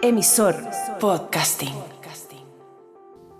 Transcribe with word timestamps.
Emisor 0.00 0.54
Podcasting. 1.00 1.74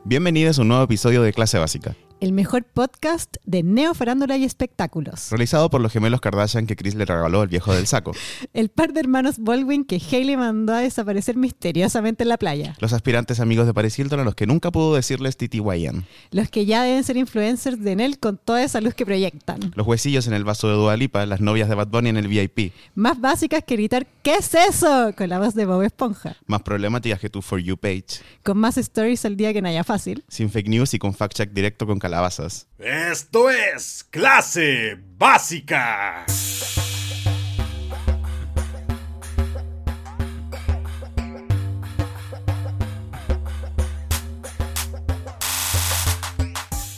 Bienvenidos 0.04 0.58
a 0.58 0.62
un 0.62 0.68
nuevo 0.68 0.82
episodio 0.82 1.22
de 1.22 1.32
Clase 1.32 1.56
Básica, 1.56 1.94
el 2.20 2.32
mejor 2.32 2.64
podcast 2.64 3.36
de 3.44 3.62
neofarándula 3.62 4.36
y 4.36 4.44
espectáculos. 4.44 5.30
realizado 5.30 5.70
por 5.70 5.80
los 5.80 5.92
gemelos 5.92 6.20
Kardashian 6.20 6.66
que 6.66 6.76
Chris 6.76 6.94
le 6.94 7.04
regaló 7.04 7.40
al 7.42 7.48
viejo 7.48 7.72
del 7.74 7.86
saco, 7.86 8.12
El 8.52 8.68
par 8.70 8.92
de 8.92 9.00
hermanos 9.00 9.36
Baldwin 9.38 9.84
que 9.84 10.00
Hailey 10.10 10.36
mandó 10.36 10.72
a 10.74 10.78
desaparecer 10.78 11.36
misteriosamente 11.36 12.22
en 12.24 12.28
la 12.28 12.36
playa. 12.38 12.74
los 12.80 12.92
aspirantes 12.92 13.40
amigos 13.40 13.66
de 13.66 13.74
Paris 13.74 13.98
Hilton 13.98 14.20
a 14.20 14.24
los 14.24 14.34
que 14.34 14.46
nunca 14.46 14.70
pudo 14.70 14.94
decirles 14.94 15.36
TTYN, 15.36 16.04
Los 16.30 16.48
que 16.50 16.66
ya 16.66 16.82
deben 16.82 17.04
ser 17.04 17.16
influencers 17.16 17.80
de 17.82 17.96
Nel 17.96 18.18
con 18.18 18.38
toda 18.38 18.62
esa 18.62 18.80
luz 18.80 18.94
que 18.94 19.06
proyectan. 19.06 19.72
los 19.74 19.86
huesillos 19.86 20.26
en 20.26 20.32
el 20.34 20.44
vaso 20.44 20.68
de 20.68 20.74
Dua 20.74 20.96
Lipa, 20.96 21.24
las 21.26 21.40
novias 21.40 21.68
de 21.68 21.74
Bad 21.74 21.88
Bunny 21.88 22.08
en 22.10 22.16
el 22.16 22.28
VIP, 22.28 22.72
Más 22.94 23.20
básicas 23.20 23.62
que 23.64 23.76
gritar 23.76 24.06
¿Qué 24.22 24.34
es 24.36 24.54
eso? 24.54 25.12
con 25.16 25.28
la 25.28 25.38
voz 25.38 25.54
de 25.54 25.64
Bob 25.66 25.82
Esponja. 25.82 26.36
más 26.46 26.62
problemáticas 26.62 27.20
que 27.20 27.30
tu 27.30 27.42
For 27.42 27.58
You 27.60 27.76
page, 27.76 28.20
Con 28.42 28.58
más 28.58 28.76
stories 28.78 29.24
al 29.24 29.36
día 29.36 29.52
que 29.52 29.62
Naya 29.62 29.84
Fácil. 29.84 30.24
sin 30.28 30.50
fake 30.50 30.68
news 30.68 30.94
y 30.94 30.98
con 30.98 31.14
fact 31.14 31.34
check 31.34 31.50
directo 31.52 31.86
con 31.86 31.98
calabazas. 32.08 32.66
Esto 32.78 33.50
es 33.50 34.02
clase 34.08 34.98
básica. 35.18 36.24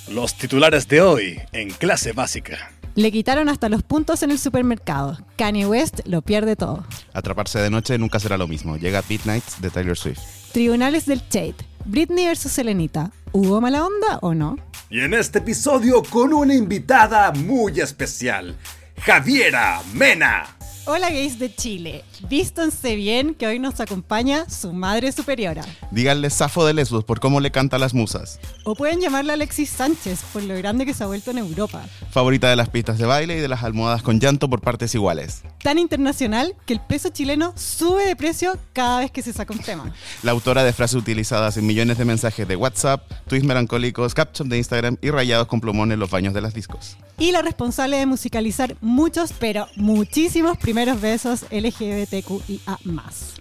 Los 0.09 0.37
titulares 0.37 0.87
de 0.87 1.01
hoy 1.01 1.41
en 1.51 1.71
clase 1.71 2.13
básica. 2.13 2.71
Le 2.95 3.11
quitaron 3.11 3.49
hasta 3.49 3.69
los 3.69 3.83
puntos 3.83 4.23
en 4.23 4.31
el 4.31 4.39
supermercado. 4.39 5.19
Kanye 5.37 5.67
West 5.67 6.01
lo 6.05 6.23
pierde 6.23 6.55
todo. 6.55 6.85
Atraparse 7.15 7.59
de 7.59 7.71
noche 7.71 7.99
nunca 7.99 8.21
será 8.21 8.37
lo 8.39 8.47
mismo. 8.47 8.77
Llega 8.77 9.03
Midnights 9.09 9.61
de 9.61 9.71
Taylor 9.71 9.97
Swift. 9.97 10.21
Tribunales 10.53 11.07
del 11.07 11.21
Shade. 11.31 11.70
Britney 11.85 12.27
versus 12.27 12.53
Selenita. 12.53 13.11
¿Hubo 13.33 13.61
mala 13.61 13.85
onda 13.85 14.19
o 14.23 14.35
no? 14.35 14.57
Y 14.91 15.01
en 15.01 15.15
este 15.15 15.39
episodio 15.39 16.03
con 16.03 16.33
una 16.33 16.55
invitada 16.55 17.31
muy 17.33 17.81
especial, 17.81 18.57
Javiera 19.03 19.81
Mena. 19.95 20.60
Hola 20.93 21.09
gays 21.09 21.39
de 21.39 21.55
Chile, 21.55 22.03
vístanse 22.29 22.97
bien 22.97 23.37
que 23.37 23.47
hoy 23.47 23.61
nos 23.61 23.79
acompaña 23.79 24.51
su 24.51 24.73
madre 24.73 25.13
superiora. 25.13 25.65
Díganle 25.93 26.31
Safo 26.31 26.67
de 26.67 26.75
Lesbos 26.75 27.05
por 27.05 27.21
cómo 27.21 27.39
le 27.39 27.53
canta 27.53 27.77
a 27.77 27.79
las 27.79 27.95
musas. 27.95 28.41
O 28.65 28.75
pueden 28.75 29.01
llamarla 29.01 29.35
Alexis 29.35 29.71
Sánchez 29.71 30.25
por 30.33 30.43
lo 30.43 30.57
grande 30.57 30.85
que 30.85 30.93
se 30.93 31.05
ha 31.05 31.07
vuelto 31.07 31.31
en 31.31 31.39
Europa. 31.39 31.85
Favorita 32.11 32.51
de 32.51 32.57
las 32.57 32.71
pistas 32.71 32.99
de 32.99 33.07
baile 33.07 33.37
y 33.37 33.41
de 33.41 33.47
las 33.47 33.63
almohadas 33.63 34.03
con 34.03 34.19
llanto 34.19 34.51
por 34.51 34.63
partes 34.63 34.93
iguales. 34.97 35.43
Tan 35.63 35.79
internacional 35.79 36.57
que 36.67 36.73
el 36.73 36.81
peso 36.81 37.11
chileno 37.11 37.53
sube 37.55 38.05
de 38.05 38.17
precio 38.17 38.59
cada 38.73 38.99
vez 38.99 39.13
que 39.13 39.23
se 39.23 39.33
saca 39.33 39.55
un 39.55 39.61
tema. 39.61 39.95
La 40.25 40.33
autora 40.33 40.65
de 40.65 40.73
frases 40.73 40.97
utilizadas 40.97 41.57
en 41.57 41.69
millones 41.69 41.99
de 41.99 42.05
mensajes 42.05 42.49
de 42.49 42.57
WhatsApp, 42.57 43.09
tweets 43.29 43.47
melancólicos, 43.47 44.13
captions 44.13 44.51
de 44.51 44.59
Instagram 44.59 44.97
y 45.01 45.11
rayados 45.11 45.47
con 45.47 45.61
plumón 45.61 45.93
en 45.93 46.01
los 46.01 46.11
baños 46.11 46.35
de 46.35 46.41
las 46.41 46.53
discos. 46.53 46.97
Y 47.17 47.31
la 47.31 47.43
responsable 47.43 47.99
de 47.99 48.07
musicalizar 48.07 48.77
muchos, 48.81 49.33
pero 49.39 49.69
muchísimos 49.77 50.59
primeros 50.59 50.80
besos 51.01 51.45
LGBTQIA+. 51.51 52.79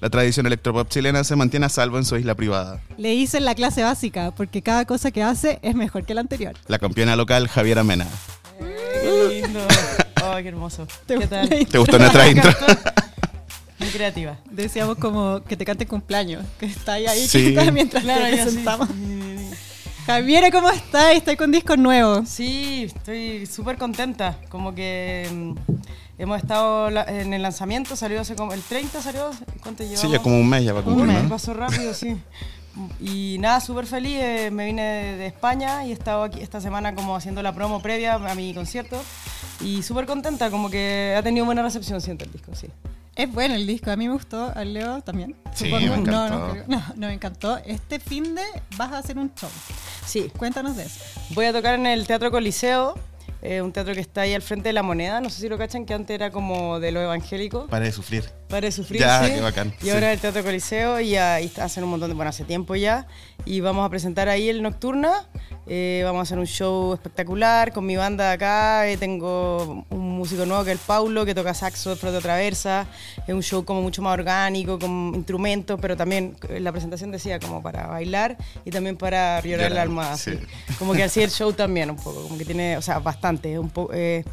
La 0.01 0.09
tradición 0.09 0.45
electropop 0.45 0.89
chilena 0.89 1.23
se 1.23 1.35
mantiene 1.35 1.65
a 1.65 1.69
salvo 1.69 1.97
en 1.97 2.05
su 2.05 2.17
isla 2.17 2.35
privada. 2.35 2.81
Le 2.97 3.13
hice 3.13 3.39
la 3.39 3.55
clase 3.55 3.83
básica 3.83 4.31
porque 4.31 4.61
cada 4.61 4.85
cosa 4.85 5.11
que 5.11 5.23
hace 5.23 5.59
es 5.61 5.75
mejor 5.75 6.05
que 6.05 6.13
la 6.13 6.21
anterior. 6.21 6.53
La 6.67 6.79
campeona 6.79 7.15
local 7.15 7.47
Javiera 7.47 7.83
Mena. 7.83 8.07
Qué 8.59 9.41
lindo. 9.41 9.59
Ay, 10.15 10.43
qué 10.43 10.49
hermoso. 10.49 10.85
¿Te 11.05 11.17
¿Qué 11.17 11.27
tal? 11.27 11.49
¿Te 11.49 11.77
gustó 11.77 11.97
nuestra 11.97 12.27
intro? 12.29 12.51
Muy 13.79 13.89
creativa. 13.89 14.37
Decíamos 14.51 14.97
como 14.97 15.41
que 15.43 15.55
te 15.55 15.63
cante 15.65 15.85
cumpleaños, 15.87 16.43
que 16.59 16.65
está 16.65 16.93
ahí, 16.93 17.05
ahí 17.07 17.27
Sí. 17.27 17.55
mientras 17.71 18.03
Claro, 18.03 18.25
te 18.25 18.31
sí. 18.35 18.41
presentamos. 18.43 18.89
Javiera, 20.05 20.49
¿cómo 20.51 20.69
estás? 20.69 21.15
Estoy 21.15 21.35
con 21.37 21.51
discos 21.51 21.77
nuevos. 21.77 22.27
Sí, 22.27 22.83
estoy 22.85 23.45
súper 23.45 23.77
contenta. 23.77 24.37
Como 24.49 24.73
que 24.75 25.27
mm, 25.31 25.53
hemos 26.19 26.37
estado 26.37 26.89
la- 26.91 27.03
en 27.05 27.33
el 27.33 27.41
lanzamiento, 27.41 27.95
salió 27.95 28.21
hace 28.21 28.35
como 28.35 28.53
el 28.53 28.61
30, 28.61 29.01
salió. 29.01 29.31
¿Cuánto 29.63 29.81
llevamos? 29.83 30.01
Sí, 30.01 30.09
ya 30.09 30.19
como 30.19 30.39
un 30.39 30.47
mes 30.47 30.63
ya 30.65 30.73
va 30.73 30.79
a 30.81 30.83
Un 30.83 30.93
cumplir, 30.93 31.07
mes, 31.15 31.23
¿no? 31.23 31.29
pasó 31.29 31.53
rápido, 31.55 31.93
sí. 31.93 32.15
Y 33.01 33.37
nada, 33.39 33.59
súper 33.59 33.85
feliz. 33.87 34.17
eh, 34.21 34.51
me 34.51 34.65
vine 34.65 34.81
de, 34.83 35.17
de 35.17 35.25
España 35.27 35.85
y 35.85 35.89
he 35.89 35.93
estado 35.93 36.23
aquí 36.23 36.39
esta 36.41 36.61
semana 36.61 36.95
como 36.95 37.15
haciendo 37.15 37.41
la 37.41 37.53
promo 37.53 37.81
previa 37.81 38.13
a 38.15 38.35
mi 38.35 38.53
concierto. 38.53 39.01
Y 39.61 39.81
súper 39.83 40.05
contenta, 40.05 40.49
como 40.49 40.69
que 40.69 41.15
ha 41.17 41.23
tenido 41.23 41.45
buena 41.45 41.61
recepción, 41.61 41.99
siento 41.99 42.23
el 42.25 42.31
disco, 42.31 42.55
sí. 42.55 42.67
Es 43.15 43.29
bueno 43.33 43.55
el 43.55 43.67
disco, 43.67 43.91
a 43.91 43.97
mí 43.97 44.07
me 44.07 44.13
gustó, 44.13 44.53
al 44.55 44.73
Leo 44.73 45.01
también. 45.01 45.35
Sí, 45.53 45.65
supongo. 45.65 45.87
me 45.87 45.95
encantó. 46.01 46.11
No, 46.11 46.29
no, 46.47 46.51
creo- 46.53 46.63
no, 46.67 46.83
no, 46.95 47.07
me 47.07 47.13
encantó. 47.13 47.57
Este 47.65 47.99
fin 47.99 48.33
de 48.35 48.43
vas 48.77 48.93
a 48.93 48.99
hacer 48.99 49.17
un 49.17 49.33
show. 49.35 49.49
Sí, 50.05 50.31
Cuéntanos 50.37 50.77
de 50.77 50.83
eso. 50.85 50.99
Voy 51.31 51.45
a 51.47 51.51
tocar 51.51 51.75
en 51.75 51.85
el 51.85 52.07
Teatro 52.07 52.31
Coliseo, 52.31 52.95
eh, 53.41 53.61
un 53.61 53.71
teatro 53.71 53.93
que 53.93 54.01
está 54.01 54.21
ahí 54.21 54.33
al 54.33 54.41
frente 54.41 54.69
de 54.69 54.73
la 54.73 54.83
moneda. 54.83 55.21
No 55.21 55.29
sé 55.29 55.41
si 55.41 55.49
lo 55.49 55.57
cachan, 55.57 55.85
que 55.85 55.93
antes 55.93 56.13
era 56.13 56.31
como 56.31 56.79
de 56.79 56.91
lo 56.91 57.01
evangélico. 57.01 57.67
Para 57.67 57.85
de 57.85 57.91
sufrir. 57.91 58.38
Para 58.49 58.61
de 58.65 58.71
sufrir, 58.71 58.99
Ya, 59.01 59.23
sí. 59.25 59.33
qué 59.33 59.41
bacán, 59.41 59.73
Y 59.79 59.85
sí. 59.85 59.89
ahora 59.91 60.11
el 60.11 60.19
Teatro 60.19 60.43
Coliseo 60.43 60.99
y 60.99 61.15
ahí 61.15 61.45
está- 61.45 61.65
hacen 61.65 61.83
un 61.83 61.91
montón 61.91 62.09
de, 62.09 62.15
bueno, 62.15 62.29
hace 62.29 62.43
tiempo 62.45 62.75
ya. 62.75 63.05
Y 63.45 63.61
vamos 63.61 63.85
a 63.85 63.89
presentar 63.89 64.27
ahí 64.27 64.49
el 64.49 64.61
Nocturna. 64.63 65.27
Eh, 65.67 66.01
vamos 66.03 66.19
a 66.19 66.23
hacer 66.23 66.39
un 66.39 66.47
show 66.47 66.93
espectacular 66.95 67.71
con 67.71 67.85
mi 67.85 67.95
banda 67.95 68.27
de 68.29 68.33
acá. 68.33 68.87
Eh, 68.87 68.97
tengo 68.97 69.85
un 69.89 69.99
músico 70.17 70.45
nuevo 70.47 70.63
que 70.63 70.71
es 70.71 70.79
el 70.79 70.83
Paulo, 70.85 71.25
que 71.25 71.35
toca 71.35 71.53
saxo, 71.53 71.95
flauta 71.95 72.21
traversa. 72.21 72.87
Es 73.27 73.33
un 73.35 73.43
show 73.43 73.63
como 73.63 73.81
mucho 73.83 74.01
más 74.01 74.13
orgánico, 74.13 74.79
con 74.79 75.11
instrumentos, 75.13 75.79
pero 75.79 75.95
también 75.95 76.35
eh, 76.49 76.59
la 76.59 76.71
presentación 76.71 77.11
decía 77.11 77.39
como 77.39 77.61
para 77.61 77.85
bailar 77.85 78.35
y 78.65 78.71
también 78.71 78.97
para 78.97 79.39
llorar 79.41 79.57
Llorar, 79.59 79.71
la 79.73 79.81
almohada. 79.83 80.17
sí. 80.17 80.31
Como 80.79 80.93
que 80.93 81.03
así 81.03 81.21
el 81.21 81.29
show 81.29 81.53
también 81.53 81.91
un 81.91 81.97
poco, 81.97 82.23
como 82.23 82.37
que 82.37 82.45
tiene, 82.45 82.77
o 82.77 82.81
sea, 82.81 82.97
bastante, 82.99 83.53
es 83.53 83.59
un 83.59 83.69
poco... 83.69 83.93
eh, 83.93 84.25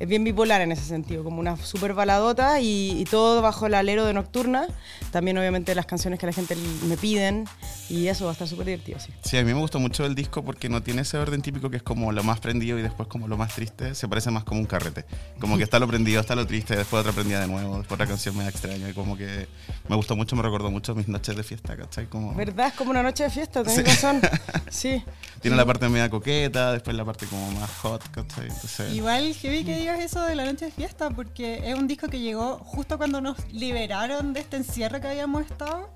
es 0.00 0.08
bien 0.08 0.24
bipolar 0.24 0.60
en 0.62 0.72
ese 0.72 0.82
sentido, 0.84 1.22
como 1.22 1.38
una 1.40 1.56
super 1.58 1.94
baladota 1.94 2.58
y, 2.60 2.98
y 3.00 3.04
todo 3.04 3.40
bajo 3.42 3.66
el 3.66 3.74
alero 3.74 4.04
de 4.06 4.14
Nocturna. 4.14 4.66
También 5.12 5.36
obviamente 5.38 5.74
las 5.74 5.86
canciones 5.86 6.18
que 6.18 6.26
la 6.26 6.32
gente 6.32 6.56
me 6.86 6.96
piden 6.96 7.44
y 7.88 8.06
eso 8.08 8.24
va 8.24 8.30
a 8.30 8.32
estar 8.32 8.48
súper 8.48 8.66
divertido, 8.66 8.98
sí. 8.98 9.12
Sí, 9.22 9.36
a 9.36 9.42
mí 9.44 9.52
me 9.52 9.60
gustó 9.60 9.78
mucho 9.78 10.04
el 10.06 10.14
disco 10.14 10.42
porque 10.42 10.68
no 10.68 10.82
tiene 10.82 11.02
ese 11.02 11.18
orden 11.18 11.42
típico 11.42 11.68
que 11.70 11.76
es 11.76 11.82
como 11.82 12.10
lo 12.12 12.22
más 12.24 12.40
prendido 12.40 12.78
y 12.78 12.82
después 12.82 13.08
como 13.08 13.28
lo 13.28 13.36
más 13.36 13.54
triste. 13.54 13.94
Se 13.94 14.08
parece 14.08 14.30
más 14.30 14.44
como 14.44 14.60
un 14.60 14.66
carrete. 14.66 15.04
Como 15.38 15.56
que 15.58 15.62
está 15.64 15.78
lo 15.78 15.86
prendido, 15.86 16.20
está 16.20 16.34
lo 16.34 16.46
triste, 16.46 16.74
después 16.76 17.00
otra 17.00 17.12
prendida 17.12 17.40
de 17.40 17.46
nuevo, 17.48 17.76
después 17.78 17.92
otra 17.96 18.06
canción 18.06 18.36
medio 18.36 18.50
extraña. 18.50 18.88
Y 18.88 18.94
como 18.94 19.16
que 19.16 19.46
me 19.88 19.96
gustó 19.96 20.16
mucho, 20.16 20.34
me 20.34 20.42
recordó 20.42 20.70
mucho 20.70 20.94
mis 20.94 21.08
noches 21.08 21.36
de 21.36 21.42
fiesta, 21.42 21.76
¿cachai? 21.76 22.06
Como... 22.06 22.34
¿Verdad? 22.34 22.68
Es 22.68 22.74
como 22.74 22.90
una 22.90 23.02
noche 23.02 23.24
de 23.24 23.30
fiesta, 23.30 23.62
tenés 23.62 23.76
Sí. 23.78 23.82
razón. 23.84 24.20
Sí. 24.70 25.02
Tiene 25.42 25.56
la 25.56 25.66
parte 25.66 25.88
media 25.88 26.08
coqueta, 26.08 26.72
después 26.72 26.96
la 26.96 27.04
parte 27.04 27.26
como 27.26 27.50
más 27.52 27.68
hot, 27.82 28.02
¿cachai? 28.12 28.46
Entonces, 28.48 28.92
Igual 28.94 29.34
heavy 29.34 29.64
que 29.64 29.89
digas 29.90 30.04
eso 30.04 30.22
de 30.24 30.36
la 30.36 30.44
noche 30.44 30.66
de 30.66 30.70
fiesta, 30.70 31.10
porque 31.10 31.68
es 31.68 31.76
un 31.76 31.88
disco 31.88 32.08
que 32.08 32.20
llegó 32.20 32.58
justo 32.58 32.96
cuando 32.96 33.20
nos 33.20 33.52
liberaron 33.52 34.32
de 34.32 34.40
este 34.40 34.56
encierro 34.56 35.00
que 35.00 35.08
habíamos 35.08 35.42
estado. 35.42 35.90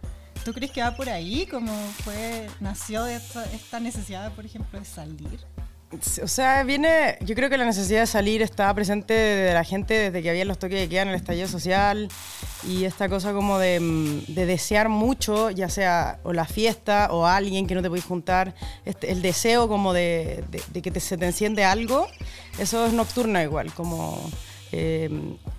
¿Tú 0.44 0.52
crees 0.52 0.72
que 0.72 0.82
va 0.82 0.96
por 0.96 1.08
ahí? 1.08 1.46
Como 1.46 1.72
fue, 2.02 2.48
nació 2.60 3.04
de 3.04 3.16
esta, 3.16 3.44
esta 3.52 3.80
necesidad, 3.80 4.32
por 4.32 4.44
ejemplo, 4.44 4.78
de 4.78 4.84
salir. 4.84 5.40
O 6.22 6.28
sea, 6.28 6.62
viene, 6.64 7.16
yo 7.20 7.34
creo 7.34 7.50
que 7.50 7.56
la 7.56 7.64
necesidad 7.64 8.00
de 8.00 8.06
salir 8.06 8.42
estaba 8.42 8.72
presente 8.74 9.14
de 9.14 9.52
la 9.52 9.64
gente 9.64 9.94
desde 9.94 10.22
que 10.22 10.30
había 10.30 10.44
los 10.44 10.58
toques 10.58 10.78
de 10.78 10.88
queda 10.88 11.02
en 11.02 11.08
el 11.08 11.14
estallido 11.14 11.48
social 11.48 12.08
y 12.66 12.84
esta 12.84 13.08
cosa 13.08 13.32
como 13.32 13.58
de, 13.58 13.80
mm, 13.80 14.34
de 14.34 14.46
desear 14.46 14.88
mucho, 14.88 15.50
ya 15.50 15.68
sea 15.68 16.18
o 16.22 16.32
la 16.32 16.44
fiesta 16.46 17.08
o 17.10 17.26
alguien 17.26 17.66
que 17.66 17.74
no 17.74 17.82
te 17.82 17.88
podéis 17.88 18.04
juntar, 18.04 18.54
este, 18.84 19.12
el 19.12 19.22
deseo 19.22 19.68
como 19.68 19.92
de 19.92 20.44
que 20.72 20.90
te, 20.90 21.00
se 21.00 21.16
te 21.16 21.26
enciende 21.26 21.64
algo, 21.64 22.06
eso 22.58 22.86
es 22.86 22.92
nocturna 22.92 23.42
igual, 23.42 23.72
como 23.74 24.30
eh, 24.76 25.08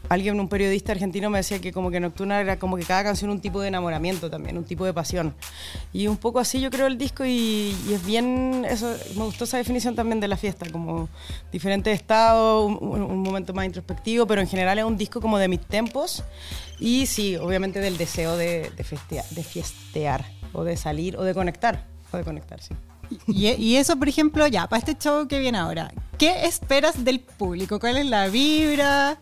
alguien, 0.10 0.38
un 0.40 0.50
periodista 0.50 0.92
argentino 0.92 1.30
me 1.30 1.38
decía 1.40 1.60
que 1.62 1.72
como 1.72 1.90
que 1.90 2.00
Nocturna 2.02 2.42
era 2.42 2.60
como 2.60 2.76
que 2.76 2.84
cada 2.84 3.04
canción 3.04 3.30
un 3.32 3.40
tipo 3.40 3.62
de 3.62 3.70
enamoramiento 3.70 4.30
también, 4.30 4.58
un 4.58 4.66
tipo 4.66 4.84
de 4.86 4.94
pasión. 4.94 5.34
Y 5.94 6.08
un 6.08 6.18
poco 6.18 6.40
así 6.40 6.60
yo 6.60 6.70
creo 6.70 6.88
el 6.88 6.98
disco 6.98 7.24
y, 7.26 7.74
es 7.92 8.06
bien, 8.06 8.66
eso, 8.70 8.94
me 9.16 9.24
gustó 9.24 9.46
esa 9.46 9.58
definición 9.58 9.96
también 9.96 10.20
de 10.20 10.28
la 10.28 10.36
fiesta, 10.38 10.66
como 10.70 11.08
diferentes 11.52 11.94
estados, 11.96 12.66
un, 12.66 13.02
un- 13.02 13.24
momento 13.24 13.54
más 13.54 13.66
introspectivo, 13.66 14.28
pero 14.28 14.42
en 14.42 14.48
general 14.48 14.78
es 14.80 14.86
un 14.86 14.98
disco 14.98 15.22
como 15.22 15.38
de 15.38 15.48
mis 15.48 15.62
tempos 15.62 16.24
y 16.80 17.06
sí, 17.06 17.38
obviamente 17.38 17.80
del 17.80 17.98
deseo 17.98 18.36
de, 18.36 18.70
de, 18.76 19.24
de 19.32 19.44
fiestear 19.44 20.26
o 20.54 20.64
de 20.64 20.76
salir 20.78 21.16
o 21.18 21.24
de 21.24 21.34
conectar, 21.34 21.86
o 22.12 22.18
de 22.18 22.24
conectar, 22.24 22.62
sí. 22.62 22.76
Y, 23.28 23.48
y 23.50 23.78
eso, 23.78 23.98
por 23.98 24.10
ejemplo, 24.10 24.46
ya, 24.48 24.68
para 24.68 24.80
este 24.80 24.96
show 24.98 25.28
que 25.28 25.40
viene 25.40 25.58
ahora, 25.58 25.92
¿qué 26.18 26.46
esperas 26.46 27.04
del 27.04 27.20
público? 27.20 27.80
¿Cuál 27.80 27.98
es 27.98 28.06
la 28.06 28.28
vibra? 28.28 29.18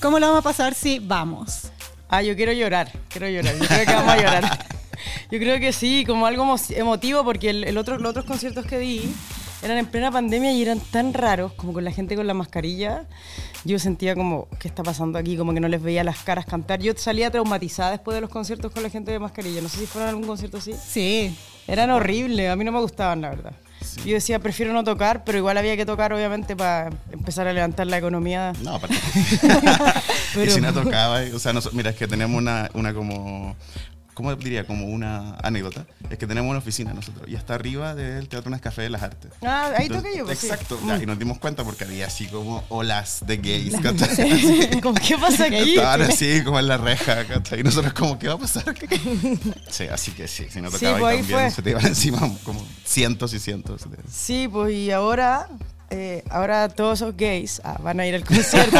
¿Cómo 0.00 0.18
lo 0.18 0.26
vamos 0.26 0.40
a 0.40 0.42
pasar 0.42 0.74
si 0.74 0.98
vamos? 0.98 1.68
Ah, 2.08 2.22
yo 2.22 2.36
quiero 2.36 2.52
llorar, 2.52 2.92
quiero 3.08 3.28
llorar. 3.28 3.54
Yo 3.58 3.66
creo 3.66 3.86
que 3.86 3.92
vamos 3.94 4.12
a 4.12 4.16
llorar. 4.16 4.66
Yo 5.30 5.38
creo 5.38 5.58
que 5.58 5.72
sí, 5.72 6.04
como 6.06 6.26
algo 6.26 6.44
emo- 6.44 6.74
emotivo, 6.76 7.24
porque 7.24 7.50
el, 7.50 7.64
el 7.64 7.76
otro, 7.76 7.98
los 7.98 8.10
otros 8.10 8.24
conciertos 8.24 8.64
que 8.66 8.78
di 8.78 9.02
eran 9.62 9.78
en 9.78 9.86
plena 9.86 10.10
pandemia 10.10 10.52
y 10.52 10.62
eran 10.62 10.78
tan 10.78 11.12
raros, 11.12 11.52
como 11.54 11.72
con 11.72 11.84
la 11.84 11.90
gente 11.90 12.14
con 12.16 12.26
la 12.26 12.34
mascarilla. 12.34 13.06
Yo 13.64 13.78
sentía 13.78 14.14
como, 14.14 14.46
¿qué 14.60 14.68
está 14.68 14.82
pasando 14.82 15.18
aquí? 15.18 15.36
Como 15.36 15.52
que 15.52 15.60
no 15.60 15.68
les 15.68 15.82
veía 15.82 16.04
las 16.04 16.18
caras 16.18 16.46
cantar. 16.46 16.80
Yo 16.80 16.92
salía 16.96 17.30
traumatizada 17.30 17.90
después 17.92 18.14
de 18.14 18.20
los 18.20 18.30
conciertos 18.30 18.70
con 18.72 18.82
la 18.82 18.90
gente 18.90 19.10
de 19.10 19.18
mascarilla. 19.18 19.60
No 19.62 19.68
sé 19.68 19.78
si 19.78 19.86
fueron 19.86 20.06
a 20.06 20.10
algún 20.10 20.26
concierto 20.26 20.58
así. 20.58 20.74
Sí. 20.74 21.36
Eran 21.66 21.90
horribles, 21.90 22.50
a 22.50 22.56
mí 22.56 22.64
no 22.64 22.72
me 22.72 22.80
gustaban, 22.80 23.20
la 23.22 23.30
verdad. 23.30 23.52
Yo 24.04 24.14
decía, 24.14 24.38
prefiero 24.38 24.72
no 24.72 24.82
tocar, 24.82 25.24
pero 25.24 25.38
igual 25.38 25.56
había 25.56 25.76
que 25.76 25.86
tocar, 25.86 26.12
obviamente, 26.12 26.56
para 26.56 26.90
empezar 27.12 27.46
a 27.46 27.52
levantar 27.52 27.86
la 27.86 27.98
economía. 27.98 28.52
No, 28.62 28.74
aparte. 28.76 28.96
Pero- 30.34 30.50
Y 30.50 30.50
si 30.50 30.60
no 30.60 30.72
tocaba, 30.72 31.20
o 31.34 31.38
sea, 31.38 31.52
nos- 31.52 31.72
mira, 31.72 31.90
es 31.90 31.96
que 31.96 32.08
tenemos 32.08 32.36
una, 32.36 32.70
una 32.74 32.92
como. 32.92 33.56
¿Cómo 34.14 34.34
diría? 34.36 34.66
Como 34.66 34.86
una 34.86 35.34
anécdota. 35.42 35.86
Es 36.08 36.18
que 36.18 36.26
tenemos 36.26 36.48
una 36.48 36.60
oficina 36.60 36.94
nosotros. 36.94 37.28
Y 37.28 37.34
está 37.34 37.54
arriba 37.54 37.94
del 37.94 38.28
Teatro 38.28 38.52
Café 38.60 38.82
de 38.82 38.90
las 38.90 39.02
Artes. 39.02 39.32
Ah, 39.42 39.72
ahí 39.76 39.88
toqué 39.88 40.16
yo, 40.16 40.24
pues, 40.24 40.38
sí. 40.38 40.46
Exacto. 40.46 40.78
ya, 40.86 41.02
y 41.02 41.06
nos 41.06 41.18
dimos 41.18 41.38
cuenta 41.38 41.64
porque 41.64 41.84
había 41.84 42.06
así 42.06 42.26
como 42.28 42.62
olas 42.68 43.24
de 43.26 43.36
gays. 43.38 43.74
¿cachai? 43.80 44.80
Como, 44.80 44.94
¿Qué 44.94 45.18
pasa 45.18 45.46
aquí? 45.46 45.74
Estaban 45.76 46.02
así 46.02 46.42
como 46.44 46.58
en 46.60 46.68
la 46.68 46.76
reja. 46.76 47.24
¿cachai? 47.26 47.60
Y 47.60 47.62
nosotros 47.64 47.92
como, 47.92 48.18
¿qué 48.18 48.28
va 48.28 48.34
a 48.34 48.38
pasar? 48.38 48.64
sí, 49.68 49.84
así 49.92 50.12
que 50.12 50.28
sí. 50.28 50.46
Si 50.50 50.60
no 50.60 50.70
Sí, 50.70 50.78
tocaba 50.78 50.98
pues 51.00 51.12
ahí 51.14 51.18
también 51.20 51.40
fue. 51.40 51.50
se 51.50 51.62
te 51.62 51.70
iban 51.70 51.86
encima 51.86 52.18
como 52.44 52.64
cientos 52.84 53.34
y 53.34 53.40
cientos. 53.40 53.90
de- 53.90 53.96
Sí, 54.10 54.48
pues 54.48 54.72
y 54.74 54.90
ahora, 54.92 55.48
eh, 55.90 56.22
ahora 56.30 56.68
todos 56.68 57.00
esos 57.00 57.16
gays 57.16 57.60
ah, 57.64 57.78
van 57.82 57.98
a 58.00 58.06
ir 58.06 58.14
al 58.14 58.24
concierto. 58.24 58.78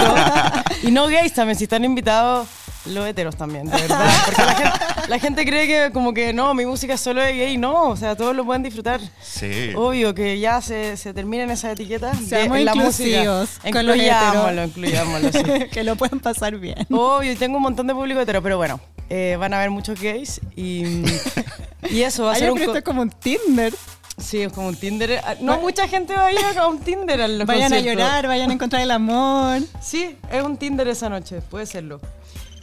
y 0.82 0.90
no 0.92 1.06
gays 1.08 1.32
también, 1.34 1.58
si 1.58 1.64
están 1.64 1.84
invitados, 1.84 2.46
los 2.86 3.06
heteros 3.06 3.36
también, 3.36 3.66
de 3.70 3.76
verdad. 3.80 4.10
Porque 4.26 4.42
la 4.42 4.54
gente, 4.54 4.78
la 5.08 5.18
gente 5.18 5.44
cree 5.46 5.66
que 5.66 5.92
como 5.92 6.12
que 6.12 6.32
no, 6.32 6.52
mi 6.54 6.66
música 6.66 6.94
es 6.94 7.00
solo 7.00 7.20
de 7.22 7.32
gay. 7.36 7.56
No, 7.56 7.88
o 7.90 7.96
sea, 7.96 8.16
todos 8.16 8.34
lo 8.36 8.44
pueden 8.44 8.62
disfrutar. 8.62 9.00
Sí. 9.22 9.72
Obvio 9.74 10.14
que 10.14 10.38
ya 10.38 10.60
se, 10.60 10.96
se 10.96 11.14
terminen 11.14 11.50
esas 11.50 11.72
etiquetas. 11.72 12.20
de- 12.20 12.26
Seamos 12.26 12.58
en 12.58 12.64
la 12.66 12.74
inclusivos 12.74 13.48
música. 13.50 13.70
con 13.72 13.86
los 13.86 13.96
Incluyámoslo, 13.96 14.50
heteros. 14.50 14.68
incluyámoslo, 14.68 15.32
sí. 15.32 15.68
que 15.72 15.84
lo 15.84 15.96
puedan 15.96 16.20
pasar 16.20 16.56
bien. 16.58 16.86
Obvio, 16.90 17.32
y 17.32 17.36
tengo 17.36 17.56
un 17.56 17.62
montón 17.62 17.86
de 17.86 17.94
público 17.94 18.20
hetero, 18.20 18.42
pero 18.42 18.56
bueno, 18.56 18.80
eh, 19.08 19.36
van 19.38 19.52
a 19.54 19.58
haber 19.58 19.70
muchos 19.70 20.00
gays 20.00 20.40
y, 20.56 21.02
y 21.90 22.02
eso 22.02 22.24
va 22.24 22.30
a 22.30 22.34
Ay, 22.34 22.38
ser 22.40 22.48
yo 22.48 22.52
un... 22.54 22.58
creo 22.58 22.68
co- 22.68 22.72
que 22.74 22.78
esto 22.78 22.78
es 22.78 22.84
como 22.84 23.02
un 23.02 23.10
Tinder. 23.10 23.74
Sí, 24.16 24.42
es 24.42 24.52
como 24.52 24.68
un 24.68 24.76
Tinder. 24.76 25.20
Ah, 25.24 25.34
No 25.40 25.58
mucha 25.58 25.88
gente 25.88 26.14
va 26.14 26.26
a 26.26 26.32
ir 26.32 26.38
a 26.56 26.68
un 26.68 26.78
Tinder 26.78 27.20
a 27.20 27.26
los 27.26 27.48
Vayan 27.48 27.72
a 27.72 27.80
llorar, 27.80 28.28
vayan 28.28 28.48
a 28.48 28.52
encontrar 28.54 28.80
el 28.82 28.92
amor. 28.92 29.60
Sí, 29.82 30.16
es 30.30 30.40
un 30.40 30.56
Tinder 30.56 30.86
esa 30.86 31.08
noche, 31.08 31.40
puede 31.40 31.66
serlo. 31.66 32.00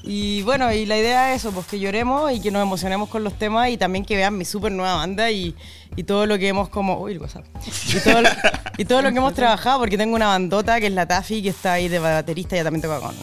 Y 0.04 0.42
bueno, 0.42 0.72
y 0.74 0.86
la 0.86 0.98
idea 0.98 1.34
es 1.34 1.42
eso, 1.42 1.52
pues 1.52 1.68
que 1.68 1.80
lloremos 1.80 2.32
y 2.32 2.42
que 2.42 2.50
nos 2.50 2.64
emocionemos 2.64 3.10
con 3.10 3.24
los 3.24 3.38
temas 3.38 3.70
y 3.70 3.78
también 3.78 4.04
que 4.04 4.16
vean 4.16 4.38
mi 4.38 4.46
súper 4.46 4.72
nueva 4.72 4.96
banda 4.96 5.30
y, 5.30 5.56
y 5.96 6.04
todo 6.04 6.26
lo 6.26 6.40
que 6.40 6.48
hemos 6.48 6.70
como... 6.70 7.00
Uy, 7.00 7.14
el 7.14 7.20
WhatsApp. 7.20 7.46
Y 7.94 8.00
todo, 8.00 8.22
lo, 8.22 8.30
y 8.78 8.86
todo 8.86 9.02
lo 9.04 9.12
que 9.12 9.18
hemos 9.18 9.34
trabajado, 9.34 9.80
porque 9.80 9.98
tengo 9.98 10.16
una 10.16 10.28
bandota 10.28 10.80
que 10.80 10.88
es 10.88 10.94
la 10.94 11.06
Taffy, 11.06 11.44
que 11.44 11.50
está 11.50 11.74
ahí 11.74 11.88
de 11.88 12.00
baterista, 12.00 12.56
ya 12.56 12.64
también 12.64 12.82
toca 12.82 13.00
con 13.00 13.16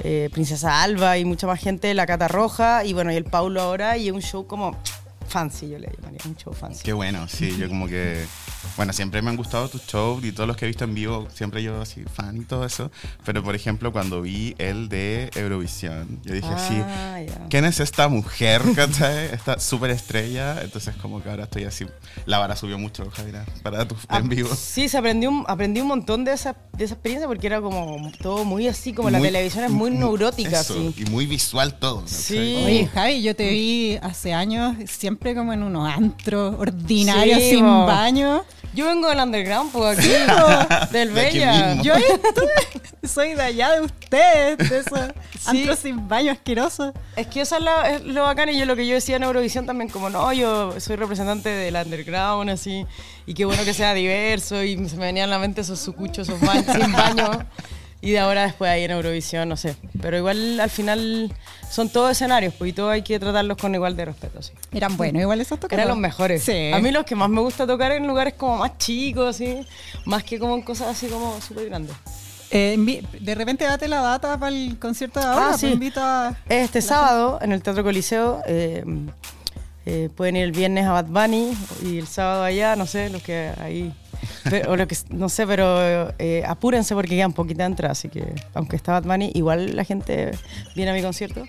eh, 0.00 0.28
Princesa 0.32 0.82
Alba 0.82 1.16
y 1.16 1.24
mucha 1.24 1.46
más 1.46 1.60
gente, 1.60 1.94
la 1.94 2.06
Cata 2.06 2.28
Roja 2.28 2.84
y 2.84 2.92
bueno, 2.92 3.12
y 3.12 3.16
el 3.16 3.24
Paulo 3.24 3.60
ahora 3.60 3.96
y 3.96 4.10
un 4.10 4.20
show 4.20 4.46
como 4.46 4.76
fancy, 5.36 5.68
yo 5.68 5.78
le 5.78 5.88
llamaría, 5.94 6.18
un 6.24 6.34
show 6.36 6.54
fancy. 6.54 6.82
Qué 6.82 6.94
bueno, 6.94 7.28
sí, 7.28 7.54
yo 7.58 7.68
como 7.68 7.86
que, 7.86 8.24
bueno, 8.76 8.94
siempre 8.94 9.20
me 9.20 9.28
han 9.28 9.36
gustado 9.36 9.68
tus 9.68 9.82
shows 9.86 10.24
y 10.24 10.32
todos 10.32 10.46
los 10.46 10.56
que 10.56 10.64
he 10.64 10.68
visto 10.68 10.84
en 10.84 10.94
vivo, 10.94 11.28
siempre 11.34 11.62
yo 11.62 11.78
así 11.82 12.04
fan 12.04 12.38
y 12.38 12.44
todo 12.44 12.64
eso, 12.64 12.90
pero 13.26 13.42
por 13.42 13.54
ejemplo 13.54 13.92
cuando 13.92 14.22
vi 14.22 14.54
el 14.56 14.88
de 14.88 15.30
Eurovisión, 15.34 16.20
yo 16.24 16.32
dije 16.32 16.48
así, 16.48 16.74
Ah, 16.82 17.20
ya. 17.20 17.46
¿quién 17.50 17.66
es 17.66 17.80
esta 17.80 18.08
mujer, 18.08 18.62
cachai? 18.74 19.26
Esta 19.34 19.58
súper 19.60 19.90
estrella, 19.90 20.62
entonces 20.62 20.96
como 20.96 21.22
que 21.22 21.28
ahora 21.28 21.44
estoy 21.44 21.64
así, 21.64 21.84
la 22.24 22.38
vara 22.38 22.56
subió 22.56 22.78
mucho, 22.78 23.10
Javiera, 23.10 23.44
para 23.62 23.86
tu 23.86 23.94
Ah, 24.08 24.18
en 24.18 24.28
vivo. 24.30 24.48
Sí, 24.54 24.88
se 24.88 24.96
aprendió 24.96 25.28
un, 25.30 25.44
aprendí 25.48 25.80
un 25.82 25.88
montón 25.88 26.24
de 26.24 26.32
esa, 26.32 26.56
de 26.72 26.84
esa 26.84 26.94
experiencia 26.94 27.26
porque 27.28 27.46
era 27.46 27.60
como 27.60 28.10
todo 28.22 28.44
muy 28.46 28.68
así, 28.68 28.94
como 28.94 29.10
la 29.10 29.18
Muy- 29.18 29.28
televisión 29.28 29.64
es 29.64 29.70
muy 29.70 29.90
mu- 29.90 29.98
neurótica, 30.00 30.60
eso, 30.62 30.74
así. 30.88 31.02
Y 31.02 31.10
muy 31.10 31.26
visual 31.26 31.74
todo. 31.78 32.00
¿cachai? 32.00 32.16
Sí. 32.22 32.62
Oye, 32.64 32.86
Javi, 32.86 33.22
yo 33.22 33.36
te 33.36 33.50
vi 33.50 33.98
hace 34.00 34.32
años 34.32 34.76
siempre 34.88 35.25
como 35.34 35.52
en 35.52 35.62
unos 35.62 35.88
antros 35.92 36.54
ordinarios, 36.58 37.38
Sí, 37.40 37.50
sin 37.50 37.64
baño. 37.64 38.44
Yo 38.74 38.84
vengo 38.86 39.08
del 39.08 39.18
underground, 39.20 39.72
pues 39.72 39.98
aquí, 39.98 40.08
del 40.92 41.14
De 41.14 41.20
aquí 41.26 41.38
Bella. 41.38 41.66
mismo. 41.68 41.82
Yo 41.82 41.94
ahí 41.94 42.02
estuve. 42.02 43.08
Soy 43.08 43.34
de 43.34 43.42
allá 43.42 43.70
de 43.72 43.80
ustedes, 43.80 44.58
de 44.68 44.78
esos 44.80 44.98
Sí. 45.38 45.60
antros 45.60 45.78
sin 45.78 46.08
baño 46.08 46.32
asquerosos. 46.32 46.92
Es 47.14 47.26
que 47.28 47.40
eso 47.40 47.56
es, 47.56 47.62
la- 47.62 47.90
es 47.92 48.02
lo 48.04 48.24
bacán 48.24 48.48
y 48.50 48.58
yo 48.58 48.66
lo 48.66 48.76
que 48.76 48.86
yo 48.86 48.94
decía 48.94 49.16
en 49.16 49.22
Eurovisión 49.22 49.64
también, 49.64 49.88
como 49.88 50.10
no, 50.10 50.30
yo 50.32 50.78
soy 50.80 50.96
representante 50.96 51.48
del 51.48 51.74
underground, 51.76 52.50
así, 52.50 52.84
y 53.26 53.32
qué 53.32 53.44
bueno 53.46 53.64
que 53.64 53.72
sea 53.72 53.94
diverso, 53.94 54.62
y 54.62 54.76
se 54.88 54.96
me 54.96 55.06
venían 55.06 55.28
a 55.30 55.32
la 55.32 55.38
mente 55.38 55.60
esos 55.62 55.78
sucuchos, 55.80 56.28
esos 56.28 56.40
baños 56.40 56.66
sin 56.74 56.92
baño, 56.92 57.30
y 58.06 58.12
de 58.12 58.20
ahora 58.20 58.42
después 58.42 58.70
ahí 58.70 58.84
en 58.84 58.92
Eurovisión, 58.92 59.48
no 59.48 59.56
sé. 59.56 59.74
Pero 60.00 60.16
igual 60.16 60.60
al 60.60 60.70
final 60.70 61.34
son 61.68 61.88
todos 61.88 62.12
escenarios, 62.12 62.54
pues, 62.56 62.70
y 62.70 62.72
todos 62.72 62.92
hay 62.92 63.02
que 63.02 63.18
tratarlos 63.18 63.56
con 63.56 63.74
igual 63.74 63.96
de 63.96 64.04
respeto, 64.04 64.40
sí. 64.42 64.52
Eran 64.70 64.96
buenos, 64.96 65.22
igual 65.22 65.40
esos 65.40 65.58
tocados. 65.58 65.72
Eran 65.72 65.88
los 65.88 65.98
mejores. 65.98 66.44
Sí. 66.44 66.70
A 66.72 66.78
mí 66.78 66.92
los 66.92 67.04
que 67.04 67.16
más 67.16 67.28
me 67.28 67.40
gusta 67.40 67.66
tocar 67.66 67.90
en 67.90 68.06
lugares 68.06 68.34
como 68.34 68.58
más 68.58 68.78
chicos, 68.78 69.34
así, 69.34 69.58
más 70.04 70.22
que 70.22 70.38
como 70.38 70.54
en 70.54 70.62
cosas 70.62 70.86
así 70.86 71.08
como 71.08 71.40
súper 71.40 71.66
grandes. 71.66 71.96
Eh, 72.52 73.02
de 73.20 73.34
repente 73.34 73.64
date 73.64 73.88
la 73.88 74.00
data 74.00 74.38
para 74.38 74.54
el 74.54 74.78
concierto 74.78 75.18
de 75.18 75.26
ahora. 75.26 75.46
Ah, 75.46 75.48
pues 75.48 75.62
sí. 75.62 75.66
invito 75.66 76.00
a. 76.00 76.36
Este 76.48 76.80
sábado 76.82 77.40
en 77.42 77.50
el 77.50 77.60
Teatro 77.60 77.82
Coliseo 77.82 78.40
eh, 78.46 78.84
eh, 79.84 80.10
pueden 80.14 80.36
ir 80.36 80.44
el 80.44 80.52
viernes 80.52 80.86
a 80.86 80.92
Bad 80.92 81.06
Bunny 81.06 81.56
y 81.84 81.98
el 81.98 82.06
sábado 82.06 82.44
allá, 82.44 82.76
no 82.76 82.86
sé, 82.86 83.10
los 83.10 83.20
que 83.20 83.50
ahí. 83.60 83.92
Pero- 84.44 84.72
o 84.72 84.76
lo 84.76 84.86
que, 84.86 84.96
no 85.10 85.28
sé, 85.28 85.46
pero 85.46 86.12
eh, 86.18 86.42
apúrense 86.46 86.94
porque 86.94 87.16
quedan 87.16 87.32
poquita 87.32 87.64
entrada, 87.64 87.92
así 87.92 88.08
que 88.08 88.24
aunque 88.54 88.76
está 88.76 88.92
Bad 88.92 89.04
Bunny, 89.04 89.30
igual 89.34 89.74
la 89.76 89.84
gente 89.84 90.32
viene 90.74 90.90
a 90.90 90.94
mi 90.94 91.02
concierto, 91.02 91.44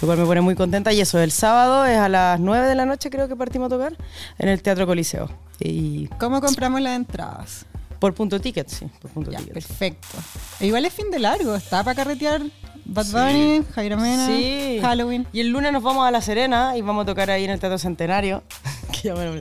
lo 0.00 0.06
cual 0.06 0.18
me 0.18 0.24
pone 0.26 0.40
muy 0.40 0.54
contenta. 0.54 0.92
Y 0.92 1.00
eso, 1.00 1.18
el 1.20 1.30
sábado 1.32 1.86
es 1.86 1.98
a 1.98 2.08
las 2.08 2.40
9 2.40 2.66
de 2.66 2.74
la 2.74 2.84
noche, 2.86 3.10
creo 3.10 3.28
que 3.28 3.36
partimos 3.36 3.66
a 3.66 3.70
tocar, 3.76 3.96
en 4.38 4.48
el 4.48 4.62
Teatro 4.62 4.86
Coliseo. 4.86 5.30
Y 5.60 6.06
¿Cómo 6.18 6.40
compramos 6.40 6.80
las 6.80 6.96
entradas? 6.96 7.66
por 8.00 8.14
punto 8.14 8.40
ticket, 8.40 8.68
sí, 8.68 8.86
por 9.00 9.12
punto 9.12 9.30
Ya, 9.30 9.38
ticket. 9.38 9.54
perfecto. 9.54 10.18
E 10.58 10.66
igual 10.66 10.84
es 10.84 10.92
fin 10.92 11.08
de 11.12 11.20
largo, 11.20 11.54
está 11.54 11.84
para 11.84 11.94
carretear 11.94 12.42
Bad 12.84 13.04
Sí. 13.04 13.12
Bunny, 13.12 13.62
Jairo 13.76 13.96
Mena, 13.96 14.26
Sí. 14.26 14.80
Halloween. 14.82 15.24
Y 15.32 15.38
el 15.38 15.50
lunes 15.50 15.72
nos 15.72 15.84
vamos 15.84 16.04
a 16.04 16.10
La 16.10 16.20
Serena 16.20 16.76
y 16.76 16.82
vamos 16.82 17.04
a 17.04 17.06
tocar 17.06 17.30
ahí 17.30 17.44
en 17.44 17.50
el 17.50 17.60
Teatro 17.60 17.78
Centenario. 17.78 18.42
que 18.90 19.06
ya 19.08 19.14
me 19.14 19.40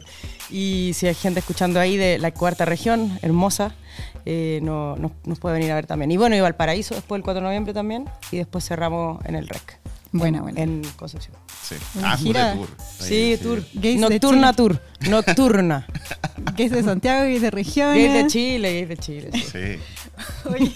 y 0.52 0.92
si 0.94 1.08
hay 1.08 1.16
gente 1.16 1.40
escuchando 1.40 1.80
ahí 1.80 1.98
de 1.98 2.18
la 2.20 2.32
cuarta 2.32 2.66
región, 2.66 3.18
hermosa, 3.22 3.74
eh, 4.26 4.60
no, 4.62 4.96
no- 4.98 5.12
nos 5.26 5.40
puede 5.40 5.56
venir 5.56 5.72
a 5.72 5.76
ver 5.76 5.88
también. 5.88 6.12
Y 6.12 6.18
bueno, 6.18 6.36
y 6.36 6.42
Valparaíso 6.42 6.94
después 6.96 7.20
el 7.20 7.24
4 7.24 7.42
de 7.42 7.46
noviembre 7.46 7.74
también. 7.74 8.06
Y 8.32 8.38
después 8.38 8.66
cerramos 8.68 9.24
en 9.26 9.36
el 9.36 9.48
REC. 9.48 9.80
Buena, 10.14 10.40
en- 10.40 10.44
buena. 10.44 10.62
En 10.62 10.82
Concepción. 10.98 11.36
Sí. 11.64 11.76
Ah, 12.04 12.18
gira. 12.18 12.50
de 12.52 12.56
tour. 12.58 12.68
Sí, 13.00 13.40
tour. 13.42 13.64
Gays 13.74 14.02
de 14.02 14.10
Nocturna 14.10 14.54
tour. 14.54 14.82
Nocturna. 15.10 15.88
Gays 16.58 16.72
de 16.72 16.84
Santiago 16.84 17.26
y 17.30 17.40
de 17.40 17.50
regiones. 17.52 17.96
Gays 18.12 18.24
de 18.24 18.28
Chile, 18.30 18.74
gays 18.74 18.90
de 18.90 18.98
Chile. 18.98 19.30
sí. 19.34 19.40
Sí. 19.52 19.80
Oye, 20.50 20.72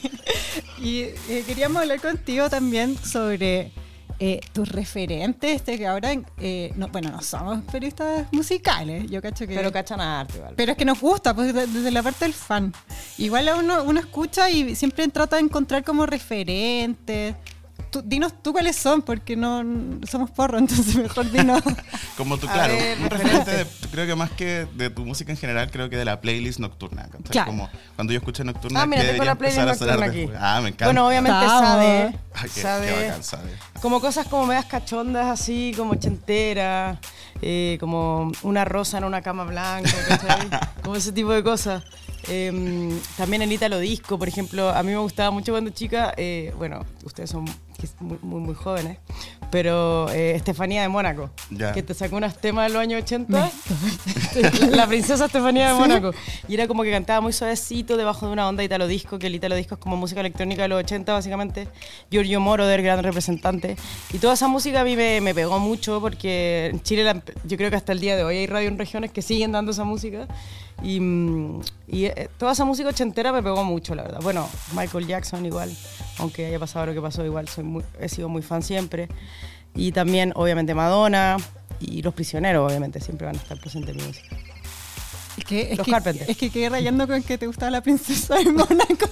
y 0.79 0.99
eh, 1.29 1.43
queríamos 1.45 1.81
hablar 1.81 1.99
contigo 1.99 2.49
también 2.49 2.97
sobre 2.97 3.71
eh, 4.19 4.39
tus 4.53 4.69
referentes, 4.69 5.55
este 5.57 5.77
que 5.77 5.87
ahora, 5.87 6.11
eh, 6.39 6.71
no, 6.75 6.87
bueno, 6.87 7.11
no 7.11 7.21
somos 7.21 7.61
periodistas 7.71 8.27
musicales, 8.31 9.09
yo 9.09 9.21
cacho 9.21 9.45
que... 9.45 9.55
Pero 9.55 9.71
cachan 9.71 9.99
a 10.01 10.21
arte, 10.21 10.37
igual. 10.37 10.53
Pero 10.55 10.71
es 10.71 10.77
que 10.77 10.85
nos 10.85 10.99
gusta, 11.01 11.33
pues 11.33 11.53
de- 11.53 11.67
desde 11.67 11.91
la 11.91 12.01
parte 12.01 12.25
del 12.25 12.33
fan. 12.33 12.73
Igual 13.17 13.47
a 13.49 13.55
uno, 13.57 13.83
uno 13.83 13.99
escucha 13.99 14.49
y 14.49 14.75
siempre 14.75 15.07
trata 15.09 15.35
de 15.35 15.43
encontrar 15.43 15.83
como 15.83 16.05
referentes. 16.05 17.35
Tú- 17.95 18.03
dinos 18.05 18.33
tú 18.43 18.51
cuáles 18.51 18.75
son, 18.75 19.01
porque 19.01 19.37
no 19.37 19.63
somos 20.05 20.29
porro, 20.31 20.57
entonces 20.59 20.95
mejor 20.97 21.31
dinos. 21.31 21.61
Como 22.17 22.37
tú, 22.37 22.45
claro, 22.45 22.73
ver, 22.73 22.97
un 22.99 23.09
referente 23.09 23.51
de- 23.51 23.65
creo 23.89 24.05
que 24.05 24.15
más 24.15 24.31
que 24.31 24.67
de 24.75 24.89
tu 24.89 25.05
música 25.05 25.31
en 25.31 25.37
general, 25.37 25.71
creo 25.71 25.89
que 25.89 25.95
de 25.95 26.03
la 26.03 26.19
playlist 26.19 26.59
nocturna. 26.59 27.03
¿cachai? 27.03 27.31
Claro. 27.31 27.47
Como 27.51 27.69
cuando 27.95 28.11
yo 28.11 28.19
escucho 28.19 28.43
nocturna, 28.43 28.81
Ah, 28.81 28.85
mira, 28.85 29.01
¿qué 29.03 29.07
tengo 29.11 29.23
la 29.23 29.35
playlist 29.35 29.59
empezar 29.59 29.75
a 29.75 29.77
sonar 29.77 29.95
nocturna 29.99 30.11
aquí. 30.11 30.19
después? 30.31 30.39
Ah, 30.41 30.59
me 30.61 30.67
encanta. 30.69 30.85
Bueno, 30.87 31.07
obviamente 31.07 31.45
sabe. 31.47 31.87
Ay, 32.33 32.43
qué, 32.43 32.49
qué 32.55 32.61
sabe. 32.61 32.91
bacán, 33.07 33.23
sabe. 33.23 33.51
Como 33.81 34.01
cosas 34.01 34.27
como 34.27 34.45
medias 34.45 34.65
cachondas, 34.65 35.27
así, 35.27 35.73
como 35.77 35.91
ochenteras, 35.91 36.97
eh, 37.41 37.77
como 37.79 38.29
una 38.43 38.65
rosa 38.65 38.97
en 38.97 39.05
una 39.05 39.21
cama 39.21 39.45
blanca, 39.45 39.89
¿cachai? 40.09 40.49
como 40.83 40.97
ese 40.97 41.13
tipo 41.13 41.31
de 41.31 41.43
cosas. 41.43 41.81
Eh, 42.27 42.99
también 43.17 43.41
el 43.43 43.51
Ítalo 43.51 43.77
Disco, 43.79 44.17
por 44.17 44.27
ejemplo, 44.27 44.69
a 44.69 44.81
mí 44.83 44.91
me 44.91 44.97
gustaba 44.97 45.29
mucho 45.31 45.51
cuando 45.53 45.69
chica, 45.69 46.11
eh, 46.17 46.53
bueno, 46.57 46.83
ustedes 47.03 47.29
son 47.29 47.45
quiz- 47.77 47.95
muy, 47.99 48.17
muy, 48.21 48.39
muy 48.41 48.55
jóvenes, 48.55 48.97
pero 49.51 50.09
eh, 50.11 50.35
Estefanía 50.35 50.81
de 50.81 50.89
Mónaco, 50.89 51.29
Ya. 51.51 51.71
que 51.73 51.83
te 51.83 51.93
sacó 51.93 52.17
unos 52.17 52.35
temas 52.37 52.67
de 52.67 52.73
los 52.73 52.81
años 52.81 53.01
80, 53.03 53.51
la 54.71 54.87
princesa 54.87 55.25
Estefanía 55.25 55.69
de 55.69 55.73
Mónaco, 55.79 56.11
y 56.47 56.53
era 56.53 56.67
como 56.67 56.83
que 56.83 56.91
cantaba 56.91 57.21
muy 57.21 57.33
suavecito 57.33 57.97
debajo 57.97 58.25
de 58.27 58.33
una 58.33 58.47
onda 58.47 58.63
Italo 58.63 58.87
Disco, 58.87 59.19
que 59.19 59.27
el 59.27 59.35
Italo 59.35 59.55
Disco 59.55 59.75
es 59.75 59.79
como 59.81 59.95
música 59.97 60.19
electrónica 60.21 60.63
de 60.63 60.67
los 60.69 60.79
80 60.79 61.13
básicamente, 61.13 61.67
Giorgio 62.11 62.39
Moro 62.39 62.65
del 62.65 62.81
gran 62.81 63.03
representante, 63.03 63.75
y 64.13 64.17
toda 64.19 64.33
esa 64.33 64.47
música 64.47 64.81
a 64.81 64.83
mí 64.83 64.95
me, 64.95 65.21
me 65.21 65.33
pegó 65.33 65.59
mucho 65.59 65.99
porque 66.01 66.67
en 66.71 66.81
Chile 66.81 67.03
la- 67.03 67.21
yo 67.43 67.57
creo 67.57 67.69
que 67.69 67.75
hasta 67.75 67.91
el 67.91 67.99
día 67.99 68.15
de 68.15 68.23
hoy 68.23 68.37
hay 68.37 68.47
radio 68.47 68.67
en 68.67 68.77
regiones 68.77 69.11
que 69.11 69.21
siguen 69.21 69.51
dando 69.51 69.71
esa 69.71 69.83
música, 69.83 70.27
Y, 70.83 70.99
eh, 71.87 72.29
toda 72.37 72.51
esa 72.51 72.65
música 72.65 72.89
ochentera 72.89 73.31
me 73.31 73.41
pegó 73.41 73.63
mucho, 73.63 73.95
la 73.95 74.03
verdad. 74.03 74.19
Bueno, 74.21 74.47
Michael 74.75 75.07
Jackson 75.07 75.45
igual, 75.45 75.71
aunque 76.19 76.45
haya 76.45 76.59
pasado 76.59 76.87
lo 76.87 76.93
que 76.93 77.01
pasó, 77.01 77.25
igual 77.25 77.47
soy 77.47 77.63
muy, 77.63 77.83
he 77.99 78.09
sido 78.09 78.29
muy 78.29 78.41
fan 78.41 78.61
siempre. 78.61 79.07
Y 79.73 79.91
también, 79.91 80.31
obviamente, 80.35 80.73
Madonna 80.73 81.37
y 81.79 82.01
Los 82.01 82.13
Prisioneros, 82.13 82.69
obviamente, 82.69 82.99
siempre 82.99 83.25
van 83.25 83.35
a 83.35 83.39
estar 83.39 83.59
presentes 83.59 83.95
en 83.95 84.01
mi 84.01 84.07
música. 84.07 84.44
Es 85.37 85.43
que, 85.43 85.71
es 85.73 85.77
Los 85.77 85.85
que, 85.85 85.91
Carpenters. 85.91 86.29
es 86.29 86.37
que 86.37 86.49
quedé 86.49 86.69
rayando 86.69 87.07
con 87.07 87.21
que 87.21 87.37
te 87.37 87.45
gustaba 87.45 87.69
la 87.69 87.81
princesa 87.81 88.35
de 88.35 88.45
Mónaco 88.51 89.05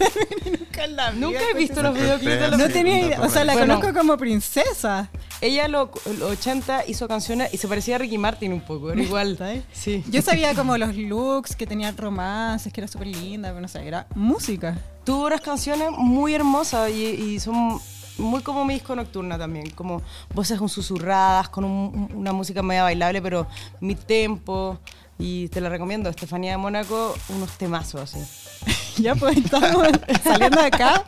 y 0.45 0.49
nunca 0.51 0.87
la 0.87 1.11
vi. 1.11 1.19
Nunca 1.19 1.39
he 1.51 1.57
visto 1.57 1.83
los 1.83 1.93
videoclips 1.93 2.39
de 2.39 2.47
los 2.47 2.57
No 2.59 2.69
tenía 2.69 2.99
idea, 3.01 3.21
o 3.21 3.29
sea, 3.29 3.43
la 3.43 3.53
Bueno. 3.53 3.75
conozco 3.79 3.99
como 3.99 4.17
princesa. 4.17 5.09
Ella 5.41 5.67
lo- 5.67 5.91
los 6.17 6.31
80 6.31 6.85
hizo 6.87 7.07
canciones 7.09 7.53
y 7.53 7.57
se 7.57 7.67
parecía 7.67 7.95
a 7.95 7.97
Ricky 7.99 8.17
Martin 8.17 8.53
un 8.53 8.61
poco, 8.61 8.91
era 8.91 9.01
igual. 9.01 9.37
Sí. 9.73 10.03
Yo 10.09 10.21
sabía 10.21 10.53
como 10.55 10.77
los 10.77 10.95
looks, 10.95 11.55
que 11.57 11.67
tenía 11.67 11.91
romances, 11.91 12.71
que 12.71 12.79
era 12.79 12.87
súper 12.87 13.07
linda, 13.07 13.49
pero 13.49 13.59
no 13.61 13.67
sé, 13.67 13.85
era 13.85 14.07
música. 14.15 14.77
Tuvo 15.03 15.25
unas 15.27 15.41
canciones 15.41 15.89
muy 15.91 16.33
hermosas 16.33 16.89
y, 16.91 17.03
y 17.05 17.39
son 17.41 17.79
muy 18.17 18.41
como 18.43 18.63
mi 18.63 18.75
disco 18.75 18.95
nocturna 18.95 19.37
también, 19.37 19.71
como 19.71 20.01
voces 20.33 20.57
con 20.57 20.69
susurradas, 20.69 21.49
con 21.49 21.65
un- 21.65 22.09
una 22.15 22.31
música 22.31 22.61
media 22.63 22.83
bailable, 22.83 23.21
pero 23.21 23.45
mi 23.81 23.95
tempo. 23.95 24.79
Y 25.19 25.47
te 25.49 25.61
la 25.61 25.69
recomiendo, 25.69 26.09
Estefanía 26.09 26.51
de 26.51 26.57
Mónaco, 26.57 27.15
unos 27.29 27.51
temazos 27.57 28.01
así. 28.13 28.19
Ya 28.97 29.15
pues 29.15 29.37
estamos 29.37 29.87
saliendo 30.23 30.59
de 30.61 30.67
acá. 30.67 31.03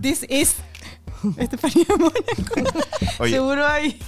This 0.00 0.26
is 0.28 0.56
Estefanía 1.36 1.86
Mónaco. 1.96 2.78
Oye, 3.20 3.32
Seguro 3.34 3.64
hay. 3.66 4.00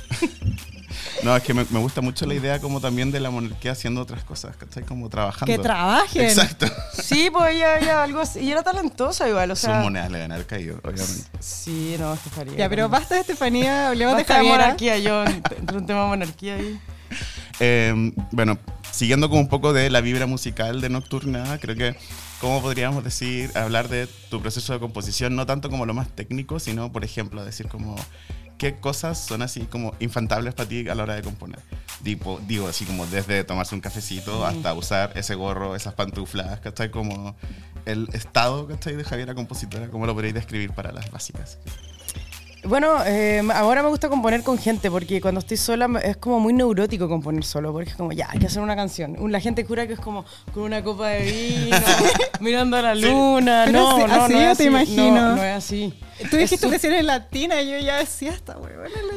no, 1.22 1.36
es 1.36 1.42
que 1.44 1.54
me, 1.54 1.64
me 1.70 1.78
gusta 1.78 2.00
mucho 2.00 2.26
la 2.26 2.34
idea 2.34 2.58
como 2.60 2.80
también 2.80 3.12
de 3.12 3.20
la 3.20 3.30
monarquía 3.30 3.72
haciendo 3.72 4.00
otras 4.00 4.24
cosas, 4.24 4.56
¿cachai? 4.56 4.82
Como 4.82 5.08
trabajando. 5.08 5.46
Que 5.54 5.58
trabajen. 5.62 6.22
Exacto. 6.22 6.66
Sí, 7.00 7.30
pues 7.32 7.54
ella, 7.54 7.78
ella 7.78 8.02
algo 8.02 8.20
así. 8.20 8.40
Y 8.40 8.50
era 8.50 8.64
talentosa 8.64 9.28
igual, 9.28 9.52
o 9.52 9.54
Sus 9.54 9.66
sea. 9.66 9.80
monedas 9.80 10.10
le 10.10 10.18
deben 10.18 10.32
haber 10.32 10.46
caído, 10.46 10.78
obviamente. 10.82 11.24
Sí, 11.38 11.94
no, 11.98 12.14
Estefanía. 12.14 12.56
Ya, 12.56 12.68
pero 12.68 12.88
basta 12.88 13.14
de 13.14 13.20
Estefanía, 13.20 13.88
hablemos 13.90 14.16
de 14.16 14.24
de 14.24 14.34
Javiera. 14.34 14.56
monarquía, 14.58 14.98
yo 14.98 15.24
entre 15.24 15.78
un 15.78 15.86
tema 15.86 16.02
de 16.02 16.08
monarquía 16.08 16.54
ahí. 16.56 16.80
Eh, 17.60 18.12
bueno, 18.32 18.58
siguiendo 18.90 19.28
con 19.30 19.38
un 19.38 19.49
poco 19.49 19.73
de 19.73 19.90
la 19.90 20.00
vibra 20.00 20.26
musical 20.26 20.80
de 20.80 20.88
Nocturna, 20.88 21.59
creo 21.59 21.76
que, 21.76 21.97
¿cómo 22.40 22.61
podríamos 22.61 23.04
decir, 23.04 23.50
hablar 23.56 23.88
de 23.88 24.06
tu 24.28 24.40
proceso 24.40 24.73
de 24.73 24.80
composición? 24.80 25.37
No 25.37 25.47
tanto 25.47 25.70
como 25.70 25.87
lo 25.87 25.94
más 25.94 26.09
técnico, 26.09 26.59
sino, 26.59 26.92
por 26.92 27.04
ejemplo, 27.04 27.44
decir 27.44 27.68
como, 27.68 27.97
¿qué 28.59 28.76
cosas 28.76 29.18
son 29.18 29.42
así 29.42 29.61
como 29.62 29.94
infantables 30.00 30.54
para 30.54 30.68
ti 30.68 30.88
a 30.88 30.94
la 30.94 31.04
hora 31.04 31.14
de 31.14 31.23
componer? 31.23 31.61
Tipo, 32.02 32.40
digo, 32.47 32.68
así 32.68 32.85
como 32.85 33.06
desde 33.06 33.44
tomarse 33.44 33.75
un 33.75 33.80
cafecito 33.80 34.44
hasta 34.44 34.75
usar 34.75 35.12
ese 35.16 35.35
gorro, 35.35 35.76
esas 35.76 35.94
pantuflas, 35.94 36.61
¿cachai? 36.61 36.90
Como 36.90 37.37
el 37.87 38.09
estado, 38.12 38.66
¿cachai? 38.66 38.97
De 38.97 39.04
Javiera 39.04 39.35
compositora, 39.35 39.88
¿cómo 39.88 40.06
lo 40.06 40.14
podríais 40.14 40.35
describir 40.35 40.73
para 40.73 40.92
las 40.92 41.11
básicas? 41.11 41.59
Bueno, 42.64 42.88
eh, 43.06 43.42
ahora 43.54 43.82
me 43.82 43.88
gusta 43.88 44.08
componer 44.10 44.42
con 44.42 44.58
gente 44.58 44.90
porque 44.90 45.20
cuando 45.20 45.40
estoy 45.40 45.56
sola 45.56 45.88
es 46.02 46.18
como 46.18 46.40
muy 46.40 46.52
neurótico 46.52 47.08
componer 47.08 47.42
solo 47.42 47.72
porque 47.72 47.90
es 47.90 47.96
como 47.96 48.12
ya, 48.12 48.28
hay 48.30 48.38
que 48.38 48.46
hacer 48.46 48.62
una 48.62 48.76
canción. 48.76 49.16
La 49.32 49.40
gente 49.40 49.64
jura 49.64 49.86
que 49.86 49.94
es 49.94 50.00
como 50.00 50.24
con 50.52 50.64
una 50.64 50.82
copa 50.84 51.08
de 51.08 51.22
vino, 51.64 51.76
mirando 52.40 52.76
a 52.76 52.82
la 52.82 52.94
luna. 52.94 53.62
Pero 53.66 53.78
no, 53.80 53.90
así- 53.96 54.04
no, 54.06 54.22
así 54.24 54.32
no 54.34 54.40
yo 54.40 54.50
es 54.50 54.58
te 54.58 54.62
así. 54.64 54.68
imagino. 54.68 55.14
No, 55.30 55.36
no 55.36 55.42
es 55.44 55.56
así. 55.56 55.94
Tú 56.30 56.36
dijiste 56.36 56.66
su- 56.66 56.70
recién 56.70 56.92
en 56.92 57.06
latina 57.06 57.60
y 57.62 57.70
yo 57.70 57.78
ya 57.78 57.96
decía 57.98 58.32
esta 58.32 58.54
la- 58.54 58.60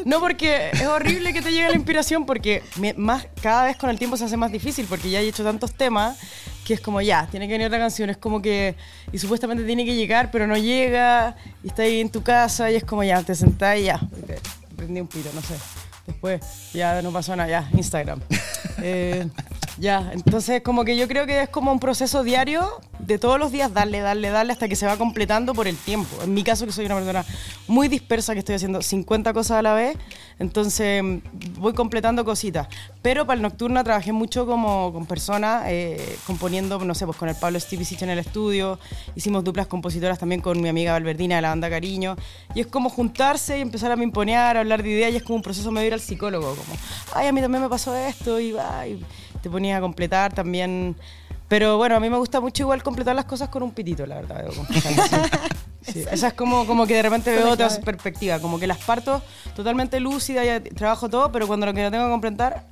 No, 0.05 0.19
porque 0.19 0.69
es 0.71 0.85
horrible 0.85 1.33
que 1.33 1.41
te 1.41 1.51
llegue 1.51 1.69
la 1.69 1.75
inspiración 1.75 2.25
porque 2.25 2.63
más, 2.97 3.27
cada 3.41 3.65
vez 3.65 3.77
con 3.77 3.89
el 3.89 3.97
tiempo 3.97 4.15
se 4.17 4.25
hace 4.25 4.37
más 4.37 4.51
difícil 4.51 4.85
porque 4.87 5.09
ya 5.09 5.19
he 5.21 5.27
hecho 5.27 5.43
tantos 5.43 5.73
temas 5.73 6.17
que 6.65 6.75
es 6.75 6.79
como 6.79 7.01
ya, 7.01 7.27
tiene 7.29 7.47
que 7.47 7.53
venir 7.53 7.67
otra 7.67 7.79
canción, 7.79 8.09
es 8.09 8.15
como 8.15 8.41
que, 8.41 8.75
y 9.11 9.19
supuestamente 9.19 9.65
tiene 9.65 9.83
que 9.83 9.95
llegar, 9.95 10.31
pero 10.31 10.47
no 10.47 10.55
llega, 10.55 11.35
y 11.61 11.67
está 11.67 11.81
ahí 11.83 11.99
en 11.99 12.09
tu 12.09 12.23
casa 12.23 12.71
y 12.71 12.75
es 12.75 12.85
como 12.85 13.03
ya, 13.03 13.21
te 13.21 13.35
sentás 13.35 13.77
y 13.79 13.83
ya, 13.83 13.99
prendí 14.77 15.01
un 15.01 15.07
pito, 15.07 15.29
no 15.35 15.41
sé. 15.41 15.55
Después 16.07 16.41
ya 16.73 17.01
no 17.01 17.11
pasó 17.11 17.35
nada, 17.35 17.49
ya, 17.49 17.69
Instagram. 17.77 18.21
Eh, 18.81 19.27
ya, 19.79 20.11
entonces 20.13 20.61
como 20.61 20.85
que 20.85 20.95
yo 20.95 21.07
creo 21.07 21.25
que 21.25 21.41
es 21.43 21.49
como 21.49 21.71
un 21.71 21.79
proceso 21.79 22.23
diario 22.23 22.69
de 22.99 23.17
todos 23.17 23.39
los 23.39 23.51
días 23.51 23.73
darle, 23.73 23.99
darle, 23.99 24.29
darle 24.29 24.53
hasta 24.53 24.67
que 24.67 24.75
se 24.75 24.85
va 24.85 24.97
completando 24.97 25.53
por 25.53 25.67
el 25.67 25.75
tiempo. 25.75 26.09
En 26.23 26.33
mi 26.33 26.43
caso 26.43 26.65
que 26.65 26.71
soy 26.71 26.85
una 26.85 26.95
persona 26.95 27.25
muy 27.67 27.87
dispersa 27.87 28.33
que 28.33 28.39
estoy 28.39 28.55
haciendo 28.55 28.81
50 28.81 29.33
cosas 29.33 29.57
a 29.57 29.61
la 29.61 29.73
vez, 29.73 29.97
entonces 30.39 31.03
mm, 31.03 31.17
voy 31.59 31.73
completando 31.73 32.23
cositas. 32.23 32.67
Pero 33.01 33.25
para 33.25 33.35
el 33.35 33.41
Nocturna 33.41 33.83
trabajé 33.83 34.11
mucho 34.11 34.45
como 34.45 34.93
con 34.93 35.05
personas, 35.05 35.63
eh, 35.67 36.17
componiendo, 36.25 36.79
no 36.79 36.95
sé, 36.95 37.05
pues 37.05 37.17
con 37.17 37.29
el 37.29 37.35
Pablo 37.35 37.59
Stevicic 37.59 38.01
en 38.03 38.09
el 38.09 38.19
estudio, 38.19 38.79
hicimos 39.15 39.43
duplas 39.43 39.67
compositoras 39.67 40.19
también 40.19 40.41
con 40.41 40.61
mi 40.61 40.69
amiga 40.69 40.93
Valverdina 40.93 41.35
de 41.37 41.41
la 41.41 41.49
banda 41.49 41.69
Cariño, 41.69 42.15
y 42.55 42.61
es 42.61 42.67
como 42.67 42.89
juntarse 42.89 43.57
y 43.57 43.61
empezar 43.61 43.91
a 43.91 44.01
imponear, 44.01 44.55
a 44.55 44.61
hablar 44.61 44.83
de 44.83 44.89
ideas, 44.89 45.11
y 45.11 45.17
es 45.17 45.23
como 45.23 45.37
un 45.37 45.41
proceso 45.41 45.71
medio 45.71 45.87
ir 45.87 45.93
al 45.93 46.01
psicólogo, 46.01 46.55
como, 46.55 46.77
ay, 47.15 47.27
a 47.27 47.31
mí 47.31 47.41
también 47.41 47.63
me 47.63 47.69
pasó 47.69 47.95
esto, 47.95 48.39
y 48.39 48.51
va, 48.51 48.87
y 48.87 49.03
te 49.43 49.49
ponías 49.49 49.77
a 49.77 49.81
completar 49.81 50.33
también. 50.33 50.95
Pero 51.49 51.77
bueno, 51.77 51.97
a 51.97 51.99
mí 51.99 52.09
me 52.09 52.17
gusta 52.17 52.39
mucho 52.39 52.63
igual 52.63 52.81
completar 52.81 53.15
las 53.15 53.25
cosas 53.25 53.49
con 53.49 53.61
un 53.61 53.71
pitito, 53.71 54.05
la 54.07 54.15
verdad. 54.15 54.45
sí. 55.81 56.03
Esa 56.09 56.29
es 56.29 56.33
como, 56.33 56.65
como 56.65 56.87
que 56.87 56.95
de 56.95 57.03
repente 57.03 57.29
veo 57.29 57.51
otra 57.51 57.69
perspectiva, 57.81 58.39
como 58.39 58.57
que 58.57 58.65
las 58.65 58.77
parto 58.79 59.21
totalmente 59.55 59.99
lúcida, 59.99 60.43
ya 60.45 60.63
trabajo 60.63 61.09
todo, 61.09 61.31
pero 61.31 61.45
cuando 61.45 61.65
lo 61.65 61.73
que 61.73 61.91
tengo 61.91 62.05
que 62.05 62.11
completar, 62.11 62.65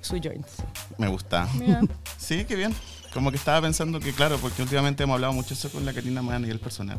su 0.00 0.18
joint. 0.18 0.46
sí. 0.46 0.62
Me 0.96 1.08
gusta. 1.08 1.46
Mira. 1.54 1.82
Sí, 2.16 2.44
qué 2.46 2.56
bien. 2.56 2.74
Como 3.12 3.30
que 3.30 3.36
estaba 3.36 3.60
pensando 3.60 4.00
que, 4.00 4.12
claro, 4.12 4.38
porque 4.38 4.62
últimamente 4.62 5.02
hemos 5.04 5.14
hablado 5.14 5.34
mucho 5.34 5.54
eso 5.54 5.70
con 5.70 5.84
la 5.84 5.92
Karina 5.92 6.22
Man 6.22 6.44
y 6.46 6.50
el 6.50 6.58
personal. 6.58 6.98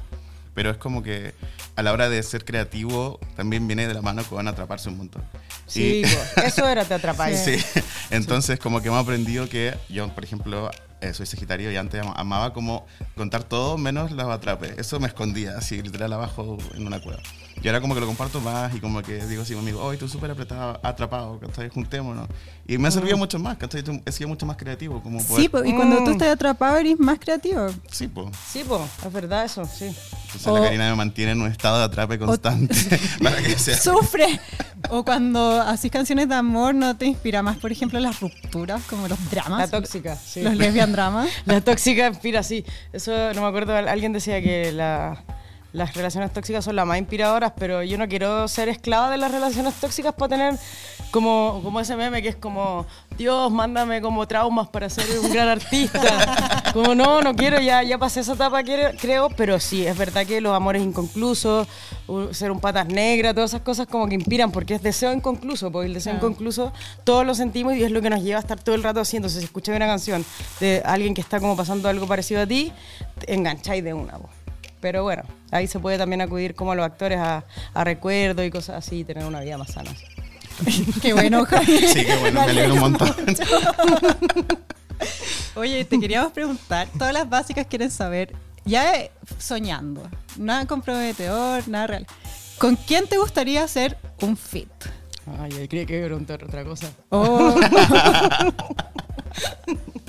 Pero 0.58 0.72
es 0.72 0.78
como 0.78 1.04
que 1.04 1.36
a 1.76 1.84
la 1.84 1.94
hora 1.94 2.10
de 2.10 2.24
ser 2.24 2.44
creativo 2.44 3.20
también 3.36 3.68
viene 3.68 3.86
de 3.86 3.94
la 3.94 4.02
mano 4.02 4.24
con 4.24 4.48
atraparse 4.48 4.90
un 4.90 4.98
montón. 4.98 5.24
Sí, 5.68 6.02
Y- 6.04 6.42
eso 6.44 6.68
era 6.68 6.84
te 6.84 6.96
atrapáis. 6.96 7.40
Sí, 7.46 7.58
entonces 8.10 8.60
como 8.60 8.82
que 8.82 8.88
hemos 8.88 9.04
aprendido 9.04 9.48
que 9.48 9.76
yo, 9.88 10.08
por 10.16 10.24
ejemplo, 10.24 10.72
eh, 11.02 11.14
soy 11.14 11.26
sagitario 11.26 11.72
y 11.72 11.78
antes 11.78 12.02
am- 12.02 12.14
amaba 12.16 12.54
como 12.54 12.86
contar 13.16 13.44
todo 13.44 13.78
menos 13.78 14.12
los 14.12 14.28
atrapes. 14.28 14.78
Eso 14.78 15.00
me 15.00 15.08
escondía 15.08 15.58
así, 15.58 15.82
literal 15.82 16.12
abajo 16.14 16.58
en 16.76 16.86
una 16.88 17.00
cueva. 17.02 17.20
Y 17.64 17.68
ahora 17.68 17.82
como 17.82 17.96
que 17.96 18.00
lo 18.02 18.06
comparto 18.06 18.40
más 18.40 18.76
y 18.76 18.80
como 18.80 19.02
que 19.02 19.26
digo 19.26 19.42
así 19.42 19.56
conmigo, 19.56 19.82
hoy 19.84 19.96
estoy 19.96 20.08
súper 20.10 20.30
apretado, 20.30 20.80
atrapado, 20.84 21.40
¿cachai? 21.40 21.70
Juntémonos. 21.70 22.28
Y 22.68 22.78
me 22.78 22.88
ha 22.88 22.92
servido 22.92 23.18
mucho 23.18 23.40
más, 23.40 23.58
¿cachai? 23.58 23.84
He 24.06 24.12
sido 24.12 24.28
mucho 24.30 24.46
más 24.46 24.58
creativo. 24.58 25.02
Como 25.02 25.18
poder- 25.24 25.42
Sí, 25.42 25.50
po, 25.50 25.64
y 25.66 25.74
cuando 25.74 25.98
tú 26.04 26.10
Mm. 26.12 26.14
estás 26.14 26.28
atrapado 26.30 26.78
eres 26.78 27.00
más 27.00 27.18
creativo. 27.18 27.68
Sí, 27.90 28.08
pues. 28.08 28.28
Sí, 28.52 28.64
pues, 28.68 28.82
es 29.04 29.12
verdad 29.12 29.44
eso, 29.46 29.66
sí. 29.66 29.86
Entonces 29.86 30.46
O- 30.48 30.56
la 30.58 30.66
Karina 30.66 30.90
me 30.92 30.96
mantiene 30.98 31.32
en 31.32 31.42
un 31.42 31.52
estado 31.52 31.80
de 31.80 31.86
atrape 31.86 32.20
constante 32.20 32.76
para 33.24 33.42
que 33.42 33.58
sea... 33.58 33.76
Sufre. 33.78 34.40
O 34.92 35.04
cuando 35.04 35.60
haces 35.62 35.90
canciones 35.92 36.30
de 36.30 36.36
amor, 36.36 36.76
¿no 36.76 36.96
te 36.96 37.08
inspira 37.08 37.42
más, 37.42 37.58
por 37.58 37.72
ejemplo, 37.72 38.00
las 38.00 38.20
rupturas, 38.20 38.84
como 38.84 39.08
los 39.08 39.32
dramas? 39.32 39.60
La 39.60 39.68
tóxica, 39.68 40.16
sí. 40.16 40.42
Los 40.44 40.56
dramas. 40.92 41.30
La 41.46 41.62
tóxica 41.62 42.08
inspira, 42.08 42.44
sí. 42.44 42.66
Eso 42.94 43.34
no 43.34 43.42
me 43.42 43.48
acuerdo, 43.48 43.76
alguien 43.76 44.14
decía 44.14 44.42
que 44.42 44.72
la- 44.72 45.24
las 45.78 45.94
relaciones 45.96 46.34
tóxicas 46.34 46.66
son 46.66 46.76
las 46.76 46.86
más 46.86 46.98
inspiradoras, 46.98 47.54
pero 47.58 47.84
yo 47.84 47.98
no 47.98 48.08
quiero 48.08 48.48
ser 48.48 48.68
esclava 48.68 49.10
de 49.12 49.18
las 49.18 49.32
relaciones 49.32 49.76
tóxicas 49.76 50.14
para 50.14 50.30
tener 50.30 50.56
como, 51.12 51.62
como 51.64 51.80
ese 51.80 51.96
meme 51.96 52.22
que 52.22 52.30
es 52.30 52.36
como, 52.36 52.86
Dios, 53.18 53.52
mándame 53.52 54.02
como 54.02 54.28
traumas 54.28 54.68
para 54.68 54.90
ser 54.90 55.06
un 55.20 55.32
gran 55.32 55.48
artista. 55.48 56.64
Como 56.74 56.94
no, 56.94 57.22
no 57.22 57.34
quiero, 57.36 57.60
ya, 57.60 57.82
ya 57.82 57.98
pasé 57.98 58.20
esa 58.20 58.34
etapa, 58.34 58.62
creo, 58.62 59.30
pero 59.30 59.60
sí, 59.60 59.88
es 59.88 59.98
verdad 59.98 60.28
que 60.28 60.42
los 60.42 60.54
amores 60.54 60.84
inconclusos, 60.84 61.68
ser 62.32 62.52
un 62.52 62.60
patas 62.60 62.88
negras, 62.88 63.34
todas 63.34 63.52
esas 63.52 63.62
cosas 63.62 63.88
como 63.88 64.08
que 64.08 64.14
inspiran, 64.14 64.52
porque 64.52 64.76
es 64.76 64.84
deseo 64.84 65.12
inconcluso, 65.14 65.72
porque 65.72 65.88
el 65.88 65.94
deseo 65.96 66.14
Claro. 66.14 66.28
inconcluso 66.28 66.74
todos 67.04 67.26
lo 67.26 67.34
sentimos 67.34 67.74
y 67.76 67.84
es 67.84 67.90
lo 67.90 68.02
que 68.02 68.10
nos 68.12 68.22
lleva 68.22 68.38
a 68.38 68.42
estar 68.42 68.60
todo 68.60 68.76
el 68.76 68.84
rato 68.84 69.00
haciendo. 69.00 69.28
Entonces, 69.28 69.40
si 69.42 69.46
escuchas 69.46 69.76
una 69.76 69.88
canción 69.88 70.24
de 70.60 70.84
alguien 70.86 71.14
que 71.16 71.22
está 71.22 71.40
como 71.40 71.56
pasando 71.56 71.90
algo 71.90 72.06
parecido 72.06 72.42
a 72.42 72.46
ti, 72.46 72.72
te 73.20 73.34
engancháis 73.34 73.84
de 73.84 73.94
una. 73.94 74.14
po. 74.20 74.30
Pero 74.88 75.04
bueno, 75.04 75.24
ahí 75.52 75.68
se 75.68 75.80
puede 75.80 75.98
también 75.98 76.22
acudir 76.22 76.56
como 76.56 76.72
a 76.72 76.76
los 76.76 76.86
actores 76.86 77.20
a, 77.20 77.44
a 77.74 77.84
recuerdos 77.84 78.46
y 78.46 78.50
cosas 78.50 78.78
así 78.78 79.00
y 79.00 79.04
tener 79.04 79.26
una 79.26 79.42
vida 79.42 79.58
más 79.58 79.74
sana. 79.74 79.92
Qué 81.02 81.12
bueno, 81.12 81.44
Javi. 81.50 81.78
Sí, 81.80 82.06
que 82.06 82.16
bueno, 82.16 82.40
me 82.46 82.52
alegro 82.52 82.74
un 82.76 82.80
montón. 82.80 83.14
Oye, 85.56 85.84
te 85.84 86.00
queríamos 86.00 86.32
preguntar, 86.32 86.88
todas 86.98 87.14
las 87.14 87.30
básicas 87.30 87.68
quieren 87.68 87.92
saber, 87.92 88.34
ya 88.64 88.94
soñando, 89.38 90.10
nada 90.38 90.66
comprometedor, 90.66 91.68
nada 91.68 91.88
real. 91.88 92.08
¿Con 92.58 92.78
quién 92.78 93.08
te 93.08 93.18
gustaría 93.18 93.66
hacer 93.66 93.98
un 94.22 94.38
fit? 94.38 94.72
Ay, 95.38 95.52
yo 95.52 95.68
creía 95.68 95.86
que 95.86 95.98
iba 95.98 96.06
a 96.06 96.08
preguntar 96.08 96.46
otra 96.46 96.64
cosa. 96.64 96.90
Oh. 97.10 97.60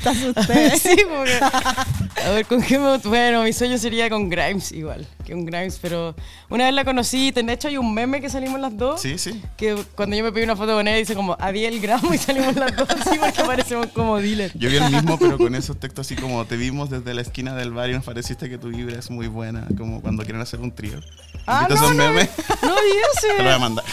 Asusté. 0.04 0.78
sí, 0.78 0.96
porque 1.08 1.38
A 2.24 2.30
ver, 2.30 2.46
¿con 2.46 2.62
qué 2.62 2.78
me... 2.78 2.98
Bueno, 2.98 3.42
mi 3.42 3.52
sueño 3.52 3.78
sería 3.78 4.10
con 4.10 4.28
Grimes 4.28 4.72
igual, 4.72 5.06
que 5.28 5.34
un 5.34 5.44
Grimes, 5.44 5.78
pero 5.80 6.16
una 6.48 6.64
vez 6.64 6.74
la 6.74 6.86
conocí, 6.86 7.30
de 7.32 7.52
hecho 7.52 7.68
hay 7.68 7.76
un 7.76 7.92
meme 7.92 8.22
que 8.22 8.30
salimos 8.30 8.58
las 8.58 8.74
dos. 8.74 9.02
Sí, 9.02 9.18
sí. 9.18 9.42
Que 9.58 9.76
cuando 9.94 10.16
yo 10.16 10.24
me 10.24 10.32
pedí 10.32 10.44
una 10.44 10.56
foto 10.56 10.72
con 10.72 10.88
ella 10.88 10.96
dice 10.96 11.14
como 11.14 11.36
Adiel 11.38 11.78
Gramo 11.80 12.14
y 12.14 12.18
salimos 12.18 12.56
las 12.56 12.74
dos 12.74 12.88
así 13.06 13.18
porque 13.18 13.44
parecemos 13.44 13.88
como 13.88 14.16
dealer. 14.16 14.52
Yo 14.54 14.70
vi 14.70 14.76
el 14.76 14.90
mismo, 14.90 15.18
pero 15.18 15.36
con 15.36 15.54
esos 15.54 15.78
textos 15.78 16.06
así 16.06 16.16
como 16.16 16.46
te 16.46 16.56
vimos 16.56 16.88
desde 16.88 17.12
la 17.12 17.20
esquina 17.20 17.54
del 17.54 17.72
bar 17.72 17.90
y 17.90 17.92
nos 17.92 18.04
pareciste 18.04 18.48
que 18.48 18.56
tu 18.56 18.68
vibra 18.68 18.98
es 18.98 19.10
muy 19.10 19.26
buena, 19.26 19.66
como 19.76 20.00
cuando 20.00 20.22
quieren 20.22 20.40
hacer 20.40 20.60
un 20.60 20.74
trío. 20.74 20.98
Ah, 21.46 21.66
¿Viste 21.68 21.74
no, 21.74 21.80
esos 21.84 21.96
no, 21.96 22.04
memes? 22.04 22.30
no 22.62 22.74
vi 22.74 22.90
ese. 23.16 23.28
Te 23.28 23.38
lo 23.38 23.44
voy 23.44 23.52
a 23.52 23.58
mandar. 23.58 23.84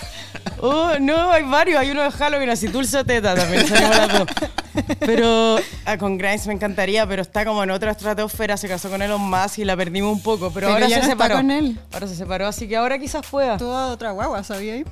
Oh, 0.59 0.93
no, 0.99 1.31
hay 1.31 1.43
varios. 1.43 1.79
Hay 1.79 1.91
uno 1.91 2.03
de 2.03 2.11
Halloween, 2.11 2.49
así 2.49 2.67
Dulce 2.67 3.03
Teta 3.03 3.35
también. 3.35 3.67
salimos 3.67 3.97
las 3.97 4.13
dos. 4.19 4.27
Pero 4.99 5.57
ah, 5.85 5.97
con 5.97 6.17
Grimes 6.17 6.47
me 6.47 6.53
encantaría, 6.53 7.07
pero 7.07 7.21
está 7.21 7.45
como 7.45 7.63
en 7.63 7.71
otra 7.71 7.91
estratosfera. 7.91 8.57
Se 8.57 8.67
casó 8.67 8.89
con 8.89 9.01
Elon 9.01 9.21
Musk 9.21 9.59
y 9.59 9.65
la 9.65 9.75
perdimos 9.77 10.13
un 10.13 10.21
poco. 10.21 10.51
Pero, 10.51 10.67
Pero 10.67 10.73
ahora 10.73 10.87
ya 10.87 11.01
se 11.01 11.07
no 11.07 11.11
está 11.13 11.24
separó. 11.27 11.35
con 11.41 11.51
él. 11.51 11.79
Ahora 11.93 12.07
se 12.07 12.15
separó, 12.15 12.47
así 12.47 12.67
que 12.67 12.75
ahora 12.77 12.97
quizás 12.99 13.25
pueda. 13.27 13.57
Toda 13.57 13.91
otra 13.91 14.11
guagua, 14.11 14.43
¿sabía? 14.43 14.83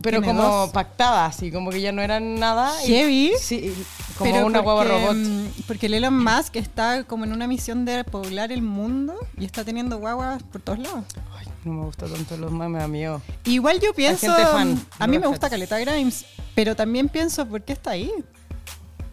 Pero 0.00 0.20
Tiene 0.20 0.36
como 0.36 0.42
dos. 0.48 0.70
pactada, 0.70 1.26
así, 1.26 1.52
como 1.52 1.70
que 1.70 1.80
ya 1.80 1.92
no 1.92 2.02
eran 2.02 2.34
nada. 2.34 2.72
y- 2.84 2.88
Heavy. 2.88 3.32
Sí, 3.40 3.72
como 4.18 4.32
Pero 4.32 4.46
una 4.46 4.58
guagua 4.58 4.82
robot. 4.84 5.14
mm, 5.16 5.46
Porque 5.68 5.86
el 5.86 5.94
Elon 5.94 6.18
Musk 6.24 6.56
está 6.56 7.04
como 7.04 7.22
en 7.24 7.32
una 7.32 7.46
misión 7.46 7.84
de 7.84 8.02
poblar 8.02 8.50
el 8.50 8.62
mundo 8.62 9.14
y 9.38 9.44
está 9.44 9.62
teniendo 9.64 9.98
guaguas 9.98 10.42
por 10.42 10.60
todos 10.60 10.80
lados. 10.80 11.04
Ay, 11.38 11.46
no 11.64 11.72
me 11.74 11.84
gusta 11.84 12.06
tanto 12.06 12.36
los 12.36 12.50
memes, 12.50 12.70
me 12.70 12.78
da 12.80 12.88
miedo. 12.88 13.22
Igual 13.44 13.78
yo 13.78 13.94
pienso, 13.94 14.26
gente 14.26 14.44
fan, 14.50 14.84
a 14.98 15.06
mí 15.06 15.20
me 15.20 15.28
gusta. 15.28 15.48
Caleta 15.48 15.78
Grimes, 15.78 16.26
pero 16.56 16.74
también 16.74 17.08
pienso, 17.08 17.46
¿por 17.46 17.62
qué 17.62 17.72
está 17.74 17.92
ahí? 17.92 18.10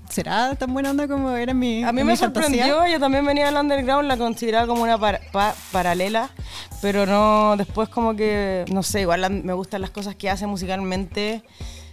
¿Será 0.09 0.55
tan 0.55 0.73
buena 0.73 0.89
onda 0.89 1.07
como 1.07 1.31
era 1.31 1.53
mi 1.53 1.83
A 1.83 1.91
mí 1.91 2.03
me 2.03 2.17
fantasía? 2.17 2.65
sorprendió, 2.65 2.87
yo 2.87 2.99
también 2.99 3.25
venía 3.25 3.45
del 3.45 3.55
underground, 3.55 4.07
la 4.07 4.17
consideraba 4.17 4.65
como 4.67 4.81
una 4.83 4.97
pa- 4.97 5.53
paralela, 5.71 6.29
pero 6.81 7.05
no, 7.05 7.55
después 7.57 7.89
como 7.89 8.15
que, 8.15 8.65
no 8.71 8.81
sé, 8.81 9.01
igual 9.01 9.21
la- 9.21 9.29
me 9.29 9.53
gustan 9.53 9.81
las 9.81 9.91
cosas 9.91 10.15
que 10.15 10.29
hace 10.29 10.47
musicalmente, 10.47 11.43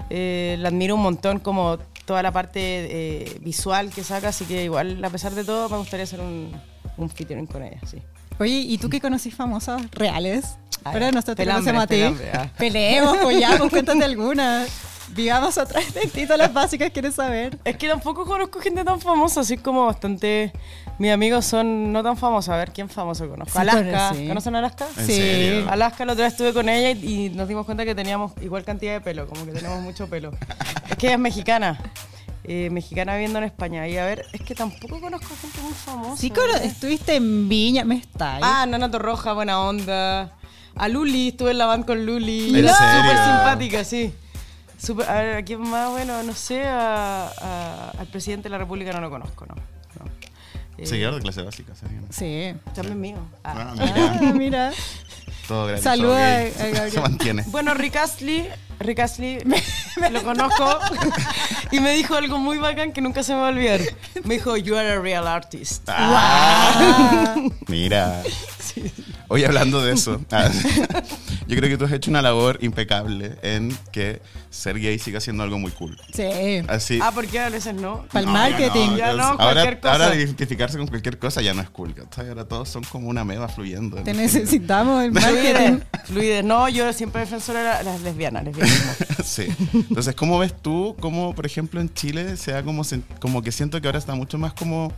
eh, 0.08 0.56
la 0.60 0.68
admiro 0.68 0.94
un 0.94 1.02
montón 1.02 1.40
como 1.40 1.78
toda 2.06 2.22
la 2.22 2.32
parte 2.32 2.60
eh, 2.62 3.38
visual 3.42 3.90
que 3.90 4.02
saca, 4.02 4.28
así 4.28 4.44
que 4.46 4.64
igual, 4.64 5.04
a 5.04 5.10
pesar 5.10 5.34
de 5.34 5.44
todo, 5.44 5.68
me 5.68 5.76
gustaría 5.76 6.04
hacer 6.04 6.20
un, 6.20 6.52
un 6.96 7.10
featuring 7.10 7.46
con 7.46 7.62
ella, 7.64 7.80
sí. 7.86 7.98
Oye, 8.38 8.60
¿y 8.60 8.78
tú 8.78 8.88
qué 8.88 9.00
conocís 9.00 9.34
famosas 9.34 9.82
reales? 9.92 10.56
Ah, 10.84 10.90
Pero 10.92 11.06
nosotros 11.10 11.36
te 11.36 11.44
conocemos 11.46 11.82
a 11.82 11.86
ti. 11.86 12.02
ah. 12.32 12.48
Peleemos, 12.56 13.18
follamos, 13.18 13.68
cuéntate 13.68 14.04
alguna. 14.04 14.64
Vivamos 15.10 15.56
atrás 15.56 15.94
de 15.94 16.00
ti, 16.02 16.22
todas 16.24 16.38
las 16.38 16.52
básicas 16.52 16.90
quieres 16.90 17.14
saber. 17.14 17.58
Es 17.64 17.76
que 17.76 17.88
tampoco 17.88 18.24
conozco 18.24 18.60
gente 18.60 18.84
tan 18.84 19.00
famosa, 19.00 19.40
así 19.40 19.56
como 19.56 19.86
bastante... 19.86 20.52
Mis 20.98 21.12
amigos 21.12 21.44
son 21.44 21.92
no 21.92 22.02
tan 22.02 22.16
famosos. 22.16 22.48
A 22.54 22.56
ver, 22.56 22.72
¿quién 22.72 22.88
famoso 22.88 23.28
conozco? 23.28 23.52
Sí, 23.52 23.58
Alaska. 23.58 24.08
conocí. 24.08 24.28
¿Conocen 24.28 24.54
a 24.54 24.58
Alaska? 24.60 24.86
¿En 24.96 25.06
Sí. 25.06 25.12
serio? 25.12 25.70
Alaska 25.70 26.04
la 26.06 26.12
otra 26.14 26.24
vez 26.24 26.32
estuve 26.32 26.54
con 26.54 26.68
ella 26.70 26.90
y, 26.90 27.26
y 27.26 27.28
nos 27.30 27.46
dimos 27.48 27.66
cuenta 27.66 27.84
que 27.84 27.94
teníamos 27.94 28.32
igual 28.40 28.64
cantidad 28.64 28.94
de 28.94 29.00
pelo, 29.02 29.26
como 29.26 29.44
que 29.44 29.52
tenemos 29.52 29.80
mucho 29.82 30.08
pelo. 30.08 30.30
es 30.90 30.96
que 30.96 31.06
ella 31.08 31.16
es 31.16 31.20
mexicana. 31.20 31.78
eh, 32.44 32.70
mexicana 32.70 33.12
viviendo 33.14 33.38
en 33.38 33.44
España. 33.44 33.86
Y 33.88 33.98
a 33.98 34.06
ver, 34.06 34.24
es 34.32 34.40
que 34.40 34.54
tampoco 34.54 35.00
conozco 35.00 35.28
gente 35.40 35.60
muy 35.60 35.72
famosa. 35.72 36.16
Sí, 36.20 36.30
cono- 36.30 36.54
estuviste 36.62 37.16
en 37.16 37.48
Viña, 37.48 37.84
me 37.84 37.96
está. 37.96 38.38
Ah, 38.40 38.64
Nana 38.66 38.90
Torroja, 38.90 39.32
buena 39.34 39.60
onda. 39.60 40.32
A 40.76 40.88
Luli, 40.88 41.28
estuve 41.28 41.50
en 41.50 41.58
la 41.58 41.66
band 41.66 41.84
con 41.84 42.06
Luli. 42.06 42.50
¿En 42.50 42.56
Era 42.64 42.74
serio? 42.74 43.02
súper 43.02 43.16
simpática, 43.24 43.84
sí. 43.84 44.14
Súper- 44.78 45.08
a 45.08 45.14
ver, 45.22 45.36
¿a 45.38 45.42
quién 45.42 45.60
más? 45.60 45.90
Bueno, 45.90 46.22
no 46.22 46.34
sé, 46.34 46.64
a- 46.66 47.26
a- 47.28 47.90
al 47.98 48.06
presidente 48.08 48.44
de 48.44 48.50
la 48.50 48.58
República 48.58 48.92
no 48.92 49.00
lo 49.00 49.10
conozco, 49.10 49.46
¿no? 49.46 49.54
no. 49.54 50.10
Eh, 50.78 50.86
Seguidor 50.86 51.14
de 51.14 51.20
clase 51.22 51.42
básica, 51.42 51.74
sería. 51.74 52.00
Sí. 52.10 52.54
También 52.74 53.00
mío. 53.00 53.16
Ah. 53.42 53.54
Ah, 53.70 53.74
mira, 53.74 53.94
Ah, 53.96 54.32
mira. 54.34 54.72
todo 55.48 55.66
gratis. 55.66 55.84
Saluda 55.84 56.18
a- 56.18 56.40
a 56.40 56.46
Gabriel. 56.48 56.90
Se 56.92 57.00
mantiene. 57.00 57.44
Bueno, 57.46 57.72
Rick 57.74 57.96
Astley, 57.96 58.48
Rick 58.80 58.98
Astley, 59.00 59.38
lo 60.12 60.22
conozco 60.22 60.78
y 61.70 61.80
me 61.80 61.92
dijo 61.92 62.14
algo 62.14 62.38
muy 62.38 62.58
bacán 62.58 62.92
que 62.92 63.00
nunca 63.00 63.22
se 63.22 63.32
me 63.32 63.40
va 63.40 63.46
a 63.46 63.50
olvidar. 63.50 63.80
Me 64.24 64.34
dijo, 64.34 64.56
you 64.58 64.76
are 64.76 64.92
a 64.92 65.00
real 65.00 65.26
artist. 65.26 65.88
Ah, 65.88 67.36
mira. 67.68 68.22
Hoy 69.28 69.44
hablando 69.44 69.82
de 69.84 69.92
eso, 69.92 70.20
ah, 70.30 70.48
yo 71.48 71.56
creo 71.56 71.68
que 71.68 71.76
tú 71.76 71.84
has 71.84 71.92
hecho 71.92 72.10
una 72.10 72.22
labor 72.22 72.58
impecable 72.62 73.36
en 73.42 73.76
que 73.92 74.22
ser 74.50 74.78
gay 74.78 74.98
siga 74.98 75.20
siendo 75.20 75.42
algo 75.42 75.58
muy 75.58 75.72
cool. 75.72 75.98
Sí. 76.14 76.22
Así. 76.68 76.98
Ah, 77.02 77.10
porque 77.14 77.40
a 77.40 77.48
veces 77.48 77.74
no. 77.74 78.04
Para 78.12 78.20
el 78.20 78.26
No, 78.26 78.32
marketing. 78.32 78.96
Ya 78.96 79.12
no, 79.14 79.24
ahora, 79.24 79.36
cualquier 79.62 79.80
cosa. 79.80 79.92
ahora 79.92 80.14
identificarse 80.14 80.78
con 80.78 80.86
cualquier 80.86 81.18
cosa 81.18 81.42
ya 81.42 81.54
no 81.54 81.62
es 81.62 81.70
cool. 81.70 81.94
Ahora 82.16 82.44
todos 82.44 82.68
son 82.68 82.84
como 82.84 83.08
una 83.08 83.24
meba 83.24 83.48
fluyendo. 83.48 83.96
Te 84.02 84.14
necesitamos 84.14 85.02
el 85.04 85.12
marketing. 85.12 85.80
Fluidez. 86.04 86.44
No, 86.44 86.68
yo 86.68 86.92
siempre 86.92 87.20
defensora 87.22 87.58
de 87.60 87.64
la- 87.64 87.82
las 87.82 88.00
lesbianas, 88.02 88.44
lesbianismo. 88.44 88.92
sí. 89.24 89.46
Entonces, 89.74 90.14
¿cómo 90.14 90.38
ves 90.38 90.54
tú 90.62 90.96
cómo, 91.00 91.34
por 91.34 91.46
ejemplo, 91.46 91.80
en 91.80 91.92
Chile 91.92 92.36
sea 92.36 92.62
como, 92.62 92.84
sen- 92.84 93.02
como 93.20 93.42
que 93.42 93.50
siento 93.52 93.80
que 93.80 93.88
ahora 93.88 93.98
está 93.98 94.14
mucho 94.14 94.38
más 94.38 94.52
como... 94.52 94.92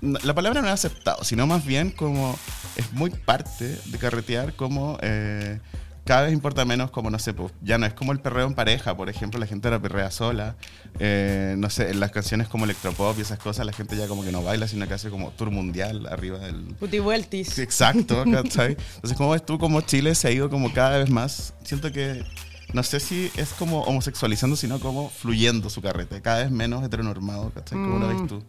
La 0.00 0.34
palabra 0.34 0.60
no 0.62 0.68
es 0.68 0.74
aceptado, 0.74 1.24
sino 1.24 1.46
más 1.46 1.64
bien 1.64 1.90
como 1.90 2.38
es 2.76 2.92
muy 2.92 3.10
parte 3.10 3.78
de 3.86 3.98
carretear 3.98 4.54
como... 4.54 4.98
eh, 5.02 5.58
cada 6.04 6.22
vez 6.22 6.32
importa 6.32 6.64
menos 6.64 6.90
como, 6.90 7.10
no 7.10 7.18
sé, 7.18 7.34
pues, 7.34 7.52
ya 7.60 7.76
no 7.76 7.84
es 7.84 7.92
como 7.92 8.12
el 8.12 8.20
perreo 8.20 8.46
en 8.46 8.54
pareja, 8.54 8.96
por 8.96 9.10
ejemplo, 9.10 9.38
la 9.38 9.44
gente 9.46 9.68
era 9.68 9.78
perrea 9.78 10.10
sola, 10.10 10.56
eh, 11.00 11.54
no 11.58 11.68
sé, 11.68 11.90
en 11.90 12.00
las 12.00 12.12
canciones 12.12 12.48
como 12.48 12.64
electropop 12.64 13.18
y 13.18 13.20
esas 13.20 13.38
cosas, 13.38 13.66
la 13.66 13.74
gente 13.74 13.94
ya 13.94 14.06
como 14.08 14.24
que 14.24 14.32
no 14.32 14.42
baila, 14.42 14.66
sino 14.68 14.88
que 14.88 14.94
hace 14.94 15.10
como 15.10 15.32
tour 15.32 15.50
mundial 15.50 16.06
arriba 16.10 16.38
del, 16.38 16.62
Puti 16.80 16.98
vueltis. 16.98 17.48
Sí, 17.50 17.60
Exacto, 17.60 18.24
¿cachai? 18.32 18.78
Entonces, 18.94 19.18
¿cómo 19.18 19.32
ves 19.32 19.44
tú 19.44 19.58
cómo 19.58 19.82
Chile 19.82 20.14
se 20.14 20.28
ha 20.28 20.30
ido 20.30 20.48
como 20.48 20.72
cada 20.72 20.96
vez 20.96 21.10
más? 21.10 21.52
Siento 21.62 21.92
que, 21.92 22.24
no 22.72 22.82
sé 22.84 23.00
si 23.00 23.30
es 23.36 23.50
como 23.50 23.82
homosexualizando, 23.82 24.56
sino 24.56 24.80
como 24.80 25.10
fluyendo 25.10 25.68
su 25.68 25.82
carrete, 25.82 26.22
cada 26.22 26.38
vez 26.38 26.50
menos 26.50 26.82
heteronormado, 26.86 27.50
¿cachai? 27.50 27.82
¿Cómo 27.82 27.98
lo 27.98 28.06
Mm. 28.06 28.08
ves 28.16 28.26
tú? 28.28 28.42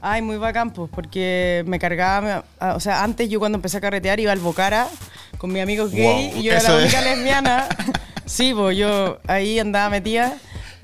Ay, 0.00 0.22
muy 0.22 0.36
bacán, 0.36 0.70
pues, 0.72 0.90
porque 0.94 1.64
me 1.66 1.78
cargaba, 1.78 2.44
me- 2.60 2.68
o 2.74 2.80
sea, 2.80 3.02
antes 3.02 3.28
yo 3.28 3.38
cuando 3.40 3.56
empecé 3.58 3.78
a 3.78 3.80
carretear 3.80 4.20
iba 4.20 4.30
al 4.32 4.38
Bocara 4.38 4.86
con 5.38 5.52
mis 5.52 5.62
amigos 5.62 5.90
gay 5.92 6.28
Wow, 6.32 6.38
y 6.40 6.42
yo 6.44 6.52
era 6.52 6.60
eso 6.60 6.72
la 6.72 6.78
es. 6.78 6.82
única 6.94 7.00
lesbiana. 7.02 7.68
Sí, 8.26 8.52
pues 8.54 8.76
yo 8.76 9.18
ahí 9.26 9.58
andaba 9.58 9.88
metida 9.88 10.36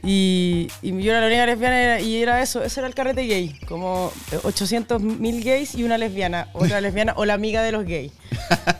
y, 0.02 0.68
y 0.80 1.02
yo 1.02 1.10
era 1.12 1.20
la 1.20 1.26
única 1.26 1.44
lesbiana 1.44 2.00
y 2.00 2.22
era, 2.22 2.40
eso, 2.40 2.62
ese 2.64 2.80
era 2.80 2.86
el 2.86 2.94
carrete 2.94 3.20
gay, 3.26 3.54
como 3.68 4.10
800 4.44 5.02
mil 5.02 5.44
gays 5.44 5.74
y 5.74 5.84
una 5.84 5.98
lesbiana, 5.98 6.48
otra 6.54 6.80
lesbiana 6.80 7.12
o 7.16 7.26
la 7.26 7.34
amiga 7.34 7.62
de 7.62 7.70
los 7.72 7.84
gays. 7.84 8.12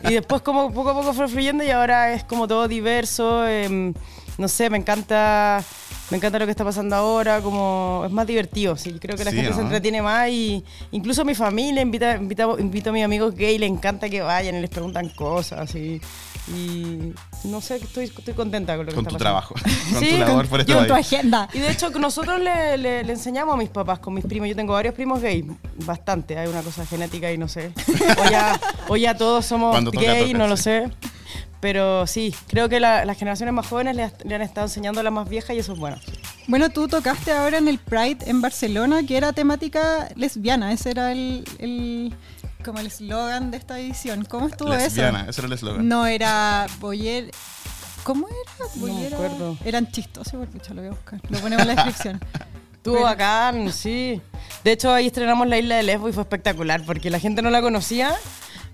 Y 0.08 0.14
después 0.14 0.40
como 0.40 0.72
poco 0.72 0.90
a 0.90 0.94
poco 0.94 1.12
fue 1.12 1.28
fluyendo 1.28 1.62
y 1.62 1.70
ahora 1.70 2.14
es 2.14 2.24
como 2.24 2.48
todo 2.48 2.66
diverso, 2.66 3.46
em, 3.46 3.92
no 4.38 4.48
sé, 4.48 4.70
me 4.70 4.78
encanta... 4.78 5.62
Me 6.10 6.18
encanta 6.18 6.38
lo 6.38 6.44
que 6.44 6.50
está 6.50 6.64
pasando 6.64 6.94
ahora, 6.96 7.40
como 7.40 8.02
es 8.04 8.12
más 8.12 8.26
divertido, 8.26 8.76
sí, 8.76 8.98
creo 9.00 9.16
que 9.16 9.24
la 9.24 9.30
Sí, 9.30 9.36
gente 9.38 9.54
se 9.54 9.60
entretiene 9.62 10.02
más 10.02 10.28
y 10.28 10.62
incluso 10.92 11.24
mi 11.24 11.34
familia 11.34 11.80
invita, 11.80 12.16
invita, 12.16 12.46
invito 12.58 12.90
a 12.90 12.92
mis 12.92 13.04
amigos 13.04 13.34
gay, 13.34 13.56
le 13.58 13.66
encanta 13.66 14.08
que 14.10 14.20
vayan 14.20 14.54
y 14.56 14.60
les 14.60 14.68
preguntan 14.68 15.08
cosas 15.08 15.74
y, 15.74 16.00
y 16.48 17.14
no 17.44 17.60
sé, 17.62 17.76
estoy, 17.76 18.04
estoy 18.04 18.34
contenta 18.34 18.76
con 18.76 18.84
lo 18.84 18.92
que 18.92 18.96
Con 18.96 19.06
está 19.06 19.18
tu 19.18 19.24
pasando. 19.24 19.24
trabajo, 19.24 19.54
con 19.92 20.00
Sí, 20.02 20.10
tu 20.10 20.16
con- 20.18 20.20
labor 20.20 20.46
por 20.48 20.60
este 20.60 20.72
Yo 20.72 20.80
en 20.82 20.86
tu 20.88 20.94
agenda. 20.94 21.48
Y 21.54 21.58
de 21.60 21.70
hecho 21.70 21.88
nosotros 21.90 22.38
le, 22.38 22.76
le- 22.76 23.02
le 23.02 23.12
enseñamos 23.12 23.54
a 23.54 23.56
mis 23.56 23.70
papás 23.70 23.98
con 23.98 24.12
mis 24.12 24.26
primos, 24.26 24.46
yo 24.48 24.54
tengo 24.54 24.74
varios 24.74 24.94
primos 24.94 25.22
gay, 25.22 25.42
bastante, 25.86 26.36
hay 26.38 26.48
una 26.48 26.60
cosa 26.62 26.84
genética 26.84 27.32
y 27.32 27.38
no 27.38 27.48
sé, 27.48 27.72
o 28.18 28.30
ya, 28.30 28.60
o 28.88 28.96
ya 28.98 29.16
todos 29.16 29.46
somos 29.46 29.70
Cuando 29.70 29.90
gay, 29.90 30.26
toca, 30.32 30.38
no 30.38 30.48
lo 30.48 30.56
sé. 30.58 30.90
Pero 31.64 32.06
sí, 32.06 32.34
creo 32.46 32.68
que 32.68 32.78
la- 32.78 33.06
las 33.06 33.16
generaciones 33.16 33.54
más 33.54 33.66
jóvenes 33.66 33.96
le, 33.96 34.12
le 34.28 34.34
han 34.34 34.42
estado 34.42 34.66
enseñando 34.66 35.00
a 35.00 35.02
las 35.02 35.10
más 35.14 35.26
viejas 35.26 35.56
y 35.56 35.60
eso 35.60 35.72
es 35.72 35.78
bueno. 35.78 35.96
Bueno, 36.46 36.68
tú 36.68 36.88
tocaste 36.88 37.32
ahora 37.32 37.56
en 37.56 37.68
el 37.68 37.78
Pride 37.78 38.18
en 38.26 38.42
Barcelona, 38.42 39.02
que 39.02 39.16
era 39.16 39.32
temática 39.32 40.10
lesbiana. 40.14 40.74
Ese 40.74 40.90
era 40.90 41.10
el, 41.10 41.42
el- 41.58 42.14
como 42.62 42.80
el 42.80 42.88
eslogan 42.88 43.50
de 43.50 43.56
esta 43.56 43.80
edición. 43.80 44.26
¿Cómo 44.26 44.48
estuvo 44.48 44.68
Lesbiana, 44.74 45.20
eso? 45.22 45.30
ese 45.30 45.40
era 45.40 45.46
el 45.46 45.52
eslogan. 45.54 45.88
No 45.88 46.04
era 46.06 46.66
boyer. 46.80 47.30
¿Cómo 48.02 48.26
era? 48.28 48.68
No 48.76 48.86
me 48.94 49.06
acuerdo. 49.06 49.56
Eran 49.64 49.90
chistosos, 49.90 50.34
porque 50.34 50.58
pucha, 50.58 50.74
lo 50.74 50.82
voy 50.82 50.88
a 50.88 50.92
buscar. 50.92 51.18
Lo 51.30 51.38
ponemos 51.38 51.62
en 51.66 51.68
la 51.68 51.74
descripción. 51.76 52.20
Estuvo 52.84 52.96
Pero- 52.96 53.06
bacán, 53.06 53.72
sí. 53.72 54.20
De 54.62 54.72
hecho, 54.72 54.92
ahí 54.92 55.06
estrenamos 55.06 55.48
la 55.48 55.56
isla 55.56 55.76
de 55.76 55.84
Lesbo 55.84 56.06
y 56.10 56.12
fue 56.12 56.22
espectacular 56.22 56.82
porque 56.84 57.08
la 57.08 57.18
gente 57.18 57.40
no 57.40 57.48
la 57.48 57.62
conocía 57.62 58.14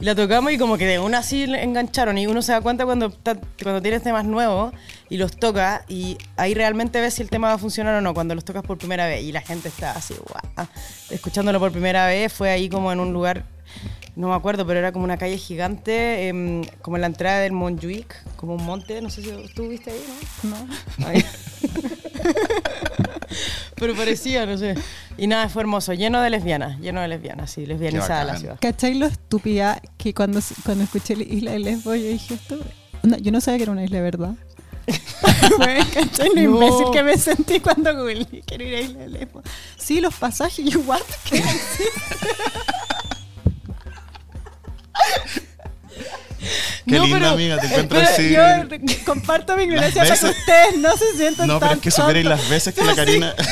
y 0.00 0.04
la 0.04 0.16
tocamos 0.16 0.50
y 0.50 0.58
como 0.58 0.76
que 0.78 0.84
de 0.84 0.98
una 0.98 1.18
así 1.18 1.44
engancharon 1.44 2.18
y 2.18 2.26
uno 2.26 2.42
se 2.42 2.50
da 2.50 2.60
cuenta 2.60 2.84
cuando, 2.84 3.14
cuando 3.62 3.80
tienes 3.80 4.02
temas 4.02 4.24
nuevos 4.24 4.74
y 5.10 5.16
los 5.16 5.36
toca 5.36 5.84
y 5.86 6.18
ahí 6.36 6.54
realmente 6.54 7.00
ves 7.00 7.14
si 7.14 7.22
el 7.22 7.30
tema 7.30 7.46
va 7.50 7.54
a 7.54 7.58
funcionar 7.58 7.94
o 7.94 8.00
no 8.00 8.12
cuando 8.12 8.34
los 8.34 8.44
tocas 8.44 8.64
por 8.64 8.78
primera 8.78 9.06
vez 9.06 9.22
y 9.22 9.30
la 9.30 9.42
gente 9.42 9.68
está 9.68 9.92
así, 9.92 10.14
guau, 10.28 10.66
escuchándolo 11.10 11.60
por 11.60 11.70
primera 11.70 12.06
vez, 12.08 12.32
fue 12.32 12.50
ahí 12.50 12.68
como 12.68 12.90
en 12.90 12.98
un 12.98 13.12
lugar, 13.12 13.44
no 14.16 14.30
me 14.30 14.34
acuerdo, 14.34 14.66
pero 14.66 14.80
era 14.80 14.90
como 14.90 15.04
una 15.04 15.18
calle 15.18 15.38
gigante, 15.38 16.26
em, 16.26 16.64
como 16.82 16.96
en 16.96 17.02
la 17.02 17.06
entrada 17.06 17.38
del 17.38 17.52
Montjuic, 17.52 18.24
como 18.34 18.54
un 18.56 18.64
monte, 18.64 19.00
no 19.02 19.08
sé 19.08 19.22
si 19.22 19.30
tú 19.54 19.68
viste 19.68 19.92
ahí, 19.92 20.04
¿no? 20.42 20.66
No. 20.98 21.12
Pero 23.76 23.94
parecía, 23.94 24.44
no 24.46 24.56
sé. 24.58 24.74
Y 25.16 25.26
nada, 25.26 25.48
fue 25.48 25.62
hermoso, 25.62 25.92
lleno 25.92 26.20
de 26.20 26.30
lesbianas, 26.30 26.78
lleno 26.80 27.00
de 27.00 27.08
lesbianas, 27.08 27.50
sí, 27.50 27.66
lesbianizada 27.66 28.24
la 28.24 28.36
ciudad. 28.36 28.58
¿Cachai 28.60 28.94
lo 28.94 29.06
estúpida 29.06 29.80
que 29.98 30.12
cuando, 30.14 30.40
cuando 30.64 30.84
escuché 30.84 31.16
la 31.16 31.22
isla 31.24 31.52
de 31.52 31.58
Lesbos 31.60 31.96
yo 31.96 32.06
dije 32.06 32.34
esto? 32.34 32.58
onda, 33.02 33.16
yo 33.18 33.32
no 33.32 33.40
sabía 33.40 33.58
que 33.58 33.62
era 33.64 33.72
una 33.72 33.84
isla 33.84 33.96
de 33.98 34.02
verdad. 34.02 34.34
Bueno, 35.58 35.84
¿Cachai 35.92 36.28
lo 36.28 36.34
No. 36.34 36.40
imbécil 36.42 36.86
que 36.92 37.02
me 37.02 37.18
sentí 37.18 37.60
cuando 37.60 37.94
googleé 37.94 38.42
que 38.46 38.54
era 38.54 38.64
una 38.64 38.80
isla 38.80 38.98
de 39.00 39.08
Lesbos? 39.08 39.44
Sí, 39.76 40.00
los 40.00 40.14
pasajes, 40.14 40.58
y 40.60 40.70
yo, 40.70 40.80
¿what? 40.80 41.00
¿Qué? 41.28 41.42
Qué 46.86 46.96
No, 46.96 47.02
linda, 47.04 47.18
pero- 47.18 47.30
amiga, 47.32 47.58
te 47.58 47.66
encuentro 47.66 47.98
Pero 47.98 48.10
así. 48.10 48.30
Yo 48.32 48.42
comparto 49.04 49.56
mi 49.56 49.64
ignorancia 49.64 50.02
para 50.02 50.16
que 50.18 50.26
ustedes 50.26 50.78
no 50.78 50.96
se 50.96 51.16
sientan 51.16 51.46
No, 51.46 51.58
tan 51.58 51.68
pero 51.68 51.74
es 51.78 51.82
que 51.82 51.90
supierais 51.90 52.24
tontos. 52.24 52.40
las 52.40 52.50
veces 52.50 52.74
que 52.74 52.84
la 52.84 52.94
Karina. 52.94 53.34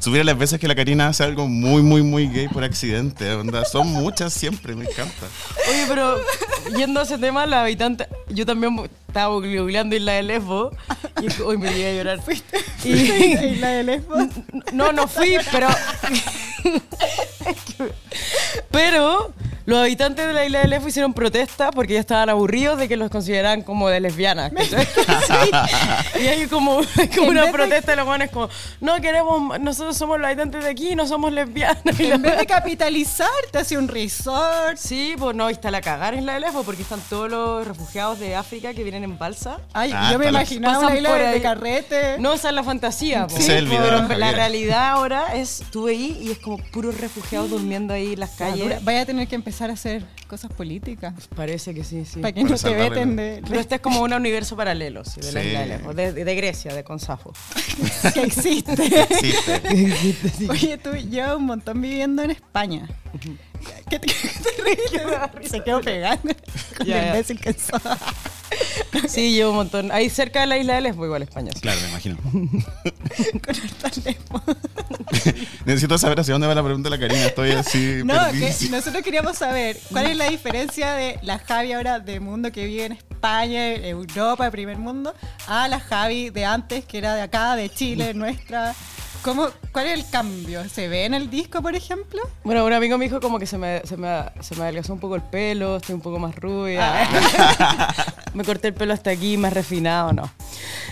Supierais 0.00 0.26
las 0.26 0.38
veces 0.38 0.60
que 0.60 0.68
la 0.68 0.74
Karina 0.74 1.08
hace 1.08 1.24
algo 1.24 1.48
muy, 1.48 1.82
muy, 1.82 2.02
muy 2.02 2.28
gay 2.28 2.46
por 2.48 2.62
accidente. 2.62 3.32
onda, 3.32 3.64
Son 3.64 3.88
muchas 3.88 4.32
siempre, 4.32 4.74
me 4.76 4.84
encanta. 4.84 5.26
Oye, 5.68 5.84
pero 5.88 6.16
yendo 6.76 7.00
a 7.00 7.02
ese 7.02 7.18
tema, 7.18 7.44
la 7.46 7.62
habitante, 7.62 8.06
yo 8.28 8.46
también 8.46 8.88
estaba 9.08 9.34
googleando 9.34 9.96
Isla 9.96 10.12
de 10.12 10.22
Lesbo 10.22 10.70
y 11.22 11.42
hoy 11.42 11.58
me 11.58 11.70
llegué 11.72 11.90
a 11.90 11.94
llorar. 11.94 12.20
Y 12.84 12.88
Y, 12.92 13.52
isla 13.54 13.68
de 13.68 13.82
Lesbos. 13.82 14.24
no, 14.72 14.92
no 14.92 15.08
fui, 15.08 15.36
pero. 15.50 15.68
pero 18.70 19.32
los 19.66 19.78
habitantes 19.78 20.26
de 20.26 20.32
la 20.32 20.44
isla 20.44 20.60
de 20.60 20.68
Lesbo 20.68 20.88
hicieron 20.88 21.14
protesta 21.14 21.70
porque 21.70 21.94
ya 21.94 22.00
estaban 22.00 22.28
aburridos 22.28 22.78
de 22.78 22.88
que 22.88 22.96
los 22.96 23.10
consideraran 23.10 23.62
como 23.62 23.88
de 23.88 24.00
lesbianas. 24.00 24.52
Sí. 25.24 26.20
Y 26.22 26.26
hay 26.28 26.46
como, 26.46 26.80
hay 26.98 27.08
como 27.08 27.28
una 27.28 27.46
protesta 27.50 27.92
de 27.92 27.96
los 27.96 28.06
buenos 28.06 28.30
como, 28.30 28.48
no 28.80 29.00
queremos, 29.00 29.58
nosotros 29.60 29.96
somos 29.96 30.18
los 30.18 30.26
habitantes 30.26 30.62
de 30.64 30.70
aquí, 30.70 30.94
no 30.94 31.06
somos 31.06 31.32
lesbianas. 31.32 31.98
Y 31.98 32.10
En 32.10 32.20
vez 32.22 32.36
de 32.38 32.46
capitalizar, 32.46 33.28
te 33.50 33.58
hace 33.58 33.78
un 33.78 33.88
resort. 33.88 34.76
Sí, 34.76 35.14
pues 35.18 35.34
no, 35.34 35.48
y 35.48 35.52
está 35.54 35.70
la 35.70 35.80
cagar 35.80 36.14
en 36.14 36.26
la 36.26 36.34
de 36.34 36.40
Lesbo 36.40 36.62
porque 36.62 36.82
están 36.82 37.00
todos 37.08 37.30
los 37.30 37.66
refugiados 37.66 38.18
de 38.18 38.34
África 38.36 38.74
que 38.74 38.82
vienen 38.82 39.04
en 39.04 39.18
balsa. 39.18 39.58
Ay, 39.72 39.92
Ah, 39.94 40.10
yo 40.12 40.18
me 40.18 40.28
imaginaba 40.28 40.78
una 40.80 40.96
isla 40.96 41.14
de, 41.14 41.26
de 41.28 41.42
carrete. 41.42 42.16
No, 42.18 42.32
esa 42.34 42.48
es 42.48 42.54
la 42.54 42.62
fantasía. 42.64 43.26
es 43.34 43.48
el 43.48 43.66
video, 43.66 43.82
Pero 43.84 43.98
Javier. 44.02 44.18
la 44.18 44.32
realidad 44.32 44.88
ahora 44.90 45.34
es, 45.34 45.60
estuve 45.62 45.92
ahí 45.92 46.18
y 46.20 46.30
es 46.32 46.38
como 46.38 46.58
puros 46.58 47.00
refugiados 47.00 47.48
durmiendo 47.50 47.94
ahí 47.94 48.12
en 48.14 48.20
las 48.20 48.30
calles. 48.30 48.84
Vaya 48.84 49.02
a 49.02 49.06
tener 49.06 49.26
que 49.28 49.34
empezar 49.36 49.53
a 49.62 49.66
hacer 49.66 50.04
cosas 50.26 50.52
políticas. 50.52 51.14
Parece 51.34 51.74
que 51.74 51.84
sí, 51.84 52.04
sí. 52.04 52.20
Para 52.20 52.32
que 52.32 52.42
Para 52.42 52.54
no 52.54 52.60
te 52.60 52.74
veten 52.74 53.16
de, 53.16 53.42
Pero 53.46 53.60
este 53.60 53.76
es 53.76 53.80
como 53.80 54.00
un 54.00 54.12
universo 54.12 54.56
paralelo, 54.56 55.04
sí, 55.04 55.20
de 55.20 55.32
Sí. 55.32 55.38
isla 55.38 55.92
de 55.94 56.24
de, 56.24 56.34
Grecia, 56.34 56.74
de 56.74 56.84
Consafo. 56.84 57.32
que 58.14 58.22
existe. 58.22 58.72
Existe. 59.70 60.48
Oye, 60.50 60.78
tú 60.78 60.90
llevas 60.92 61.36
un 61.36 61.46
montón 61.46 61.80
viviendo 61.80 62.22
en 62.22 62.30
España. 62.32 62.88
¿Qué 63.90 63.98
te, 63.98 64.06
qué 64.06 64.28
te 64.28 64.62
ríes? 64.62 65.50
Se 65.50 65.62
quedó 65.62 65.80
pegando 65.80 66.34
con 66.76 66.86
Ya, 66.86 67.02
el 67.02 67.06
imbécil 67.08 67.40
que. 67.40 67.54
Sí, 69.08 69.32
llevo 69.32 69.50
un 69.50 69.56
montón. 69.56 69.90
Ahí 69.92 70.08
cerca 70.08 70.40
de 70.40 70.46
la 70.46 70.58
isla 70.58 70.74
de 70.74 70.80
Lesbos, 70.82 71.06
igual 71.06 71.22
España. 71.22 71.50
sí. 71.52 71.60
Claro, 71.60 71.80
me 71.82 71.88
imagino. 71.88 72.16
con 72.22 73.54
el 73.56 73.74
teléfono. 73.92 74.44
Necesito 75.64 75.98
saber 75.98 76.20
hacia 76.20 76.32
dónde 76.34 76.46
va 76.46 76.54
la 76.54 76.62
pregunta 76.62 76.88
de 76.88 76.96
la 76.96 77.00
Karina. 77.00 77.26
Estoy 77.26 77.50
así. 77.52 78.02
No, 78.04 78.14
que 78.30 78.54
nosotros 78.70 79.02
queríamos 79.02 79.36
saber 79.36 79.78
cuál 79.90 80.06
es 80.06 80.16
la 80.16 80.28
diferencia 80.28 80.92
de 80.92 81.18
la 81.22 81.38
Javi 81.38 81.72
ahora 81.72 82.00
de 82.00 82.20
mundo 82.20 82.52
que 82.52 82.66
vive 82.66 82.84
en 82.86 82.92
España, 82.92 83.72
Europa, 83.74 84.50
primer 84.50 84.78
mundo, 84.78 85.14
a 85.46 85.66
la 85.68 85.80
Javi 85.80 86.30
de 86.30 86.44
antes, 86.44 86.84
que 86.84 86.98
era 86.98 87.14
de 87.14 87.22
acá, 87.22 87.56
de 87.56 87.68
Chile, 87.70 88.14
nuestra. 88.14 88.74
¿Cómo, 89.24 89.48
¿Cuál 89.72 89.86
es 89.86 89.98
el 89.98 90.10
cambio? 90.10 90.68
¿Se 90.68 90.86
ve 90.86 91.06
en 91.06 91.14
el 91.14 91.30
disco, 91.30 91.62
por 91.62 91.74
ejemplo? 91.74 92.20
Bueno, 92.44 92.62
un 92.66 92.74
amigo 92.74 92.98
me 92.98 93.06
dijo 93.06 93.20
como 93.20 93.38
que 93.38 93.46
se 93.46 93.56
me, 93.56 93.80
se 93.86 93.96
me, 93.96 94.22
se 94.40 94.54
me 94.54 94.64
adelgazó 94.64 94.92
un 94.92 95.00
poco 95.00 95.14
el 95.16 95.22
pelo, 95.22 95.76
estoy 95.76 95.94
un 95.94 96.02
poco 96.02 96.18
más 96.18 96.36
rubia. 96.36 97.08
me 98.34 98.44
corté 98.44 98.68
el 98.68 98.74
pelo 98.74 98.92
hasta 98.92 99.08
aquí, 99.08 99.38
más 99.38 99.54
refinado, 99.54 100.12
¿no? 100.12 100.30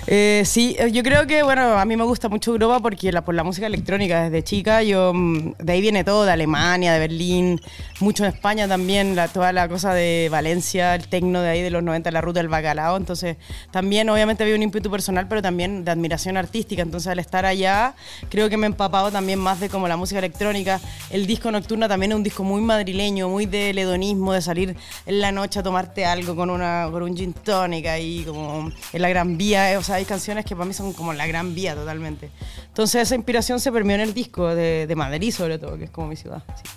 Eh, 0.09 0.43
sí, 0.45 0.75
eh, 0.81 0.91
yo 0.91 1.05
creo 1.05 1.29
que, 1.29 1.45
bueno, 1.45 1.79
a 1.79 1.85
mí 1.85 1.97
me 1.97 2.03
gusta 2.03 2.29
mucho 2.29 2.51
Europa 2.51 2.81
porque 2.81 3.12
la, 3.12 3.25
por 3.25 3.37
la 3.37 3.45
música 3.45 3.69
electrónica 3.69 4.25
desde 4.25 4.43
chica, 4.43 4.83
yo, 4.83 5.12
mm, 5.15 5.53
de 5.59 5.73
ahí 5.73 5.81
viene 5.81 6.03
todo, 6.03 6.25
de 6.25 6.33
Alemania, 6.33 6.93
de 6.93 6.99
Berlín, 6.99 7.61
mucho 8.01 8.25
en 8.25 8.31
España 8.31 8.67
también, 8.67 9.15
la, 9.15 9.29
toda 9.29 9.53
la 9.53 9.69
cosa 9.69 9.95
de 9.95 10.29
Valencia, 10.29 10.97
el 10.97 11.07
tecno 11.07 11.41
de 11.41 11.51
ahí 11.51 11.62
de 11.62 11.71
los 11.71 11.85
90, 11.85 12.11
la 12.11 12.21
ruta 12.21 12.41
del 12.41 12.49
bacalao, 12.49 12.97
entonces 12.97 13.37
también 13.71 14.11
obviamente 14.11 14.43
había 14.43 14.57
un 14.57 14.62
ímpetu 14.65 14.91
personal, 14.91 15.29
pero 15.29 15.41
también 15.41 15.85
de 15.85 15.93
admiración 15.93 16.37
artística, 16.37 16.83
entonces 16.83 17.07
al 17.07 17.21
estar 17.21 17.47
allá 17.47 17.95
creo 18.29 18.49
que 18.49 18.57
me 18.57 18.67
he 18.67 18.71
empapado 18.71 19.12
también 19.12 19.38
más 19.38 19.61
de 19.61 19.69
como 19.69 19.87
la 19.87 19.97
música 19.97 20.19
electrónica, 20.19 20.81
el 21.11 21.29
disco 21.29 21.53
nocturno 21.53 21.88
también 21.88 22.11
es 22.11 22.17
un 22.17 22.25
disco 22.25 22.43
muy 22.43 22.61
madrileño, 22.61 23.29
muy 23.29 23.47
del 23.47 23.79
hedonismo, 23.79 24.33
de 24.33 24.43
salir 24.43 24.77
en 25.07 25.21
la 25.21 25.31
noche 25.31 25.61
a 25.61 25.62
tomarte 25.62 26.05
algo 26.05 26.35
con, 26.35 26.51
una, 26.51 26.88
con 26.91 27.05
un 27.05 27.17
gin 27.17 27.33
tonic 27.33 27.87
ahí 27.87 28.25
como 28.27 28.73
en 28.93 29.03
la 29.03 29.09
Gran 29.09 29.38
Vía, 29.38 29.73
eh, 29.73 29.77
o 29.77 29.83
sea, 29.83 29.91
hay 29.92 30.05
canciones 30.05 30.44
que 30.44 30.55
para 30.57 30.64
mí 30.66 30.74
son 30.74 30.92
como 30.92 31.12
la 31.12 31.26
Gran 31.26 31.55
Vía 31.55 31.74
totalmente. 31.74 32.31
Entonces 32.68 33.02
esa 33.02 33.14
inspiración 33.14 33.61
se 33.61 33.70
permeó 33.72 33.94
en 33.96 34.00
el 34.02 34.14
disco 34.14 34.55
de, 34.55 34.87
de 34.87 34.96
Madrid 34.96 35.33
sobre 35.33 35.59
todo, 35.59 35.76
que 35.78 35.85
es 35.85 35.90
como 35.90 36.09
mi 36.09 36.16
ciudad. 36.16 36.42
sí. 36.57 36.70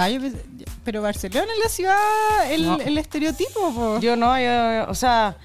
Ah, 0.00 0.08
yo 0.08 0.20
pensé- 0.20 0.40
pero 0.84 1.02
Barcelona 1.02 1.46
es 1.52 1.58
la 1.64 1.68
ciudad, 1.68 2.52
el, 2.52 2.64
No. 2.66 2.78
el 2.78 2.96
estereotipo, 2.98 3.74
po. 3.74 3.98
Yo 4.00 4.14
no, 4.16 4.38
yo, 4.38 4.88
o 4.88 4.94
sea, 4.94 5.36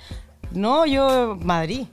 no, 0.52 0.86
yo 0.86 1.36
Madrid. 1.42 1.88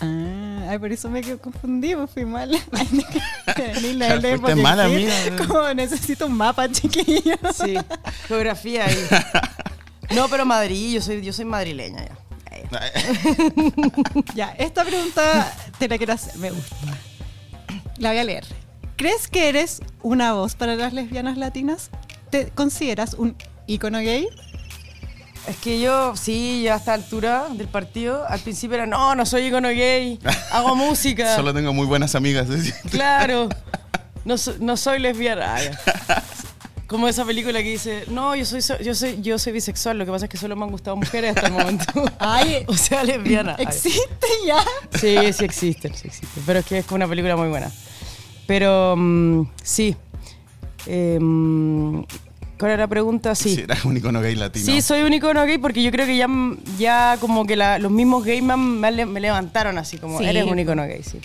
Ah, 0.00 0.68
ay, 0.70 0.78
por 0.78 0.92
eso 0.92 1.10
me 1.10 1.20
quedo 1.20 1.38
confundido, 1.40 2.06
fui 2.06 2.24
mal. 2.24 2.50
Ni 3.82 3.94
la 3.94 4.14
L, 4.14 4.38
porque 4.38 4.54
mala, 4.54 4.86
sí, 4.86 4.92
amiga. 4.94 5.14
Como 5.48 5.74
necesito 5.74 6.26
un 6.26 6.34
mapa, 6.36 6.68
chiquillo. 6.70 7.34
Sí, 7.52 7.74
geografía 8.28 8.86
ahí. 8.86 8.98
No, 10.14 10.28
pero 10.28 10.46
Madrid, 10.46 10.94
yo 10.94 11.02
soy, 11.02 11.20
yo 11.20 11.32
soy 11.32 11.44
madrileña 11.44 12.04
ya. 12.06 12.16
Ya, 14.34 14.54
esta 14.58 14.84
pregunta 14.84 15.52
te 15.78 15.88
la 15.88 15.96
quiero 15.98 16.12
hacer, 16.12 16.36
me 16.36 16.50
gusta. 16.50 16.76
La 17.98 18.10
voy 18.10 18.18
a 18.18 18.24
leer. 18.24 18.44
¿Crees 18.96 19.28
que 19.28 19.48
eres 19.48 19.80
una 20.02 20.32
voz 20.32 20.54
para 20.54 20.74
las 20.76 20.92
lesbianas 20.92 21.36
latinas? 21.36 21.90
¿Te 22.30 22.48
consideras 22.48 23.14
un 23.14 23.36
ícono 23.66 23.98
gay? 23.98 24.28
Es 25.46 25.56
que 25.58 25.80
yo, 25.80 26.16
sí, 26.16 26.62
ya 26.64 26.74
a 26.74 26.76
esta 26.78 26.94
altura 26.94 27.46
del 27.50 27.68
partido, 27.68 28.26
al 28.28 28.40
principio 28.40 28.76
era, 28.76 28.86
no, 28.86 29.14
no 29.14 29.24
soy 29.24 29.46
icono 29.46 29.68
gay, 29.68 30.18
hago 30.50 30.74
música. 30.74 31.36
Solo 31.36 31.54
tengo 31.54 31.72
muy 31.72 31.86
buenas 31.86 32.14
amigas. 32.14 32.48
¿sí? 32.48 32.72
Claro, 32.90 33.48
no, 34.24 34.34
no 34.60 34.76
soy 34.76 34.98
lesbiana. 34.98 35.56
Como 36.86 37.08
esa 37.08 37.24
película 37.24 37.62
que 37.62 37.70
dice, 37.70 38.04
no, 38.08 38.36
yo 38.36 38.44
soy, 38.44 38.62
so- 38.62 38.78
yo 38.80 38.94
soy, 38.94 39.20
yo 39.20 39.38
soy 39.40 39.52
bisexual, 39.52 39.98
lo 39.98 40.04
que 40.06 40.12
pasa 40.12 40.26
es 40.26 40.30
que 40.30 40.36
solo 40.36 40.54
me 40.54 40.64
han 40.64 40.70
gustado 40.70 40.96
mujeres 40.96 41.34
hasta 41.36 41.48
el 41.48 41.52
momento. 41.52 41.84
Ay, 42.20 42.64
o 42.68 42.74
sea, 42.76 43.02
lesbiana. 43.02 43.56
Ay. 43.58 43.64
¿Existe 43.64 44.26
ya? 44.46 44.58
Sí, 44.98 45.16
sí 45.32 45.44
existen, 45.44 45.94
sí 45.94 46.06
existen. 46.06 46.42
Pero 46.46 46.60
es 46.60 46.64
que 46.66 46.78
es 46.78 46.86
como 46.86 46.96
una 46.96 47.08
película 47.08 47.34
muy 47.36 47.48
buena. 47.48 47.72
Pero 48.46 48.94
mm, 48.96 49.48
sí. 49.64 49.96
Em, 50.86 52.04
¿Cuál 52.58 52.70
era 52.72 52.84
la 52.84 52.86
pregunta? 52.88 53.34
Si 53.34 53.54
Sí. 53.56 53.60
eras 53.62 53.84
un 53.84 53.96
icono 53.96 54.20
gay 54.22 54.34
latino. 54.34 54.64
Sí, 54.64 54.80
soy 54.80 55.02
un 55.02 55.12
icono 55.12 55.44
gay 55.44 55.58
porque 55.58 55.82
yo 55.82 55.90
creo 55.90 56.06
que 56.06 56.16
ya, 56.16 56.28
ya 56.78 57.18
como 57.20 57.44
que 57.44 57.54
la- 57.56 57.78
los 57.78 57.90
mismos 57.90 58.24
gays 58.24 58.42
me, 58.42 58.52
han- 58.54 58.80
me 58.80 58.90
le- 58.92 59.04
me 59.06 59.20
levantaron 59.20 59.76
así, 59.76 59.98
como 59.98 60.18
Sí. 60.20 60.24
eres 60.24 60.44
un 60.44 60.58
icono 60.58 60.86
gay, 60.86 61.02
sí. 61.02 61.18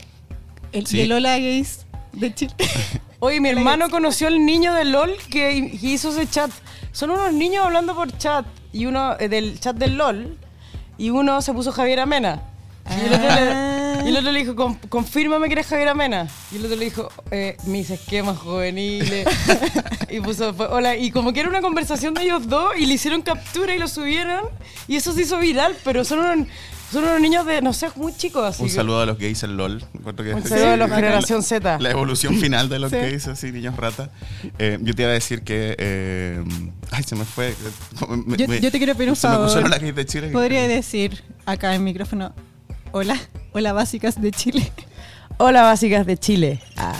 El, 0.73 0.87
Sí. 0.87 0.97
y 0.97 1.01
el 1.01 1.11
Hola 1.13 1.37
Gays 1.37 1.85
de 2.13 2.33
Chile. 2.33 2.53
Oye, 3.19 3.39
mi 3.39 3.49
hermano 3.49 3.89
conoció 3.89 4.27
al 4.27 4.43
niño 4.45 4.73
de 4.73 4.85
LOL 4.85 5.15
que 5.29 5.53
hizo 5.81 6.09
ese 6.09 6.27
chat. 6.29 6.49
Son 6.91 7.09
unos 7.11 7.31
niños 7.33 7.65
hablando 7.65 7.93
por 7.95 8.17
chat 8.17 8.45
y 8.73 8.85
uno 8.85 9.15
eh, 9.19 9.29
del 9.29 9.59
chat 9.59 9.75
del 9.75 9.95
LOL 9.97 10.37
y 10.97 11.09
uno 11.11 11.41
se 11.41 11.53
puso 11.53 11.71
Javier 11.71 11.99
Amena. 11.99 12.41
Y 12.89 13.05
el 13.05 13.13
otro 13.13 13.29
le, 13.29 14.05
y 14.05 14.07
el 14.09 14.17
otro 14.17 14.31
le 14.31 14.39
dijo, 14.39 14.55
"Con- 14.55 14.75
confírmame 14.89 15.47
que 15.47 15.53
eres 15.53 15.67
Javier 15.67 15.89
Amena. 15.89 16.27
Y 16.51 16.55
el 16.57 16.65
otro 16.65 16.75
le 16.77 16.85
dijo, 16.85 17.09
eh, 17.29 17.55
mis 17.65 17.89
esquemas 17.91 18.39
juveniles. 18.39 19.27
y 20.09 20.19
puso, 20.19 20.53
fue, 20.55 20.65
hola. 20.65 20.95
Y 20.97 21.11
como 21.11 21.31
que 21.31 21.41
era 21.41 21.49
una 21.49 21.61
conversación 21.61 22.15
de 22.15 22.23
ellos 22.23 22.47
dos 22.49 22.73
y 22.77 22.87
le 22.87 22.95
hicieron 22.95 23.21
captura 23.21 23.75
y 23.75 23.79
lo 23.79 23.87
subieron. 23.87 24.45
Y 24.87 24.95
eso 24.95 25.13
se 25.13 25.21
hizo 25.21 25.37
viral, 25.37 25.77
pero 25.83 26.03
son 26.03 26.19
unos, 26.19 26.47
son 26.91 27.03
unos 27.03 27.19
niños 27.21 27.45
de, 27.45 27.61
no 27.61 27.73
sé, 27.73 27.89
muy 27.95 28.13
chicos. 28.15 28.43
Así 28.45 28.63
Un 28.63 28.69
que- 28.69 28.75
saludo 28.75 29.01
a 29.01 29.05
los 29.05 29.17
gays 29.17 29.41
en 29.43 29.57
LOL. 29.57 29.79
Que 30.15 30.33
Un 30.33 30.43
saludo 30.47 30.71
a 30.71 30.77
la 30.77 30.87
la- 30.87 30.95
generación 30.95 31.43
Z. 31.43 31.79
La 31.79 31.89
evolución 31.91 32.35
final 32.39 32.69
de 32.69 32.79
los 32.79 32.91
Sí. 32.91 32.97
gays, 32.97 33.27
así, 33.27 33.51
niños 33.51 33.75
rata. 33.77 34.09
Eh, 34.59 34.77
yo 34.81 34.93
te 34.93 35.03
iba 35.03 35.11
a 35.11 35.13
decir 35.13 35.43
que. 35.43 35.75
eh, 35.77 36.43
ay, 36.91 37.03
se 37.03 37.15
me 37.15 37.25
fue. 37.25 37.55
Me- 38.25 38.37
Yo, 38.37 38.47
me- 38.47 38.59
yo 38.59 38.71
te 38.71 38.77
quiero 38.77 38.95
pedir 38.95 39.09
un 39.09 39.15
se 39.15 39.27
me 39.27 39.33
favor. 39.35 39.79
de 39.79 40.05
Chile. 40.05 40.27
Podría 40.29 40.67
decir 40.67 41.23
acá 41.45 41.73
en 41.75 41.83
micrófono, 41.83 42.33
hola, 42.91 43.17
hola 43.53 43.73
básicas 43.73 44.19
de 44.21 44.31
Chile. 44.31 44.71
Hola, 45.37 45.63
básicas 45.63 46.05
de 46.05 46.17
Chile. 46.17 46.61
Ah. 46.77 46.93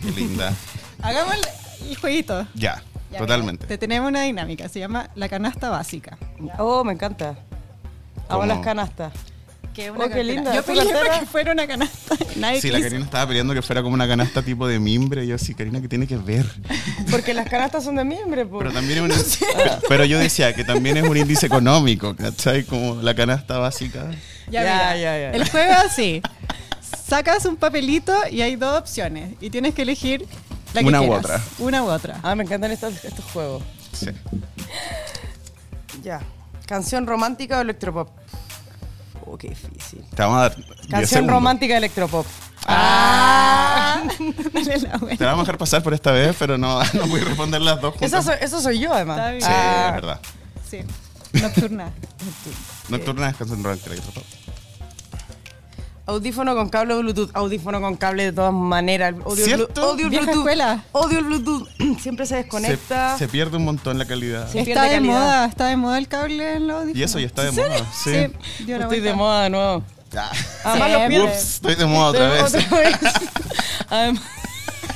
Qué 0.00 0.10
linda. 0.12 0.54
Hagamos 1.02 1.34
el, 1.34 1.90
el 1.90 1.96
jueguito. 1.96 2.46
Ya, 2.54 2.82
Ya, 3.12 3.18
totalmente. 3.18 3.66
Te 3.66 3.76
tenemos 3.76 4.08
una 4.08 4.22
dinámica, 4.22 4.70
se 4.70 4.78
llama 4.78 5.10
la 5.14 5.28
canasta 5.28 5.68
básica. 5.68 6.16
Oh, 6.58 6.82
me 6.82 6.94
encanta. 6.94 7.34
¿Cómo? 8.34 8.46
las 8.46 8.58
canastas. 8.60 9.12
Que 9.74 9.90
Oh, 9.90 10.08
qué 10.08 10.22
linda. 10.22 10.54
Yo 10.54 10.62
¿Tu 10.62 10.72
peleé 10.72 10.92
para 10.92 11.18
que 11.18 11.26
fuera 11.26 11.50
una 11.50 11.66
canasta. 11.66 12.14
Nadie 12.36 12.60
Sí, 12.60 12.70
la. 12.70 12.80
Karina 12.80 13.04
estaba 13.04 13.26
pidiendo 13.28 13.54
que 13.54 13.62
fuera 13.62 13.82
como 13.82 13.94
una 13.94 14.06
canasta 14.06 14.40
tipo 14.40 14.68
de 14.68 14.78
mimbre. 14.78 15.24
Y 15.24 15.28
yo, 15.28 15.36
sí, 15.36 15.52
Karina, 15.54 15.80
¿qué 15.80 15.88
tiene 15.88 16.06
que 16.06 16.16
ver? 16.16 16.46
Porque 17.10 17.34
las 17.34 17.48
canastas 17.48 17.82
son 17.82 17.96
de 17.96 18.04
miembro, 18.04 18.48
po. 18.48 18.58
Pero 18.58 18.72
también 18.72 19.10
es 19.10 19.38
un, 19.40 19.48
pero 19.88 20.04
yo 20.04 20.18
decía 20.18 20.54
que 20.54 20.62
también 20.62 20.96
es 20.96 21.08
un 21.08 21.16
índice 21.16 21.46
económico, 21.46 22.14
¿cachai? 22.14 22.62
Como 22.62 23.02
la 23.02 23.14
canasta 23.14 23.58
básica. 23.58 24.10
Ya, 24.48 24.62
Ya, 24.62 24.96
ya, 24.96 25.18
ya. 25.18 25.30
El 25.32 25.48
juego 25.48 25.72
es 25.72 25.78
así. 25.78 26.22
Sacas 27.06 27.44
un 27.44 27.56
papelito 27.56 28.14
y 28.30 28.42
hay 28.42 28.54
dos 28.54 28.78
opciones. 28.78 29.34
Y 29.40 29.50
tienes 29.50 29.74
que 29.74 29.82
elegir 29.82 30.24
la 30.72 30.82
que 30.82 30.86
Una 30.86 31.02
u 31.02 31.12
otra. 31.12 31.40
Una 31.58 31.82
u 31.82 31.86
otra. 31.86 32.20
Ah, 32.22 32.36
me 32.36 32.44
encantan 32.44 32.70
estos, 32.70 33.04
estos 33.04 33.24
juegos. 33.26 33.62
Sí. 33.92 34.10
Ya. 36.02 36.20
Canción 36.66 37.06
romántica 37.06 37.58
o 37.58 37.60
electropop. 37.60 38.08
Oh, 39.26 39.36
qué 39.38 39.48
difícil. 39.50 40.04
Te 40.14 40.22
vamos 40.22 40.38
a 40.38 40.40
dar 40.42 40.56
10 40.56 40.66
Canción 40.88 41.06
segundos. 41.08 41.34
romántica 41.34 41.76
electropop. 41.76 42.26
Ah. 42.66 44.02
Dale 44.52 44.78
la 44.80 44.96
vuelta. 44.98 45.16
Te 45.18 45.24
la 45.24 45.30
vamos 45.32 45.42
a 45.42 45.46
dejar 45.46 45.58
pasar 45.58 45.82
por 45.82 45.92
esta 45.94 46.12
vez, 46.12 46.34
pero 46.38 46.56
no, 46.58 46.82
no 46.94 47.06
voy 47.08 47.20
a 47.20 47.24
responder 47.24 47.60
las 47.60 47.80
dos 47.80 47.94
juntas. 47.94 48.12
Eso 48.12 48.22
soy, 48.22 48.36
eso 48.40 48.60
soy 48.60 48.78
yo, 48.78 48.92
además. 48.92 49.18
Está 49.18 49.30
bien. 49.30 49.42
Sí, 49.42 49.48
Ah, 49.50 49.86
es 49.88 49.94
verdad. 49.94 50.20
Sí. 50.70 51.40
Nocturna. 51.42 51.92
Nocturna 52.88 53.28
es 53.30 53.36
canción 53.36 53.62
romántica. 53.62 53.96
Audífono 56.06 56.54
con 56.54 56.68
cable 56.68 56.94
o 56.94 56.98
Bluetooth. 56.98 57.30
Audífono 57.34 57.80
con 57.80 57.96
cable 57.96 58.24
de 58.24 58.32
todas 58.32 58.52
maneras. 58.52 59.14
Odio 59.24 59.44
el, 59.44 59.44
¿Cierto? 59.44 59.96
Vieja 59.96 60.08
Bluetooth. 60.10 60.36
escuela. 60.36 60.84
Odio 60.92 61.18
el 61.18 61.24
Bluetooth. 61.24 61.68
Siempre 62.00 62.26
se 62.26 62.36
desconecta. 62.36 63.14
Se, 63.14 63.24
se 63.24 63.28
pierde 63.30 63.56
un 63.56 63.64
montón 63.64 63.96
la 63.98 64.04
calidad. 64.04 64.44
Está 64.54 64.82
de 64.82 64.96
calidad. 64.96 65.00
moda. 65.00 65.44
Está 65.46 65.66
de 65.66 65.76
moda 65.76 65.96
el 65.98 66.08
cable 66.08 66.56
en 66.56 66.66
los 66.66 66.76
audífonos. 66.82 66.98
Y 66.98 67.02
eso 67.02 67.18
ya 67.18 67.26
está 67.26 67.42
de 67.42 67.48
¿En 67.48 67.54
moda. 67.56 67.78
Sí. 68.04 68.10
Sí. 68.58 68.64
dio 68.64 68.76
la 68.78 68.84
Estoy 68.84 69.00
de 69.00 69.14
moda 69.14 69.42
de 69.44 69.50
nuevo. 69.50 69.82
Además, 70.64 70.88
Sí, 70.88 70.92
los 70.92 71.08
pierdo. 71.08 71.24
Ups, 71.26 71.54
estoy 71.54 71.74
de 71.74 71.86
moda 71.86 72.06
otra 72.10 72.28
vez. 72.28 72.42
Otra 72.54 72.78
vez. 72.78 72.96
Además, 73.90 74.22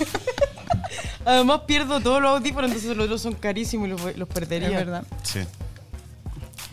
además 1.25 1.61
pierdo 1.67 2.01
todos 2.01 2.23
los 2.23 2.31
audífonos, 2.33 2.71
entonces 2.71 2.97
los 2.97 3.05
otros 3.07 3.21
son 3.23 3.35
carísimos 3.35 3.89
y 3.89 3.91
los, 3.91 4.17
los 4.17 4.29
perdería. 4.29 4.69
Es 4.69 4.75
verdad. 4.77 5.03
Sí. 5.23 5.41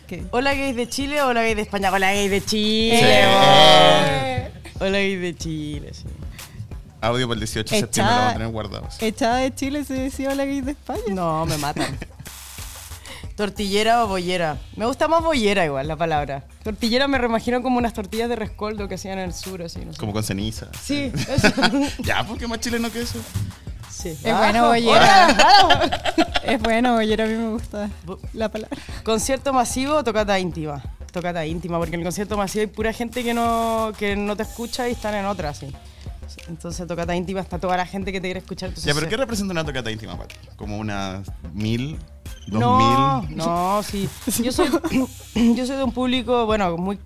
¿Qué? 0.06 0.24
Hola 0.30 0.54
gays 0.54 0.76
de 0.76 0.88
Chile, 0.88 1.20
hola 1.22 1.42
gays 1.42 1.56
de 1.56 1.62
España, 1.62 1.90
hola 1.92 2.12
gays 2.12 2.30
de 2.30 2.44
Chile. 2.44 2.98
Sí. 2.98 3.04
vos. 4.72 4.82
Hola 4.82 4.98
gays 4.98 5.20
de 5.20 5.36
Chile, 5.36 5.90
sí. 5.92 6.04
Audio 7.00 7.26
para 7.28 7.34
el 7.34 7.40
18 7.40 7.74
de 7.74 7.80
septiembre 7.80 8.14
lo 8.14 8.18
vamos 8.20 8.30
a 8.30 8.36
tener 8.38 8.52
guardados. 8.52 9.02
Echada 9.02 9.36
de 9.38 9.54
Chile 9.54 9.84
se 9.84 9.94
decía 9.94 10.34
la 10.34 10.44
gay 10.44 10.60
de 10.60 10.72
España. 10.72 11.02
No, 11.10 11.44
me 11.46 11.56
matan. 11.58 11.96
¿Tortillera 13.36 14.02
o 14.04 14.08
bollera? 14.08 14.58
Me 14.76 14.86
gusta 14.86 15.08
más 15.08 15.22
bollera 15.22 15.64
igual 15.66 15.86
la 15.86 15.96
palabra. 15.96 16.44
Tortillera 16.64 17.06
me 17.06 17.18
reimagino 17.18 17.60
como 17.62 17.76
unas 17.76 17.92
tortillas 17.92 18.30
de 18.30 18.36
rescoldo 18.36 18.88
que 18.88 18.94
hacían 18.94 19.18
en 19.18 19.26
el 19.26 19.34
sur, 19.34 19.62
así, 19.62 19.84
no 19.84 19.92
sé. 19.92 19.98
Como 19.98 20.14
con 20.14 20.22
ceniza. 20.24 20.68
Sí, 20.82 21.12
eso. 21.28 21.52
Ya, 21.98 22.26
porque 22.26 22.46
más 22.46 22.60
chileno 22.60 22.90
que 22.90 23.02
eso. 23.02 23.18
Sí. 24.14 24.28
Es 24.28 24.36
bueno, 24.36 24.66
bollera. 24.68 25.36
es 26.44 26.60
bueno, 26.62 26.94
bollera. 26.94 27.24
A 27.24 27.26
mí 27.26 27.34
me 27.34 27.48
gusta 27.50 27.90
la 28.32 28.48
palabra. 28.50 28.76
¿Concierto 29.04 29.52
masivo 29.52 29.94
o 29.96 30.04
tocata 30.04 30.38
íntima? 30.38 30.82
Tocata 31.12 31.44
íntima, 31.46 31.78
porque 31.78 31.94
en 31.94 32.00
el 32.00 32.04
concierto 32.06 32.36
masivo 32.36 32.60
hay 32.60 32.66
pura 32.66 32.92
gente 32.92 33.24
que 33.24 33.32
no, 33.34 33.92
que 33.98 34.14
no 34.16 34.36
te 34.36 34.42
escucha 34.42 34.88
y 34.88 34.92
están 34.92 35.14
en 35.14 35.24
otra, 35.26 35.54
sí. 35.54 35.72
Entonces, 36.48 36.86
tocata 36.86 37.14
íntima 37.16 37.40
está 37.40 37.58
toda 37.58 37.76
la 37.76 37.86
gente 37.86 38.12
que 38.12 38.20
te 38.20 38.26
quiere 38.28 38.40
escuchar. 38.40 38.68
entonces 38.68 38.84
Ya, 38.86 38.92
pero 38.94 39.06
se- 39.06 39.10
¿qué 39.10 39.16
representa 39.16 39.52
una 39.52 39.64
tocata 39.64 39.90
íntima 39.90 40.16
para 40.16 40.28
ti? 40.28 40.34
¿Como 40.56 40.76
unas 40.78 41.26
mil? 41.54 41.98
¿Dos 42.46 42.60
No, 42.60 43.22
mil? 43.22 43.36
no, 43.36 43.82
sí. 43.82 44.08
Yo 44.42 44.52
soy, 44.52 44.68
yo 45.34 45.66
soy 45.66 45.76
de 45.76 45.82
un 45.84 45.92
público, 45.92 46.44
bueno, 46.46 46.76
muy. 46.76 46.98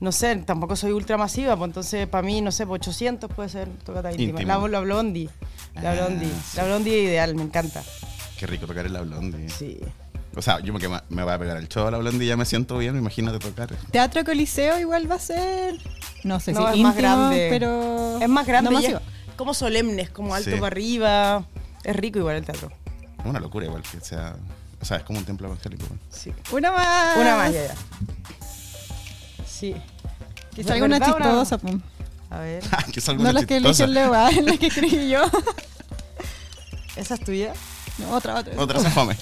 No 0.00 0.12
sé, 0.12 0.34
tampoco 0.36 0.76
soy 0.76 0.92
ultra 0.92 1.16
masiva, 1.18 1.56
pues 1.56 1.68
entonces 1.68 2.08
para 2.08 2.22
mí, 2.26 2.40
no 2.40 2.50
sé, 2.52 2.66
pues 2.66 2.80
800 2.80 3.30
puede 3.32 3.48
ser 3.50 3.68
tocata 3.84 4.10
íntima. 4.12 4.40
La, 4.42 4.68
la 4.68 4.80
Blondie. 4.80 5.28
La 5.74 5.90
Ah, 5.92 5.94
Blondie. 5.94 6.28
sí. 6.28 6.56
La 6.56 6.64
Blondie 6.64 6.98
es 7.02 7.08
ideal, 7.10 7.34
me 7.34 7.42
encanta. 7.42 7.82
Qué 8.38 8.46
rico 8.46 8.66
tocar 8.66 8.86
el 8.86 8.94
la 8.94 9.02
blondie. 9.02 9.48
Sí. 9.50 9.78
O 10.34 10.40
sea, 10.40 10.60
yo 10.60 10.72
me, 10.72 10.80
me 11.10 11.22
voy 11.24 11.32
a 11.32 11.38
pegar 11.38 11.56
el 11.58 11.68
show 11.68 11.86
a 11.86 11.90
la 11.90 11.98
blondie 11.98 12.24
y 12.24 12.28
ya 12.28 12.36
me 12.38 12.46
siento 12.46 12.78
bien, 12.78 12.96
imagínate 12.96 13.38
tocar. 13.38 13.68
Teatro 13.90 14.24
Coliseo 14.24 14.78
igual 14.78 15.10
va 15.10 15.16
a 15.16 15.18
ser. 15.18 15.74
No 16.24 16.40
sé 16.40 16.52
No, 16.52 16.60
si 16.60 16.64
es 16.64 16.70
íntimo, 16.76 16.88
más 16.88 16.96
grande. 16.96 17.46
pero. 17.50 18.18
Es 18.22 18.28
más 18.28 18.46
grande 18.46 18.70
no 18.70 18.78
es 18.78 18.94
como 19.36 19.52
solemne, 19.54 20.02
es 20.02 20.10
como 20.10 20.34
alto 20.34 20.48
Sí. 20.50 20.56
para 20.56 20.68
arriba. 20.68 21.44
Es 21.84 21.94
rico 21.96 22.18
igual 22.18 22.36
el 22.36 22.44
teatro. 22.46 22.70
Es 23.18 23.26
una 23.26 23.40
locura 23.40 23.66
igual 23.66 23.82
que 23.82 24.00
sea... 24.00 24.34
O 24.80 24.84
sea, 24.84 24.96
es 24.98 25.02
como 25.02 25.18
un 25.18 25.24
templo 25.26 25.46
evangélico. 25.46 25.84
Sí. 26.10 26.32
Una 26.52 26.72
más. 26.72 27.16
Una 27.18 27.36
más, 27.36 27.52
ya, 27.52 27.66
ya. 27.66 27.74
Sí. 29.60 29.74
Que 30.54 30.62
¿De 30.62 30.68
salga 30.68 30.86
una 30.86 30.98
chistosa, 31.00 31.58
pum. 31.58 31.80
A 32.30 32.38
ver. 32.38 32.62
que 32.92 33.00
salga 33.00 33.22
No 33.22 33.30
una 33.30 33.32
las 33.40 33.46
que 33.46 33.54
chistosa. 33.60 33.84
eligió 33.84 34.02
el 34.02 34.10
Leo, 34.12 34.42
las 34.46 34.58
que 34.58 34.66
escribí 34.68 35.08
yo. 35.10 35.22
¿Esa 36.96 37.14
es 37.14 37.20
tuya? 37.20 37.52
No, 37.98 38.10
otra, 38.12 38.36
otra. 38.36 38.54
Otra 38.60 38.80
se 38.80 38.90
fome. 38.90 39.16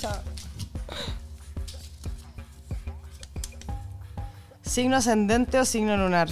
Chao. 0.00 0.12
¿Signo 4.62 4.96
ascendente 4.96 5.58
o 5.58 5.64
signo 5.64 5.96
lunar? 5.96 6.28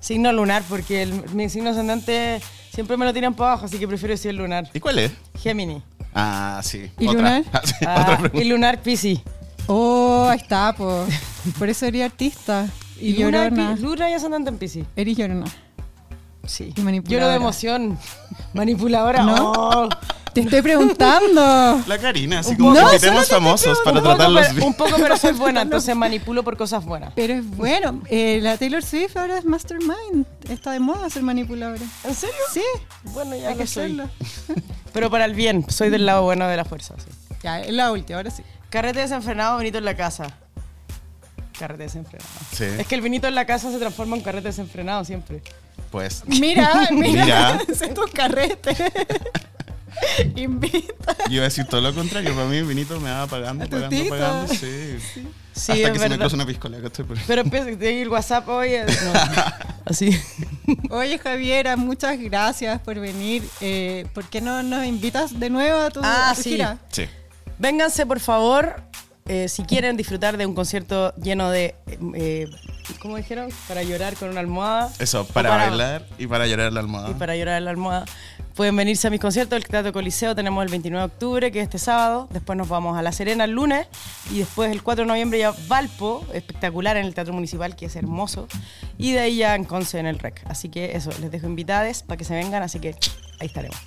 Signo 0.00 0.32
lunar, 0.32 0.62
porque 0.68 1.02
el- 1.02 1.28
mi 1.30 1.48
signo 1.48 1.70
ascendente 1.70 2.40
siempre 2.72 2.96
me 2.96 3.04
lo 3.04 3.12
tiran 3.12 3.34
para 3.34 3.52
abajo, 3.52 3.66
así 3.66 3.78
que 3.78 3.88
prefiero 3.88 4.12
decir 4.12 4.32
lunar. 4.34 4.70
¿Y 4.72 4.80
cuál 4.80 4.98
es? 5.00 5.12
Gemini. 5.40 5.82
Ah, 6.14 6.60
sí. 6.62 6.90
¿Y 6.98 7.08
otra. 7.08 7.18
lunar? 7.20 7.44
Ah, 7.52 7.60
sí, 7.64 7.74
Ah, 7.86 8.00
otra 8.02 8.18
pregunta. 8.18 8.44
y 8.44 8.48
lunar 8.48 8.80
Piscis. 8.82 9.20
Oh, 9.68 10.26
ahí 10.28 10.38
está, 10.38 10.74
po. 10.74 11.04
Por 11.58 11.68
eso 11.68 11.86
eres 11.86 12.04
artista. 12.04 12.66
Y 13.00 13.12
Luna, 13.22 13.44
llorona. 13.48 13.74
Pi- 13.76 13.82
Luna 13.82 14.10
y 14.10 14.14
ascendente 14.14 14.50
en 14.50 14.58
Piscis. 14.58 14.84
Eres 14.96 15.16
llorona. 15.16 15.46
Sí. 16.46 16.72
Y 16.76 16.80
manipuladora. 16.80 17.10
Lloro 17.26 17.28
de 17.30 17.36
emoción. 17.36 17.98
Manipuladora. 18.54 19.22
¿No? 19.22 19.52
Oh. 19.52 19.88
Te 20.32 20.40
estoy 20.42 20.62
preguntando. 20.62 21.80
La 21.86 21.98
Karina, 21.98 22.40
así 22.40 22.56
como 22.56 22.72
que 22.74 22.80
No, 22.80 22.90
te 22.90 22.98
famosos 23.24 23.78
para 23.84 24.00
tratarlos 24.02 24.54
bien. 24.54 24.68
un 24.68 24.74
poco, 24.74 24.92
pero 24.96 25.16
soy 25.16 25.32
buena, 25.38 25.62
entonces 25.62 25.96
manipulo 25.96 26.42
por 26.44 26.56
cosas 26.56 26.84
buenas. 26.84 27.12
Pero 27.16 27.34
es 27.34 27.46
bueno. 27.56 28.00
Eh, 28.08 28.38
la 28.42 28.56
Taylor 28.56 28.82
Swift 28.84 29.16
ahora 29.16 29.38
es 29.38 29.44
Mastermind. 29.44 30.26
Está 30.48 30.72
de 30.72 30.80
moda 30.80 31.10
ser 31.10 31.22
manipuladora. 31.22 31.82
¿En 32.04 32.14
serio? 32.14 32.34
Sí, 32.52 32.62
Bueno, 33.04 33.36
ya 33.36 33.48
hay 33.48 33.54
que 33.54 33.60
lo 33.60 33.66
soy. 33.66 33.84
hacerlo. 33.84 34.10
Pero 34.92 35.10
para 35.10 35.24
el 35.24 35.34
bien, 35.34 35.64
soy 35.68 35.90
del 35.90 36.06
lado 36.06 36.22
bueno 36.22 36.46
de 36.46 36.56
la 36.56 36.64
fuerza. 36.64 36.94
sí. 36.98 37.10
Ya, 37.42 37.60
es 37.60 37.72
la 37.72 37.90
última, 37.92 38.18
ahora 38.18 38.30
sí. 38.30 38.42
Carrete 38.70 39.00
desenfrenado, 39.00 39.58
vinito 39.58 39.78
en 39.78 39.84
la 39.84 39.96
casa. 39.96 40.26
Carrete 41.58 41.84
desenfrenado. 41.84 42.30
Sí. 42.52 42.64
Es 42.64 42.86
que 42.86 42.94
el 42.94 43.00
vinito 43.00 43.26
en 43.26 43.34
la 43.34 43.46
casa 43.46 43.70
se 43.72 43.78
transforma 43.78 44.16
en 44.16 44.22
carrete 44.22 44.48
desenfrenado 44.48 45.04
siempre. 45.04 45.42
Pues, 45.90 46.22
Mira, 46.26 46.88
mira. 46.90 47.60
Es 47.68 47.94
tu 47.94 48.02
carrete. 48.12 48.76
Invita. 50.36 51.16
yo 51.28 51.34
iba 51.34 51.42
a 51.42 51.48
decir 51.48 51.64
todo 51.64 51.80
lo 51.80 51.92
contrario. 51.94 52.34
Para 52.34 52.46
mí, 52.46 52.62
Vinito 52.62 53.00
me 53.00 53.10
va 53.10 53.26
pagando, 53.26 53.68
pagando, 53.68 54.08
pagando. 54.08 54.54
Sí. 54.54 54.96
Sí, 55.52 55.72
Hasta 55.72 55.74
es 55.74 55.80
que 55.80 55.86
se 55.86 55.92
me 55.92 55.98
verdad. 56.10 56.18
cruza 56.20 56.36
una 56.36 56.46
piscola. 56.46 56.80
¿cachai? 56.80 57.04
Pero- 57.04 57.20
Pero 57.26 57.40
empieza 57.42 57.66
a 57.66 57.88
el 57.88 58.08
WhatsApp 58.08 58.48
hoy. 58.48 58.70
no. 59.04 59.12
Así. 59.86 60.16
Oye, 60.90 61.18
Javiera, 61.18 61.76
muchas 61.76 62.16
gracias 62.20 62.80
por 62.80 63.00
venir. 63.00 63.42
Eh, 63.60 64.06
¿Por 64.14 64.24
qué 64.26 64.40
no 64.40 64.62
nos 64.62 64.86
invitas 64.86 65.40
de 65.40 65.50
nuevo 65.50 65.80
a 65.80 65.90
tu, 65.90 66.00
Ah, 66.04 66.30
a 66.30 66.34
tu 66.36 66.42
sí. 66.42 66.50
gira? 66.50 66.78
Sí. 66.92 67.06
Vénganse, 67.58 68.06
por 68.06 68.20
favor, 68.20 68.82
eh, 69.26 69.48
si 69.48 69.62
quieren 69.64 69.96
disfrutar 69.96 70.36
de 70.36 70.46
un 70.46 70.54
concierto 70.54 71.14
lleno 71.16 71.50
de. 71.50 71.74
eh, 72.14 72.48
¿Cómo 73.00 73.16
dijeron? 73.16 73.50
Para 73.68 73.82
llorar 73.82 74.16
con 74.16 74.30
una 74.30 74.40
almohada. 74.40 74.90
Eso, 74.98 75.26
para, 75.26 75.50
bailar 75.50 76.06
y 76.18 76.26
para 76.26 76.46
llorar 76.46 76.68
en 76.68 76.74
la 76.74 76.80
almohada. 76.80 77.10
Y 77.10 77.14
para 77.14 77.36
llorar 77.36 77.58
en 77.58 77.64
la 77.66 77.70
almohada. 77.70 78.06
Pueden 78.54 78.74
venirse 78.74 79.06
a 79.06 79.10
mis 79.10 79.20
conciertos 79.20 79.56
del 79.56 79.68
Teatro 79.68 79.92
Coliseo. 79.92 80.34
Tenemos 80.34 80.64
el 80.64 80.70
29 80.70 81.06
de 81.06 81.12
octubre, 81.14 81.52
que 81.52 81.60
es 81.60 81.64
este 81.64 81.78
sábado. 81.78 82.28
Después 82.32 82.56
nos 82.56 82.68
vamos 82.68 82.98
a 82.98 83.02
La 83.02 83.12
Serena 83.12 83.44
el 83.44 83.52
lunes. 83.52 83.86
Y 84.32 84.38
después 84.38 84.72
el 84.72 84.82
4 84.82 85.04
de 85.04 85.08
noviembre 85.08 85.38
ya 85.38 85.52
Valpo, 85.68 86.26
espectacular 86.32 86.96
en 86.96 87.04
el 87.04 87.14
Teatro 87.14 87.34
Municipal, 87.34 87.76
que 87.76 87.86
es 87.86 87.94
hermoso. 87.94 88.48
Y 88.96 89.12
de 89.12 89.20
ahí 89.20 89.36
ya 89.36 89.54
en 89.54 89.64
Conce 89.64 89.98
en 89.98 90.06
el 90.06 90.18
REC. 90.18 90.42
Así 90.46 90.70
que 90.70 90.96
eso, 90.96 91.10
les 91.20 91.30
dejo 91.30 91.46
invitades 91.46 92.02
para 92.02 92.16
que 92.16 92.24
se 92.24 92.34
vengan. 92.34 92.62
Así 92.62 92.80
que 92.80 92.96
ahí 93.38 93.46
estaremos. 93.46 93.78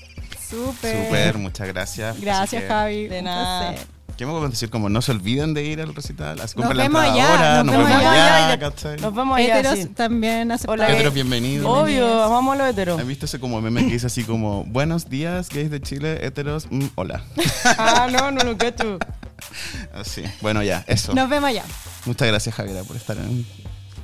Súper. 0.52 1.06
Súper, 1.06 1.38
muchas 1.38 1.68
gracias. 1.70 2.20
Gracias, 2.22 2.62
que, 2.62 2.68
Javi. 2.68 3.08
De 3.08 3.22
nada. 3.22 3.72
placer. 3.72 3.88
¿Qué 4.18 4.26
me 4.26 4.34
puedo 4.34 4.50
decir? 4.50 4.70
Como 4.70 4.90
no 4.90 5.02
se 5.02 5.12
olviden 5.14 5.56
de 5.56 5.64
ir 5.64 5.82
al 5.82 5.96
recital. 5.96 6.40
Así 6.42 6.56
Nos 6.56 6.68
compren 6.68 6.78
la 6.78 6.84
vemos 6.84 7.04
entrada 7.06 7.14
allá, 7.14 7.32
ahora, 7.32 7.64
nos 7.64 7.76
nos, 7.76 7.88
vemos 7.88 8.02
allá. 8.06 8.48
allá. 8.48 8.60
¿cachai? 8.60 9.00
Nos 9.00 9.16
vemos 9.16 9.38
allá. 9.38 9.60
Heteros 9.60 9.80
sí. 9.80 9.86
también 9.88 10.52
aceptados. 10.52 10.80
Hola, 10.80 10.94
Heteros, 10.94 11.14
bienvenidos. 11.14 11.66
Obvio, 11.66 12.24
amamos 12.24 12.54
a 12.54 12.58
los 12.58 12.68
heteros. 12.68 13.00
¿Has 13.00 13.08
visto 13.08 13.26
ese 13.26 13.40
como 13.40 13.62
meme 13.62 13.86
que 13.86 13.94
dice 13.94 14.08
así 14.08 14.24
como 14.24 14.64
Buenos 14.66 15.10
días, 15.10 15.50
gays 15.50 15.72
de 15.72 15.82
Chile, 15.82 16.24
heteros, 16.24 16.68
mm, 16.70 16.88
hola? 16.96 17.24
Ah, 17.78 18.10
no, 18.12 18.30
no 18.30 18.44
lo 18.44 18.58
cacho. 18.58 19.00
Así. 19.94 20.24
Bueno, 20.42 20.62
ya, 20.62 20.84
eso. 20.88 21.16
Nos 21.16 21.30
vemos 21.30 21.50
allá. 21.50 21.64
Muchas 22.06 22.28
gracias, 22.28 22.54
Javiera, 22.54 22.84
por 22.84 22.98
estar 22.98 23.18
en 23.18 23.46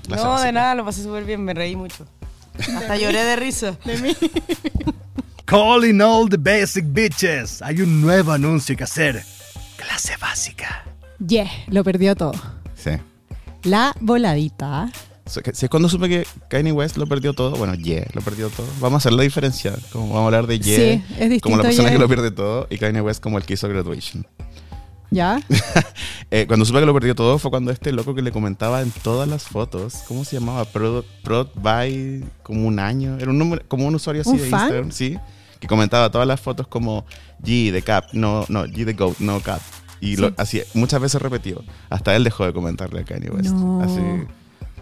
la 0.08 0.16
No, 0.16 0.40
de 0.40 0.52
nada, 0.52 0.74
lo 0.74 0.86
pasé 0.86 1.04
súper 1.04 1.26
bien, 1.26 1.44
me 1.44 1.54
reí 1.54 1.76
mucho. 1.76 2.08
Hasta 2.58 2.96
lloré 2.96 3.24
de 3.24 3.36
risa. 3.36 3.78
De 3.86 3.98
mí. 3.98 4.16
Calling 5.48 6.02
all 6.02 6.28
the 6.28 6.36
basic 6.36 6.84
bitches. 6.90 7.62
Hay 7.62 7.80
un 7.80 8.02
nuevo 8.02 8.34
anuncio 8.34 8.76
que 8.76 8.84
hacer. 8.84 9.24
Clase 9.78 10.18
básica. 10.20 10.84
Yeah, 11.26 11.50
lo 11.68 11.86
perdió 11.86 12.18
todo. 12.18 12.34
Sí. 12.76 12.92
La 13.64 13.96
voladita. 14.02 14.92
Si 15.26 15.40
es 15.66 15.70
cuando 15.70 15.88
supe 15.88 16.10
que 16.10 16.28
Kanye 16.50 16.74
West 16.74 16.98
lo 16.98 17.08
perdió 17.08 17.32
todo, 17.32 17.52
bueno, 17.52 17.76
Ye 17.76 18.06
lo 18.14 18.20
perdió 18.22 18.50
todo. 18.50 18.68
Vamos 18.82 18.96
a 18.96 18.98
hacer 18.98 19.14
la 19.14 19.24
diferencia. 19.24 19.74
Como 19.94 20.10
vamos 20.10 20.24
a 20.24 20.26
hablar 20.26 20.48
de 20.48 20.60
Ye 20.60 20.76
Sí, 20.76 21.04
es 21.14 21.30
distinto. 21.30 21.40
como 21.44 21.56
la 21.56 21.64
persona 21.64 21.92
que 21.92 21.98
lo 21.98 22.10
pierde 22.10 22.32
todo 22.32 22.68
y 22.70 22.78
Kanye 22.78 23.00
West 23.00 23.24
como 23.24 23.38
el 23.38 23.46
que 23.46 23.54
hizo 23.54 23.70
Graduation. 23.70 24.28
¿Ya? 25.12 25.40
Eh, 26.30 26.46
cuando 26.46 26.66
supe 26.66 26.82
que 26.82 26.86
lo 26.86 26.94
perdió 26.94 27.16
todo 27.16 27.40
fue 27.40 27.50
cuando 27.50 27.72
este 27.72 27.94
loco 27.94 28.14
que 28.14 28.22
le 28.22 28.34
comentaba 28.34 28.82
en 28.82 28.92
todas 28.92 29.30
las 29.30 29.44
fotos, 29.44 30.04
¿cómo 30.10 30.26
se 30.26 30.38
llamaba? 30.38 30.66
Prod, 30.66 31.06
Prod 31.24 31.48
by 31.56 32.22
como 32.44 32.68
un 32.68 32.80
año, 32.80 33.16
era 33.18 33.32
un 33.32 33.38
número, 33.38 33.62
como 33.70 33.88
un 33.88 33.96
usuario 33.96 34.24
así 34.24 34.32
¿Un 34.32 34.38
de 34.40 34.50
fan? 34.50 34.60
Instagram, 34.60 34.92
sí, 34.92 35.18
que 35.60 35.68
comentaba 35.68 36.10
todas 36.12 36.28
las 36.28 36.40
fotos 36.40 36.68
como 36.68 37.06
G 37.44 37.72
de 37.72 37.82
Cap, 37.82 38.06
no, 38.14 38.46
no, 38.50 38.66
G 38.66 38.86
de 38.86 38.94
Goat, 38.94 39.20
no 39.20 39.40
Cap. 39.42 39.62
Y 40.00 40.16
lo, 40.18 40.28
Sí. 40.30 40.34
así, 40.38 40.62
muchas 40.76 41.02
veces 41.02 41.22
repetido. 41.22 41.64
Hasta 41.90 42.16
él 42.16 42.24
dejó 42.24 42.46
de 42.46 42.54
comentarle 42.54 43.02
a 43.02 43.04
Kanye 43.04 43.30
West. 43.32 43.50
No. 43.50 43.82
Así, 43.82 44.00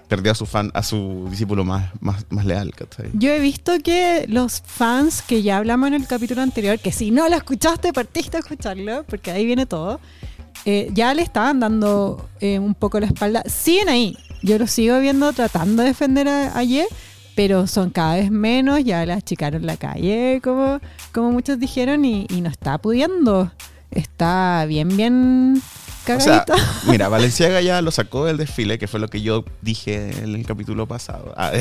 perdió 0.09 0.33
a 0.33 0.35
su 0.35 0.45
fan, 0.45 0.71
a 0.73 0.83
su 0.83 1.25
discípulo 1.29 1.63
más, 1.63 1.89
más, 2.01 2.25
más 2.29 2.45
leal, 2.45 2.71
¿cachai? 2.75 3.09
Yo 3.13 3.31
he 3.31 3.39
visto 3.39 3.71
que 3.83 4.25
los 4.27 4.61
fans 4.65 5.21
que 5.21 5.41
ya 5.41 5.57
hablamos 5.57 5.87
en 5.87 5.93
el 5.95 6.05
capítulo 6.05 6.41
anterior, 6.41 6.77
que 6.79 6.91
si 6.91 7.11
no 7.11 7.27
lo 7.29 7.35
escuchaste, 7.35 7.91
partiste 7.93 8.37
a 8.37 8.41
escucharlo, 8.41 9.03
porque 9.05 9.31
ahí 9.31 9.45
viene 9.45 9.65
todo, 9.65 9.99
eh, 10.65 10.89
ya 10.93 11.13
le 11.13 11.21
estaban 11.21 11.59
dando 11.59 12.27
eh, 12.41 12.59
un 12.59 12.75
poco 12.75 12.99
la 12.99 13.07
espalda. 13.07 13.41
Siguen 13.47 13.89
ahí. 13.89 14.17
Yo 14.43 14.59
lo 14.59 14.67
sigo 14.67 14.99
viendo 14.99 15.31
tratando 15.33 15.81
de 15.81 15.87
defender 15.89 16.27
a, 16.27 16.55
a 16.57 16.61
Ye, 16.63 16.85
pero 17.35 17.67
son 17.67 17.89
cada 17.89 18.15
vez 18.15 18.31
menos. 18.31 18.83
Ya 18.83 19.05
la 19.05 19.15
achicaron 19.15 19.65
la 19.65 19.77
calle, 19.77 20.39
como, 20.43 20.79
como 21.13 21.31
muchos 21.31 21.59
dijeron, 21.59 22.05
y, 22.05 22.25
y 22.29 22.41
no 22.41 22.49
está 22.49 22.77
pudiendo. 22.77 23.51
Está 23.91 24.65
bien, 24.67 24.95
bien 24.97 25.61
O 26.13 26.19
sea, 26.19 26.43
cagadito. 26.45 26.55
mira, 26.91 27.09
Valenciaga 27.09 27.61
ya 27.61 27.81
lo 27.81 27.91
sacó 27.91 28.25
del 28.25 28.37
desfile, 28.37 28.77
que 28.77 28.87
fue 28.87 28.99
lo 28.99 29.07
que 29.07 29.21
yo 29.21 29.43
dije 29.61 30.11
en 30.23 30.35
el 30.35 30.45
capítulo 30.45 30.87
pasado. 30.87 31.33
Ah, 31.37 31.51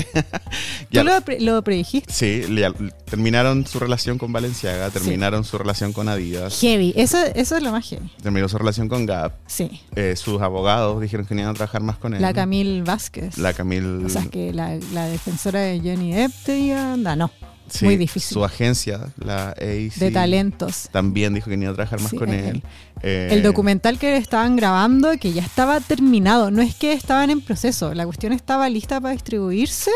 ya- 0.91 1.03
Tú 1.03 1.09
lo, 1.09 1.21
pre- 1.23 1.41
lo 1.41 1.63
predijiste. 1.63 2.13
Sí, 2.13 2.43
ya 2.57 2.73
terminaron 3.05 3.67
su 3.67 3.79
relación 3.79 4.19
con 4.19 4.33
Valenciaga, 4.33 4.91
terminaron 4.91 5.45
su 5.45 5.59
relación 5.59 5.93
con 5.93 6.09
Adidas, 6.09 6.59
Heavy. 6.61 6.93
Eso, 6.97 7.19
eso 7.35 7.57
es 7.57 7.63
lo 7.63 7.73
más 7.73 7.89
heavy. 7.89 8.11
terminó 8.23 8.49
su 8.49 8.59
relación 8.59 8.89
con 8.89 9.07
Gap. 9.07 9.33
Sí. 9.47 9.81
eh, 9.97 10.15
sus 10.17 10.41
abogados 10.43 11.01
dijeron 11.01 11.27
que 11.27 11.35
no 11.35 11.41
iban 11.43 11.53
a 11.53 11.55
trabajar 11.57 11.83
más 11.83 11.97
con 11.97 12.15
él. 12.15 12.23
La 12.23 12.33
Camille 12.33 12.83
Vázquez. 12.83 13.39
La 13.39 13.53
Camille. 13.53 14.05
O 14.05 14.09
sea, 14.09 14.25
que 14.27 14.53
la, 14.53 14.79
la 14.93 15.07
defensora 15.07 15.61
de 15.61 15.79
Johnny 15.79 16.13
Depp 16.13 16.33
te 16.45 16.53
diga, 16.55 16.97
no. 16.97 17.31
Sí, 17.69 17.85
muy 17.85 17.97
difícil. 17.97 18.35
Su 18.35 18.45
agencia, 18.45 19.01
la 19.19 19.49
AAC, 19.51 19.95
De 19.97 20.11
talentos. 20.11 20.89
también 20.93 21.35
dijo 21.35 21.51
que 21.51 21.57
no 21.57 21.65
iba 21.65 21.73
a 21.73 21.75
trabajar 21.75 22.01
más 22.01 22.11
Sí, 22.11 22.17
con 22.17 22.33
eh, 22.33 22.49
él. 22.51 22.63
Eh, 23.03 23.29
El 23.33 23.43
documental 23.43 23.99
que 23.99 24.17
estaban 24.17 24.57
grabando, 24.57 25.13
que 25.19 25.33
ya 25.33 25.43
estaba 25.43 25.81
terminado, 25.81 26.51
no 26.51 26.63
es 26.63 26.75
que 26.75 26.93
estaban 26.93 27.31
en 27.31 27.41
proceso, 27.41 27.95
la 27.95 28.05
cuestión 28.07 28.33
estaba 28.33 28.69
lista 28.69 29.01
para 29.01 29.13
distribuirse, 29.13 29.91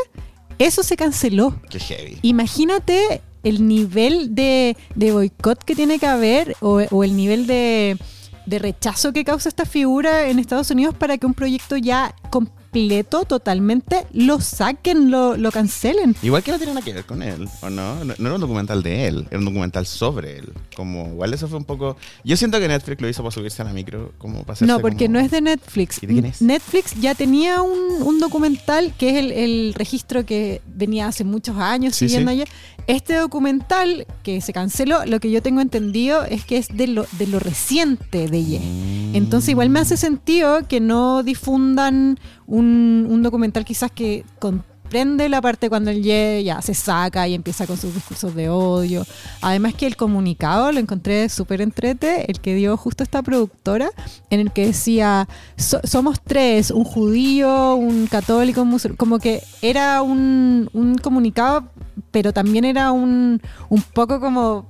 eso 0.58 0.82
se 0.82 0.96
canceló. 0.96 1.60
Qué 1.70 1.78
heavy. 1.78 2.18
Imagínate 2.22 3.22
el 3.44 3.68
nivel 3.68 4.34
de, 4.34 4.76
de 4.96 5.12
boicot 5.12 5.62
que 5.62 5.76
tiene 5.76 5.98
que 5.98 6.06
haber 6.06 6.56
o, 6.60 6.80
o 6.90 7.04
el 7.04 7.16
nivel 7.16 7.46
de, 7.46 7.96
de 8.46 8.58
rechazo 8.58 9.12
que 9.12 9.24
causa 9.24 9.48
esta 9.48 9.64
figura 9.64 10.28
en 10.28 10.38
Estados 10.40 10.70
Unidos 10.72 10.94
para 10.96 11.16
que 11.18 11.26
un 11.26 11.34
proyecto 11.34 11.76
ya 11.76 12.14
completo, 12.72 13.24
totalmente, 13.24 14.06
lo 14.12 14.40
saquen, 14.40 15.10
lo, 15.10 15.36
lo 15.36 15.50
cancelen. 15.50 16.14
Igual 16.22 16.42
que 16.42 16.50
no 16.52 16.58
tiene 16.58 16.74
nada 16.74 16.84
que 16.84 16.92
ver 16.92 17.04
con 17.04 17.22
él, 17.22 17.48
¿o 17.62 17.70
no? 17.70 18.04
no? 18.04 18.14
no 18.18 18.26
era 18.26 18.34
un 18.34 18.40
documental 18.40 18.82
de 18.82 19.06
él, 19.06 19.26
era 19.30 19.38
un 19.38 19.44
documental 19.46 19.86
sobre 19.86 20.38
él. 20.38 20.52
Como, 20.76 21.08
igual 21.08 21.32
eso 21.34 21.48
fue 21.48 21.58
un 21.58 21.64
poco... 21.64 21.96
Yo 22.24 22.36
siento 22.36 22.58
que 22.60 22.68
Netflix 22.68 23.00
lo 23.00 23.08
hizo 23.08 23.22
para 23.22 23.32
subirse 23.32 23.62
a 23.62 23.64
la 23.64 23.72
micro, 23.72 24.12
como 24.18 24.44
para 24.44 24.58
No, 24.66 24.80
porque 24.80 25.06
como- 25.06 25.18
no 25.18 25.24
es 25.24 25.30
de 25.30 25.40
Netflix. 25.40 26.02
¿Y 26.02 26.06
de 26.06 26.12
quién 26.12 26.24
es? 26.26 26.42
Netflix 26.42 26.94
ya 27.00 27.14
tenía 27.14 27.62
un, 27.62 28.02
un 28.02 28.20
documental 28.20 28.92
que 28.98 29.10
es 29.10 29.16
el, 29.16 29.32
el 29.32 29.74
registro 29.74 30.24
que 30.26 30.60
venía 30.66 31.08
hace 31.08 31.24
muchos 31.24 31.56
años 31.56 31.94
Sí, 31.96 32.06
siguiendo 32.08 32.30
sí. 32.32 32.42
allá. 32.42 32.50
Este 32.86 33.14
documental 33.14 34.06
que 34.22 34.40
se 34.40 34.52
canceló, 34.54 35.04
lo 35.04 35.20
que 35.20 35.30
yo 35.30 35.42
tengo 35.42 35.60
entendido 35.60 36.24
es 36.24 36.44
que 36.46 36.56
es 36.56 36.68
de 36.74 36.86
lo, 36.86 37.06
de 37.18 37.26
lo 37.26 37.38
reciente 37.38 38.28
de 38.28 38.44
Ye. 38.44 38.60
Mm. 38.60 39.14
Entonces 39.14 39.50
igual 39.50 39.68
me 39.68 39.80
hace 39.80 39.98
sentido 39.98 40.66
que 40.66 40.80
no 40.80 41.22
difundan 41.22 42.18
un, 42.46 42.57
un 42.66 43.22
documental 43.22 43.64
quizás 43.64 43.90
que 43.90 44.24
comprende 44.38 45.28
la 45.28 45.42
parte 45.42 45.68
cuando 45.68 45.92
Ye 45.92 46.42
ya 46.44 46.62
se 46.62 46.72
saca 46.72 47.28
y 47.28 47.34
empieza 47.34 47.66
con 47.66 47.76
sus 47.76 47.92
discursos 47.94 48.34
de 48.34 48.48
odio. 48.48 49.04
Además 49.42 49.74
que 49.74 49.86
el 49.86 49.96
comunicado 49.96 50.72
lo 50.72 50.80
encontré 50.80 51.28
súper 51.28 51.60
entrete, 51.60 52.30
el 52.30 52.40
que 52.40 52.54
dio 52.54 52.74
justo 52.78 53.02
esta 53.02 53.22
productora, 53.22 53.90
en 54.30 54.40
el 54.40 54.50
que 54.50 54.66
decía, 54.66 55.28
"So- 55.56 55.80
somos 55.84 56.20
tres, 56.22 56.70
un 56.70 56.84
judío, 56.84 57.74
un 57.74 58.06
católico, 58.06 58.62
un 58.62 58.68
musulmán, 58.68 58.96
como 58.96 59.18
que 59.18 59.42
era 59.60 60.00
un, 60.00 60.70
un 60.72 60.96
comunicado, 60.96 61.64
pero 62.10 62.32
también 62.32 62.64
era 62.64 62.90
un, 62.90 63.42
un 63.68 63.82
poco 63.82 64.20
como 64.20 64.66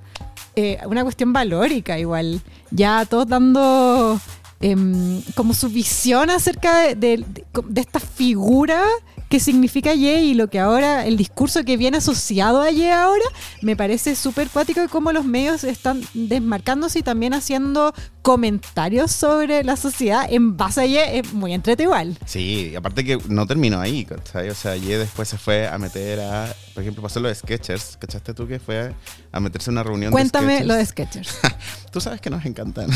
eh, 0.57 0.79
una 0.87 1.05
cuestión 1.05 1.33
valórica 1.33 1.97
igual. 1.97 2.41
Ya 2.73 3.05
todos 3.07 3.29
dando 3.29 4.21
em, 4.61 5.23
como 5.35 5.55
su 5.55 5.69
visión 5.69 6.31
acerca 6.31 6.81
de, 6.81 6.95
de- 6.97 7.17
de- 7.19 7.45
de 7.69 7.81
esta 7.81 8.01
figura 8.01 8.83
que 9.29 9.41
significa 9.41 9.95
Ye 9.95 10.23
y 10.23 10.35
lo 10.35 10.49
que 10.49 10.59
ahora, 10.59 11.07
el 11.07 11.17
discurso 11.17 11.65
que 11.65 11.77
viene 11.77 11.99
asociado 11.99 12.63
a 12.63 12.71
Ye 12.71 12.93
ahora, 12.93 13.25
me 13.61 13.77
parece 13.77 14.17
súper 14.17 14.49
cuático 14.49 14.83
y 14.83 14.89
cómo 14.89 15.13
los 15.13 15.25
medios 15.25 15.65
están 15.65 16.03
desmarcándose 16.15 17.01
y 17.01 17.03
también 17.03 17.35
haciendo 17.35 17.93
comentarios 18.23 19.11
sobre 19.11 19.65
la 19.65 19.77
sociedad 19.77 20.27
en 20.29 20.57
base 20.57 20.81
a 20.83 20.87
Ye, 20.87 21.19
es 21.19 21.33
muy 21.33 21.53
entrete 21.53 21.85
igual. 21.85 22.19
Sí, 22.27 22.71
y 22.73 22.77
aparte 22.77 23.05
que 23.05 23.19
no 23.29 23.47
terminó 23.47 23.81
ahí, 23.81 24.05
¿cachai? 24.05 24.49
O 24.51 24.55
sea, 24.55 24.77
Ye 24.77 24.99
después 24.99 25.29
se 25.29 25.39
fue 25.39 25.67
a 25.67 25.79
meter 25.79 26.21
a... 26.21 26.55
Por 26.75 26.83
ejemplo, 26.83 27.03
pasó 27.03 27.21
lo 27.21 27.29
de 27.29 27.35
Sketchers, 27.35 27.97
¿cachaste 27.99 28.35
tú 28.35 28.47
que 28.47 28.59
fue 28.59 28.95
a 29.33 29.41
meterse 29.41 29.71
en 29.71 29.75
una 29.75 29.83
reunión 29.83 30.13
Cuéntame 30.13 30.61
de 30.61 30.65
lo 30.65 30.75
de? 30.75 30.87
Sketchers. 30.87 31.39
Tú 31.93 32.01
sabes 32.01 32.21
que 32.21 32.31
nos 32.31 32.45
encantan. 32.45 32.89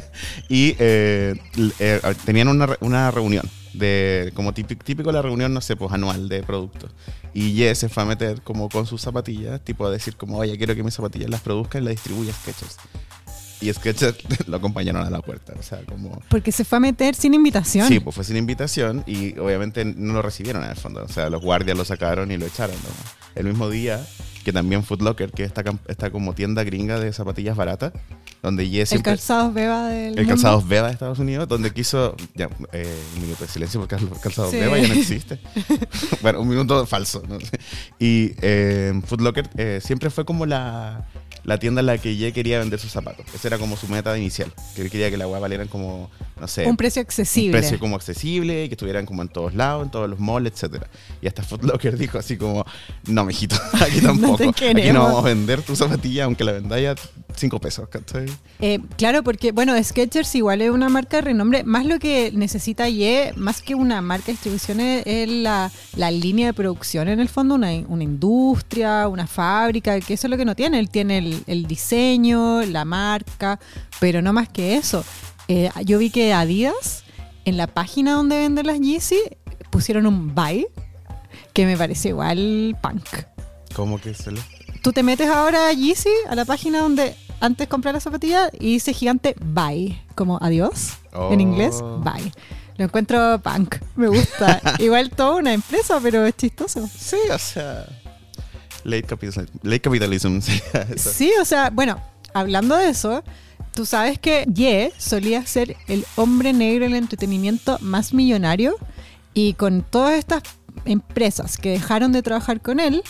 y 0.48 0.74
eh, 0.78 1.34
eh, 1.78 2.00
tenían 2.24 2.48
una, 2.48 2.76
una 2.80 3.10
reunión 3.10 3.48
de 3.72 4.32
como 4.34 4.54
típico, 4.54 4.84
típico 4.84 5.12
la 5.12 5.22
reunión, 5.22 5.52
no 5.52 5.60
sé, 5.60 5.76
pues 5.76 5.92
anual 5.92 6.28
de 6.28 6.42
productos. 6.42 6.90
Y 7.34 7.52
Ye 7.52 7.74
se 7.74 7.88
fue 7.88 8.02
a 8.02 8.06
meter 8.06 8.42
como 8.42 8.68
con 8.68 8.86
sus 8.86 9.00
zapatillas, 9.00 9.60
tipo 9.60 9.86
a 9.86 9.90
decir 9.90 10.16
como, 10.16 10.38
oye, 10.38 10.56
quiero 10.56 10.74
que 10.74 10.82
mis 10.82 10.94
zapatillas 10.94 11.30
las 11.30 11.40
produzca 11.40 11.78
y 11.78 11.82
las 11.82 11.92
distribuya 11.92 12.32
Skechers. 12.32 12.76
Y 13.60 13.72
Skechers 13.72 14.16
lo 14.46 14.56
acompañaron 14.56 15.04
a 15.04 15.10
la 15.10 15.20
puerta, 15.20 15.54
o 15.58 15.62
sea, 15.62 15.80
como... 15.84 16.20
Porque 16.28 16.52
se 16.52 16.64
fue 16.64 16.78
a 16.78 16.80
meter 16.80 17.14
sin 17.14 17.34
invitación. 17.34 17.88
Sí, 17.88 18.00
pues 18.00 18.14
fue 18.14 18.24
sin 18.24 18.36
invitación 18.36 19.02
y 19.06 19.36
obviamente 19.38 19.84
no 19.84 20.14
lo 20.14 20.22
recibieron 20.22 20.62
en 20.62 20.70
el 20.70 20.76
fondo. 20.76 21.04
O 21.04 21.08
sea, 21.08 21.28
los 21.28 21.42
guardias 21.42 21.76
lo 21.76 21.84
sacaron 21.84 22.30
y 22.30 22.36
lo 22.36 22.46
echaron. 22.46 22.76
¿no? 22.76 22.90
El 23.34 23.46
mismo 23.46 23.68
día 23.68 24.04
que 24.48 24.52
también 24.54 24.82
Foot 24.82 25.02
Locker, 25.02 25.30
que 25.30 25.44
está, 25.44 25.62
está 25.88 26.10
como 26.10 26.32
tienda 26.32 26.64
gringa 26.64 26.98
de 26.98 27.12
zapatillas 27.12 27.54
baratas, 27.54 27.92
donde 28.42 28.66
Ye 28.66 28.82
el 28.90 29.02
calzados 29.02 29.52
beba 29.52 29.88
del 29.88 30.04
El 30.12 30.14
mundo. 30.20 30.28
calzados 30.30 30.66
Beba 30.66 30.86
de 30.86 30.94
Estados 30.94 31.18
Unidos, 31.18 31.46
donde 31.48 31.70
quiso. 31.70 32.16
Ya, 32.34 32.48
eh, 32.72 32.98
un 33.16 33.20
minuto 33.24 33.44
de 33.44 33.50
silencio 33.50 33.78
porque 33.78 33.96
el 33.96 34.08
calzados 34.22 34.50
Sí. 34.52 34.56
Beba 34.56 34.78
ya 34.78 34.88
no 34.88 34.94
existe. 35.00 35.38
bueno, 36.22 36.40
un 36.40 36.48
minuto 36.48 36.86
falso. 36.86 37.22
¿no? 37.28 37.36
Y 37.98 38.32
eh, 38.40 38.98
Foot 39.04 39.20
Locker 39.20 39.50
eh, 39.58 39.80
siempre 39.84 40.08
fue 40.08 40.24
como 40.24 40.46
la, 40.46 41.06
la 41.48 41.58
tienda 41.58 41.80
en 41.80 41.86
la 41.86 41.96
que 41.96 42.14
Ye 42.14 42.32
quería 42.34 42.58
vender 42.58 42.78
sus 42.78 42.92
zapatos. 42.92 43.24
Esa 43.34 43.48
era 43.48 43.56
como 43.58 43.74
su 43.76 43.88
meta 43.88 44.16
inicial. 44.18 44.52
Que 44.76 44.82
él 44.82 44.90
quería 44.90 45.10
que 45.10 45.16
la 45.16 45.26
weá 45.26 45.40
valieran 45.40 45.66
como, 45.66 46.10
no 46.38 46.46
sé, 46.46 46.66
Un 46.66 46.76
precio 46.76 47.00
accesible. 47.00 47.56
un 47.56 47.60
precio 47.62 47.78
como 47.78 47.96
accesible 47.96 48.64
y 48.64 48.68
que 48.68 48.74
estuvieran 48.74 49.06
como 49.06 49.22
en 49.22 49.28
todos 49.28 49.54
lados, 49.54 49.84
en 49.84 49.90
todos 49.90 50.10
los 50.10 50.20
malls, 50.20 50.50
etcétera. 50.52 50.88
Y 51.22 51.26
hasta 51.26 51.42
Foot 51.42 51.64
Locker 51.64 51.96
dijo 51.96 52.18
así 52.18 52.36
como, 52.36 52.66
no, 53.06 53.24
mijito, 53.24 53.56
aquí 53.80 54.00
tampoco. 54.02 54.36
te 54.36 54.44
aquí 54.44 54.50
no 54.50 54.74
queremos". 54.74 55.02
vamos 55.04 55.24
a 55.24 55.28
vender 55.28 55.62
tu 55.62 55.74
zapatilla 55.74 56.24
aunque 56.24 56.44
la 56.44 56.52
vendáis 56.52 56.88
5 57.38 57.60
pesos, 57.60 57.88
¿cachai? 57.88 58.26
Eh, 58.60 58.80
claro, 58.96 59.22
porque, 59.22 59.52
bueno, 59.52 59.72
Skechers 59.82 60.34
igual 60.34 60.60
es 60.60 60.70
una 60.70 60.88
marca 60.88 61.18
de 61.18 61.22
renombre. 61.22 61.64
Más 61.64 61.86
lo 61.86 61.98
que 61.98 62.30
necesita 62.32 62.88
Ye, 62.88 63.32
más 63.36 63.62
que 63.62 63.74
una 63.74 64.00
marca 64.02 64.26
de 64.26 64.32
distribución, 64.32 64.80
es, 64.80 65.06
es 65.06 65.28
la, 65.28 65.70
la 65.96 66.10
línea 66.10 66.48
de 66.48 66.52
producción 66.52 67.08
en 67.08 67.20
el 67.20 67.28
fondo, 67.28 67.54
una, 67.54 67.70
una 67.88 68.04
industria, 68.04 69.08
una 69.08 69.26
fábrica, 69.26 69.98
que 70.00 70.14
eso 70.14 70.26
es 70.26 70.30
lo 70.30 70.36
que 70.36 70.44
no 70.44 70.54
tiene. 70.54 70.78
Él 70.78 70.90
tiene 70.90 71.18
el, 71.18 71.42
el 71.46 71.66
diseño, 71.66 72.62
la 72.62 72.84
marca, 72.84 73.58
pero 74.00 74.20
no 74.22 74.32
más 74.32 74.48
que 74.48 74.76
eso. 74.76 75.04
Eh, 75.48 75.70
yo 75.84 75.98
vi 75.98 76.10
que 76.10 76.32
Adidas, 76.32 77.04
en 77.44 77.56
la 77.56 77.66
página 77.66 78.12
donde 78.12 78.38
venden 78.38 78.66
las 78.66 78.80
Yeezy, 78.80 79.20
pusieron 79.70 80.06
un 80.06 80.34
buy, 80.34 80.66
que 81.52 81.66
me 81.66 81.76
parece 81.76 82.10
igual 82.10 82.76
punk. 82.82 83.04
¿Cómo 83.74 84.00
que 84.00 84.14
se 84.14 84.30
lo.? 84.30 84.40
Tú 84.82 84.92
te 84.92 85.02
metes 85.02 85.28
ahora 85.28 85.68
a 85.68 85.72
Yeezy, 85.72 86.10
a 86.28 86.34
la 86.34 86.44
página 86.44 86.80
donde 86.80 87.16
antes 87.40 87.68
compré 87.68 87.92
las 87.92 88.02
zapatillas, 88.02 88.50
y 88.58 88.72
dice 88.74 88.92
gigante 88.92 89.34
bye, 89.40 90.00
como 90.14 90.38
adiós, 90.40 90.98
en 91.12 91.18
Oh. 91.20 91.32
inglés, 91.40 91.80
bye. 92.02 92.32
Lo 92.76 92.84
encuentro 92.84 93.40
punk, 93.42 93.76
me 93.96 94.06
gusta. 94.08 94.60
Igual 94.78 95.10
toda 95.10 95.36
una 95.36 95.52
empresa, 95.52 95.98
pero 96.02 96.24
es 96.26 96.36
chistoso. 96.36 96.88
Sí, 96.96 97.16
o 97.32 97.38
sea. 97.38 97.86
Late 98.84 99.02
capitalism. 99.02 99.52
Late 99.62 99.80
capitalism. 99.80 100.38
Sí, 100.96 101.32
o 101.40 101.44
sea, 101.44 101.70
bueno, 101.70 102.00
hablando 102.34 102.76
de 102.76 102.88
eso, 102.90 103.24
tú 103.74 103.84
sabes 103.84 104.18
que 104.20 104.46
Ye 104.52 104.92
solía 104.96 105.44
ser 105.44 105.76
el 105.88 106.04
hombre 106.16 106.52
negro 106.52 106.84
del 106.84 106.94
entretenimiento 106.94 107.78
más 107.80 108.14
millonario 108.14 108.76
Y 109.34 109.54
con 109.54 109.82
todas 109.82 110.14
estas 110.14 110.42
empresas 110.84 111.56
que 111.58 111.70
dejaron 111.70 112.12
de 112.12 112.22
trabajar 112.22 112.60
con 112.60 112.78
él, 112.80 113.02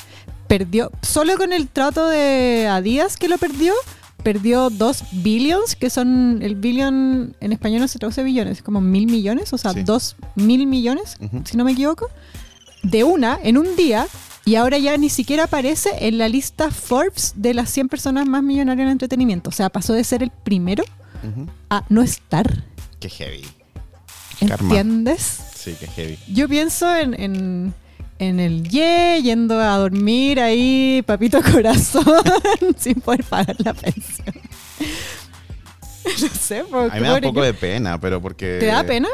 perdió, 0.47 0.91
solo 1.03 1.37
con 1.37 1.53
el 1.53 1.69
trato 1.69 2.09
de 2.09 2.67
Adidas 2.71 3.17
que 3.19 3.29
lo 3.29 3.37
perdió, 3.39 3.75
perdió 4.23 4.71
2 4.71 5.05
billions, 5.13 5.77
que 5.77 5.91
son, 5.91 6.41
el 6.43 6.55
billion 6.57 7.37
en 7.41 7.53
español 7.53 7.81
no 7.81 7.89
se 7.89 7.99
traduce 7.99 8.23
billones, 8.23 8.59
es 8.59 8.63
como 8.63 8.81
mil 8.81 9.07
millones, 9.07 9.53
o 9.53 9.59
sea, 9.59 9.73
Sí. 9.73 9.83
2 9.85 10.17
mil 10.37 10.67
millones, 10.67 11.17
si 11.45 11.57
no 11.57 11.65
me 11.65 11.73
equivoco, 11.73 12.09
de 12.83 13.05
una, 13.05 13.39
en 13.43 13.59
un 13.59 13.77
día, 13.77 14.07
y 14.45 14.55
ahora 14.55 14.79
ya 14.79 14.97
ni 14.97 15.09
siquiera 15.11 15.45
aparece 15.45 15.91
en 16.01 16.19
la 16.19 16.29
lista 16.29 16.71
Forbes 16.71 17.35
de 17.37 17.53
las 17.55 17.71
100 17.71 17.89
personas 17.89 18.27
más 18.27 18.43
millonarias 18.43 18.87
en 18.87 18.93
entretenimiento. 18.93 19.51
O 19.51 19.53
sea, 19.53 19.69
pasó 19.69 19.93
de 19.93 20.05
ser 20.05 20.23
el 20.23 20.31
primero 20.31 20.85
a 21.69 21.85
no 21.91 22.01
estar. 22.03 22.65
Qué 23.01 23.11
heavy. 23.11 23.45
Karma. 24.47 24.69
¿Entiendes? 24.69 25.39
Sí, 25.55 25.75
qué 25.79 25.87
heavy. 25.89 26.19
Yo 26.33 26.49
pienso 26.49 26.95
en, 26.97 27.21
en, 27.21 27.75
en 28.19 28.41
el 28.41 28.69
Ye 28.69 29.21
yendo 29.23 29.61
a 29.61 29.77
dormir 29.77 30.41
ahí, 30.41 31.03
papito 31.07 31.41
corazón, 31.43 32.05
sin 32.79 33.01
poder 33.01 33.25
pagar 33.25 33.57
la 33.59 33.75
pensión. 33.75 34.35
no 36.21 36.29
sé, 36.29 36.65
porque 36.71 36.97
A 36.97 37.01
mí 37.01 37.01
me 37.03 37.09
da 37.09 37.15
un 37.15 37.21
poco 37.21 37.43
de 37.43 37.55
pena, 37.55 38.01
pero 38.01 38.21
porque... 38.21 38.59
¿Te 38.61 38.67
da 38.67 38.85
pena? 38.85 39.09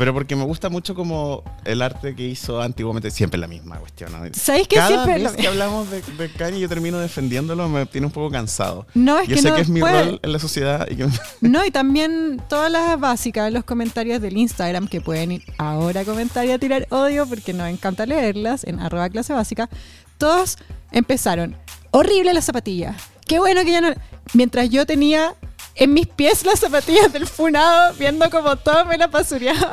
Pero 0.00 0.14
porque 0.14 0.34
me 0.34 0.44
gusta 0.44 0.70
mucho 0.70 0.94
como 0.94 1.44
el 1.66 1.82
arte 1.82 2.14
que 2.16 2.26
hizo 2.26 2.62
antiguamente, 2.62 3.10
siempre 3.10 3.38
la 3.38 3.46
misma 3.46 3.76
cuestión. 3.76 4.10
¿no? 4.12 4.20
¿Sabéis 4.32 4.66
que 4.66 4.76
Cada 4.76 4.88
siempre 4.88 5.12
vez 5.14 5.22
lo- 5.24 5.34
que 5.34 5.46
hablamos 5.46 5.90
de, 5.90 6.00
de 6.00 6.32
Kanye 6.32 6.58
yo 6.58 6.70
termino 6.70 6.98
defendiéndolo, 6.98 7.68
me 7.68 7.84
tiene 7.84 8.06
un 8.06 8.12
poco 8.12 8.30
cansado. 8.30 8.86
No, 8.94 9.18
es 9.18 9.28
yo 9.28 9.36
que 9.36 9.42
sé 9.42 9.50
no 9.50 9.56
que 9.56 9.60
es 9.60 9.68
mi 9.68 9.80
puede. 9.80 10.02
rol 10.04 10.20
en 10.22 10.32
la 10.32 10.38
sociedad 10.38 10.88
y 10.90 10.96
que 10.96 11.06
No, 11.42 11.66
y 11.66 11.70
también 11.70 12.42
todas 12.48 12.72
las 12.72 12.98
básicas, 12.98 13.52
los 13.52 13.62
comentarios 13.64 14.22
del 14.22 14.38
Instagram 14.38 14.88
que 14.88 15.02
pueden 15.02 15.32
ir 15.32 15.42
ahora 15.58 16.00
a 16.00 16.04
comentar 16.06 16.46
y 16.46 16.52
a 16.52 16.58
tirar 16.58 16.86
odio 16.88 17.26
porque 17.26 17.52
nos 17.52 17.68
encanta 17.68 18.06
leerlas 18.06 18.64
en 18.64 18.80
arroba 18.80 19.10
clase 19.10 19.34
básica. 19.34 19.68
Todos 20.16 20.56
empezaron. 20.92 21.56
Horrible 21.90 22.32
la 22.32 22.40
zapatilla. 22.40 22.96
Qué 23.26 23.38
bueno 23.38 23.62
que 23.64 23.70
ya 23.72 23.80
no. 23.82 23.88
Mientras 24.32 24.70
yo 24.70 24.86
tenía 24.86 25.34
en 25.80 25.94
mis 25.94 26.06
pies 26.06 26.44
las 26.44 26.60
zapatillas 26.60 27.10
del 27.10 27.26
funado, 27.26 27.94
viendo 27.94 28.28
como 28.30 28.54
todo 28.56 28.84
me 28.84 28.98
la 28.98 29.10
pasureaban. 29.10 29.72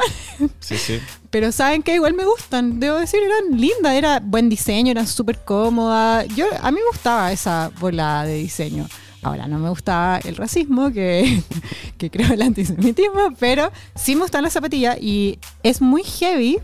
Sí, 0.60 0.78
sí. 0.78 1.02
Pero 1.30 1.52
saben 1.52 1.84
que 1.84 1.96
igual 1.96 2.14
me 2.14 2.24
gustan, 2.24 2.80
debo 2.80 2.98
decir, 2.98 3.20
eran 3.22 3.60
lindas, 3.60 3.94
era 3.94 4.22
buen 4.22 4.48
diseño, 4.48 4.92
eran 4.92 5.06
súper 5.06 5.44
cómodas. 5.44 6.26
Yo, 6.30 6.46
a 6.62 6.72
mí 6.72 6.80
me 6.80 6.88
gustaba 6.88 7.32
esa 7.34 7.72
bola 7.80 8.24
de 8.24 8.36
diseño. 8.36 8.88
Ahora, 9.22 9.48
no 9.48 9.60
me 9.60 9.68
gustaba 9.68 10.20
el 10.20 10.38
racismo, 10.38 10.94
que, 10.94 11.44
que 11.98 12.10
creo 12.10 12.32
el 12.32 12.42
antisemitismo, 12.42 13.34
pero 13.38 13.70
sí 13.96 14.16
me 14.16 14.22
gustan 14.22 14.44
las 14.44 14.54
zapatillas 14.54 14.98
y 15.02 15.40
es 15.62 15.82
muy 15.82 16.04
heavy 16.04 16.60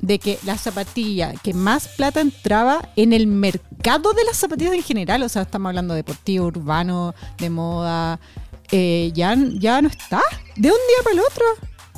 de 0.00 0.18
que 0.18 0.38
la 0.44 0.56
zapatilla 0.58 1.34
que 1.44 1.54
más 1.54 1.86
plata 1.86 2.20
entraba 2.20 2.88
en 2.96 3.12
el 3.12 3.28
mercado 3.28 4.12
de 4.14 4.24
las 4.24 4.36
zapatillas 4.36 4.72
en 4.72 4.82
general, 4.82 5.22
o 5.22 5.28
sea, 5.28 5.42
estamos 5.42 5.68
hablando 5.68 5.94
de 5.94 5.98
deportivo, 5.98 6.46
urbano, 6.46 7.14
de 7.38 7.50
moda, 7.50 8.18
eh, 8.72 9.10
ya, 9.14 9.36
ya 9.54 9.82
no 9.82 9.88
está, 9.88 10.20
de 10.56 10.68
un 10.68 10.76
día 10.88 11.02
para 11.04 11.14
el 11.14 11.20
otro. 11.20 11.44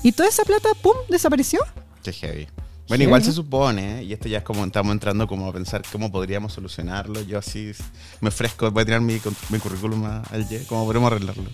Y 0.02 0.12
toda 0.12 0.28
esa 0.28 0.44
plata, 0.44 0.68
¡pum!, 0.82 0.94
desapareció. 1.08 1.60
Qué 2.02 2.12
heavy. 2.12 2.48
Bueno, 2.88 3.04
igual 3.04 3.22
se 3.22 3.32
supone, 3.32 4.00
¿eh? 4.00 4.04
y 4.04 4.12
esto 4.12 4.28
ya 4.28 4.38
es 4.38 4.44
como 4.44 4.64
estamos 4.64 4.92
entrando 4.92 5.26
como 5.26 5.48
a 5.48 5.52
pensar 5.52 5.82
cómo 5.90 6.10
podríamos 6.10 6.52
solucionarlo. 6.52 7.22
Yo 7.22 7.38
así 7.38 7.72
me 8.20 8.28
ofrezco, 8.28 8.70
voy 8.70 8.82
a 8.82 8.84
tirar 8.84 9.00
mi, 9.00 9.18
mi 9.48 9.58
currículum 9.58 10.04
al 10.04 10.46
Y, 10.50 10.64
cómo 10.66 10.84
podremos 10.84 11.10
arreglarlo. 11.10 11.48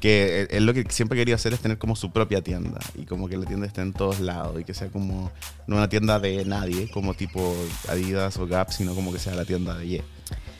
Que 0.00 0.42
eh, 0.42 0.48
es 0.50 0.60
lo 0.60 0.74
que 0.74 0.84
siempre 0.90 1.16
he 1.16 1.20
querido 1.20 1.36
hacer 1.36 1.54
es 1.54 1.60
tener 1.60 1.78
como 1.78 1.96
su 1.96 2.10
propia 2.10 2.42
tienda 2.42 2.80
y 2.94 3.06
como 3.06 3.28
que 3.28 3.38
la 3.38 3.46
tienda 3.46 3.66
esté 3.66 3.80
en 3.80 3.92
todos 3.94 4.20
lados 4.20 4.60
y 4.60 4.64
que 4.64 4.74
sea 4.74 4.88
como 4.88 5.30
no 5.66 5.76
una 5.76 5.88
tienda 5.88 6.18
de 6.20 6.44
nadie, 6.44 6.90
como 6.90 7.14
tipo 7.14 7.56
Adidas 7.88 8.36
o 8.36 8.46
Gap, 8.46 8.70
sino 8.70 8.94
como 8.94 9.12
que 9.12 9.18
sea 9.18 9.34
la 9.34 9.46
tienda 9.46 9.78
de 9.78 9.86
Y. 9.86 10.02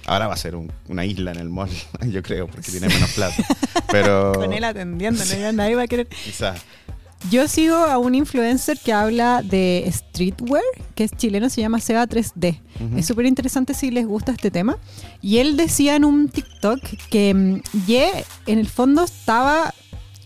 Ahora 0.07 0.29
va 0.29 0.35
a 0.35 0.37
ser 0.37 0.55
un- 0.57 0.73
una 0.89 1.05
isla 1.05 1.33
en 1.33 1.39
el 1.39 1.49
mall, 1.51 1.69
yo 2.09 2.23
creo, 2.23 2.47
porque 2.47 2.71
tiene 2.71 2.89
menos 2.89 3.11
plata. 3.13 3.35
Pero 3.91 4.33
Con 4.37 4.53
él 4.53 4.65
atendiendo, 4.65 5.23
nadie 5.53 5.75
va 5.75 5.83
a 5.83 5.87
querer. 5.87 6.07
quizás. 6.09 6.61
Yo 7.31 7.49
sigo 7.49 7.75
a 7.75 7.99
un 7.99 8.15
influencer 8.15 8.79
que 8.79 8.93
habla 8.93 9.43
de 9.43 9.89
streetwear, 9.93 10.63
que 10.95 11.03
es 11.05 11.11
chileno, 11.13 11.49
se 11.51 11.61
llama 11.61 11.81
Seba 11.81 12.07
3D. 12.07 12.61
Ujú. 12.79 12.99
Es 12.99 13.07
súper 13.07 13.25
interesante 13.27 13.75
si 13.75 13.91
les 13.91 14.07
gusta 14.07 14.31
este 14.33 14.51
tema. 14.51 14.77
Y 15.23 15.39
él 15.39 15.57
decía 15.57 15.97
en 15.97 16.05
un 16.05 16.29
TikTok 16.29 16.79
que 17.11 17.35
mm, 17.35 17.61
Ye 17.87 18.09
en 18.47 18.59
el 18.61 18.69
fondo 18.69 19.03
estaba 19.03 19.75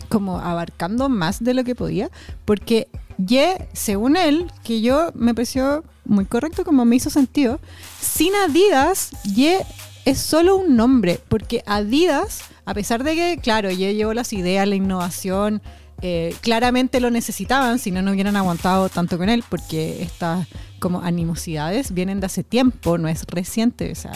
como 0.09 0.39
abarcando 0.39 1.07
más 1.09 1.41
de 1.41 1.53
lo 1.53 1.63
que 1.63 1.73
podía, 1.73 2.09
porque 2.45 2.87
Ye, 3.17 3.67
según 3.73 4.17
él, 4.17 4.51
que 4.63 4.81
yo 4.81 5.11
me 5.13 5.33
pareció 5.33 5.83
muy 6.05 6.25
correcto, 6.25 6.63
como 6.63 6.85
me 6.85 6.95
hizo 6.95 7.09
sentido, 7.09 7.59
sin 7.99 8.33
Adidas, 8.35 9.11
Ye 9.23 9.59
es 10.05 10.19
solo 10.19 10.55
un 10.55 10.75
nombre, 10.75 11.19
porque 11.29 11.63
Adidas, 11.65 12.41
a 12.65 12.73
pesar 12.73 13.03
de 13.03 13.15
que, 13.15 13.39
claro, 13.41 13.71
Ye 13.71 13.95
llevó 13.95 14.13
las 14.13 14.33
ideas, 14.33 14.67
la 14.67 14.75
innovación, 14.75 15.61
eh, 16.01 16.35
claramente 16.41 16.99
lo 16.99 17.11
necesitaban, 17.11 17.77
si 17.77 17.91
no, 17.91 18.01
no 18.01 18.11
hubieran 18.11 18.35
aguantado 18.35 18.89
tanto 18.89 19.17
con 19.17 19.29
él, 19.29 19.43
porque 19.47 20.01
estas 20.01 20.47
como 20.79 21.01
animosidades 21.01 21.93
vienen 21.93 22.19
de 22.19 22.25
hace 22.25 22.43
tiempo, 22.43 22.97
no 22.97 23.07
es 23.07 23.23
reciente, 23.27 23.91
o 23.91 23.95
sea, 23.95 24.13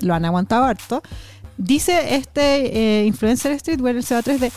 lo 0.00 0.14
han 0.14 0.24
aguantado 0.24 0.64
harto. 0.64 1.02
Dice 1.58 2.16
este 2.16 3.00
eh, 3.02 3.06
influencer 3.06 3.58
streetwear, 3.58 3.96
el 3.96 4.02
Seba 4.02 4.22
3D, 4.22 4.50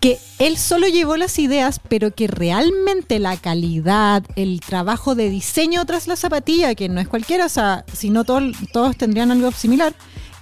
que 0.00 0.18
él 0.38 0.58
solo 0.58 0.88
llevó 0.88 1.16
las 1.16 1.38
ideas, 1.38 1.80
pero 1.88 2.14
que 2.14 2.26
realmente 2.26 3.18
la 3.18 3.36
calidad, 3.36 4.22
el 4.36 4.60
trabajo 4.60 5.14
de 5.14 5.30
diseño 5.30 5.84
tras 5.86 6.06
la 6.06 6.16
zapatilla, 6.16 6.74
que 6.74 6.88
no 6.88 7.00
es 7.00 7.08
cualquiera, 7.08 7.46
o 7.46 7.48
sea, 7.48 7.84
si 7.92 8.10
no 8.10 8.24
todos, 8.24 8.54
todos 8.72 8.96
tendrían 8.96 9.30
algo 9.30 9.50
similar, 9.52 9.94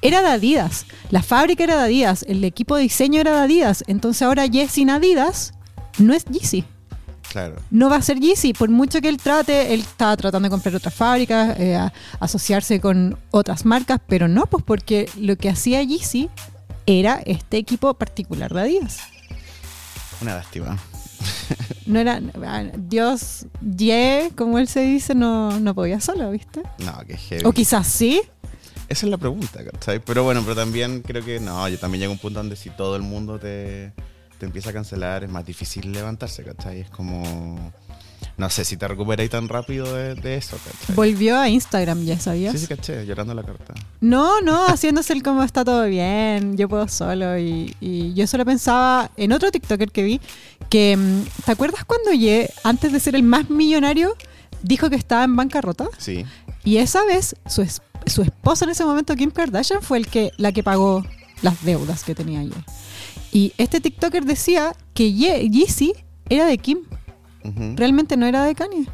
era 0.03 0.21
de 0.21 0.29
Adidas. 0.29 0.87
La 1.11 1.23
fábrica 1.23 1.65
era 1.65 1.79
de 1.79 1.85
Adidas, 1.85 2.25
el 2.29 2.45
equipo 2.45 2.77
de 2.77 2.83
diseño 2.83 3.21
era 3.21 3.33
de 3.37 3.45
Adidas. 3.45 3.85
Entonces 3.87 4.21
ahora 4.23 4.45
sin 4.69 4.91
Adidas 4.91 5.55
no 5.99 6.13
es 6.13 6.27
Yeezy. 6.27 6.65
Claro. 7.31 7.57
No 7.71 7.89
va 7.89 7.97
a 7.97 8.03
ser 8.03 8.21
Yeezy, 8.21 8.53
por 8.53 8.69
mucho 8.69 9.01
que 9.01 9.09
él 9.09 9.17
trate, 9.17 9.73
él 9.73 9.81
estaba 9.81 10.17
tratando 10.17 10.47
de 10.47 10.51
comprar 10.51 10.77
otras 10.77 10.95
fábricas, 10.95 11.59
eh, 11.59 11.79
asociarse 12.21 12.81
con 12.81 13.19
otras 13.31 13.65
marcas, 13.65 13.99
pero 14.07 14.29
no, 14.29 14.47
pues 14.47 14.63
porque 14.63 15.09
lo 15.19 15.37
que 15.37 15.49
hacía 15.49 15.83
Yeezy 15.83 16.29
era 16.87 17.23
este 17.25 17.57
equipo 17.57 17.95
particular 17.95 18.53
de 18.53 18.61
Adidas. 18.61 19.14
Una 20.25 20.37
lástima. 20.37 20.79
No 21.87 22.01
era 22.01 22.19
Dios, 22.79 23.45
Ye, 23.61 24.31
como 24.35 24.59
él 24.59 24.69
se 24.69 24.81
dice, 24.81 25.15
no, 25.15 25.61
no 25.61 25.75
podía 25.75 26.01
solo, 26.01 26.31
¿viste? 26.31 26.63
No, 26.79 27.05
que 27.07 27.19
heavy. 27.19 27.45
O 27.45 27.53
quizás 27.53 27.87
sí. 27.87 28.23
Esa 28.89 29.05
es 29.05 29.11
la 29.11 29.19
pregunta, 29.19 29.63
¿cachai? 29.63 29.99
Pero 29.99 30.25
bueno, 30.25 30.41
pero 30.43 30.55
también 30.57 31.03
creo 31.03 31.23
que 31.23 31.41
no, 31.41 31.69
yo 31.69 31.79
también 31.79 32.01
llega 32.01 32.13
un 32.13 32.19
punto 32.19 32.41
donde 32.41 32.57
si 32.57 32.71
todo 32.71 32.97
el 32.97 33.03
mundo 33.03 33.39
te, 33.39 33.93
te 34.39 34.47
empieza 34.47 34.71
a 34.71 34.73
cancelar 34.73 35.25
es 35.25 35.31
más 35.31 35.45
difícil 35.45 35.93
levantarse, 35.93 36.43
¿cachai? 36.43 36.81
Es 36.81 36.89
como, 36.89 37.71
no 38.37 38.51
sé 38.51 38.65
si 38.65 38.77
te 38.77 38.89
recuperáis 38.89 39.31
tan 39.31 39.49
rápido 39.49 39.95
de, 39.95 40.15
de 40.17 40.37
eso, 40.37 40.57
¿cachai? 40.57 40.97
Volvió 40.97 41.39
a 41.39 41.49
Instagram, 41.49 42.05
ya 42.05 42.19
sabías. 42.19 42.53
Sí, 42.53 42.59
sí, 42.59 42.67
caché, 42.67 43.07
llorando 43.07 43.33
la 43.35 43.43
carta. 43.43 43.75
No, 44.01 44.41
no, 44.41 44.67
haciéndose 44.67 45.13
el 45.13 45.23
como 45.23 45.43
está 45.45 45.65
todo 45.65 45.87
bien, 45.87 46.57
yo 46.57 46.69
puedo 46.69 46.89
solo. 46.89 47.39
Y, 47.39 47.77
y 47.81 48.13
yo 48.15 48.27
solo 48.27 48.45
pensaba 48.45 49.11
en 49.17 49.33
otro 49.33 49.51
TikToker 49.51 49.91
que 49.93 50.03
vi, 50.03 50.21
que 50.69 50.97
mm, 50.97 51.23
¿te 51.45 51.53
acuerdas 51.53 51.85
cuando 51.85 52.13
Ye, 52.13 52.51
antes 52.65 52.91
de 52.93 52.99
ser 53.01 53.15
el 53.15 53.23
más 53.23 53.51
millonario, 53.51 54.15
dijo 54.63 54.91
que 54.91 54.97
estaba 54.97 55.25
en 55.25 55.37
bancarrota? 55.37 55.87
Sí, 55.99 56.25
Y 56.65 56.79
esa 56.79 57.05
vez 57.05 57.37
su, 57.47 57.63
es- 57.63 57.83
su 58.07 58.23
esposa 58.23 58.65
en 58.65 58.73
ese 58.73 58.85
momento, 58.85 59.15
Kim 59.17 59.31
Kardashian, 59.31 59.81
fue 59.83 59.99
el 59.99 60.09
que, 60.09 60.33
la 60.39 60.51
que 60.53 60.63
pagó 60.63 61.05
las 61.43 61.65
deudas 61.65 62.03
que 62.05 62.15
tenía 62.15 62.43
Ye. 62.43 62.51
Y 63.33 63.53
este 63.59 63.81
TikToker 63.81 64.25
decía 64.25 64.75
que 64.93 65.13
Ye, 65.13 65.49
Yeezy 65.51 65.93
era 66.29 66.47
de 66.47 66.59
Kim, 66.59 66.79
realmente 67.77 68.17
no 68.17 68.27
era 68.27 68.45
de 68.45 68.55
Kanye 68.55 68.89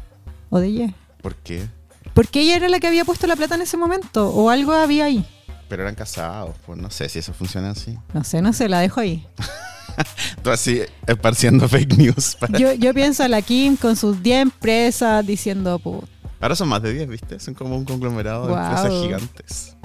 o 0.49 0.59
de 0.59 0.71
Ye. 0.71 0.93
¿por 1.21 1.35
qué? 1.35 1.67
Porque 2.13 2.41
ella 2.41 2.57
era 2.57 2.69
la 2.69 2.79
que 2.79 2.87
había 2.87 3.05
puesto 3.05 3.25
la 3.27 3.35
plata 3.35 3.55
en 3.55 3.61
ese 3.61 3.77
momento, 3.77 4.29
o 4.29 4.49
algo 4.49 4.73
había 4.73 5.05
ahí. 5.05 5.25
Pero 5.69 5.83
eran 5.83 5.95
casados, 5.95 6.55
pues 6.65 6.77
no 6.77 6.89
sé 6.89 7.07
si 7.07 7.19
eso 7.19 7.33
funciona 7.33 7.71
así. 7.71 7.97
No 8.13 8.23
sé, 8.23 8.41
no 8.41 8.51
sé, 8.51 8.67
la 8.67 8.79
dejo 8.79 8.99
ahí. 8.99 9.25
Tú 10.43 10.49
así 10.49 10.81
esparciendo 11.07 11.67
fake 11.69 11.97
news. 11.97 12.35
Para... 12.39 12.57
Yo, 12.57 12.73
yo 12.73 12.93
pienso 12.93 13.23
a 13.23 13.27
la 13.29 13.41
Kim 13.41 13.77
con 13.77 13.95
sus 13.95 14.21
10 14.21 14.41
empresas 14.41 15.25
diciendo, 15.25 15.79
"Put, 15.79 16.05
Ahora 16.41 16.55
son 16.55 16.69
más 16.69 16.81
de 16.81 16.91
10, 16.93 17.07
¿viste? 17.07 17.39
Son 17.39 17.53
como 17.53 17.77
un 17.77 17.85
conglomerado 17.85 18.47
de 18.47 18.53
empresas 18.53 18.91
gigantes. 18.91 19.77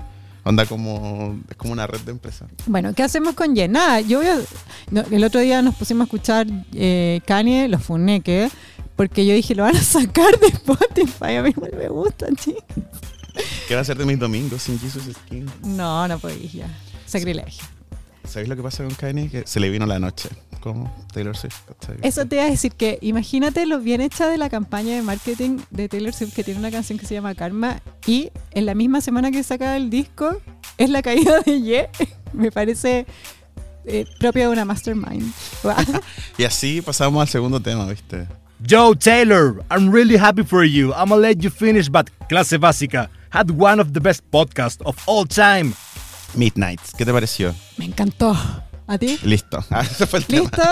Onda 0.48 0.64
como, 0.64 1.36
es 1.50 1.56
como 1.56 1.72
una 1.72 1.88
red 1.88 2.00
de 2.02 2.12
empresas. 2.12 2.48
Bueno, 2.66 2.94
¿qué 2.94 3.02
hacemos 3.02 3.34
con 3.34 3.56
Ye? 3.56 3.66
Nada, 3.66 4.00
yo 4.00 4.18
voy 4.18 4.28
a- 4.28 4.38
no, 4.92 5.02
el 5.10 5.24
otro 5.24 5.40
día 5.40 5.60
nos 5.60 5.74
pusimos 5.74 6.02
a 6.02 6.04
escuchar 6.04 6.46
eh, 6.72 7.20
Kanye, 7.26 7.66
los 7.66 7.82
funeque, 7.82 8.48
porque 8.94 9.26
yo 9.26 9.34
dije, 9.34 9.56
lo 9.56 9.64
van 9.64 9.74
a 9.76 9.82
sacar 9.82 10.38
de 10.38 10.46
Spotify, 10.46 11.34
a 11.38 11.42
mí 11.42 11.50
igual 11.50 11.72
me 11.76 11.88
gustan, 11.88 12.36
chicos. 12.36 12.62
¿Qué 13.66 13.74
va 13.74 13.80
a 13.80 13.82
hacer 13.82 13.98
de 13.98 14.06
mis 14.06 14.18
domingos 14.20 14.62
sin 14.62 14.78
Jesus 14.78 15.02
Skin? 15.24 15.50
No, 15.64 16.06
no 16.06 16.18
podéis 16.20 16.52
ya. 16.52 16.68
Sacrilegio. 17.06 17.64
¿Sabéis 18.26 18.48
lo 18.48 18.56
que 18.56 18.62
pasa 18.62 18.84
con 18.84 18.94
Kanye? 18.94 19.28
Que 19.28 19.46
se 19.46 19.60
le 19.60 19.70
vino 19.70 19.86
la 19.86 19.98
noche 19.98 20.28
como 20.60 20.92
Taylor 21.12 21.36
Swift. 21.36 21.54
Eso 22.02 22.26
te 22.26 22.36
iba 22.36 22.44
a 22.44 22.50
decir 22.50 22.72
que 22.72 22.98
imagínate 23.00 23.66
lo 23.66 23.78
bien 23.78 24.00
hecha 24.00 24.26
de 24.26 24.36
la 24.36 24.50
campaña 24.50 24.96
de 24.96 25.02
marketing 25.02 25.58
de 25.70 25.88
Taylor 25.88 26.12
Swift 26.12 26.34
que 26.34 26.42
tiene 26.42 26.58
una 26.58 26.72
canción 26.72 26.98
que 26.98 27.06
se 27.06 27.14
llama 27.14 27.34
Karma 27.36 27.80
y 28.04 28.32
en 28.50 28.66
la 28.66 28.74
misma 28.74 29.00
semana 29.00 29.30
que 29.30 29.44
saca 29.44 29.76
el 29.76 29.90
disco 29.90 30.40
es 30.76 30.90
la 30.90 31.02
caída 31.02 31.40
de 31.40 31.62
Ye. 31.62 31.88
Me 32.32 32.50
parece 32.50 33.06
eh, 33.84 34.06
propio 34.18 34.48
de 34.48 34.48
una 34.48 34.64
mastermind. 34.64 35.32
Y 36.38 36.44
así 36.44 36.82
pasamos 36.82 37.20
al 37.20 37.28
segundo 37.28 37.60
tema, 37.60 37.86
¿viste? 37.86 38.26
Joe 38.68 38.96
Taylor, 38.96 39.62
I'm 39.70 39.92
really 39.92 40.16
happy 40.16 40.42
for 40.42 40.64
you. 40.64 40.92
I'm 40.94 41.10
gonna 41.10 41.20
let 41.22 41.36
you 41.38 41.50
finish, 41.50 41.88
but 41.88 42.10
Clase 42.28 42.58
Básica 42.58 43.08
had 43.30 43.50
one 43.50 43.80
of 43.80 43.92
the 43.92 44.00
best 44.00 44.22
podcasts 44.32 44.82
of 44.84 44.96
all 45.06 45.26
time. 45.26 45.74
Midnights, 46.34 46.92
¿qué 46.96 47.04
te 47.04 47.12
pareció? 47.12 47.54
Me 47.76 47.84
encantó. 47.86 48.36
¿A 48.88 48.98
ti? 48.98 49.18
Listo. 49.24 49.64
Ah, 49.70 49.82
ese 49.82 50.06
fue 50.06 50.20
el 50.20 50.26
tema. 50.26 50.42
¿Listo? 50.42 50.62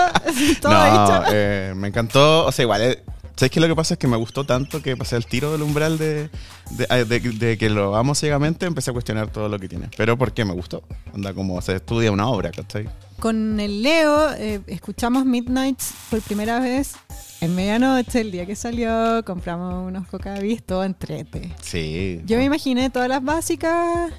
¿Todo 0.69 0.73
no, 0.73 1.01
dicho? 1.19 1.23
eh, 1.33 1.73
me 1.75 1.89
encantó. 1.89 2.45
O 2.45 2.51
sea, 2.51 2.63
igual, 2.63 2.81
eh, 2.81 3.03
¿sabes 3.35 3.51
qué? 3.51 3.59
Lo 3.59 3.67
que 3.67 3.75
pasa 3.75 3.95
es 3.95 3.97
que 3.97 4.07
me 4.07 4.15
gustó 4.15 4.45
tanto 4.45 4.81
que 4.81 4.95
pasé 4.95 5.17
el 5.17 5.25
tiro 5.25 5.51
del 5.51 5.61
umbral 5.63 5.97
de, 5.97 6.29
de, 6.71 7.05
de- 7.05 7.19
de 7.19 7.57
que 7.57 7.69
lo 7.69 7.95
amo 7.97 8.15
ciegamente, 8.15 8.65
empecé 8.65 8.91
a 8.91 8.93
cuestionar 8.93 9.29
todo 9.31 9.49
lo 9.49 9.59
que 9.59 9.67
tiene. 9.67 9.89
Pero 9.97 10.17
¿por 10.17 10.33
qué 10.33 10.45
me 10.45 10.53
gustó? 10.53 10.83
Anda 11.13 11.33
como 11.33 11.61
se 11.61 11.75
estudia 11.75 12.09
una 12.11 12.27
obra, 12.27 12.51
¿cachai? 12.51 12.87
Con 13.19 13.59
el 13.59 13.81
Leo 13.81 14.31
eh, 14.37 14.61
escuchamos 14.67 15.25
Midnights 15.25 15.93
por 16.09 16.21
primera 16.21 16.59
vez 16.59 16.93
en 17.41 17.53
medianoche, 17.55 18.21
el 18.21 18.31
día 18.31 18.45
que 18.45 18.55
salió, 18.55 19.23
compramos 19.25 19.87
unos 19.87 20.07
cocavis, 20.07 20.63
todo 20.63 20.83
entrete. 20.85 21.53
Sí. 21.61 22.21
Yo 22.25 22.37
me 22.37 22.45
imaginé 22.45 22.89
todas 22.89 23.09
las 23.09 23.21
básicas 23.23 24.11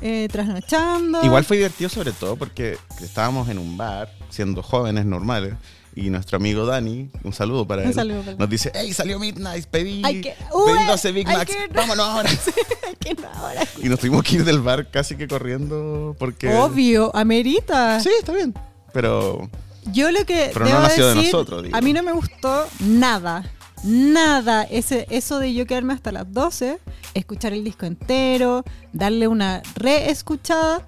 eh, 0.00 0.28
trasnochando. 0.30 1.24
Igual 1.24 1.44
fue 1.44 1.56
divertido 1.58 1.90
sobre 1.90 2.12
todo 2.12 2.36
porque 2.36 2.78
estábamos 3.00 3.48
en 3.48 3.58
un 3.58 3.76
bar, 3.76 4.10
siendo 4.30 4.62
jóvenes 4.62 5.04
normales, 5.04 5.54
y 5.94 6.08
nuestro 6.08 6.36
amigo 6.36 6.64
Dani, 6.64 7.10
un 7.22 7.32
saludo 7.34 7.66
para 7.66 7.82
Un 7.82 7.88
él, 7.88 7.94
saludo 7.94 8.22
para 8.22 8.36
nos 8.38 8.48
dice, 8.48 8.72
hey, 8.74 8.92
salió 8.94 9.18
Midnight, 9.18 9.66
pedí, 9.66 10.00
que- 10.22 10.34
pedí 10.34 10.34
Uy, 10.54 10.84
12 10.86 11.12
Big 11.12 11.26
Macs, 11.26 11.54
que- 11.54 11.68
vámonos 11.74 12.08
ahora. 12.08 12.30
que 12.98 13.14
no, 13.14 13.28
ahora- 13.34 13.62
y 13.82 13.88
nos 13.90 13.98
tuvimos 14.00 14.22
que 14.24 14.36
ir 14.36 14.44
del 14.44 14.60
bar 14.60 14.90
casi 14.90 15.16
que 15.16 15.28
corriendo 15.28 16.16
porque... 16.18 16.48
Obvio, 16.54 17.14
amerita. 17.14 18.00
Sí, 18.00 18.08
está 18.18 18.32
bien. 18.32 18.54
Pero 18.94 19.50
Yo 19.92 20.10
lo 20.10 20.24
que 20.24 20.50
Pero 20.54 20.64
no 20.66 20.80
nació 20.80 21.08
de 21.08 21.14
decir, 21.16 21.32
nosotros, 21.32 21.62
digo. 21.64 21.76
a 21.76 21.80
mí 21.82 21.92
no 21.92 22.02
me 22.02 22.12
gustó 22.12 22.66
nada, 22.80 23.44
nada 23.82 24.64
ese 24.64 25.06
eso 25.10 25.38
de 25.38 25.52
yo 25.54 25.66
quedarme 25.66 25.94
hasta 25.94 26.12
las 26.12 26.32
12, 26.32 26.78
escuchar 27.14 27.52
el 27.52 27.64
disco 27.64 27.86
entero, 27.86 28.64
darle 28.92 29.28
una 29.28 29.62
reescuchada, 29.74 30.86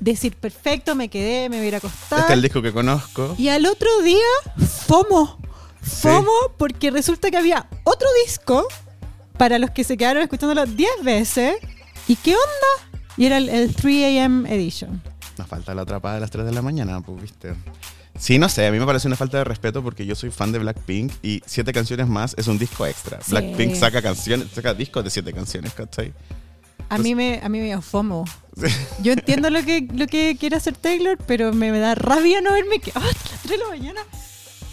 decir 0.00 0.36
perfecto, 0.36 0.94
me 0.94 1.08
quedé, 1.08 1.48
me 1.48 1.56
voy 1.56 1.66
a 1.66 1.68
ir 1.68 1.74
a 1.74 1.78
acostar. 1.78 2.20
este 2.20 2.32
es 2.32 2.36
el 2.36 2.42
disco 2.42 2.62
que 2.62 2.72
conozco. 2.72 3.34
Y 3.38 3.48
al 3.48 3.66
otro 3.66 3.88
día, 4.02 4.26
FOMO. 4.86 5.38
FOMO 5.82 6.54
porque 6.56 6.90
resulta 6.90 7.30
que 7.30 7.36
había 7.36 7.68
otro 7.84 8.08
disco 8.24 8.66
para 9.36 9.58
los 9.58 9.70
que 9.70 9.84
se 9.84 9.96
quedaron 9.96 10.22
escuchándolo 10.22 10.66
10 10.66 10.90
veces. 11.02 11.56
¿Y 12.06 12.16
qué 12.16 12.32
onda? 12.32 13.00
Y 13.16 13.26
era 13.26 13.38
el, 13.38 13.48
el 13.48 13.74
3 13.74 14.24
AM 14.24 14.46
Edition. 14.46 15.02
Nos 15.38 15.46
falta 15.48 15.74
la 15.74 15.82
atrapada 15.82 16.14
de 16.14 16.20
las 16.20 16.30
3 16.30 16.44
de 16.44 16.52
la 16.52 16.62
mañana, 16.62 17.00
pues, 17.00 17.22
viste. 17.22 17.54
Sí, 18.18 18.38
no 18.38 18.48
sé, 18.48 18.66
a 18.66 18.70
mí 18.70 18.78
me 18.78 18.86
parece 18.86 19.08
una 19.08 19.16
falta 19.16 19.38
de 19.38 19.44
respeto 19.44 19.82
porque 19.82 20.06
yo 20.06 20.14
soy 20.14 20.30
fan 20.30 20.52
de 20.52 20.58
Blackpink 20.60 21.12
y 21.22 21.42
siete 21.46 21.72
canciones 21.72 22.06
más 22.06 22.34
es 22.38 22.46
un 22.46 22.58
disco 22.58 22.86
extra. 22.86 23.20
Sí. 23.20 23.32
Blackpink 23.32 23.74
saca 23.74 24.00
canciones, 24.02 24.48
saca 24.54 24.72
discos 24.72 25.02
de 25.02 25.10
siete 25.10 25.32
canciones, 25.32 25.72
¿cachai? 25.74 26.12
A 26.88 26.98
mí 26.98 27.14
me, 27.14 27.40
a 27.42 27.48
mí 27.48 27.58
me 27.58 27.64
dio 27.64 27.82
FOMO. 27.82 28.24
Yo 29.02 29.12
entiendo 29.12 29.50
lo 29.50 29.64
que, 29.64 29.88
lo 29.94 30.06
que 30.06 30.36
quiere 30.38 30.56
hacer 30.56 30.76
Taylor, 30.76 31.18
pero 31.26 31.52
me, 31.52 31.72
me 31.72 31.80
da 31.80 31.94
rabia 31.94 32.40
no 32.40 32.52
verme 32.52 32.78
que 32.78 32.90
hasta 32.90 33.00
las 33.30 33.42
3 33.42 33.50
de 33.50 33.58
la 33.58 33.68
mañana. 33.68 34.00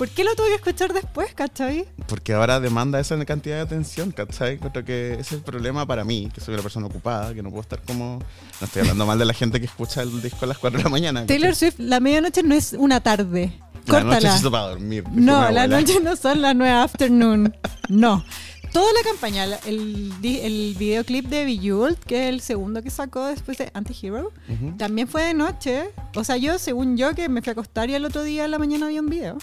¿Por 0.01 0.09
qué 0.09 0.23
lo 0.23 0.33
tuve 0.33 0.47
que 0.47 0.55
escuchar 0.55 0.93
después, 0.93 1.31
cachai? 1.35 1.85
Porque 2.07 2.33
ahora 2.33 2.59
demanda 2.59 2.99
esa 2.99 3.23
cantidad 3.23 3.57
de 3.57 3.61
atención, 3.61 4.09
¿cachai? 4.11 4.57
Creo 4.57 4.83
que 4.83 5.11
ese 5.11 5.21
es 5.21 5.31
el 5.33 5.41
problema 5.41 5.85
para 5.85 6.03
mí, 6.03 6.27
que 6.33 6.41
soy 6.41 6.55
una 6.55 6.63
persona 6.63 6.87
ocupada, 6.87 7.35
que 7.35 7.43
no 7.43 7.49
puedo 7.51 7.61
estar 7.61 7.79
como... 7.83 8.17
No 8.59 8.65
estoy 8.65 8.79
hablando 8.81 9.05
mal 9.05 9.19
de 9.19 9.25
la 9.25 9.35
gente 9.35 9.59
que 9.59 9.67
escucha 9.67 10.01
el 10.01 10.19
disco 10.23 10.39
a 10.41 10.47
las 10.47 10.57
4 10.57 10.79
de 10.79 10.83
la 10.85 10.89
mañana. 10.89 11.21
¿cachai? 11.21 11.37
Taylor 11.37 11.55
Swift, 11.55 11.75
la 11.77 11.99
medianoche 11.99 12.41
no 12.41 12.55
es 12.55 12.73
una 12.73 12.99
tarde. 13.01 13.53
La 13.85 13.99
noche 13.99 14.05
Córtala. 14.05 14.31
se 14.33 14.39
hizo 14.39 14.49
para 14.49 14.67
dormir. 14.69 15.03
No, 15.11 15.51
la 15.51 15.67
noche 15.67 15.99
no 16.01 16.15
son 16.15 16.41
las 16.41 16.55
9 16.55 16.73
afternoon. 16.73 17.55
No. 17.87 18.25
Toda 18.73 18.91
la 18.93 19.03
campaña, 19.07 19.45
la- 19.45 19.59
el, 19.67 20.13
el 20.23 20.75
videoclip 20.79 21.25
de 21.27 21.45
Bejeweled, 21.45 21.97
que 21.97 22.23
es 22.23 22.33
el 22.33 22.41
segundo 22.41 22.81
que 22.81 22.89
sacó 22.89 23.27
después 23.27 23.59
de 23.59 23.69
Anti-Hero, 23.75 24.31
también 24.79 25.07
fue 25.07 25.25
de 25.25 25.35
noche. 25.35 25.89
O 26.15 26.23
sea, 26.23 26.37
yo, 26.37 26.57
según 26.57 26.97
yo, 26.97 27.13
que 27.13 27.29
me 27.29 27.41
fui 27.43 27.51
a 27.51 27.53
acostar 27.53 27.87
y 27.91 27.93
el 27.93 28.03
otro 28.05 28.23
día 28.23 28.45
en 28.45 28.51
la 28.51 28.57
mañana 28.57 28.87
había 28.87 29.01
un 29.01 29.09
video. 29.09 29.37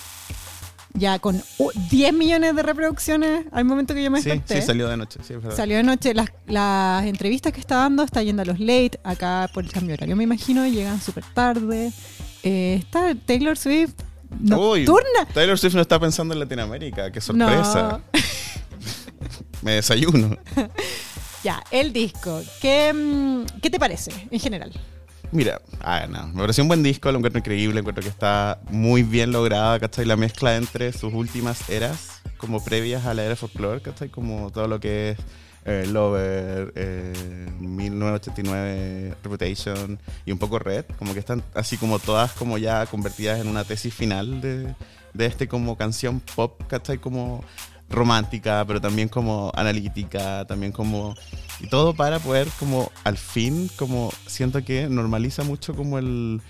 Ya 0.94 1.18
con 1.18 1.42
uh, 1.58 1.70
10 1.90 2.12
millones 2.14 2.56
de 2.56 2.62
reproducciones 2.62 3.44
al 3.52 3.64
momento 3.64 3.94
que 3.94 4.02
yo 4.02 4.10
me 4.10 4.20
desperté. 4.20 4.60
sí, 4.60 4.66
salió 4.66 4.88
de 4.88 4.96
noche, 4.96 5.20
sí, 5.22 5.34
es 5.34 5.42
verdad. 5.42 5.56
Salió 5.56 5.76
de 5.76 5.82
noche. 5.82 6.14
Las, 6.14 6.30
las 6.46 7.04
entrevistas 7.04 7.52
que 7.52 7.60
está 7.60 7.76
dando 7.76 8.02
está 8.02 8.22
yendo 8.22 8.42
a 8.42 8.44
los 8.44 8.58
late. 8.58 8.98
Acá 9.04 9.48
por 9.52 9.64
el 9.64 9.70
cambio 9.70 9.90
de 9.90 9.94
horario, 9.94 10.16
me 10.16 10.24
imagino, 10.24 10.66
llegan 10.66 11.00
súper 11.00 11.24
tarde. 11.34 11.92
Eh, 12.42 12.76
está 12.80 13.14
Taylor 13.14 13.56
Swift 13.56 13.94
Uy, 14.30 14.48
nocturna. 14.84 15.26
Taylor 15.32 15.58
Swift 15.58 15.74
no 15.74 15.82
está 15.82 15.98
pensando 15.98 16.34
en 16.34 16.40
Latinoamérica, 16.40 17.10
qué 17.10 17.20
sorpresa. 17.20 18.00
Me 19.62 19.72
desayuno. 19.72 20.36
Ya, 21.44 21.62
el 21.70 21.92
disco. 21.92 22.42
¿Qué, 22.60 22.92
mm, 22.92 23.60
¿Qué 23.62 23.70
te 23.70 23.78
parece 23.78 24.10
en 24.28 24.40
general? 24.40 24.72
Mira, 25.30 25.60
no, 26.08 26.28
me 26.28 26.40
pareció 26.40 26.64
un 26.64 26.68
buen 26.68 26.82
disco, 26.82 27.12
lo 27.12 27.18
encuentro 27.18 27.38
increíble, 27.38 27.80
encuentro 27.80 28.02
que 28.02 28.08
está 28.08 28.60
muy 28.70 29.02
bien 29.02 29.30
lograda, 29.30 29.78
¿cachai? 29.78 30.06
La 30.06 30.16
mezcla 30.16 30.56
entre 30.56 30.92
sus 30.92 31.12
últimas 31.12 31.68
eras, 31.68 32.22
como 32.38 32.64
previas 32.64 33.04
a 33.04 33.12
la 33.12 33.24
era 33.24 33.36
folklore, 33.36 33.82
¿cachai? 33.82 34.08
Como 34.08 34.50
todo 34.50 34.68
lo 34.68 34.80
que 34.80 35.10
es 35.10 35.18
eh, 35.66 35.86
Lover, 35.86 36.72
eh, 36.76 37.46
1989, 37.60 39.16
Reputation 39.22 39.98
y 40.24 40.32
un 40.32 40.38
poco 40.38 40.58
Red, 40.58 40.86
como 40.98 41.12
que 41.12 41.20
están 41.20 41.42
así 41.54 41.76
como 41.76 41.98
todas 41.98 42.32
como 42.32 42.56
ya 42.56 42.86
convertidas 42.86 43.38
en 43.38 43.48
una 43.48 43.64
tesis 43.64 43.92
final 43.92 44.40
de, 44.40 44.74
de 45.12 45.26
este 45.26 45.46
como 45.46 45.76
canción 45.76 46.20
pop, 46.20 46.62
¿cachai? 46.68 46.96
Como 46.96 47.44
romántica, 47.90 48.64
pero 48.66 48.80
también 48.80 49.08
como 49.08 49.52
analítica, 49.54 50.44
también 50.46 50.72
como... 50.72 51.14
Y 51.60 51.66
todo 51.68 51.94
para 51.94 52.18
poder 52.20 52.48
como 52.58 52.92
al 53.04 53.16
fin, 53.16 53.70
como 53.76 54.12
siento 54.26 54.64
que 54.64 54.88
normaliza 54.88 55.44
mucho 55.44 55.74
como 55.74 55.98
el... 55.98 56.40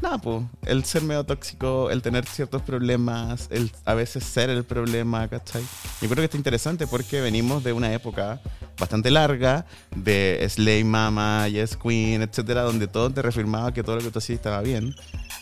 Nada, 0.00 0.18
pues, 0.18 0.42
el 0.66 0.84
ser 0.84 1.02
medio 1.02 1.22
tóxico, 1.22 1.88
el 1.88 2.02
tener 2.02 2.26
ciertos 2.26 2.62
problemas, 2.62 3.46
el 3.52 3.70
a 3.84 3.94
veces 3.94 4.24
ser 4.24 4.50
el 4.50 4.64
problema, 4.64 5.28
¿cachai? 5.28 5.62
Yo 6.00 6.08
creo 6.08 6.16
que 6.16 6.24
está 6.24 6.36
interesante 6.36 6.88
porque 6.88 7.20
venimos 7.20 7.62
de 7.62 7.72
una 7.72 7.92
época 7.92 8.40
bastante 8.80 9.12
larga 9.12 9.64
de 9.94 10.44
Slay 10.48 10.82
Mama, 10.82 11.46
Yes 11.46 11.76
Queen, 11.76 12.20
etcétera, 12.22 12.62
donde 12.62 12.88
todo 12.88 13.10
te 13.10 13.22
reafirmaba 13.22 13.72
que 13.72 13.84
todo 13.84 13.96
lo 13.96 14.02
que 14.02 14.10
tú 14.10 14.18
hacías 14.18 14.38
estaba 14.38 14.60
bien, 14.60 14.92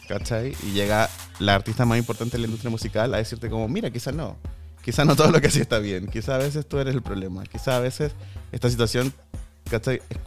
¿cachai? 0.09 0.55
Y 0.63 0.73
llega 0.73 1.09
la 1.39 1.55
artista 1.55 1.87
más 1.87 1.97
importante 1.97 2.37
de 2.37 2.43
la 2.43 2.47
industria 2.47 2.71
musical 2.71 3.15
a 3.15 3.17
decirte 3.17 3.49
como, 3.49 3.67
mira, 3.67 3.91
quizás 3.91 4.15
no, 4.15 4.37
quizás 4.83 5.07
no 5.07 5.17
todo 5.17 5.31
lo 5.31 5.41
que 5.41 5.49
hacías 5.49 5.63
está 5.63 5.79
bien, 5.79 6.07
quizás 6.07 6.31
a 6.31 6.39
veces 6.39 6.67
tú 6.67 6.79
eres 6.79 6.95
el 6.95 7.03
problema, 7.03 7.45
quizás 7.45 7.69
a 7.69 7.81
veces 7.81 8.13
esta 8.53 8.71
situación. 8.71 9.13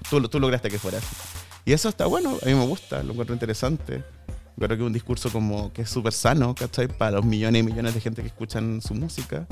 Tú, 0.09 0.21
tú 0.29 0.39
lograste 0.39 0.69
que 0.69 0.79
fuera 0.79 0.99
así. 0.99 1.07
Y 1.65 1.73
eso 1.73 1.89
está 1.89 2.05
bueno, 2.05 2.37
a 2.41 2.45
mí 2.45 2.53
me 2.53 2.65
gusta, 2.65 3.03
lo 3.03 3.11
encuentro 3.11 3.33
interesante. 3.33 4.03
Creo 4.55 4.69
que 4.69 4.75
es 4.75 4.81
un 4.81 4.93
discurso 4.93 5.29
como 5.31 5.73
que 5.73 5.81
es 5.81 5.89
súper 5.89 6.13
sano, 6.13 6.55
¿cachai? 6.55 6.87
Para 6.87 7.17
los 7.17 7.25
millones 7.25 7.61
y 7.61 7.65
millones 7.65 7.93
de 7.93 7.99
gente 7.99 8.21
que 8.21 8.27
escuchan 8.27 8.81
su 8.81 8.93
música. 8.93 9.47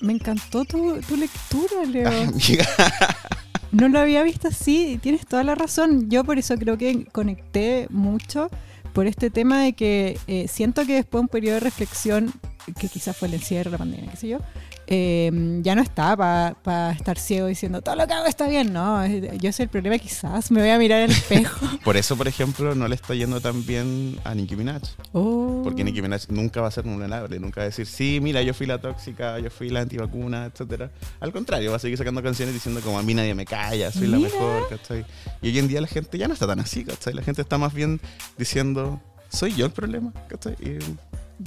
Me 0.00 0.12
encantó 0.12 0.64
tu, 0.64 1.00
tu 1.00 1.16
lectura, 1.16 1.84
Leo. 1.86 2.08
Amiga. 2.08 2.66
No 3.72 3.88
lo 3.88 3.98
había 3.98 4.22
visto 4.22 4.48
así, 4.48 4.98
tienes 5.02 5.26
toda 5.26 5.42
la 5.44 5.54
razón. 5.54 6.10
Yo 6.10 6.24
por 6.24 6.38
eso 6.38 6.54
creo 6.56 6.76
que 6.76 7.06
conecté 7.06 7.86
mucho 7.88 8.50
por 8.92 9.06
este 9.06 9.30
tema 9.30 9.62
de 9.62 9.72
que 9.72 10.18
eh, 10.26 10.46
siento 10.46 10.84
que 10.84 10.96
después 10.96 11.20
de 11.20 11.22
un 11.22 11.28
periodo 11.28 11.54
de 11.54 11.60
reflexión, 11.60 12.32
que 12.78 12.88
quizás 12.88 13.16
fue 13.16 13.28
el 13.28 13.34
encierro, 13.34 13.70
la 13.70 13.78
pandemia, 13.78 14.10
qué 14.10 14.16
sé 14.16 14.28
yo, 14.28 14.38
eh, 14.86 15.30
ya 15.62 15.74
no 15.74 15.82
está 15.82 16.16
para 16.16 16.92
estar 16.92 17.18
ciego 17.18 17.46
diciendo 17.46 17.82
todo 17.82 17.96
lo 17.96 18.06
que 18.06 18.12
hago 18.12 18.26
está 18.26 18.48
bien. 18.48 18.72
No, 18.72 19.06
yo 19.06 19.52
sé 19.52 19.64
el 19.64 19.68
problema, 19.68 19.98
quizás 19.98 20.50
me 20.50 20.60
voy 20.60 20.70
a 20.70 20.78
mirar 20.78 21.02
el 21.02 21.10
espejo. 21.10 21.66
Por 21.84 21.96
eso, 21.96 22.16
por 22.16 22.28
ejemplo, 22.28 22.74
no 22.74 22.88
le 22.88 22.94
está 22.94 23.14
yendo 23.14 23.40
tan 23.40 23.64
bien 23.64 24.18
a 24.24 24.34
Nicki 24.34 24.56
Minaj. 24.56 24.82
Oh. 25.12 25.60
Porque 25.64 25.84
Nicki 25.84 26.02
Minaj 26.02 26.28
nunca 26.28 26.60
va 26.60 26.68
a 26.68 26.70
ser 26.70 26.84
vulnerable, 26.84 27.38
nunca 27.38 27.60
va 27.60 27.64
a 27.64 27.68
decir, 27.68 27.86
sí, 27.86 28.18
mira, 28.20 28.42
yo 28.42 28.54
fui 28.54 28.66
la 28.66 28.80
tóxica, 28.80 29.38
yo 29.38 29.50
fui 29.50 29.68
la 29.70 29.80
antivacuna, 29.80 30.46
etcétera. 30.46 30.90
Al 31.20 31.32
contrario, 31.32 31.70
va 31.70 31.76
a 31.76 31.80
seguir 31.80 31.98
sacando 31.98 32.22
canciones 32.22 32.54
diciendo 32.54 32.80
como 32.80 32.98
a 32.98 33.02
mí 33.02 33.14
nadie 33.14 33.34
me 33.34 33.44
calla, 33.44 33.90
soy 33.90 34.08
la 34.08 34.18
mejor, 34.18 34.68
¿cachai? 34.68 35.04
Y 35.40 35.48
hoy 35.48 35.58
en 35.58 35.68
día 35.68 35.80
la 35.80 35.88
gente 35.88 36.18
ya 36.18 36.28
no 36.28 36.34
está 36.34 36.46
tan 36.46 36.60
así, 36.60 36.84
¿cachai? 36.84 37.14
La 37.14 37.22
gente 37.22 37.42
está 37.42 37.58
más 37.58 37.72
bien 37.72 38.00
diciendo, 38.38 39.00
soy 39.28 39.54
yo 39.54 39.66
el 39.66 39.72
problema, 39.72 40.12
¿cachai? 40.28 40.54
Y- 40.60 40.78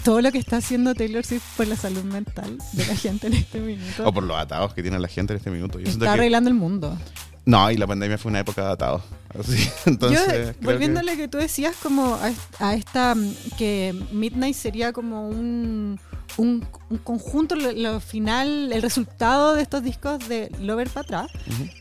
Todo 0.03 0.21
lo 0.21 0.31
que 0.31 0.37
está 0.37 0.57
haciendo 0.57 0.93
Taylor 0.95 1.25
Swift 1.25 1.43
por 1.57 1.67
la 1.67 1.75
salud 1.75 2.03
mental 2.03 2.57
de 2.73 2.85
la 2.85 2.95
gente 2.95 3.27
en 3.27 3.33
este 3.33 3.59
minuto. 3.59 4.07
o 4.07 4.13
por 4.13 4.23
los 4.23 4.37
atados 4.37 4.73
que 4.73 4.81
tiene 4.81 4.99
la 4.99 5.07
gente 5.07 5.33
en 5.33 5.37
este 5.37 5.49
minuto. 5.51 5.79
Yo 5.79 5.87
está 5.89 6.05
que- 6.05 6.09
arreglando 6.11 6.49
el 6.49 6.55
mundo. 6.55 6.97
No, 7.45 7.69
y 7.69 7.77
la 7.77 7.85
pandemia 7.85 8.17
fue 8.17 8.31
una 8.31 8.39
época 8.39 8.65
de 8.65 8.71
atados. 8.73 9.03
Así, 9.39 9.69
entonces, 9.85 10.55
Yo, 10.59 10.65
volviendo 10.71 11.01
que- 11.01 11.09
a 11.09 11.11
lo 11.13 11.17
que 11.17 11.27
tú 11.27 11.37
decías, 11.37 11.75
como 11.81 12.15
a, 12.15 12.31
a 12.59 12.73
esta, 12.73 13.13
mm, 13.15 13.33
que 13.57 13.93
Midnight 14.11 14.55
sería 14.55 14.93
como 14.93 15.29
un, 15.29 15.99
un, 16.37 16.65
un 16.89 16.97
conjunto, 16.99 17.55
lo, 17.55 17.71
lo 17.71 17.99
final, 17.99 18.71
el 18.73 18.81
resultado 18.81 19.53
de 19.55 19.61
estos 19.61 19.83
discos 19.83 20.27
de 20.27 20.49
Lover 20.59 20.89
para 20.89 21.03
atrás, 21.25 21.31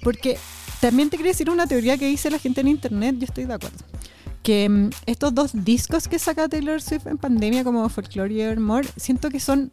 porque 0.02 0.36
también 0.80 1.08
te 1.08 1.16
quería 1.16 1.32
decir 1.32 1.48
una 1.48 1.66
teoría 1.66 1.96
que 1.96 2.06
dice 2.08 2.28
la 2.30 2.38
gente 2.38 2.60
en 2.60 2.68
internet, 2.68 3.16
yo 3.18 3.24
estoy 3.24 3.44
de 3.44 3.54
acuerdo. 3.54 3.78
Que 4.44 4.68
mm, 4.68 4.90
estos 5.06 5.34
dos 5.34 5.50
discos 5.52 6.06
que 6.06 6.20
saca 6.20 6.48
Taylor 6.48 6.80
Swift 6.80 7.06
en 7.08 7.18
pandemia, 7.18 7.64
como 7.64 7.88
Folklore 7.88 8.32
y 8.32 8.40
Evermore, 8.42 8.88
siento 8.96 9.28
que 9.30 9.40
son 9.40 9.72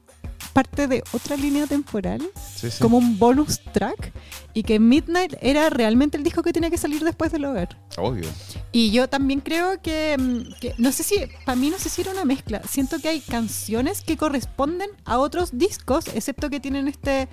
parte 0.53 0.87
de 0.87 1.03
otra 1.13 1.37
línea 1.37 1.67
temporal 1.67 2.19
Sí, 2.55 2.71
sí. 2.71 2.79
como 2.81 2.97
un 2.97 3.17
bonus 3.19 3.61
track 3.71 4.11
y 4.53 4.63
que 4.63 4.79
Midnight 4.79 5.35
era 5.39 5.69
realmente 5.69 6.17
el 6.17 6.23
disco 6.23 6.41
que 6.43 6.51
tenía 6.51 6.69
que 6.69 6.77
salir 6.77 7.03
después 7.03 7.31
de 7.31 7.39
Lover. 7.39 7.69
Obvio. 7.97 8.27
Y 8.71 8.91
yo 8.91 9.07
también 9.07 9.39
creo 9.39 9.81
que, 9.81 10.17
mm, 10.19 10.59
que 10.59 10.73
no 10.77 10.91
sé 10.91 11.03
si, 11.03 11.15
para 11.45 11.55
mí 11.55 11.69
no 11.69 11.77
sé 11.77 11.89
si 11.89 12.01
era 12.01 12.11
una 12.11 12.25
mezcla, 12.25 12.61
siento 12.67 12.99
que 12.99 13.09
hay 13.09 13.21
canciones 13.21 14.01
que 14.01 14.17
corresponden 14.17 14.89
a 15.05 15.19
otros 15.19 15.57
discos, 15.57 16.07
excepto 16.13 16.49
que 16.49 16.59
tienen 16.59 16.87
este 16.87 17.29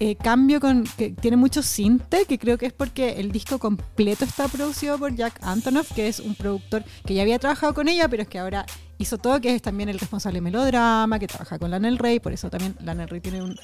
eh, 0.00 0.16
cambio 0.16 0.60
con, 0.60 0.84
que 0.96 1.10
tiene 1.10 1.36
mucho 1.36 1.62
sinte, 1.62 2.24
que 2.24 2.38
creo 2.38 2.56
que 2.58 2.66
es 2.66 2.72
porque 2.72 3.20
el 3.20 3.30
disco 3.30 3.58
completo 3.58 4.24
está 4.24 4.48
producido 4.48 4.98
por 4.98 5.14
Jack 5.14 5.38
Antonoff, 5.42 5.92
que 5.92 6.08
es 6.08 6.18
un 6.20 6.34
productor 6.34 6.82
que 7.06 7.14
ya 7.14 7.22
había 7.22 7.38
trabajado 7.38 7.74
con 7.74 7.86
ella, 7.86 8.08
pero 8.08 8.22
es 8.22 8.28
que 8.28 8.38
ahora 8.38 8.64
hizo 8.98 9.18
todo, 9.18 9.40
que 9.40 9.54
es 9.54 9.60
también 9.62 9.88
el 9.90 9.98
responsable 9.98 10.38
de 10.38 10.40
Melodrama, 10.42 11.18
que 11.18 11.26
trabaja 11.26 11.58
con 11.58 11.70
Lana 11.70 11.88
del 11.88 11.98
Rey, 11.98 12.18
por 12.18 12.32
eso 12.32 12.48
también 12.50 12.74
Lana 12.80 13.02
del 13.02 13.10
Rey 13.10 13.20
tiene 13.20 13.42
un. 13.42 13.54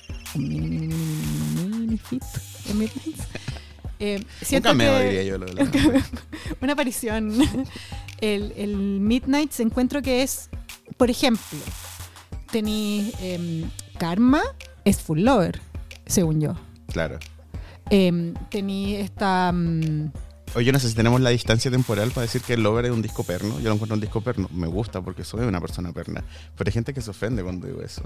Eh, 3.98 4.22
Un 4.52 4.60
cameo, 4.60 4.98
que- 4.98 5.04
diría 5.04 5.22
yo. 5.22 5.38
Lo 5.38 5.46
de 5.46 5.54
cameo. 5.70 6.02
una 6.60 6.72
aparición. 6.74 7.32
El, 8.20 8.52
el 8.56 8.74
Midnight 8.76 9.50
se 9.52 9.62
encuentro 9.62 10.00
que 10.00 10.22
es, 10.22 10.48
por 10.96 11.10
ejemplo, 11.10 11.58
tenéis 12.50 13.12
em, 13.20 13.68
Karma, 13.98 14.40
es 14.86 14.96
full 15.02 15.20
lover, 15.20 15.60
según 16.06 16.40
yo. 16.40 16.54
Claro. 16.92 17.18
Em, 17.90 18.34
tení 18.50 18.96
esta. 18.96 19.52
mm, 19.52 20.10
Oye, 20.54 20.72
no 20.72 20.78
sé 20.78 20.88
si 20.88 20.94
tenemos 20.94 21.20
la 21.20 21.30
distancia 21.30 21.70
temporal 21.70 22.10
para 22.12 22.22
decir 22.22 22.40
que 22.40 22.54
el 22.54 22.62
Lover 22.62 22.86
es 22.86 22.90
un 22.90 23.02
disco 23.02 23.24
perno. 23.24 23.58
Yo 23.60 23.68
lo 23.68 23.74
encuentro 23.74 23.94
un 23.94 24.00
disco 24.00 24.20
perno. 24.22 24.48
Me 24.52 24.66
gusta 24.66 25.02
porque 25.02 25.22
soy 25.24 25.44
una 25.46 25.60
persona 25.60 25.92
perna. 25.92 26.24
Pero 26.56 26.68
hay 26.68 26.72
gente 26.72 26.94
que 26.94 27.00
se 27.02 27.10
ofende 27.10 27.42
cuando 27.42 27.66
digo 27.66 27.82
eso. 27.82 28.02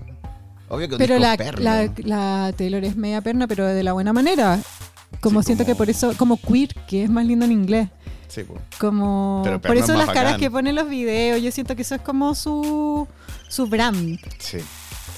Obvio 0.69 0.89
que 0.89 0.95
un 0.95 0.99
pero 0.99 1.15
disco 1.15 1.31
la, 1.31 1.37
perno. 1.37 1.63
la, 1.63 1.93
la 2.05 2.53
Taylor 2.57 2.83
es 2.85 2.97
media 2.97 3.21
perna, 3.21 3.47
pero 3.47 3.67
de 3.67 3.83
la 3.83 3.93
buena 3.93 4.13
manera. 4.13 4.59
Como 5.21 5.43
Sí, 5.43 5.47
siento 5.47 5.65
como- 5.65 5.75
que 5.75 5.79
por 5.79 5.91
eso, 5.91 6.13
como 6.17 6.41
queer, 6.41 6.75
que 6.89 7.05
es 7.05 7.11
más 7.11 7.25
lindo 7.27 7.45
en 7.45 7.53
inglés. 7.53 7.89
Sí, 8.29 8.43
pues. 8.45 8.61
Como 8.79 9.41
Pero 9.45 9.61
por 9.61 9.71
perno 9.71 9.85
eso 9.85 9.93
más 9.95 10.07
las 10.07 10.15
caras 10.15 10.33
bacán. 10.33 10.41
que 10.41 10.51
pone 10.51 10.71
en 10.71 10.77
los 10.77 10.89
videos, 10.89 11.43
yo 11.43 11.51
siento 11.53 11.75
que 11.77 11.83
eso 11.83 11.95
es 11.97 12.01
como 12.01 12.35
su 12.35 13.07
su 13.49 13.67
brand. 13.67 14.19
Sí. 14.39 14.59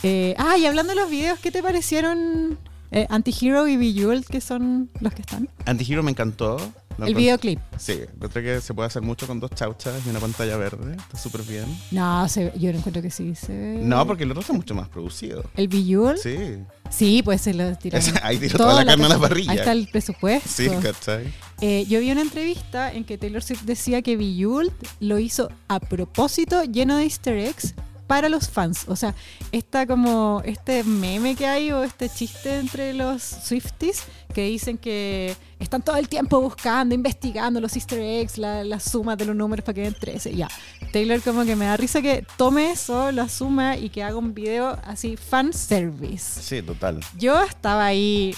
Eh, 0.02 0.34
ah, 0.38 0.56
y 0.58 0.66
hablando 0.66 0.94
de 0.94 1.00
los 1.00 1.10
videos, 1.10 1.38
¿qué 1.38 1.50
te 1.50 1.62
parecieron 1.62 2.58
eh, 2.92 3.06
Antihero 3.10 3.66
y 3.66 3.76
Bejeweled, 3.76 4.24
que 4.24 4.40
son 4.40 4.88
los 5.00 5.12
que 5.12 5.22
están? 5.22 5.48
Antihero 5.66 6.02
me 6.02 6.10
encantó. 6.12 6.56
El 6.98 7.14
videoclip. 7.14 7.58
Sí, 7.78 8.00
encontré 8.14 8.42
que 8.42 8.60
se 8.60 8.74
puede 8.74 8.86
hacer 8.86 9.00
mucho 9.00 9.26
con 9.26 9.40
dos 9.40 9.50
chauchas 9.52 9.94
y 10.06 10.10
una 10.10 10.20
pantalla 10.20 10.58
verde. 10.58 10.94
Está 10.94 11.18
súper 11.18 11.42
bien. 11.42 11.64
No, 11.90 12.28
se, 12.28 12.52
yo 12.58 12.70
no 12.70 12.78
encuentro 12.78 13.00
que 13.02 13.10
sí 13.10 13.34
se 13.34 13.52
ve. 13.52 13.78
No, 13.82 14.06
porque 14.06 14.24
el 14.24 14.30
otro 14.30 14.42
está 14.42 14.52
mucho 14.52 14.74
más 14.74 14.88
producido. 14.90 15.42
¿El 15.56 15.68
Bejeweled? 15.68 16.18
Sí. 16.18 16.58
Sí, 16.90 17.22
pues 17.24 17.40
se 17.40 17.54
lo. 17.54 17.64
Esa- 17.64 18.20
ahí 18.26 18.38
tiró 18.38 18.58
toda 18.58 18.74
la 18.74 18.84
carne 18.84 19.06
a 19.06 19.08
la 19.08 19.18
parrilla. 19.18 19.52
Ahí 19.52 19.58
está 19.58 19.72
el 19.72 19.88
presupuesto. 19.88 20.48
Sí, 20.48 20.68
¿cachai? 20.82 21.32
Eh, 21.62 21.86
yo 21.88 21.98
vi 22.00 22.10
una 22.10 22.20
entrevista 22.20 22.92
en 22.92 23.04
que 23.04 23.16
Taylor 23.16 23.42
Swift 23.42 23.62
decía 23.62 24.02
que 24.02 24.16
Bejeweled 24.18 24.72
lo 25.00 25.18
hizo 25.18 25.48
a 25.68 25.80
propósito, 25.80 26.62
lleno 26.64 26.96
de 26.98 27.04
easter 27.04 27.38
eggs 27.38 27.74
para 28.12 28.28
los 28.28 28.50
fans. 28.50 28.84
O 28.88 28.94
sea, 28.94 29.14
esta 29.52 29.86
como 29.86 30.42
este 30.44 30.84
meme 30.84 31.34
que 31.34 31.46
hay 31.46 31.72
o 31.72 31.82
este 31.82 32.10
chiste 32.10 32.58
entre 32.58 32.92
los 32.92 33.22
Swifties 33.22 34.02
que 34.34 34.44
dicen 34.44 34.76
que 34.76 35.34
están 35.58 35.80
todo 35.80 35.96
el 35.96 36.10
tiempo 36.10 36.38
buscando, 36.38 36.94
investigando 36.94 37.58
los 37.58 37.74
easter 37.74 38.00
eggs, 38.00 38.36
la, 38.36 38.64
las 38.64 38.82
sumas 38.82 39.16
de 39.16 39.24
los 39.24 39.34
números 39.34 39.64
para 39.64 39.76
que 39.76 39.80
den 39.80 39.96
13. 39.98 40.36
Ya. 40.36 40.48
Taylor 40.92 41.22
como 41.22 41.46
que 41.46 41.56
me 41.56 41.64
da 41.64 41.78
risa 41.78 42.02
que 42.02 42.22
tome 42.36 42.72
eso, 42.72 43.12
lo 43.12 43.22
asuma 43.22 43.78
y 43.78 43.88
que 43.88 44.02
haga 44.02 44.18
un 44.18 44.34
video 44.34 44.78
así 44.84 45.16
fan 45.16 45.54
service. 45.54 46.42
Sí, 46.42 46.60
total. 46.60 47.00
Yo 47.16 47.42
estaba 47.42 47.86
ahí 47.86 48.36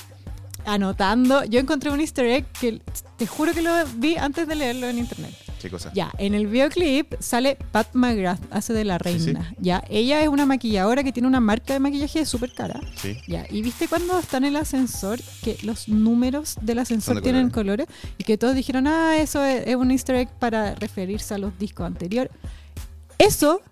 anotando. 0.66 1.43
Yo 1.43 1.59
encontré 1.59 1.91
un 1.91 1.99
easter 1.99 2.27
egg 2.27 2.47
que 2.61 2.81
te 3.16 3.27
juro 3.27 3.53
que 3.53 3.62
lo 3.62 3.72
vi 3.97 4.16
antes 4.18 4.47
de 4.47 4.55
leerlo 4.55 4.87
en 4.87 5.01
internet. 5.01 5.35
Qué 5.65 5.71
cosa. 5.71 5.91
Ya, 5.95 6.12
en 6.19 6.35
el 6.35 6.47
videoclip 6.47 7.15
sale 7.21 7.57
Pat 7.73 7.89
McGrath, 7.95 8.39
hace 8.51 8.75
de 8.75 8.85
la 8.85 8.99
Sí, 8.99 9.19
sí. 9.19 9.25
reina. 9.33 9.55
Ya, 9.59 9.83
ella 9.89 10.21
es 10.21 10.29
una 10.29 10.45
maquilladora 10.45 11.03
que 11.03 11.11
tiene 11.11 11.27
una 11.27 11.41
marca 11.41 11.73
de 11.73 11.81
maquillaje 11.81 12.27
súper 12.27 12.53
cara. 12.53 12.79
Sí. 12.97 13.17
Ya, 13.27 13.47
y 13.49 13.62
viste 13.62 13.89
cuando 13.89 14.19
está 14.19 14.37
en 14.37 14.45
el 14.45 14.57
ascensor 14.57 15.19
que 15.43 15.57
los 15.62 15.89
números 15.89 16.57
del 16.61 16.81
ascensor 16.81 17.15
de 17.17 17.23
tienen 17.23 17.49
colores 17.49 17.87
y 18.19 18.25
que 18.25 18.37
todos 18.37 18.55
dijeron, 18.55 18.87
ah, 18.87 19.17
eso 19.17 19.43
es, 19.43 19.67
es 19.67 19.75
un 19.77 19.91
easter 19.91 20.17
egg 20.17 20.29
para 20.39 20.75
referirse 20.75 21.33
a 21.33 21.39
los 21.39 21.59
discos 21.59 21.87
anteriores. 21.87 22.31
Eso 23.17 23.62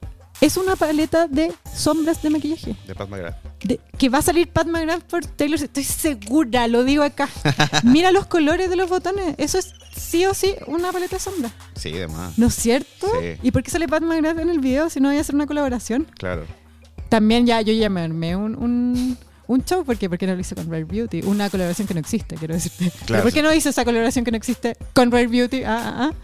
es 0.43 0.57
una 0.59 0.77
paleta 0.77 1.27
de 1.29 1.53
sombras 1.75 2.21
de 2.23 2.29
maquillaje. 2.31 2.77
De 2.87 2.95
Pat 2.95 3.09
McGrath. 3.09 3.37
de- 3.65 3.81
que 3.97 4.09
va 4.11 4.19
a 4.19 4.23
salir 4.23 4.49
Pat 4.49 4.67
McGrath 4.67 5.03
por 5.05 5.25
Taylor. 5.25 5.59
Estoy 5.63 5.85
segura, 5.85 6.69
lo 6.69 6.85
digo 6.85 7.03
acá. 7.03 7.29
Mira 7.85 8.11
los 8.13 8.27
colores 8.27 8.69
de 8.69 8.77
los 8.77 8.91
botones. 8.91 9.35
Eso 9.39 9.59
es 9.59 9.73
sí 9.97 10.27
o 10.27 10.35
sí 10.35 10.55
una 10.67 10.93
paleta 10.93 11.17
de 11.17 11.21
sombras. 11.21 11.53
Sí, 11.77 11.93
demás. 11.93 12.37
¿No 12.39 12.49
es 12.49 12.55
cierto? 12.55 13.07
Sí. 13.21 13.39
¿Y 13.43 13.51
por 13.53 13.63
qué 13.63 13.71
sale 13.71 13.89
Pat 13.89 14.03
McGrath 14.03 14.39
en 14.39 14.51
el 14.51 14.61
video 14.61 14.91
si 14.91 15.01
no 15.01 15.09
voy 15.09 15.17
a 15.19 15.21
hacer 15.23 15.35
una 15.35 15.47
colaboración? 15.47 16.07
Claro. 16.19 16.45
También 17.09 17.47
ya 17.47 17.61
yo 17.61 17.73
ya 17.73 17.89
me 17.91 18.01
armé 18.01 18.35
un, 18.37 18.57
un, 18.57 19.19
un 19.47 19.65
show. 19.65 19.85
¿Por 19.85 19.97
qué? 19.99 20.09
Porque 20.09 20.27
no 20.27 20.35
lo 20.35 20.41
hice 20.41 20.55
con 20.55 20.69
Rare 20.71 20.85
Beauty. 20.85 21.21
Una 21.25 21.51
colaboración 21.51 21.87
que 21.87 21.95
no 21.95 22.01
existe, 22.01 22.37
quiero 22.37 22.55
decirte. 22.55 22.91
¿Pero 22.91 23.07
Claro. 23.07 23.23
¿Por 23.25 23.33
qué 23.33 23.43
no 23.43 23.53
hice 23.55 23.69
esa 23.69 23.85
colaboración 23.85 24.25
que 24.25 24.31
no 24.31 24.37
existe 24.39 24.77
con 24.95 25.11
Rare 25.13 25.27
Beauty? 25.29 25.63
Ah, 25.65 25.79
ah, 25.85 26.11
ah. 26.11 26.15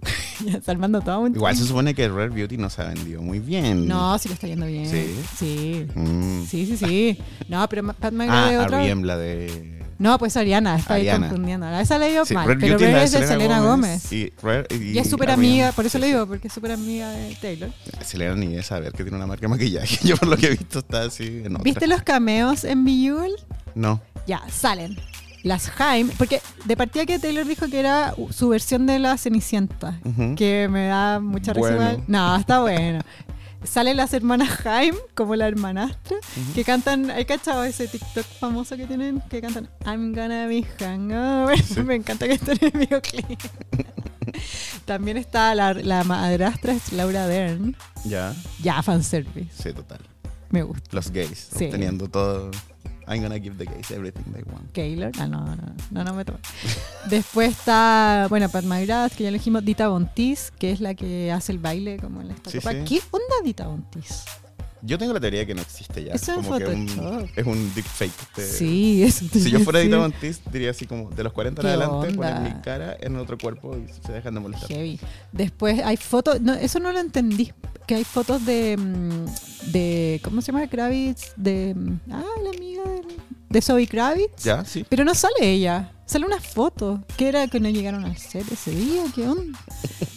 armando 0.66 1.00
todo 1.00 1.20
un... 1.20 1.34
Igual 1.34 1.56
se 1.56 1.64
supone 1.64 1.94
que 1.94 2.08
Rare 2.08 2.28
Beauty 2.28 2.56
no 2.56 2.70
se 2.70 2.82
ha 2.82 2.86
vendido 2.86 3.22
muy 3.22 3.38
bien. 3.40 3.86
No, 3.88 4.18
sí 4.18 4.28
lo 4.28 4.34
está 4.34 4.46
yendo 4.46 4.66
bien. 4.66 4.88
¿Sí? 4.88 5.14
Sí. 5.36 5.86
Mm. 5.94 6.44
Sí, 6.46 6.66
sí, 6.66 6.76
sí. 6.76 7.18
No, 7.48 7.68
pero 7.68 7.82
Pat 7.92 8.12
McGrath 8.12 8.54
Ah, 8.54 8.64
otra... 8.64 8.94
La 8.94 9.16
de... 9.16 9.78
No, 9.98 10.16
pues 10.16 10.36
Ariana, 10.36 10.76
está 10.76 10.94
ahí 10.94 11.00
Ariana. 11.08 11.26
confundiendo. 11.28 11.66
A 11.66 11.80
esa 11.82 11.98
le 11.98 12.10
digo 12.10 12.24
Sí, 12.24 12.32
mal, 12.32 12.46
Rare 12.46 12.60
pero 12.60 12.78
Beauty 12.78 12.92
Rare 12.92 13.04
es 13.04 13.10
de 13.10 13.26
Selena 13.26 13.60
Gómez. 13.60 14.12
Y, 14.12 14.32
Rare- 14.40 14.66
y- 14.70 14.92
Y 14.92 14.98
es 14.98 15.10
súper 15.10 15.30
R.E.M.. 15.30 15.44
amiga, 15.48 15.72
por 15.72 15.86
eso 15.86 15.98
le 15.98 16.06
digo, 16.06 16.24
porque 16.26 16.46
es 16.46 16.54
súper 16.54 16.70
amiga 16.70 17.10
de 17.10 17.34
Taylor. 17.34 17.70
Selena 18.04 18.36
ni 18.36 18.54
de 18.54 18.62
saber 18.62 18.92
que 18.92 19.02
tiene 19.02 19.16
una 19.16 19.26
marca 19.26 19.40
de 19.42 19.48
maquillaje. 19.48 19.98
Yo 20.06 20.16
por 20.16 20.28
lo 20.28 20.36
que 20.36 20.46
he 20.46 20.50
visto 20.50 20.78
está 20.78 21.02
así 21.02 21.42
en 21.44 21.46
otra. 21.56 21.64
¿Viste 21.64 21.88
los 21.88 22.02
cameos 22.02 22.62
en 22.62 22.84
Bejeweled? 22.84 23.34
No. 23.74 24.00
Ya, 24.28 24.42
salen. 24.48 24.96
Las 25.42 25.70
Jaime, 25.70 26.12
porque 26.18 26.40
de 26.64 26.76
partida 26.76 27.06
que 27.06 27.18
Taylor 27.18 27.46
dijo 27.46 27.68
que 27.68 27.78
era 27.78 28.14
su 28.30 28.48
versión 28.48 28.86
de 28.86 28.98
la 28.98 29.16
Cenicienta, 29.16 29.98
que 30.36 30.68
me 30.70 30.86
da 30.86 31.20
mucha 31.20 31.52
risa. 31.52 31.74
Bueno. 31.74 32.04
No, 32.06 32.36
está 32.36 32.60
bueno. 32.60 33.00
Salen 33.64 33.96
las 33.96 34.12
hermanas 34.12 34.48
Jaime, 34.50 34.98
como 35.14 35.34
la 35.34 35.48
hermanastra, 35.48 36.16
que 36.54 36.64
cantan, 36.64 37.10
¿hay 37.10 37.24
cachado 37.24 37.64
ese 37.64 37.88
TikTok 37.88 38.24
famoso 38.24 38.76
que 38.76 38.86
tienen? 38.86 39.20
Que 39.28 39.40
cantan 39.40 39.68
I'm 39.84 40.14
gonna 40.14 40.46
be 40.46 40.64
hungover. 40.80 41.58
Me 41.84 41.96
encanta 41.96 42.26
que 42.26 42.34
estén 42.34 42.58
en 42.60 42.70
el 42.72 42.80
videoclip. 42.86 43.40
También 44.84 45.16
está 45.16 45.54
la, 45.54 45.74
la 45.74 46.04
madrastra, 46.04 46.72
es 46.72 46.92
Laura 46.92 47.26
Dern. 47.26 47.76
Ya. 48.04 48.34
Ya, 48.62 48.80
fanservice. 48.82 49.50
Sí, 49.60 49.72
total. 49.72 50.00
Me 50.50 50.62
gusta. 50.62 50.88
Los 50.92 51.10
gays. 51.10 51.48
Sí. 51.56 51.68
Teniendo 51.68 52.08
todo. 52.08 52.50
I'm 53.08 53.22
gonna 53.22 53.38
give 53.38 53.56
the 53.56 53.64
gays 53.64 53.90
everything 53.90 54.24
they 54.32 54.42
want. 54.52 54.72
Keylor. 54.72 55.10
Ah, 55.18 55.26
no, 55.26 55.44
no, 55.44 55.56
no, 55.90 56.04
no 56.04 56.14
me 56.14 56.24
tomo. 56.24 56.38
Después 57.10 57.50
está, 57.50 58.26
bueno, 58.28 58.48
Pat 58.48 58.64
McGrath, 58.64 59.14
que 59.14 59.24
ya 59.24 59.30
elegimos, 59.30 59.64
Dita 59.64 59.88
Bontis, 59.88 60.52
que 60.58 60.72
es 60.72 60.80
la 60.80 60.94
que 60.94 61.32
hace 61.32 61.52
el 61.52 61.58
baile 61.58 61.98
como 61.98 62.20
en 62.20 62.28
la 62.28 62.34
estatua. 62.34 62.72
Sí, 62.72 62.78
sí. 62.78 62.84
¿Qué 62.84 63.02
onda 63.10 63.34
Dita 63.42 63.66
Bontis? 63.66 64.24
Yo 64.82 64.96
tengo 64.98 65.12
la 65.12 65.20
teoría 65.20 65.40
de 65.40 65.46
que 65.46 65.54
no 65.54 65.60
existe 65.62 66.04
ya. 66.04 66.12
Eso 66.14 66.32
es 66.40 66.46
como 66.46 66.58
que 66.58 66.66
un- 66.66 67.28
es 67.34 67.46
un 67.46 67.74
deepfake. 67.74 68.34
de- 68.36 68.46
Sí, 68.46 69.02
eso 69.02 69.24
te 69.32 69.40
Si 69.40 69.50
yo 69.50 69.60
fuera. 69.60 69.80
Dita 69.80 69.98
Montis, 69.98 70.40
diría 70.52 70.70
así 70.70 70.86
como 70.86 71.10
de 71.10 71.22
los 71.24 71.32
40 71.32 71.60
en 71.62 71.66
¿Qué 71.66 71.68
adelante, 71.72 72.14
ponen 72.14 72.42
mi 72.44 72.52
cara 72.62 72.96
en 73.00 73.16
otro 73.16 73.36
cuerpo 73.38 73.76
y 73.76 73.86
se 74.06 74.12
dejan 74.12 74.34
de 74.34 74.40
molestar. 74.40 74.68
Heavy. 74.68 75.00
Después 75.32 75.80
hay 75.84 75.96
fotos, 75.96 76.40
no, 76.40 76.54
eso 76.54 76.78
no 76.80 76.92
lo 76.92 77.00
entendí, 77.00 77.52
que 77.86 77.96
hay 77.96 78.04
fotos 78.04 78.44
de, 78.46 78.76
mm, 78.76 79.70
de 79.72 80.20
¿cómo 80.22 80.40
se 80.42 80.52
llama? 80.52 80.66
Kravitz, 80.68 81.32
de, 81.36 81.74
mm, 81.74 82.00
ah, 82.12 82.22
la 82.44 82.50
amiga 82.50 82.82
de, 82.84 83.02
de 83.50 83.62
Zoe 83.62 83.86
Kravitz. 83.86 84.44
¿Ya? 84.44 84.64
Sí. 84.64 84.84
Pero 84.88 85.04
no 85.04 85.14
sale 85.14 85.34
ella, 85.42 85.92
sale 86.06 86.24
una 86.24 86.40
foto, 86.40 87.02
que 87.16 87.28
era 87.28 87.48
que 87.48 87.58
no 87.60 87.68
llegaron 87.68 88.04
al 88.04 88.16
set 88.16 88.50
ese 88.52 88.70
día, 88.70 89.02
¿qué 89.14 89.26
onda? 89.26 89.58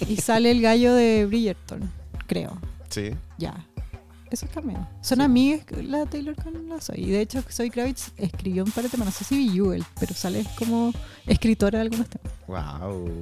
Y 0.08 0.18
sale 0.18 0.52
el 0.52 0.62
gallo 0.62 0.94
de 0.94 1.26
Bridgerton, 1.26 1.90
creo, 2.28 2.60
Sí. 2.90 3.12
ya. 3.38 3.66
Eso 4.32 4.46
es 4.46 4.52
cameo. 4.52 4.88
Son 5.02 5.18
Sí. 5.18 5.24
amigas 5.24 5.66
la 5.84 6.06
Taylor 6.06 6.36
con 6.42 6.70
la 6.70 6.80
Zoe. 6.80 7.00
Y 7.00 7.12
de 7.12 7.22
hecho, 7.22 7.42
Zoe 7.52 7.70
Kravitz 7.70 8.12
escribió 8.18 8.64
un 8.64 8.72
par 8.72 8.86
de 8.86 8.90
temas, 8.90 9.06
no 9.08 9.12
sé 9.12 9.26
si 9.26 9.38
Bejeweled, 9.48 9.84
pero 10.00 10.16
sale 10.16 10.46
como 10.58 10.94
escritora 11.28 11.80
de 11.80 11.84
algunos 11.84 12.08
temas. 12.10 12.32
Wow. 12.48 13.20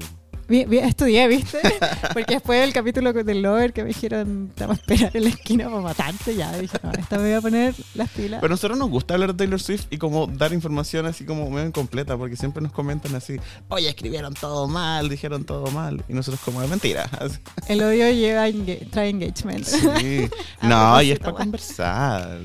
Estudié, 0.49 1.27
¿viste? 1.27 1.59
Porque 2.13 2.33
después 2.35 2.59
del 2.61 2.73
capítulo 2.73 3.13
del 3.13 3.41
Lover 3.41 3.71
que 3.71 3.83
me 3.83 3.89
dijeron, 3.89 4.51
te 4.55 4.65
vamos 4.65 4.79
a 4.79 4.81
esperar 4.81 5.15
en 5.15 5.23
la 5.23 5.29
esquina 5.29 5.65
para 5.69 5.81
matarte, 5.81 6.35
ya 6.35 6.51
dije, 6.57 6.77
no, 6.81 6.91
esta 6.91 7.17
me 7.17 7.23
voy 7.23 7.33
a 7.33 7.41
poner 7.41 7.75
las 7.93 8.09
pilas. 8.09 8.39
Pero 8.41 8.51
a 8.51 8.55
nosotros 8.55 8.77
nos 8.77 8.89
gusta 8.89 9.13
hablar 9.13 9.31
de 9.33 9.37
Taylor 9.37 9.59
Swift 9.61 9.85
y 9.91 9.97
como 9.97 10.27
dar 10.27 10.51
información 10.53 11.05
así 11.05 11.23
como 11.25 11.49
medio 11.49 11.67
incompleta, 11.67 12.17
porque 12.17 12.35
siempre 12.35 12.61
nos 12.63 12.71
comentan 12.71 13.13
así, 13.15 13.37
oye, 13.69 13.87
escribieron 13.89 14.33
todo 14.33 14.67
mal, 14.67 15.07
dijeron 15.09 15.43
todo 15.45 15.67
mal. 15.71 16.03
Y 16.09 16.13
nosotros 16.13 16.41
como, 16.43 16.61
es 16.63 16.69
mentira. 16.69 17.09
El 17.67 17.81
odio 17.83 18.09
lleva 18.11 18.47
enga- 18.49 18.89
trae 18.89 19.09
engagement. 19.09 19.65
Sí. 19.65 20.27
No, 20.61 21.01
y 21.01 21.11
es 21.11 21.19
para 21.19 21.33
conversar. 21.33 22.39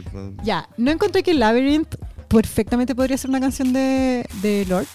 Ya, 0.44 0.68
no 0.76 0.90
encontré 0.90 1.22
que 1.22 1.34
Labyrinth 1.34 1.94
perfectamente 2.28 2.94
podría 2.94 3.16
ser 3.18 3.30
una 3.30 3.40
canción 3.40 3.72
de, 3.72 4.24
de 4.42 4.64
Lord, 4.68 4.86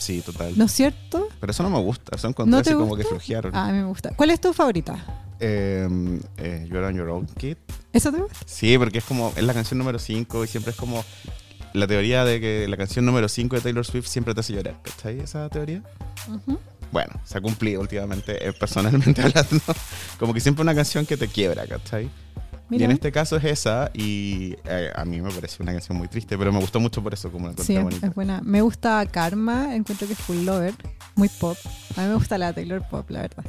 Sí, 0.00 0.22
total. 0.22 0.54
¿no 0.56 0.64
es 0.64 0.72
cierto? 0.72 1.28
Pero 1.38 1.50
eso 1.50 1.62
no 1.62 1.70
me 1.70 1.78
gusta, 1.78 2.16
eso 2.16 2.26
encontré 2.26 2.56
¿No 2.56 2.62
te 2.62 2.72
como 2.74 2.96
que 2.96 3.04
flojearon. 3.04 3.54
Ah, 3.54 3.68
a 3.68 3.72
mí 3.72 3.78
me 3.78 3.84
gusta. 3.84 4.10
¿Cuál 4.16 4.30
es 4.30 4.40
tu 4.40 4.52
favorita? 4.54 4.96
Eh, 5.38 5.86
eh, 6.38 6.66
You're 6.70 6.86
on 6.86 6.94
Your 6.96 7.08
Own 7.10 7.26
Kid. 7.26 7.56
¿Esa 7.92 8.10
te 8.10 8.18
gusta? 8.18 8.38
Sí, 8.46 8.78
porque 8.78 8.98
es 8.98 9.04
como, 9.04 9.32
es 9.36 9.44
la 9.44 9.52
canción 9.52 9.78
número 9.78 9.98
5 9.98 10.44
y 10.44 10.46
siempre 10.46 10.70
es 10.72 10.76
como 10.76 11.04
la 11.74 11.86
teoría 11.86 12.24
de 12.24 12.40
que 12.40 12.66
la 12.66 12.78
canción 12.78 13.04
número 13.04 13.28
5 13.28 13.56
de 13.56 13.62
Taylor 13.62 13.84
Swift 13.86 14.06
siempre 14.06 14.32
te 14.34 14.40
hace 14.40 14.54
llorar. 14.54 14.80
¿Cachai 14.82 15.20
esa 15.20 15.48
teoría? 15.50 15.82
Ujú. 16.28 16.58
Bueno, 16.92 17.12
se 17.24 17.38
ha 17.38 17.40
cumplido 17.40 17.80
últimamente, 17.80 18.48
eh, 18.48 18.52
personalmente 18.52 19.20
hablando. 19.22 19.60
Como 20.18 20.32
que 20.34 20.40
siempre 20.40 20.62
una 20.62 20.74
canción 20.74 21.04
que 21.06 21.16
te 21.16 21.28
quiebra, 21.28 21.66
¿cachai? 21.66 22.10
Y 22.70 22.74
Mira. 22.74 22.84
en 22.86 22.92
este 22.92 23.10
caso 23.10 23.36
es 23.36 23.44
esa 23.44 23.90
y 23.94 24.54
eh, 24.64 24.90
a 24.94 25.04
mí 25.04 25.20
me 25.20 25.30
parece 25.30 25.62
una 25.62 25.72
canción 25.72 25.98
muy 25.98 26.06
triste, 26.08 26.38
pero 26.38 26.52
me 26.52 26.60
gustó 26.60 26.78
mucho 26.80 27.02
por 27.02 27.12
eso, 27.12 27.30
como 27.32 27.48
la 27.48 27.54
Sí, 27.64 27.76
bonita. 27.76 28.06
es 28.06 28.14
buena. 28.14 28.40
Me 28.44 28.62
gusta 28.62 29.04
Karma, 29.06 29.74
encuentro 29.74 30.06
que 30.06 30.12
es 30.12 30.18
full 30.18 30.44
lover, 30.44 30.74
muy 31.16 31.28
pop. 31.28 31.56
A 31.96 32.02
mí 32.02 32.08
me 32.08 32.14
gusta 32.14 32.38
la 32.38 32.52
Taylor 32.52 32.82
Pop, 32.88 33.10
la 33.10 33.22
verdad. 33.22 33.44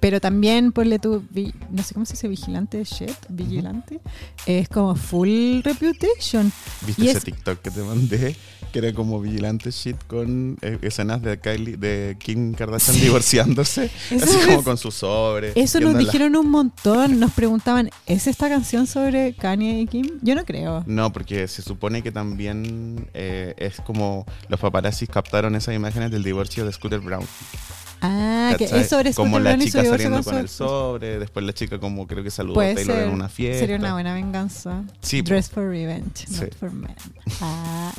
Pero 0.00 0.20
también 0.20 0.72
ponle 0.72 0.98
tú, 0.98 1.22
no 1.70 1.82
sé 1.84 1.94
cómo 1.94 2.04
se 2.04 2.14
dice, 2.14 2.26
vigilante 2.28 2.82
shit, 2.84 3.14
vigilante. 3.28 4.00
Es 4.46 4.68
como 4.68 4.96
full 4.96 5.60
reputation. 5.62 6.52
¿Viste 6.86 7.02
y 7.04 7.08
ese 7.08 7.18
es- 7.18 7.24
TikTok 7.24 7.60
que 7.62 7.70
te 7.70 7.80
mandé? 7.82 8.36
Que 8.72 8.80
era 8.80 8.92
como 8.92 9.20
vigilante 9.20 9.70
shit 9.70 9.96
con 10.08 10.58
eh, 10.60 10.78
escenas 10.82 11.22
de 11.22 11.38
Kylie, 11.38 11.76
de 11.76 12.16
Kim 12.18 12.54
Kardashian 12.54 12.96
divorciándose, 13.00 13.84
Eso 14.10 14.24
así 14.24 14.36
como 14.46 14.58
es- 14.58 14.64
con 14.64 14.76
su 14.76 14.90
sobre. 14.90 15.52
Eso 15.54 15.78
y 15.78 15.82
nos 15.84 15.96
dijeron 15.96 16.34
un 16.34 16.50
montón, 16.50 17.20
nos 17.20 17.30
preguntaban, 17.32 17.90
¿es 18.06 18.26
esta 18.26 18.48
canción 18.48 18.63
sobre 18.64 19.34
Kanye 19.34 19.80
y 19.80 19.86
Kim? 19.86 20.18
Yo 20.22 20.34
no 20.34 20.44
creo. 20.44 20.82
No, 20.86 21.12
porque 21.12 21.46
se 21.48 21.62
supone 21.62 22.02
que 22.02 22.10
también 22.12 23.08
eh, 23.14 23.54
es 23.58 23.80
como 23.80 24.26
los 24.48 24.58
paparazzis 24.60 25.08
captaron 25.08 25.54
esas 25.54 25.74
imágenes 25.74 26.10
del 26.10 26.22
divorcio 26.22 26.64
de 26.64 26.72
Scooter 26.72 27.00
Brown. 27.00 27.24
Ah, 28.06 28.54
que 28.58 28.64
es 28.64 28.88
sobre 28.90 29.14
Como 29.14 29.36
Scooter 29.38 29.42
la 29.44 29.50
Braun 29.56 29.62
y 29.62 29.70
su 29.70 29.78
chica 29.78 29.90
saliendo 29.90 30.16
con 30.22 30.24
con 30.24 30.36
el 30.38 30.48
sobre, 30.48 31.18
después 31.18 31.46
la 31.46 31.52
chica 31.54 31.78
como 31.78 32.06
creo 32.06 32.22
que 32.22 32.30
saludó 32.30 32.60
a 32.60 32.64
Taylor 32.74 32.96
ser. 32.96 33.06
en 33.08 33.10
una 33.14 33.28
fiesta. 33.28 33.60
Sería 33.60 33.76
una 33.76 33.92
buena 33.94 34.12
venganza. 34.12 34.82
Sí. 35.00 35.22
Dress 35.22 35.48
for 35.48 35.68
revenge, 35.68 36.26
Sí. 36.26 36.40
not 36.40 36.54
for 36.54 36.70
men. 36.70 36.94
Ah, 37.40 37.92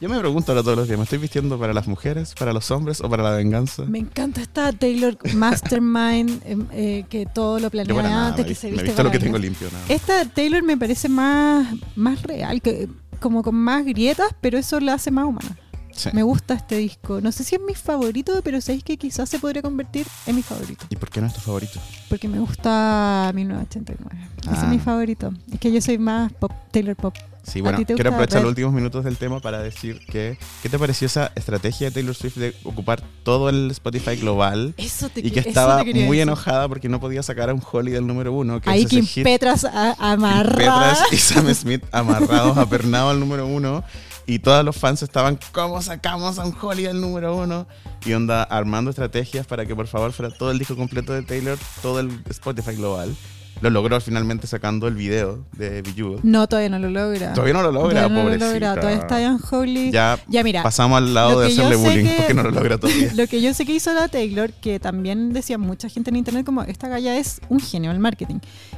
Yo 0.00 0.08
me 0.08 0.18
pregunto 0.18 0.52
ahora 0.52 0.62
todos 0.62 0.78
los 0.78 0.86
días, 0.88 0.98
¿me 0.98 1.04
estoy 1.04 1.18
vistiendo 1.18 1.58
para 1.58 1.74
las 1.74 1.86
mujeres, 1.86 2.34
para 2.38 2.54
los 2.54 2.70
hombres 2.70 3.02
o 3.02 3.10
para 3.10 3.22
la 3.22 3.32
venganza? 3.32 3.84
me 3.84 3.98
encanta 3.98 4.40
esta 4.40 4.72
Taylor 4.72 5.18
Mastermind, 5.34 6.40
em, 6.46 6.66
eh, 6.72 7.04
que 7.10 7.26
todo 7.26 7.58
lo 7.58 7.68
planea 7.68 8.02
nada, 8.02 8.28
antes, 8.28 8.46
me, 8.46 8.48
que 8.48 8.54
se 8.54 8.68
me 8.68 8.82
viste 8.82 8.90
lo 8.90 8.96
para 8.96 9.10
que 9.10 9.18
tengo 9.18 9.36
limpio. 9.36 9.68
Nada. 9.70 9.84
Esta 9.90 10.24
Taylor 10.24 10.62
me 10.62 10.78
parece 10.78 11.10
más, 11.10 11.66
más 11.96 12.22
real, 12.22 12.62
que, 12.62 12.88
como 13.20 13.42
con 13.42 13.54
más 13.56 13.84
grietas, 13.84 14.28
pero 14.40 14.56
eso 14.56 14.80
la 14.80 14.94
hace 14.94 15.10
más 15.10 15.26
humana. 15.26 15.58
Sí. 16.00 16.08
Me 16.14 16.22
gusta 16.22 16.54
este 16.54 16.76
disco. 16.78 17.20
No 17.20 17.30
sé 17.32 17.44
si 17.44 17.56
es 17.56 17.60
mi 17.60 17.74
favorito, 17.74 18.40
pero 18.42 18.60
sabéis 18.60 18.84
que 18.84 18.96
quizás 18.96 19.28
se 19.28 19.38
podría 19.38 19.60
convertir 19.60 20.06
en 20.26 20.36
mi 20.36 20.42
favorito. 20.42 20.86
¿Y 20.88 20.96
por 20.96 21.10
qué 21.10 21.20
no 21.20 21.26
es 21.26 21.34
tu 21.34 21.40
favorito? 21.40 21.78
Porque 22.08 22.26
me 22.28 22.38
gusta 22.38 23.30
1989. 23.34 24.28
Ese 24.40 24.50
Ah. 24.50 24.62
es 24.62 24.68
mi 24.68 24.78
favorito. 24.78 25.32
Es 25.52 25.60
que 25.60 25.70
yo 25.72 25.80
soy 25.80 25.98
más 25.98 26.32
pop, 26.32 26.52
Taylor 26.70 26.96
Pop. 26.96 27.14
Sí, 27.42 27.60
¿A 27.60 27.62
bueno, 27.62 27.78
quiero 27.84 28.10
aprovechar 28.10 28.42
los 28.42 28.50
últimos 28.50 28.72
minutos 28.72 29.02
del 29.02 29.16
tema 29.16 29.40
para 29.40 29.60
decir 29.62 29.98
que, 30.06 30.38
¿qué 30.62 30.68
te 30.68 30.78
pareció 30.78 31.06
esa 31.06 31.32
estrategia 31.34 31.88
de 31.88 31.90
Taylor 31.94 32.14
Swift 32.14 32.36
de 32.36 32.54
ocupar 32.64 33.02
todo 33.22 33.48
el 33.48 33.70
Spotify 33.70 34.16
global? 34.16 34.74
Eso 34.76 35.08
te 35.08 35.20
Y 35.26 35.30
que 35.30 35.40
estaba 35.40 35.82
muy 35.82 35.92
decir. 35.92 36.20
enojada 36.20 36.68
porque 36.68 36.88
no 36.90 37.00
podía 37.00 37.22
sacar 37.22 37.48
a 37.50 37.54
un 37.54 37.62
Holly 37.72 37.92
del 37.92 38.06
número 38.06 38.32
uno. 38.34 38.60
Que 38.60 38.68
Ahí 38.70 38.82
es 38.82 38.92
ese 38.92 39.00
Kim. 39.02 39.24
Petras 39.24 39.64
a- 39.64 39.94
Kim 39.94 40.04
amarrada. 40.04 40.90
Petras 40.90 41.12
y 41.12 41.16
Sam 41.16 41.52
Smith 41.54 41.82
amarrados, 41.92 42.56
apernados 42.58 43.12
al 43.12 43.20
número 43.20 43.46
uno. 43.46 43.82
Y 44.30 44.38
todos 44.38 44.64
los 44.64 44.76
fans 44.76 45.02
estaban, 45.02 45.40
¿cómo 45.50 45.82
sacamos 45.82 46.38
a 46.38 46.44
un 46.46 46.54
Holly 46.60 46.84
del 46.84 47.00
número 47.00 47.34
uno? 47.36 47.66
Y 48.06 48.12
onda 48.12 48.44
armando 48.44 48.90
estrategias 48.90 49.44
para 49.44 49.66
que 49.66 49.74
por 49.74 49.88
favor 49.88 50.12
fuera 50.12 50.32
todo 50.32 50.52
el 50.52 50.58
disco 50.60 50.76
completo 50.76 51.12
de 51.12 51.22
Taylor, 51.22 51.58
todo 51.82 51.98
el 51.98 52.22
Spotify 52.30 52.76
global. 52.76 53.12
Lo 53.60 53.70
logró 53.70 54.00
finalmente 54.00 54.46
sacando 54.46 54.86
el 54.86 54.94
video 54.94 55.44
de 55.56 55.82
Bejeweled. 55.82 56.20
No, 56.22 56.46
todavía 56.48 56.68
no 56.70 56.78
lo 56.78 56.88
logra. 56.90 57.32
Todavía 57.32 57.54
no 57.54 57.62
lo 57.62 57.72
logra, 57.72 57.90
Todavía 58.06 58.08
no 58.08 58.14
lo 58.14 58.22
pobrecita. 58.22 58.46
logra. 58.54 58.74
Todavía 58.80 58.98
está 59.00 59.20
en 59.20 59.38
Holy. 59.50 59.90
Ya, 59.90 60.18
Ya, 60.28 60.44
mira. 60.44 60.62
pasamos 60.62 60.98
al 60.98 61.12
lado 61.12 61.32
lo 61.32 61.40
de 61.40 61.46
hacerle 61.48 61.74
bullying 61.76 62.04
que- 62.04 62.14
porque 62.16 62.34
no 62.34 62.42
lo 62.44 62.50
logra 62.52 62.78
todavía. 62.78 63.12
Lo 63.16 63.26
que 63.26 63.42
yo 63.42 63.52
sé 63.52 63.66
que 63.66 63.74
hizo 63.74 63.92
la 63.92 64.06
Taylor, 64.06 64.52
que 64.52 64.78
también 64.78 65.32
decía 65.32 65.58
mucha 65.58 65.88
gente 65.88 66.08
en 66.10 66.16
internet, 66.16 66.46
como 66.46 66.62
esta 66.62 66.86
galla 66.86 67.16
es 67.18 67.40
un 67.48 67.58
genio 67.58 67.90
del 67.90 67.98
marketing, 67.98 68.36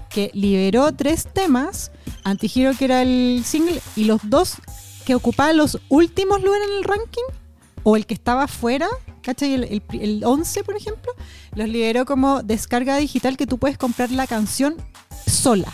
que 0.08 0.30
liberó 0.32 0.90
tres 0.92 1.28
temas, 1.32 1.92
Antihero 2.24 2.72
que 2.76 2.86
era 2.86 3.02
el 3.02 3.42
single, 3.44 3.80
y 3.96 4.04
los 4.04 4.20
dos 4.24 4.54
que 5.02 5.14
ocupaban 5.14 5.56
los 5.56 5.78
últimos 5.88 6.42
lugares 6.42 6.68
en 6.70 6.76
el 6.78 6.84
ranking, 6.84 7.22
o 7.84 7.96
el 7.96 8.06
que 8.06 8.14
estaba 8.14 8.46
fuera, 8.46 8.88
¿cachai? 9.22 9.54
El, 9.54 9.64
el, 9.64 9.82
el 10.00 10.24
11, 10.24 10.62
por 10.64 10.76
ejemplo, 10.76 11.12
los 11.54 11.68
liberó 11.68 12.04
como 12.06 12.42
descarga 12.42 12.96
digital 12.96 13.36
que 13.36 13.46
tú 13.46 13.58
puedes 13.58 13.76
comprar 13.76 14.10
la 14.12 14.26
canción 14.26 14.76
sola, 15.26 15.72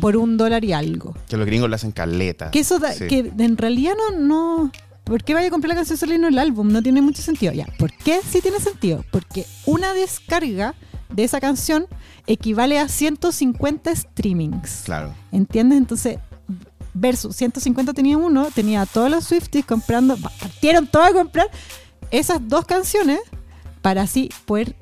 por 0.00 0.16
un 0.16 0.36
dólar 0.36 0.64
y 0.64 0.72
algo. 0.72 1.14
Que 1.28 1.36
los 1.36 1.46
gringos 1.46 1.68
le 1.68 1.76
hacen 1.76 1.92
caleta. 1.92 2.50
Que 2.50 2.60
eso 2.60 2.78
da- 2.78 2.92
Sí. 2.92 3.06
que 3.08 3.32
en 3.38 3.56
realidad 3.56 3.92
no, 4.10 4.18
no. 4.18 4.72
¿Por 5.04 5.24
qué 5.24 5.34
vaya 5.34 5.48
a 5.48 5.50
comprar 5.50 5.70
la 5.70 5.74
canción 5.76 5.96
solo 5.98 6.14
y 6.14 6.18
no 6.18 6.28
el 6.28 6.38
álbum? 6.38 6.70
No 6.70 6.82
tiene 6.82 7.00
mucho 7.02 7.22
sentido. 7.22 7.52
Ya, 7.52 7.66
¿por 7.78 7.92
qué 7.92 8.20
sí 8.28 8.40
tiene 8.40 8.60
sentido? 8.60 9.04
Porque 9.10 9.46
una 9.66 9.94
descarga 9.94 10.74
de 11.10 11.24
esa 11.24 11.40
canción 11.40 11.86
equivale 12.26 12.78
a 12.78 12.88
150 12.88 13.94
streamings. 13.96 14.82
Claro. 14.84 15.14
¿Entiendes? 15.32 15.78
Entonces, 15.78 16.18
versus 17.00 17.36
150 17.36 17.92
tenía 17.94 18.16
uno, 18.16 18.48
tenía 18.54 18.82
a 18.82 18.86
todos 18.86 19.10
los 19.10 19.24
Swifties 19.24 19.64
comprando, 19.64 20.16
partieron 20.16 20.86
todos 20.86 21.08
a 21.08 21.12
comprar 21.12 21.50
esas 22.10 22.46
dos 22.48 22.64
canciones 22.64 23.20
para 23.82 24.02
así 24.02 24.30
poder 24.46 24.76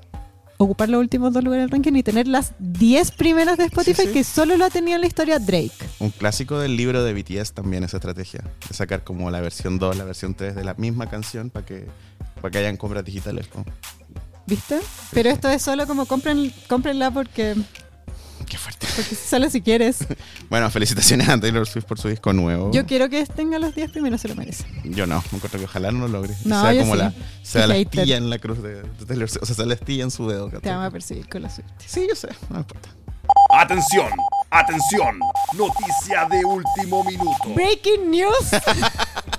ocupar 0.59 0.89
los 0.89 1.01
últimos 1.01 1.33
dos 1.33 1.45
lugares 1.45 1.64
del 1.64 1.71
ranking 1.71 1.93
y 1.95 2.03
tener 2.03 2.27
las 2.27 2.55
10 2.59 3.11
primeras 3.12 3.59
de 3.59 3.64
Spotify 3.64 4.07
sí. 4.07 4.12
que 4.12 4.25
solo 4.25 4.57
la 4.57 4.71
tenía 4.71 4.95
en 4.95 5.03
la 5.03 5.07
historia 5.07 5.39
Drake. 5.39 5.73
Un 5.99 6.11
clásico 6.11 6.59
del 6.59 6.77
libro 6.77 7.05
de 7.05 7.12
BTS 7.12 7.53
también 7.53 7.85
esa 7.85 7.99
estrategia. 7.99 8.43
De 8.69 8.75
sacar 8.75 9.05
como 9.05 9.31
la 9.31 9.41
versión 9.41 9.79
2, 9.79 9.97
la 9.97 10.05
versión 10.05 10.35
3 10.35 10.55
de 10.55 10.64
la 10.64 10.75
misma 10.75 11.09
canción 11.09 11.51
para 11.51 11.67
que, 11.67 11.87
para 12.37 12.51
que 12.51 12.59
hayan 12.59 12.77
compras 12.77 13.05
digitales. 13.05 13.49
¿no? 13.55 13.64
¿Viste? 14.47 14.79
Pero 15.12 15.31
esto 15.31 15.49
es 15.51 15.61
solo 15.61 15.87
como 15.87 16.07
compren, 16.07 16.53
cómprenla 16.69 17.11
porque, 17.11 17.55
Qué 18.49 18.59
fuerte. 18.59 18.86
porque 18.97 19.14
solo 19.14 19.51
si 19.51 19.61
quieres. 19.61 19.99
Bueno, 20.49 20.70
felicitaciones 20.70 21.28
a 21.28 21.40
Taylor 21.40 21.66
Swift 21.66 21.86
por 21.86 21.99
su 21.99 22.09
disco 22.09 22.32
nuevo. 22.32 22.70
Yo 22.70 22.86
quiero 22.86 23.09
que 23.09 23.26
tenga 23.26 23.59
los 23.59 23.74
10 23.74 23.90
primeros, 23.90 24.20
se 24.20 24.28
lo 24.28 24.36
merece. 24.36 24.64
Yo 24.84 25.05
no, 25.05 25.16
me 25.32 25.38
encuentro 25.38 25.59
que 25.59 25.64
ojalá 25.64 25.90
no 25.90 26.07
lo 26.07 26.09
logre. 26.09 26.34
No, 26.44 26.62
sea 26.62 26.72
yo 26.72 26.82
como 26.82 26.92
sí. 26.92 26.99
la, 26.99 27.12
sea 27.42 27.66
la 27.66 27.74
hater. 27.74 28.01
astilla 28.01 28.16
en 28.16 28.30
la 28.30 28.38
cruz 28.38 28.62
de, 28.62 28.82
de 28.82 29.07
Taylor 29.07 29.28
Swift. 29.28 29.42
O 29.42 29.47
sea, 29.47 29.57
sea 29.57 29.66
la 29.66 29.74
astilla 29.74 30.05
en 30.05 30.12
su 30.12 30.28
dedo. 30.28 30.49
Te 30.51 30.70
vamos 30.70 30.86
a 30.86 30.90
perseguir 30.92 31.28
con 31.28 31.42
los 31.42 31.53
Swifties. 31.53 31.90
Sí, 31.90 32.07
yo 32.09 32.14
sé, 32.14 32.28
no 32.49 32.55
me 32.55 32.59
importa. 32.61 32.88
Atención, 33.59 34.09
atención. 34.51 35.18
Noticia 35.55 36.28
de 36.30 36.44
último 36.44 37.03
minuto. 37.03 37.55
Breaking 37.55 38.11
news. 38.11 38.51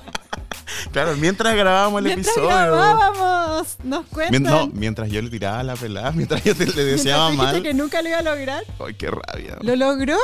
Claro, 0.91 1.15
mientras 1.17 1.55
grabábamos 1.55 1.99
el 1.99 2.05
Mientras 2.05 2.27
episodio. 2.35 2.49
grabábamos, 2.55 3.77
nos 3.83 4.05
cuentan. 4.07 4.43
No, 4.43 4.67
mientras 4.73 5.09
yo 5.09 5.21
le 5.21 5.29
tiraba 5.29 5.63
la 5.63 5.75
pelada, 5.75 6.11
mientras 6.11 6.43
yo 6.43 6.55
te, 6.55 6.65
le 6.67 6.83
deseaba 6.83 7.31
mal. 7.31 7.61
que 7.61 7.73
nunca 7.73 8.01
lo 8.01 8.09
iba 8.09 8.19
a 8.19 8.21
lograr. 8.23 8.63
Ay, 8.85 8.93
qué 8.95 9.09
rabia. 9.11 9.57
¿Lo 9.61 9.75
logró? 9.75 10.17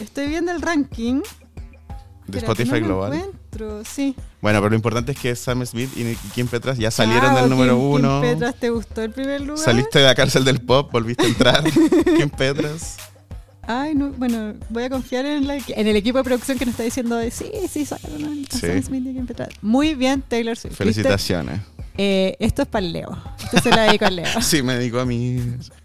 Estoy 0.00 0.28
viendo 0.28 0.52
el 0.52 0.60
ranking. 0.62 1.20
De 2.26 2.38
Spotify 2.38 2.70
no 2.72 2.78
lo 2.80 2.86
Global. 2.86 3.12
encuentro, 3.14 3.82
sí. 3.84 4.16
Bueno, 4.40 4.58
pero 4.60 4.70
lo 4.70 4.76
importante 4.76 5.12
es 5.12 5.18
que 5.18 5.36
Sam 5.36 5.64
Smith 5.66 5.90
y 5.94 6.14
Kim 6.34 6.46
Petras 6.48 6.78
ya 6.78 6.90
salieron 6.90 7.34
del 7.34 7.50
número 7.50 7.74
Kim- 7.74 7.82
Kim 7.82 7.90
uno. 8.06 8.20
Petras, 8.22 8.54
¿te 8.58 8.70
gustó 8.70 9.02
el 9.02 9.10
primer 9.10 9.42
lugar? 9.42 9.58
Saliste 9.62 9.98
de 9.98 10.06
la 10.06 10.14
cárcel 10.14 10.42
del 10.44 10.60
pop, 10.62 10.90
volviste 10.90 11.24
a 11.24 11.28
entrar. 11.28 11.62
Kim 12.16 12.30
Petras. 12.30 12.96
Ay, 13.66 13.94
no, 13.94 14.10
bueno, 14.10 14.54
voy 14.70 14.84
a 14.84 14.90
confiar 14.90 15.24
en, 15.26 15.46
la- 15.46 15.56
en 15.56 15.86
el 15.86 15.96
equipo 15.96 16.18
de 16.18 16.24
producción 16.24 16.58
que 16.58 16.64
nos 16.66 16.72
está 16.74 16.82
diciendo 16.82 17.16
de, 17.16 17.30
sí, 17.30 17.50
sí, 17.70 17.84
sacaron 17.84 18.24
a 18.24 18.28
Sí. 18.56 18.66
Muy 19.62 19.94
bien, 19.94 20.22
Taylor 20.26 20.56
Swift. 20.56 20.74
Felicitaciones. 20.76 21.60
Eh, 21.96 22.36
esto 22.40 22.62
es 22.62 22.68
para 22.68 22.84
el 22.84 22.92
Leo. 22.92 23.16
Esto 23.42 23.60
se 23.60 23.70
lo 23.70 23.80
dedico 23.80 24.04
al 24.06 24.16
Leo. 24.16 24.26
Sí, 24.42 24.62
me 24.62 24.74
dedico 24.74 24.98
a 25.00 25.06
mí. 25.06 25.38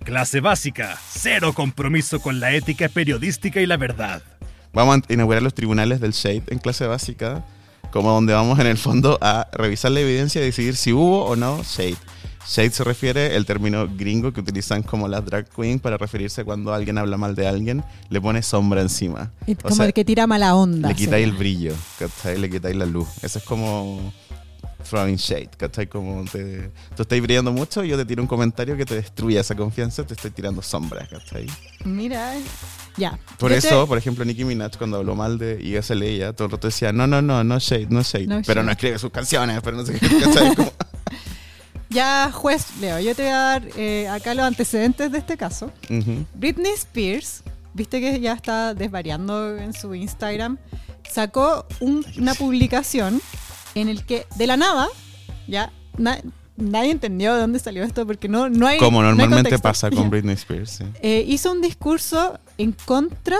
Clase 0.03 0.39
básica, 0.39 0.97
cero 1.11 1.53
compromiso 1.53 2.19
con 2.19 2.39
la 2.39 2.51
ética 2.53 2.89
periodística 2.89 3.61
y 3.61 3.65
la 3.65 3.77
verdad. 3.77 4.21
Vamos 4.73 4.97
a 5.07 5.13
inaugurar 5.13 5.41
los 5.43 5.53
tribunales 5.53 5.99
del 5.99 6.11
Shade 6.11 6.43
en 6.47 6.59
clase 6.59 6.85
básica, 6.87 7.45
como 7.91 8.11
donde 8.11 8.33
vamos 8.33 8.59
en 8.59 8.67
el 8.67 8.77
fondo 8.77 9.17
a 9.21 9.47
revisar 9.53 9.91
la 9.91 9.99
evidencia 10.01 10.41
y 10.41 10.45
decidir 10.45 10.75
si 10.75 10.93
hubo 10.93 11.25
o 11.25 11.35
no 11.35 11.61
Shade. 11.63 11.95
Shade 12.47 12.71
se 12.71 12.83
refiere 12.83 13.35
el 13.35 13.45
término 13.45 13.87
gringo 13.87 14.31
que 14.33 14.39
utilizan 14.41 14.81
como 14.81 15.07
las 15.07 15.23
drag 15.25 15.47
queen 15.49 15.79
para 15.79 15.97
referirse 15.97 16.43
cuando 16.43 16.73
alguien 16.73 16.97
habla 16.97 17.17
mal 17.17 17.35
de 17.35 17.47
alguien, 17.47 17.83
le 18.09 18.19
pone 18.21 18.41
sombra 18.41 18.81
encima. 18.81 19.31
O 19.47 19.55
Como 19.63 19.75
sea, 19.75 19.85
el 19.85 19.93
que 19.93 20.03
tira 20.05 20.25
mala 20.25 20.55
onda. 20.55 20.89
le 20.89 20.95
quitáis 20.95 21.23
el 21.25 21.33
brillo, 21.33 21.73
¿cachai? 21.99 22.39
Le 22.39 22.49
quitáis 22.49 22.75
la 22.75 22.85
luz. 22.85 23.07
Eso 23.21 23.37
es 23.39 23.45
como 23.45 24.11
throwing 24.89 25.17
shade, 25.17 25.49
¿cachai? 25.57 25.87
Como 25.87 26.23
te, 26.25 26.71
tú 26.95 27.03
estás 27.03 27.21
brillando 27.21 27.51
mucho 27.51 27.83
y 27.83 27.89
yo 27.89 27.97
te 27.97 28.05
tiro 28.05 28.21
un 28.23 28.27
comentario 28.27 28.75
que 28.77 28.85
te 28.85 28.95
destruye 28.95 29.37
esa 29.39 29.53
confianza, 29.55 30.03
te 30.05 30.13
estoy 30.15 30.31
tirando 30.31 30.61
sombra, 30.63 31.05
¿cachai? 31.07 31.45
Mira, 31.85 32.33
ya. 32.97 33.19
Por 33.37 33.51
Yo 33.51 33.59
te- 33.61 33.67
eso, 33.67 33.85
por 33.87 33.97
ejemplo, 33.99 34.25
Nicki 34.25 34.45
Minaj 34.45 34.77
cuando 34.77 34.97
habló 34.97 35.13
mal 35.15 35.37
de 35.37 35.61
ISL 35.61 36.01
ella, 36.01 36.33
todo 36.33 36.45
el 36.45 36.51
rato 36.53 36.67
decía, 36.67 36.91
no, 36.93 37.05
no, 37.05 37.21
no, 37.21 37.43
no 37.43 37.59
shade, 37.59 37.87
no 37.89 38.01
shade. 38.01 38.25
No 38.27 38.41
pero 38.47 38.61
shade. 38.61 38.65
no 38.65 38.71
escribe 38.71 38.97
sus 38.97 39.11
canciones, 39.11 39.59
pero 39.61 39.77
no 39.77 39.85
sé 39.85 39.99
qué, 39.99 40.07
¿cachai? 40.23 40.55
Como- 40.55 40.71
Ya, 41.89 42.31
juez 42.31 42.67
Leo, 42.79 42.99
yo 42.99 43.15
te 43.15 43.23
voy 43.23 43.31
a 43.31 43.37
dar 43.37 43.67
eh, 43.75 44.07
acá 44.09 44.33
los 44.35 44.45
antecedentes 44.45 45.11
de 45.11 45.17
este 45.17 45.37
caso. 45.37 45.71
Britney 46.35 46.71
Spears, 46.73 47.41
viste 47.73 47.99
que 47.99 48.19
ya 48.19 48.33
está 48.33 48.73
desvariando 48.75 49.57
en 49.57 49.73
su 49.73 49.95
Instagram, 49.95 50.57
sacó 51.09 51.65
un- 51.79 52.05
una 52.17 52.35
publicación 52.35 53.21
en 53.73 53.89
el 53.89 54.05
que 54.05 54.27
de 54.35 54.45
la 54.45 54.55
nada, 54.57 54.87
ya 55.47 55.71
na- 55.97 56.19
nadie 56.57 56.91
entendió 56.91 57.33
de 57.33 57.41
dónde 57.41 57.57
salió 57.57 57.83
esto 57.83 58.05
porque 58.05 58.27
no, 58.29 58.49
no 58.49 58.67
hay. 58.67 58.77
Como 58.77 59.01
no 59.01 59.09
hay 59.09 59.15
normalmente 59.15 59.57
pasa 59.57 59.89
con 59.89 60.09
Britney 60.11 60.35
Spears, 60.35 60.69
sí. 60.69 60.83
Eh, 61.01 61.23
hizo 61.27 61.51
un 61.51 61.61
discurso 61.61 62.37
en 62.59 62.73
contra 62.85 63.37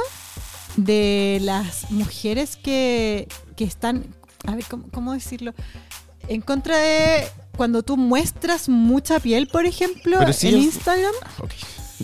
de 0.76 1.38
las 1.42 1.92
mujeres 1.92 2.56
que, 2.56 3.28
que 3.56 3.64
están, 3.64 4.06
a 4.48 4.56
ver, 4.56 4.64
¿cómo, 4.68 4.86
cómo 4.92 5.14
decirlo? 5.14 5.54
En 6.28 6.42
contra 6.42 6.78
de 6.78 7.28
cuando 7.60 7.84
tú 7.84 7.98
muestras 7.98 8.70
mucha 8.70 9.20
piel, 9.20 9.48
por 9.48 9.66
ejemplo, 9.66 10.18
en 10.22 10.58
Instagram. 10.58 11.12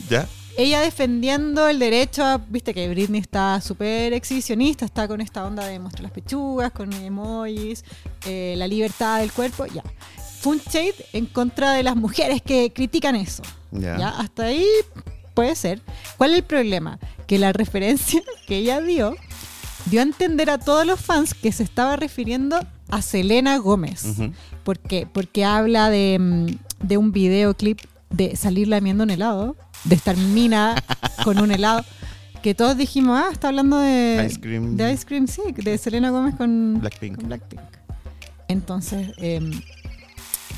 ¿Ya? 0.09 0.27
Ella 0.57 0.81
defendiendo 0.81 1.69
el 1.69 1.79
derecho 1.79 2.25
a, 2.25 2.39
viste 2.39 2.73
que 2.73 2.89
Britney 2.89 3.21
está 3.21 3.61
súper 3.61 4.11
exhibicionista, 4.11 4.83
está 4.83 5.07
con 5.07 5.21
esta 5.21 5.45
onda 5.45 5.65
de 5.65 5.79
mostrar 5.79 6.03
las 6.03 6.11
pechugas, 6.11 6.73
con 6.73 6.91
emojis, 6.91 7.85
eh, 8.25 8.55
la 8.57 8.67
libertad 8.67 9.21
del 9.21 9.31
cuerpo, 9.31 9.65
ya. 9.65 9.81
Fue 10.41 10.57
un 10.57 10.59
shade 10.59 11.05
en 11.13 11.25
contra 11.25 11.71
de 11.71 11.83
las 11.83 11.95
mujeres 11.95 12.41
que 12.41 12.73
critican 12.73 13.15
eso. 13.15 13.41
Ya. 13.71 13.97
Ya, 13.97 14.09
hasta 14.09 14.47
ahí 14.47 14.67
puede 15.33 15.55
ser. 15.55 15.79
¿Cuál 16.17 16.31
es 16.31 16.39
el 16.39 16.43
problema? 16.43 16.99
Que 17.27 17.39
la 17.39 17.53
referencia 17.53 18.21
que 18.45 18.57
ella 18.57 18.81
dio 18.81 19.15
dio 19.85 20.01
a 20.01 20.03
entender 20.03 20.49
a 20.49 20.57
todos 20.57 20.85
los 20.85 20.99
fans 20.99 21.33
que 21.33 21.53
se 21.53 21.63
estaba 21.63 21.95
refiriendo 21.95 22.59
a 22.89 23.01
Selena 23.01 23.57
Gómez. 23.57 24.05
Ujú. 24.05 24.31
¿Por 24.63 24.79
qué? 24.79 25.07
Porque 25.11 25.45
habla 25.45 25.89
de, 25.89 26.17
mm, 26.19 26.85
de 26.87 26.97
un 26.97 27.11
videoclip 27.11 27.79
de 28.09 28.35
salir 28.35 28.67
lamiendo 28.67 29.03
un 29.03 29.09
helado, 29.09 29.55
de 29.83 29.95
estar 29.95 30.15
mina 30.17 30.75
con 31.23 31.39
un 31.39 31.51
helado, 31.51 31.83
que 32.41 32.53
todos 32.53 32.77
dijimos, 32.77 33.19
ah, 33.23 33.29
está 33.31 33.47
hablando 33.47 33.79
de 33.79 34.25
Ice 34.29 34.39
Cream. 34.39 34.77
de 34.77 34.93
Ice 34.93 35.05
Cream, 35.05 35.27
sí, 35.27 35.41
de 35.55 35.77
Selena 35.77 36.11
Gómez 36.11 36.35
con 36.35 36.79
Blackpink. 36.79 37.15
con 37.17 37.27
Blackpink. 37.27 37.61
Entonces, 38.47 39.11
em, 39.17 39.51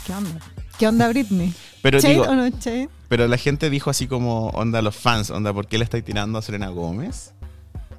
¿qué 0.06 0.14
onda? 0.14 0.40
¿Qué 0.78 0.88
onda 0.88 1.08
Britney? 1.08 1.54
Pero 1.82 2.00
¿Shade 2.00 2.14
digo, 2.14 2.26
o 2.26 2.36
no 2.36 2.50
pero 3.08 3.28
la 3.28 3.38
gente 3.38 3.70
dijo 3.70 3.90
así 3.90 4.08
como, 4.08 4.50
onda, 4.50 4.82
los 4.82 4.96
fans, 4.96 5.30
onda, 5.30 5.54
¿por 5.54 5.68
qué 5.68 5.78
le 5.78 5.86
estáis 5.86 6.04
tirando 6.04 6.38
a 6.38 6.42
Selena 6.42 6.68
Gómez? 6.70 7.34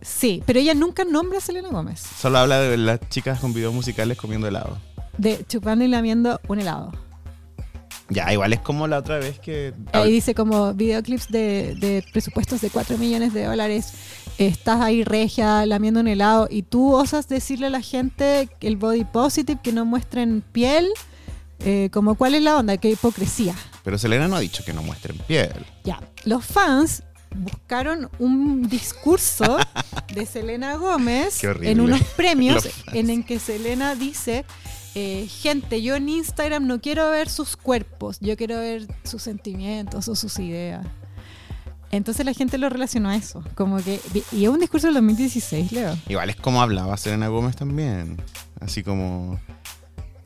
Sí, 0.01 0.43
pero 0.47 0.59
ella 0.59 0.75
nunca 0.75 1.05
nombra 1.05 1.39
a 1.39 1.41
Selena 1.41 1.69
Gómez. 1.71 2.01
Solo 2.01 2.39
habla 2.39 2.61
de 2.61 2.77
las 2.77 3.01
chicas 3.09 3.41
con 3.41 3.53
videos 3.53 3.75
musicales 3.75 4.17
comiendo 4.17 4.47
helado. 4.47 4.79
De 5.17 5.45
chupando 5.47 5.85
y 5.85 5.89
lamiendo 5.89 6.41
un 6.49 6.61
helado. 6.61 6.93
Ya, 8.11 8.33
igual 8.33 8.53
es 8.55 8.61
como 8.61 8.87
la 8.87 8.99
otra 8.99 9.19
vez 9.19 9.39
que... 9.39 9.75
Ahí 9.93 10.13
dice 10.13 10.35
como 10.35 10.73
videoclips 10.73 11.29
de, 11.29 11.75
de 11.79 12.03
presupuestos 12.13 12.61
de 12.63 12.71
4 12.71 12.97
millones 12.97 13.35
de 13.35 13.45
dólares. 13.45 13.93
Estás 14.39 14.81
ahí 14.81 15.05
regia 15.05 15.67
lamiendo 15.67 16.01
un 16.01 16.09
helado 16.09 16.49
y 16.51 16.63
tú 16.63 16.95
osas 16.95 17.29
decirle 17.29 17.67
a 17.67 17.71
la 17.71 17.83
gente 17.83 18.49
que 18.61 18.69
el 18.69 18.77
body 18.77 19.05
positive, 19.05 19.61
que 19.63 19.73
no 19.73 19.85
muestren 19.85 20.43
piel. 20.53 20.89
Eh, 21.61 21.91
como 21.93 22.15
cuál 22.15 22.37
es 22.37 22.43
la 22.43 22.57
onda, 22.57 22.77
qué 22.77 22.91
hipocresía. 22.91 23.55
Pero 23.83 23.99
Selena 23.99 24.29
no 24.29 24.37
ha 24.37 24.41
dicho 24.41 24.65
que 24.65 24.73
no 24.73 24.83
muestren 24.83 25.19
piel. 25.19 25.67
Ya, 25.85 26.01
los 26.25 26.45
fans 26.45 27.03
buscaron 27.35 28.11
un 28.19 28.69
discurso 28.69 29.59
de 30.15 30.27
Selena 30.27 30.77
Gómez 30.77 31.43
en 31.43 31.81
unos 31.81 32.03
premios 32.17 32.69
en 32.93 33.11
el 33.11 33.25
que 33.25 33.39
Selena 33.39 33.95
dice, 33.95 34.45
eh, 34.95 35.27
gente, 35.29 35.83
yo 35.83 35.97
en 35.97 36.09
Instagram 36.09 36.67
no 36.67 36.81
quiero 36.81 37.11
ver 37.11 37.29
sus 37.29 37.57
cuerpos, 37.57 38.19
yo 38.21 38.37
quiero 38.37 38.59
ver 38.59 38.87
sus 39.05 39.23
sentimientos 39.23 40.09
o 40.09 40.15
sus 40.15 40.39
ideas. 40.39 40.87
Entonces 41.91 42.27
la 42.27 42.35
gente 42.35 42.59
lo 42.59 42.69
relacionó 42.69 43.09
a 43.09 43.17
eso, 43.17 43.43
como 43.55 43.79
que 43.79 44.01
y 44.33 44.45
es 44.45 44.51
un 44.51 44.61
discurso 44.61 44.89
del 44.89 44.95
2016, 44.95 45.73
Leo. 45.73 45.97
Igual 46.09 46.31
es 46.31 46.37
como 46.37 46.61
hablaba 46.61 46.97
Selena 46.97 47.29
Gómez 47.29 47.57
también. 47.57 48.21
Así 48.61 48.83
como... 48.83 49.41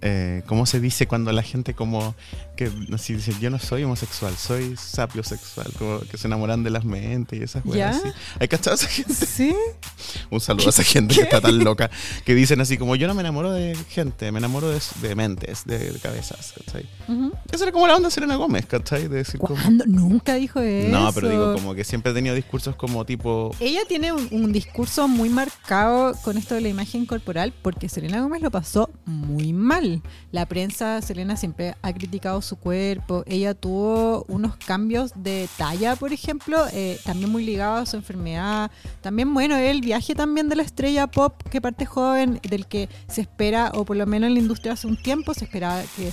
Eh, 0.04 0.42
¿Cómo 0.46 0.66
se 0.66 0.80
dice 0.80 1.06
cuando 1.06 1.30
la 1.30 1.42
gente 1.44 1.74
como 1.74 2.16
que 2.56 2.70
así 2.92 3.14
dice 3.14 3.32
yo 3.40 3.50
no 3.50 3.60
soy 3.60 3.84
homosexual, 3.84 4.36
soy 4.36 4.76
sapiosexual, 4.76 5.72
como 5.78 6.00
que 6.00 6.18
se 6.18 6.26
enamoran 6.26 6.64
de 6.64 6.70
las 6.70 6.84
mentes 6.84 7.38
y 7.38 7.42
esas 7.42 7.64
weas 7.64 7.96
así. 7.96 8.08
¿Hay 8.40 8.48
cachado 8.48 8.72
a 8.72 8.74
esa 8.74 8.88
gente? 8.88 9.14
Sí. 9.14 9.54
Un 10.30 10.40
saludo 10.40 10.66
a 10.66 10.70
esa 10.70 10.82
gente 10.82 11.14
que 11.14 11.22
está 11.22 11.40
tan 11.40 11.62
loca 11.62 11.88
que 12.24 12.34
dicen 12.34 12.60
así 12.60 12.78
como 12.78 12.96
yo 12.96 13.06
no 13.06 13.14
me 13.14 13.20
enamoro 13.20 13.52
de 13.52 13.76
gente, 13.90 14.32
me 14.32 14.38
enamoro 14.38 14.70
de, 14.70 14.80
de 15.00 15.14
mentes, 15.14 15.64
de, 15.66 15.92
de 15.92 15.98
cabezas, 16.00 16.52
¿cachai? 16.56 16.86
Ujú. 17.08 17.32
Esa 17.52 17.64
era 17.64 17.72
como 17.72 17.86
la 17.86 17.94
onda 17.94 18.08
de 18.08 18.14
Selena 18.14 18.34
Gómez, 18.36 18.66
¿cachai? 18.66 19.08
De 19.08 19.18
decir 19.18 19.38
como... 19.38 19.56
Nunca 19.86 20.34
dijo 20.34 20.60
eso. 20.60 20.88
No, 20.88 21.12
pero 21.12 21.28
digo 21.28 21.54
como 21.54 21.74
que 21.74 21.84
siempre 21.84 22.12
he 22.12 22.14
tenido 22.14 22.34
discursos 22.34 22.74
como 22.74 23.04
tipo... 23.04 23.54
Ella 23.60 23.82
tiene 23.86 24.12
un, 24.12 24.26
un 24.30 24.52
discurso 24.52 25.06
muy 25.06 25.28
marcado 25.28 26.14
con 26.22 26.36
esto 26.36 26.54
de 26.56 26.60
la 26.60 26.68
imagen 26.68 27.06
corporal 27.06 27.52
porque 27.62 27.88
Selena 27.88 28.20
Gómez 28.20 28.42
lo 28.42 28.50
pasó 28.50 28.90
muy 29.04 29.52
mal. 29.52 29.91
La 30.30 30.46
prensa, 30.46 31.02
Selena 31.02 31.36
siempre 31.36 31.74
ha 31.82 31.92
criticado 31.92 32.40
su 32.40 32.56
cuerpo. 32.56 33.24
Ella 33.26 33.54
tuvo 33.54 34.24
unos 34.28 34.56
cambios 34.56 35.12
de 35.16 35.48
talla, 35.58 35.96
por 35.96 36.12
ejemplo, 36.12 36.64
eh, 36.72 36.98
también 37.04 37.30
muy 37.30 37.44
ligados 37.44 37.80
a 37.80 37.86
su 37.90 37.96
enfermedad. 37.96 38.70
También, 39.00 39.32
bueno, 39.34 39.56
el 39.56 39.80
viaje 39.80 40.14
también 40.14 40.48
de 40.48 40.56
la 40.56 40.62
estrella 40.62 41.06
pop 41.06 41.34
que 41.50 41.60
parte 41.60 41.84
joven, 41.86 42.40
del 42.48 42.66
que 42.66 42.88
se 43.08 43.20
espera, 43.22 43.72
o 43.74 43.84
por 43.84 43.96
lo 43.96 44.06
menos 44.06 44.28
en 44.28 44.34
la 44.34 44.40
industria 44.40 44.72
hace 44.72 44.86
un 44.86 44.96
tiempo, 44.96 45.34
se 45.34 45.44
esperaba 45.44 45.82
que 45.96 46.12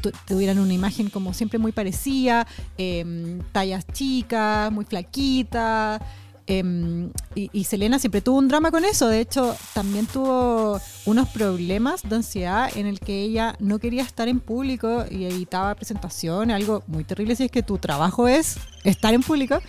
tu- 0.00 0.12
tuvieran 0.26 0.58
una 0.58 0.72
imagen 0.72 1.10
como 1.10 1.34
siempre 1.34 1.58
muy 1.58 1.72
parecida, 1.72 2.46
eh, 2.78 3.38
tallas 3.52 3.86
chicas, 3.92 4.72
muy 4.72 4.84
flaquitas. 4.84 6.00
Em, 6.46 7.10
y, 7.34 7.64
Selena 7.64 7.98
siempre 7.98 8.20
tuvo 8.20 8.38
un 8.38 8.48
drama 8.48 8.70
con 8.70 8.84
eso. 8.84 9.08
De 9.08 9.20
hecho, 9.20 9.56
también 9.74 10.06
tuvo 10.06 10.80
unos 11.06 11.28
problemas 11.28 12.02
de 12.02 12.16
ansiedad 12.16 12.70
en 12.76 12.86
el 12.86 13.00
que 13.00 13.22
ella 13.22 13.54
no 13.60 13.78
quería 13.78 14.02
estar 14.02 14.28
en 14.28 14.40
público 14.40 15.04
y 15.10 15.24
evitaba 15.24 15.74
presentaciones, 15.74 16.56
algo 16.56 16.82
muy 16.86 17.04
terrible 17.04 17.36
si 17.36 17.44
es 17.44 17.50
que 17.50 17.62
tu 17.62 17.78
trabajo 17.78 18.28
es 18.28 18.56
estar 18.84 19.14
en 19.14 19.22
público 19.22 19.60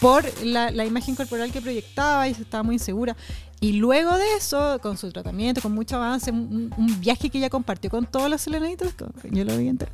por 0.00 0.24
la, 0.42 0.84
imagen 0.84 1.14
corporal 1.14 1.50
que 1.52 1.60
proyectaba 1.62 2.28
y 2.28 2.32
estaba 2.32 2.62
muy 2.62 2.74
insegura. 2.74 3.16
Y 3.66 3.72
luego 3.72 4.16
de 4.16 4.34
eso, 4.36 4.78
con 4.80 4.96
su 4.96 5.10
tratamiento, 5.10 5.60
con 5.60 5.72
mucho 5.72 5.96
avance, 5.96 6.30
un, 6.30 6.70
viaje 7.00 7.30
que 7.30 7.38
ella 7.38 7.50
compartió 7.50 7.90
con 7.90 8.06
todos 8.06 8.30
los 8.30 8.40
selenitos, 8.40 8.94
yo 9.24 9.44
lo 9.44 9.58
vi 9.58 9.66
entero, 9.66 9.90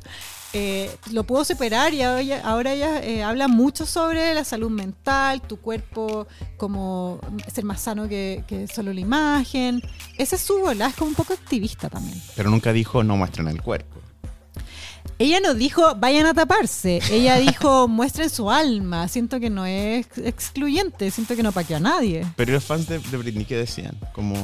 eh, 0.53 0.95
lo 1.11 1.23
pudo 1.23 1.43
superar 1.43 1.91
y 1.91 2.03
ahora 2.03 2.41
ahora 2.43 2.73
ella 2.73 3.03
eh, 3.03 3.23
habla 3.23 3.47
mucho 3.47 3.87
sobre 3.87 4.31
la 4.35 4.43
salud 4.43 4.69
mental, 4.69 5.41
tu 5.41 5.57
cuerpo, 5.57 6.27
como 6.55 7.19
ser 7.51 7.63
más 7.63 7.81
sano 7.81 8.07
que, 8.07 8.67
solo 8.71 8.93
la 8.93 8.99
imagen. 8.99 9.81
Esa 10.19 10.35
es 10.35 10.43
su 10.43 10.59
bola, 10.59 10.89
es 10.89 10.95
como 10.95 11.09
un 11.09 11.15
poco 11.15 11.33
activista 11.33 11.89
también. 11.89 12.21
Pero 12.35 12.51
nunca 12.51 12.73
dijo 12.73 13.03
no 13.03 13.17
muestren 13.17 13.47
el 13.47 13.59
cuerpo. 13.59 14.02
Ella 15.23 15.39
no 15.39 15.53
dijo 15.53 15.95
vayan 15.95 16.25
a 16.25 16.33
taparse, 16.33 16.99
ella 17.09 17.37
dijo 17.37 17.87
muestren 17.87 18.29
su 18.29 18.51
alma. 18.51 19.07
Siento 19.07 19.39
que 19.39 19.49
no 19.49 19.65
es 19.65 20.05
excluyente, 20.17 21.09
siento 21.11 21.37
que 21.37 21.43
no 21.43 21.53
paqueó 21.53 21.77
a 21.77 21.79
nadie. 21.79 22.25
Pero 22.35 22.51
los 22.51 22.65
fans 22.65 22.87
de, 22.89 22.99
de 22.99 23.15
Britney, 23.17 23.45
¿qué 23.45 23.55
decían? 23.55 23.97
Como... 24.11 24.35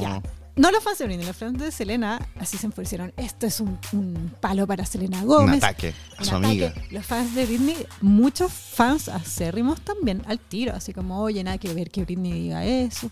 No 0.56 0.70
los 0.70 0.82
fans 0.82 0.96
de 0.98 1.04
Britney, 1.04 1.26
los 1.26 1.36
fans 1.36 1.58
de 1.58 1.70
Selena 1.70 2.26
así 2.38 2.56
se 2.56 2.64
enfurecieron. 2.64 3.12
Esto 3.18 3.46
es 3.46 3.60
un, 3.60 3.78
un 3.92 4.32
palo 4.40 4.66
para 4.66 4.86
Selena 4.86 5.20
Un 5.20 5.26
Gómez. 5.26 5.62
ataque 5.62 5.92
a 6.16 6.22
un 6.22 6.24
su 6.24 6.34
ataque. 6.36 6.46
amiga. 6.46 6.74
Los 6.90 7.04
fans 7.04 7.34
de 7.34 7.44
Britney, 7.44 7.76
muchos 8.00 8.50
fans 8.50 9.08
acérrimos 9.10 9.82
también 9.82 10.22
al 10.28 10.38
tiro, 10.38 10.74
así 10.74 10.94
como, 10.94 11.20
oye, 11.20 11.44
nada 11.44 11.58
que 11.58 11.74
ver 11.74 11.90
que 11.90 12.04
Britney 12.04 12.32
diga 12.32 12.64
eso. 12.64 13.10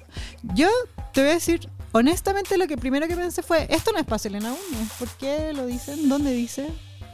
Yo 0.55 0.69
te 1.13 1.21
voy 1.21 1.31
a 1.31 1.35
decir, 1.35 1.69
honestamente, 1.93 2.57
lo 2.57 2.67
que 2.67 2.79
primero 2.79 3.07
que 3.07 3.15
pensé 3.15 3.43
fue, 3.43 3.67
esto 3.71 3.93
no 3.93 3.99
es 3.99 4.07
para 4.07 4.19
Selena 4.19 4.49
Gómez. 4.51 4.89
¿Por 4.99 5.09
qué 5.11 5.53
lo 5.55 5.67
dicen? 5.67 6.09
¿Dónde 6.09 6.33
dice? 6.33 6.67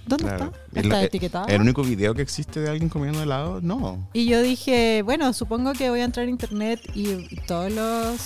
¿Dónde 0.07 0.25
Claro. 0.25 0.53
está? 0.69 0.81
¿Está 0.81 1.01
el- 1.01 1.07
etiquetado? 1.07 1.47
El 1.49 1.61
único 1.61 1.83
video 1.83 2.15
que 2.15 2.23
existe 2.23 2.61
de 2.61 2.71
alguien 2.71 2.89
comiendo 2.89 3.23
helado, 3.23 3.61
no. 3.63 4.09
Y 4.13 4.27
yo 4.27 4.43
dije, 4.43 5.03
bueno, 5.03 5.33
supongo 5.33 5.73
que 5.73 5.91
voy 5.91 6.01
a 6.01 6.05
entrar 6.05 6.27
a 6.27 6.31
internet 6.31 6.81
y, 6.95 7.37
todos 7.47 7.71
los 7.73 8.21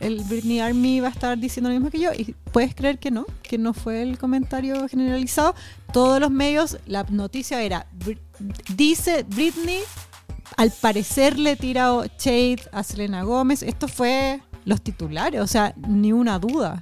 el 0.00 0.22
Britney 0.24 0.58
Army 0.58 0.98
va 1.00 1.08
a 1.08 1.10
estar 1.12 1.38
diciendo 1.38 1.68
lo 1.70 1.74
mismo 1.74 1.90
que 1.90 2.00
yo. 2.00 2.12
Y 2.12 2.34
puedes 2.50 2.74
creer 2.74 2.98
que 2.98 3.10
no, 3.12 3.24
que 3.42 3.56
no 3.56 3.72
fue 3.72 4.02
el 4.02 4.18
comentario 4.18 4.88
generalizado. 4.88 5.54
Todos 5.92 6.18
los 6.20 6.30
medios, 6.30 6.78
la 6.86 7.04
noticia 7.04 7.62
era, 7.62 7.86
Br- 8.04 8.18
dice 8.74 9.24
Britney, 9.28 9.78
al 10.56 10.72
parecer 10.72 11.38
le 11.38 11.54
tira 11.56 11.88
shade 12.18 12.62
a 12.72 12.82
Selena 12.82 13.22
Gómez. 13.22 13.62
Esto 13.62 13.86
fue 13.86 14.40
los 14.64 14.80
titulares, 14.82 15.40
o 15.40 15.46
sea, 15.46 15.72
ni 15.88 16.12
una 16.12 16.38
duda. 16.40 16.80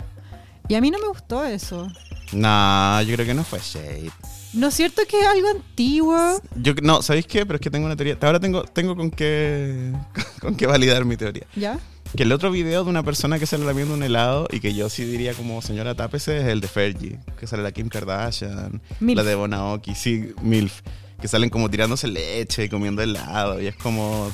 Y 0.68 0.74
a 0.74 0.80
mí 0.80 0.90
no 0.90 0.98
me 0.98 1.08
gustó 1.08 1.44
eso. 1.44 1.88
No, 2.32 3.02
yo 3.02 3.14
creo 3.14 3.26
que 3.26 3.34
no 3.34 3.44
fue 3.44 3.58
shade. 3.60 4.10
¿No 4.52 4.68
es 4.68 4.74
cierto 4.74 5.02
que 5.08 5.20
es 5.20 5.26
algo 5.26 5.48
antiguo? 5.48 6.40
Yo, 6.56 6.74
no, 6.82 7.02
¿sabéis 7.02 7.26
qué? 7.26 7.46
Pero 7.46 7.56
es 7.56 7.60
que 7.60 7.70
tengo 7.70 7.86
una 7.86 7.96
teoría. 7.96 8.18
Ahora 8.20 8.40
tengo, 8.40 8.64
tengo 8.64 8.96
con 8.96 9.10
qué 9.10 9.92
con 10.40 10.56
qué 10.56 10.66
validar 10.66 11.04
mi 11.04 11.16
teoría. 11.16 11.46
¿Ya? 11.54 11.78
Que 12.16 12.24
el 12.24 12.32
otro 12.32 12.50
video 12.50 12.82
de 12.82 12.90
una 12.90 13.04
persona 13.04 13.38
que 13.38 13.46
sale 13.46 13.64
lamiendo 13.64 13.94
un 13.94 14.02
helado 14.02 14.48
y 14.50 14.58
que 14.58 14.74
yo 14.74 14.88
sí 14.88 15.04
diría 15.04 15.34
como 15.34 15.62
señora 15.62 15.94
tápese 15.94 16.38
es 16.38 16.46
el 16.46 16.60
de 16.60 16.66
Fergie, 16.66 17.20
que 17.38 17.46
sale 17.46 17.62
la 17.62 17.70
Kim 17.70 17.88
Kardashian, 17.88 18.82
Milf. 18.98 19.16
la 19.16 19.22
de 19.22 19.36
Bonaoki, 19.36 19.94
sí, 19.94 20.32
MILF, 20.42 20.80
que 21.20 21.28
salen 21.28 21.50
como 21.50 21.70
tirándose 21.70 22.08
leche 22.08 22.64
y 22.64 22.68
comiendo 22.68 23.00
helado 23.00 23.60
y 23.60 23.68
es 23.68 23.76
como 23.76 24.28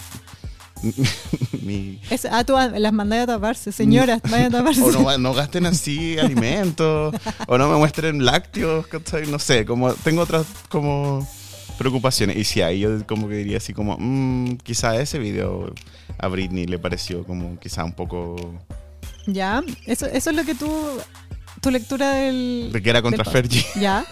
mi 1.62 2.00
Es, 2.10 2.26
ah, 2.26 2.44
tú 2.44 2.54
las 2.54 2.92
mandé 2.92 3.18
a 3.20 3.26
taparse. 3.26 3.72
Señoras, 3.72 4.20
vayan 4.30 4.54
a 4.54 4.58
taparse. 4.58 4.82
o 4.82 4.92
no, 4.92 5.18
no 5.18 5.34
gasten 5.34 5.66
así 5.66 6.18
alimentos 6.20 7.14
o 7.46 7.58
no 7.58 7.68
me 7.68 7.76
muestren 7.76 8.24
lácteos, 8.24 8.86
no 9.28 9.38
sé, 9.38 9.64
como 9.64 9.92
tengo 9.94 10.22
otras 10.22 10.46
como 10.68 11.26
preocupaciones 11.78 12.36
y 12.36 12.44
si 12.44 12.62
ahí 12.62 12.80
yo 12.80 13.06
como 13.06 13.28
que 13.28 13.34
diría 13.34 13.58
así 13.58 13.74
como 13.74 13.96
mm, 13.98 14.56
quizá 14.62 14.96
ese 14.96 15.18
video 15.18 15.74
a 16.18 16.28
Britney 16.28 16.66
le 16.66 16.78
pareció 16.78 17.24
como 17.24 17.58
quizá 17.58 17.84
un 17.84 17.92
poco 17.92 18.54
Ya, 19.26 19.62
eso, 19.86 20.06
eso 20.06 20.30
es 20.30 20.36
lo 20.36 20.44
que 20.44 20.54
tú. 20.54 20.70
Tu 21.60 21.70
lectura 21.70 22.12
del. 22.12 22.70
de 22.72 22.82
que 22.82 22.90
era 22.90 23.02
contra 23.02 23.24
Fergie. 23.24 23.64
Ya. 23.80 24.04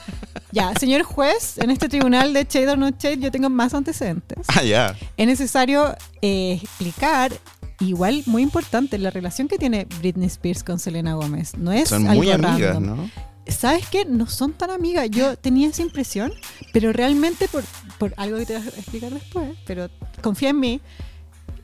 Ya, 0.53 0.72
señor 0.78 1.03
juez, 1.03 1.59
en 1.59 1.70
este 1.70 1.88
tribunal 1.88 2.32
de 2.32 2.47
Shade 2.49 2.70
or 2.70 2.78
No 2.78 2.90
Shade 2.90 3.18
yo 3.18 3.30
tengo 3.32 3.51
más 3.51 3.74
antecedentes. 3.74 4.38
Ah, 4.49 4.62
ya. 4.62 4.97
Es 5.16 5.26
necesario 5.26 5.97
eh, 6.22 6.61
explicar, 6.62 7.32
igual 7.80 8.22
muy 8.26 8.42
importante, 8.42 8.97
la 8.99 9.11
relación 9.11 9.49
que 9.49 9.59
tiene 9.59 9.86
Britney 9.99 10.28
Spears 10.28 10.62
con 10.62 10.78
Selena 10.78 11.14
Gómez. 11.14 11.57
No 11.57 11.72
es 11.72 11.88
Son 11.88 12.07
algo 12.07 12.22
muy 12.22 12.30
amigas, 12.30 12.74
random. 12.74 12.97
¿no? 12.97 13.11
¿Sabes 13.49 13.86
qué? 13.88 14.05
No 14.05 14.28
son 14.28 14.53
tan 14.53 14.70
amigas. 14.70 15.11
Yo 15.11 15.36
tenía 15.36 15.68
esa 15.68 15.82
impresión, 15.82 16.32
pero 16.72 16.92
realmente 16.92 17.49
por, 17.49 17.64
por 17.99 18.14
algo 18.16 18.38
que 18.38 18.47
te 18.47 18.57
voy 18.57 18.66
a 18.66 18.68
explicar 18.70 19.12
después, 19.12 19.51
pero 19.66 19.90
confía 20.22 20.51
en 20.51 20.61
mí. 20.61 20.80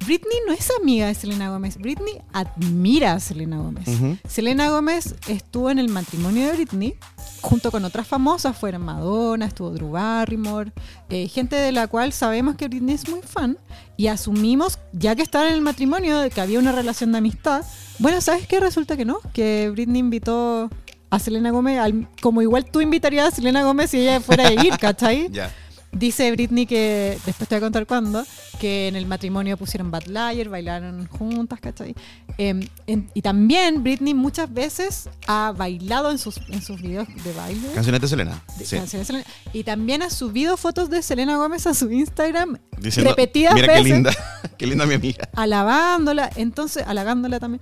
Britney 0.07 0.39
no 0.47 0.53
es 0.53 0.69
amiga 0.81 1.07
de 1.07 1.15
Selena 1.15 1.51
Gómez. 1.51 1.77
Britney 1.79 2.15
admira 2.33 3.13
a 3.13 3.21
Selena 3.21 3.59
Gómez. 3.59 3.87
Selena 4.29 4.71
Gómez 4.71 5.15
estuvo 5.29 5.71
en 5.71 5.79
el 5.79 5.89
matrimonio 5.89 6.47
de 6.47 6.53
Britney 6.55 6.95
junto 7.43 7.71
con 7.71 7.85
otras 7.85 8.07
famosas. 8.09 8.57
Fueron 8.57 8.83
Madonna, 8.83 9.47
estuvo 9.47 9.71
Drew 9.71 9.91
Barrymore, 9.91 10.73
eh, 11.11 11.29
gente 11.29 11.55
de 11.57 11.71
la 11.73 11.87
cual 11.87 12.13
sabemos 12.13 12.57
que 12.57 12.69
Britney 12.69 12.95
es 12.95 13.09
muy 13.09 13.21
fan 13.23 13.59
y 13.97 14.07
asumimos, 14.09 14.79
ya 14.93 15.15
que 15.15 15.23
estaban 15.23 15.49
en 15.49 15.55
el 15.55 15.61
matrimonio, 15.61 16.19
de 16.19 16.31
que 16.31 16.41
había 16.41 16.59
una 16.59 16.73
relación 16.73 17.13
de 17.13 17.19
amistad. 17.19 17.63
Bueno, 17.99 18.21
¿sabes 18.21 18.47
qué? 18.49 18.59
Resulta 18.59 18.97
que 18.97 19.05
no, 19.05 19.19
que 19.35 19.69
Britney 19.71 20.01
invitó 20.01 20.71
a 21.11 21.19
Selena 21.19 21.51
Gómez, 21.51 21.79
al- 21.79 22.09
como 22.23 22.41
igual 22.41 22.65
tú 22.65 22.81
invitarías 22.81 23.29
a 23.33 23.37
Selena 23.37 23.63
Gómez 23.65 23.91
si 23.91 23.99
ella 24.01 24.21
fuera 24.21 24.49
a 24.49 24.53
ir, 24.65 24.77
¿cachai? 24.79 25.29
Ya. 25.31 25.53
Dice 25.93 26.31
Britney 26.31 26.67
que, 26.67 27.19
después 27.27 27.49
te 27.49 27.57
voy 27.57 27.59
a 27.59 27.61
contar 27.63 27.85
cuándo, 27.87 28.25
que 28.61 28.87
en 28.87 28.95
el 28.95 29.07
matrimonio 29.07 29.57
pusieron 29.57 29.91
Bad 29.91 30.05
Liar, 30.07 30.49
bailaron 30.49 31.09
juntas, 31.09 31.59
¿cachai? 31.61 31.97
En- 32.39 32.71
y 33.13 33.23
también 33.23 33.83
Britney 33.83 34.15
muchas 34.15 34.53
veces 34.55 35.09
ha 35.27 35.53
bailado 35.57 36.13
en 36.13 36.19
sus, 36.19 36.39
en 36.49 36.63
sus 36.63 36.81
videos 36.81 37.09
de 37.25 37.33
baile. 37.33 37.69
Canciones 37.75 38.01
de 38.01 38.09
Selena. 38.09 38.41
de 38.57 38.65
Sí. 38.65 38.77
canciones 38.77 39.09
de 39.09 39.13
Selena, 39.13 39.31
y 39.53 39.65
también 39.65 40.03
ha 40.03 40.11
subido 40.11 40.57
fotos 40.57 40.91
de 40.91 41.03
Selena 41.03 41.37
Gómez 41.37 41.67
a 41.67 41.75
su 41.75 41.91
Instagram 41.91 42.59
Diciendo, 42.79 43.11
repetidas 43.11 43.55
Mira 43.55 43.67
veces 43.67 43.83
qué 43.85 43.93
linda, 43.93 44.11
qué 44.59 44.67
linda 44.69 44.87
mi 44.87 44.95
amiga. 44.95 45.29
alabándola, 45.35 46.31
entonces 46.37 46.85
halagándola 46.87 47.41
también. 47.41 47.61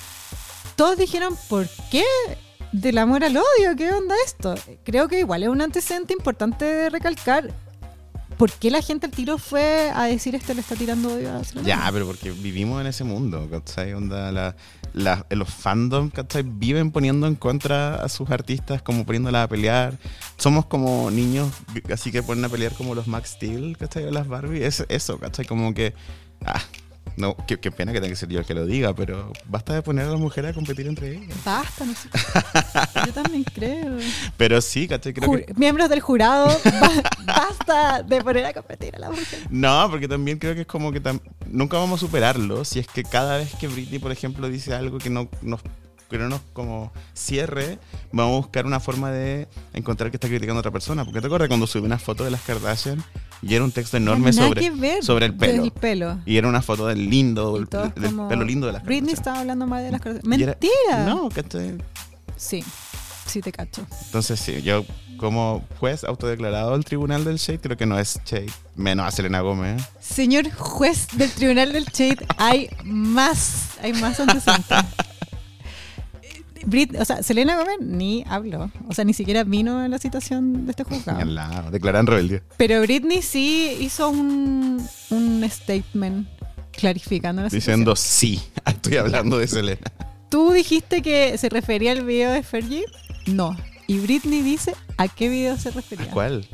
Todos 0.76 0.98
dijeron, 0.98 1.34
¿por 1.48 1.66
qué 1.90 2.04
del 2.72 2.98
amor 2.98 3.24
al 3.24 3.36
odio? 3.38 3.74
¿Qué 3.76 3.90
onda 3.90 4.14
esto? 4.26 4.54
Creo 4.84 5.08
que 5.08 5.20
igual 5.20 5.42
es 5.44 5.48
un 5.48 5.62
antecedente 5.62 6.12
importante 6.12 6.66
de 6.66 6.90
recalcar. 6.90 7.52
¿Por 8.38 8.52
qué 8.52 8.70
la 8.70 8.80
gente 8.80 9.06
al 9.06 9.12
tiro 9.12 9.36
fue 9.36 9.90
a 9.92 10.04
decir 10.04 10.34
esto 10.36 10.54
le 10.54 10.60
está 10.60 10.76
tirando 10.76 11.12
odio 11.12 11.34
a 11.34 11.42
Selena 11.42 11.66
Ya, 11.66 11.88
pero 11.92 12.06
porque 12.06 12.30
vivimos 12.30 12.80
en 12.80 12.86
ese 12.86 13.02
mundo, 13.02 13.48
¿cachai? 13.50 13.92
Onda, 13.94 14.30
la, 14.30 14.54
la- 14.94 15.26
los 15.30 15.52
fandom, 15.52 16.08
¿cachai? 16.10 16.44
Viven 16.46 16.92
poniendo 16.92 17.26
en 17.26 17.34
contra 17.34 17.96
a 17.96 18.08
sus 18.08 18.30
artistas, 18.30 18.80
como 18.80 19.04
poniéndolas 19.04 19.44
a 19.44 19.48
pelear. 19.48 19.98
Somos 20.36 20.66
como 20.66 21.10
niños, 21.10 21.50
así 21.92 22.12
que 22.12 22.22
ponen 22.22 22.44
a 22.44 22.48
pelear 22.48 22.72
como 22.74 22.94
los 22.94 23.08
Max 23.08 23.30
Steel, 23.30 23.76
¿cachai? 23.76 24.04
O 24.04 24.10
las 24.12 24.28
Barbie. 24.28 24.62
Es 24.64 24.84
eso, 24.88 25.18
¿cachai? 25.18 25.44
Como 25.44 25.74
que. 25.74 25.94
Ah, 26.44 26.62
no, 27.16 27.36
qué, 27.46 27.58
qué 27.58 27.70
pena 27.70 27.92
que 27.92 28.00
tenga 28.00 28.10
que 28.12 28.16
ser 28.16 28.28
yo 28.28 28.38
el 28.40 28.44
que 28.46 28.54
lo 28.54 28.66
diga, 28.66 28.94
pero 28.94 29.32
basta 29.46 29.74
de 29.74 29.82
poner 29.82 30.06
a 30.06 30.10
las 30.10 30.20
mujeres 30.20 30.50
a 30.52 30.54
competir 30.54 30.86
entre 30.86 31.16
ellas. 31.16 31.36
Basta, 31.44 31.84
no 31.84 31.94
sé. 31.94 32.08
Yo 33.06 33.12
también 33.12 33.44
creo. 33.44 33.98
Pero 34.36 34.60
sí, 34.60 34.86
¿cachai? 34.88 35.12
Creo 35.14 35.30
que. 35.32 35.54
Miembros 35.54 35.88
del 35.88 36.00
jurado, 36.00 36.46
ba- 36.64 37.02
basta 37.24 38.02
de 38.02 38.22
poner 38.22 38.46
a 38.46 38.52
competir 38.52 38.94
a 38.96 38.98
la 38.98 39.10
mujer. 39.10 39.40
No, 39.50 39.88
porque 39.90 40.08
también 40.08 40.38
creo 40.38 40.54
que 40.54 40.62
es 40.62 40.66
como 40.66 40.92
que 40.92 41.00
nunca 41.46 41.78
vamos 41.78 42.00
a 42.02 42.06
superarlo 42.06 42.64
si 42.64 42.78
es 42.78 42.86
que 42.86 43.02
cada 43.02 43.38
vez 43.38 43.54
que 43.56 43.68
Britney, 43.68 43.98
por 43.98 44.12
ejemplo, 44.12 44.48
dice 44.48 44.74
algo 44.74 44.98
que 44.98 45.10
no 45.10 45.28
nos 45.42 45.60
que 46.08 46.18
no 46.18 46.28
nos 46.28 46.40
como 46.52 46.92
cierre, 47.14 47.78
vamos 48.12 48.34
a 48.34 48.36
buscar 48.38 48.66
una 48.66 48.80
forma 48.80 49.10
de 49.10 49.46
encontrar 49.74 50.10
que 50.10 50.16
está 50.16 50.28
criticando 50.28 50.58
a 50.58 50.60
otra 50.60 50.70
persona. 50.70 51.04
Porque 51.04 51.20
te 51.20 51.26
acuerdas 51.26 51.48
cuando 51.48 51.66
subí 51.66 51.84
una 51.84 51.98
foto 51.98 52.24
de 52.24 52.30
las 52.30 52.40
Kardashian 52.42 53.02
y 53.42 53.54
era 53.54 53.62
un 53.64 53.72
texto 53.72 53.96
enorme 53.98 54.32
sobre, 54.32 54.70
ver 54.70 55.04
sobre 55.04 55.26
el 55.26 55.34
pelo. 55.34 55.70
pelo. 55.74 56.18
Y 56.26 56.36
era 56.38 56.48
una 56.48 56.62
foto 56.62 56.86
del 56.86 57.08
lindo, 57.10 57.56
el- 57.56 57.66
del 57.66 58.14
pelo 58.28 58.44
lindo 58.44 58.66
de 58.66 58.72
las 58.72 58.82
Britney 58.84 59.00
Kardashian. 59.14 59.18
estaba 59.18 59.40
hablando 59.40 59.66
mal 59.66 59.84
de 59.84 59.90
las 59.92 60.00
cosas. 60.00 60.20
Y 60.24 60.42
era- 60.42 60.52
¡Mentira! 60.60 61.04
No, 61.06 61.28
¿cachai? 61.28 61.76
Sí, 62.36 62.64
sí 63.26 63.40
te 63.40 63.52
cacho. 63.52 63.86
Entonces 64.06 64.40
sí, 64.40 64.62
yo 64.62 64.84
como 65.18 65.64
juez 65.80 66.04
autodeclarado 66.04 66.72
del 66.72 66.84
tribunal 66.84 67.24
del 67.24 67.36
Shade, 67.38 67.58
creo 67.60 67.76
que 67.76 67.86
no 67.86 67.98
es 67.98 68.20
Shade, 68.24 68.50
menos 68.76 69.04
a 69.06 69.10
Selena 69.10 69.40
Gómez. 69.40 69.82
Señor 70.00 70.48
juez 70.52 71.08
del 71.14 71.30
Tribunal 71.32 71.72
del 71.72 71.84
Shade, 71.86 72.24
hay 72.38 72.70
más, 72.84 73.70
hay 73.82 73.92
más 73.94 74.18
antecedentes. 74.20 74.78
Brit, 76.68 76.94
o 77.00 77.04
sea, 77.04 77.22
Selena 77.22 77.56
Gómez 77.56 77.76
ni 77.80 78.24
habló, 78.28 78.70
o 78.88 78.92
sea, 78.94 79.04
ni 79.04 79.14
siquiera 79.14 79.42
vino 79.44 79.78
a 79.78 79.88
la 79.88 79.98
citación 79.98 80.66
de 80.66 80.72
este 80.72 80.84
juzgado. 80.84 81.18
al 81.20 81.34
lado, 81.34 81.70
declaran 81.70 82.06
rebeldía. 82.06 82.42
Pero 82.58 82.82
Britney 82.82 83.22
sí 83.22 83.74
hizo 83.80 84.10
un, 84.10 84.86
un 85.10 85.46
statement 85.48 86.28
clarificando 86.72 87.40
la 87.42 87.48
Diciendo 87.48 87.96
situación. 87.96 88.40
sí, 88.40 88.50
estoy 88.66 88.96
hablando 88.96 89.38
de 89.38 89.46
Selena. 89.46 89.80
¿Tú 90.28 90.52
dijiste 90.52 91.00
que 91.00 91.38
se 91.38 91.48
refería 91.48 91.92
al 91.92 92.04
video 92.04 92.30
de 92.32 92.42
Fergie? 92.42 92.84
No. 93.26 93.56
Y 93.86 93.98
Britney 94.00 94.42
dice 94.42 94.74
a 94.98 95.08
qué 95.08 95.30
video 95.30 95.56
se 95.56 95.70
refería. 95.70 96.10
¿Cuál? 96.10 96.46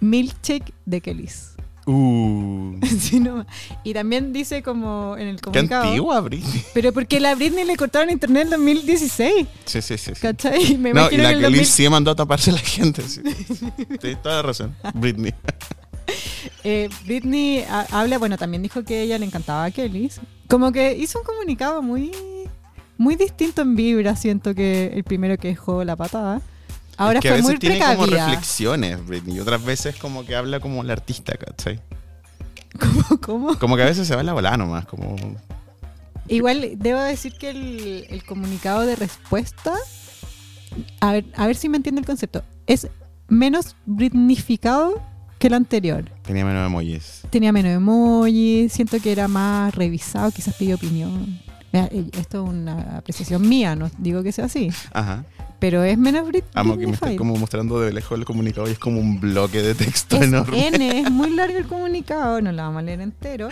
Milkshake 0.00 0.74
de 0.86 1.00
Kellys. 1.00 1.52
Uh, 1.86 2.78
Sí, 2.98 3.20
no. 3.20 3.46
Y 3.84 3.94
también 3.94 4.32
dice 4.32 4.62
como 4.62 5.16
en 5.16 5.28
el 5.28 5.36
qué 5.36 5.42
comunicado. 5.42 5.84
antigua 5.84 6.20
Britney. 6.20 6.64
Pero 6.74 6.92
porque 6.92 7.20
la 7.20 7.34
Britney 7.34 7.64
le 7.64 7.76
cortaron 7.76 8.10
internet 8.10 8.44
en 8.44 8.50
2016. 8.50 9.46
Sí, 9.64 9.82
sí, 9.82 9.96
sí. 9.98 10.14
sí. 10.14 10.20
¿Cachai? 10.20 10.76
Me 10.78 10.92
No, 10.92 11.08
y 11.10 11.16
la 11.16 11.28
que 11.30 11.34
en 11.36 11.40
Kelly 11.40 11.42
2000 11.42 11.66
sí 11.66 11.88
mandó 11.88 12.10
a 12.10 12.16
taparse 12.16 12.50
a 12.50 12.54
la 12.54 12.58
gente. 12.60 13.02
Sí. 13.02 13.22
Tienes 14.00 14.20
toda 14.22 14.36
la 14.36 14.42
razón. 14.42 14.74
Britney. 14.94 15.32
eh, 16.64 16.88
Britney 17.04 17.64
ha- 17.68 17.86
habla, 17.92 18.18
bueno, 18.18 18.36
también 18.36 18.62
dijo 18.62 18.82
que 18.84 19.02
ella 19.02 19.18
le 19.18 19.26
encantaba 19.26 19.64
a 19.64 19.70
Kelly. 19.70 20.10
Como 20.48 20.72
que 20.72 20.96
hizo 20.96 21.20
un 21.20 21.24
comunicado 21.24 21.82
muy, 21.82 22.12
muy 22.98 23.16
distinto 23.16 23.62
en 23.62 23.76
vibra, 23.76 24.16
siento 24.16 24.54
que 24.54 24.92
el 24.94 25.04
primero 25.04 25.36
que 25.38 25.48
dejó 25.48 25.84
la 25.84 25.96
patada. 25.96 26.40
Ahora 26.96 27.18
Es 27.18 27.22
que 27.22 27.28
a 27.28 27.32
fue 27.32 27.36
veces 27.38 27.50
muy 27.50 27.58
tiene 27.58 27.78
como 27.78 28.06
reflexiones, 28.06 29.06
Britney. 29.06 29.36
Y 29.36 29.40
otras 29.40 29.64
veces 29.64 29.96
como 29.96 30.24
que 30.24 30.34
habla 30.34 30.60
como 30.60 30.82
el 30.82 30.90
artista, 30.90 31.34
¿cachai? 31.36 31.80
¿Cómo, 32.80 33.20
cómo? 33.20 33.58
Como 33.58 33.76
que 33.76 33.82
a 33.82 33.86
veces 33.86 34.06
se 34.06 34.14
va 34.14 34.20
a 34.20 34.24
la 34.24 34.32
bola 34.32 34.56
nomás. 34.56 34.86
Como... 34.86 35.16
Igual 36.28 36.72
debo 36.76 37.00
decir 37.00 37.34
que 37.34 37.50
el, 37.50 38.06
el 38.08 38.24
comunicado 38.24 38.86
de 38.86 38.96
respuesta, 38.96 39.74
a 41.00 41.12
ver, 41.12 41.24
a 41.36 41.46
ver 41.46 41.56
si 41.56 41.68
me 41.68 41.76
entiende 41.76 42.00
el 42.00 42.06
concepto, 42.06 42.42
es 42.66 42.88
menos 43.28 43.76
britnificado 43.86 45.02
que 45.38 45.48
el 45.48 45.54
anterior. 45.54 46.04
Tenía 46.22 46.44
menos 46.44 46.66
emojis. 46.66 47.22
Tenía 47.30 47.52
menos 47.52 47.72
emoji, 47.72 48.68
siento 48.68 48.98
que 49.00 49.12
era 49.12 49.28
más 49.28 49.74
revisado, 49.74 50.30
quizás 50.30 50.54
pidió 50.54 50.76
opinión. 50.76 51.40
Eh, 51.72 52.10
Esto 52.18 52.44
es 52.44 52.50
una 52.50 52.98
apreciación 52.98 53.46
mía, 53.46 53.76
no 53.76 53.90
digo 53.98 54.22
que 54.22 54.32
sea 54.32 54.46
así, 54.46 54.70
Ajá. 54.92 55.24
Pero 55.58 55.82
es 55.84 55.96
menos 55.98 56.26
brit 56.26 56.44
Amo 56.54 56.74
que 56.74 56.86
me 56.86 56.92
britnified. 56.92 57.16
como 57.18 57.36
mostrando 57.36 57.80
de 57.80 57.92
lejos 57.92 58.18
el 58.18 58.24
comunicado 58.24 58.68
y 58.68 58.72
es 58.72 58.78
como 58.78 59.00
un 59.00 59.20
bloque 59.20 59.62
de 59.62 59.74
texto 59.74 60.16
Es 60.16 60.22
enorme. 60.22 60.66
N, 60.68 61.00
es 61.00 61.10
muy 61.10 61.30
largo 61.30 61.58
el 61.58 61.66
comunicado, 61.66 62.40
no 62.40 62.52
lo 62.52 62.62
vamos 62.62 62.80
a 62.80 62.82
leer 62.82 63.00
entero, 63.00 63.48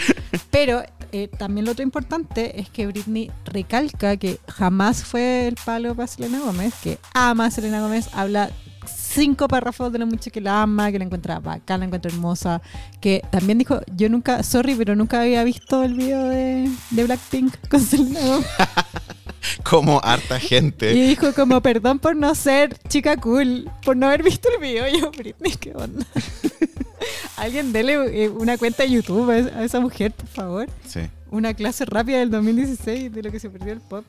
pero 0.51 0.83
eh, 1.13 1.29
también 1.29 1.65
lo 1.67 1.73
otro 1.73 1.83
importante 1.83 2.61
es 2.61 2.69
que 2.69 2.87
Britney 2.87 3.31
recalca 3.45 4.17
que 4.17 4.39
jamás 4.49 5.05
fue 5.05 5.47
el 5.47 5.57
palo 5.65 5.95
para 5.95 6.07
Selena 6.07 6.41
Gómez, 6.41 6.75
que 6.83 6.99
ama 7.15 7.47
a 7.47 7.51
Selena 7.51 7.81
Gómez, 7.81 8.09
habla 8.13 8.51
cinco 8.87 9.49
párrafos 9.49 9.93
de 9.93 9.99
lo 9.99 10.07
mucho 10.07 10.31
que 10.31 10.41
la 10.41 10.63
ama, 10.63 10.91
que 10.91 10.99
la 10.99 11.05
encuentra 11.05 11.39
bacana, 11.39 11.79
la 11.79 11.85
encuentra 11.87 12.11
hermosa, 12.11 12.61
que 13.01 13.23
también 13.31 13.59
dijo, 13.59 13.81
yo 13.97 14.09
nunca, 14.09 14.43
sorry, 14.43 14.75
pero 14.75 14.97
nunca 14.97 15.21
había 15.23 15.45
visto 15.45 15.83
el 15.83 15.95
video 15.95 16.29
de, 16.29 16.71
de 16.91 17.05
Blackpink 17.05 17.55
con 17.69 17.81
Selena 17.81 18.21
Gómez. 18.21 18.47
Como 19.63 20.01
harta 20.03 20.39
Y 20.39 20.41
gente. 20.41 20.93
dijo 20.93 21.33
como, 21.35 21.61
perdón 21.61 21.99
por 21.99 22.17
no 22.17 22.35
ser 22.35 22.77
chica 22.89 23.17
cool, 23.19 23.71
por 23.85 23.97
no 23.97 24.07
haber 24.07 24.23
visto 24.23 24.49
el 24.55 24.61
video. 24.61 24.87
Y 24.95 25.01
yo, 25.01 25.11
Britney, 25.11 25.53
¿qué 25.53 25.73
onda? 25.75 26.07
Alguien 27.37 27.73
dele 27.73 28.25
eh, 28.25 28.29
una 28.29 28.57
cuenta 28.57 28.83
de 28.85 28.91
YouTube 28.91 29.31
a 29.31 29.63
esa- 29.65 29.81
mujer, 29.81 30.13
por 30.13 30.27
favor. 30.29 30.67
Sí. 30.87 31.01
Una 31.31 31.53
clase 31.53 31.85
rápida 31.85 32.19
del 32.19 32.31
2016 32.31 33.13
de 33.13 33.23
lo 33.23 33.31
que 33.31 33.41
se 33.41 33.51
perdió 33.51 33.73
el 33.73 33.81
pop. 33.81 34.05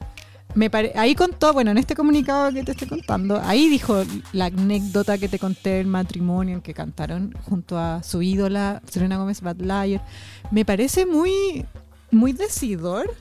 Me 0.53 0.69
pare- 0.69 0.93
ahí 0.95 1.15
contó, 1.15 1.51
bueno, 1.51 1.71
en 1.71 1.77
este 1.77 1.95
comunicado 1.95 2.53
que 2.53 2.63
te 2.63 2.71
estoy 2.71 2.87
contando, 2.87 3.41
ahí 3.43 3.67
dijo 3.67 4.03
la 4.31 4.45
anécdota 4.45 5.17
que 5.17 5.27
te 5.27 5.37
conté 5.39 5.71
del 5.71 5.87
matrimonio 5.87 6.55
en 6.55 6.61
que 6.61 6.73
cantaron 6.73 7.33
junto 7.43 7.77
a 7.77 8.01
su 8.03 8.21
ídola, 8.21 8.81
Selena 8.89 9.17
Gómez 9.17 9.41
Bad 9.41 9.57
Liar. 9.57 10.05
Me 10.51 10.63
parece 10.63 11.05
muy, 11.05 11.65
muy 12.11 12.31
decidor 12.31 13.13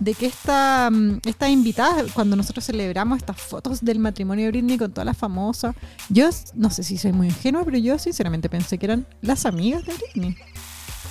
de 0.00 0.14
que 0.14 0.26
esta, 0.26 0.90
mm, 0.90 1.20
esta 1.26 1.48
invitada, 1.48 2.04
cuando 2.12 2.34
nosotros 2.34 2.64
celebramos 2.64 3.18
estas 3.18 3.40
fotos 3.40 3.84
del 3.84 3.98
matrimonio 3.98 4.46
de 4.46 4.50
Britney 4.50 4.78
con 4.78 4.90
todas 4.90 5.06
las 5.06 5.16
famosas, 5.16 5.76
yo 6.08 6.28
no 6.54 6.70
sé 6.70 6.82
si 6.82 6.98
soy 6.98 7.12
muy 7.12 7.28
ingenua, 7.28 7.64
pero 7.64 7.78
yo 7.78 7.98
sinceramente 7.98 8.48
pensé 8.48 8.78
que 8.78 8.86
eran 8.86 9.06
las 9.20 9.46
amigas 9.46 9.84
de 9.86 9.94
Britney. 9.94 10.36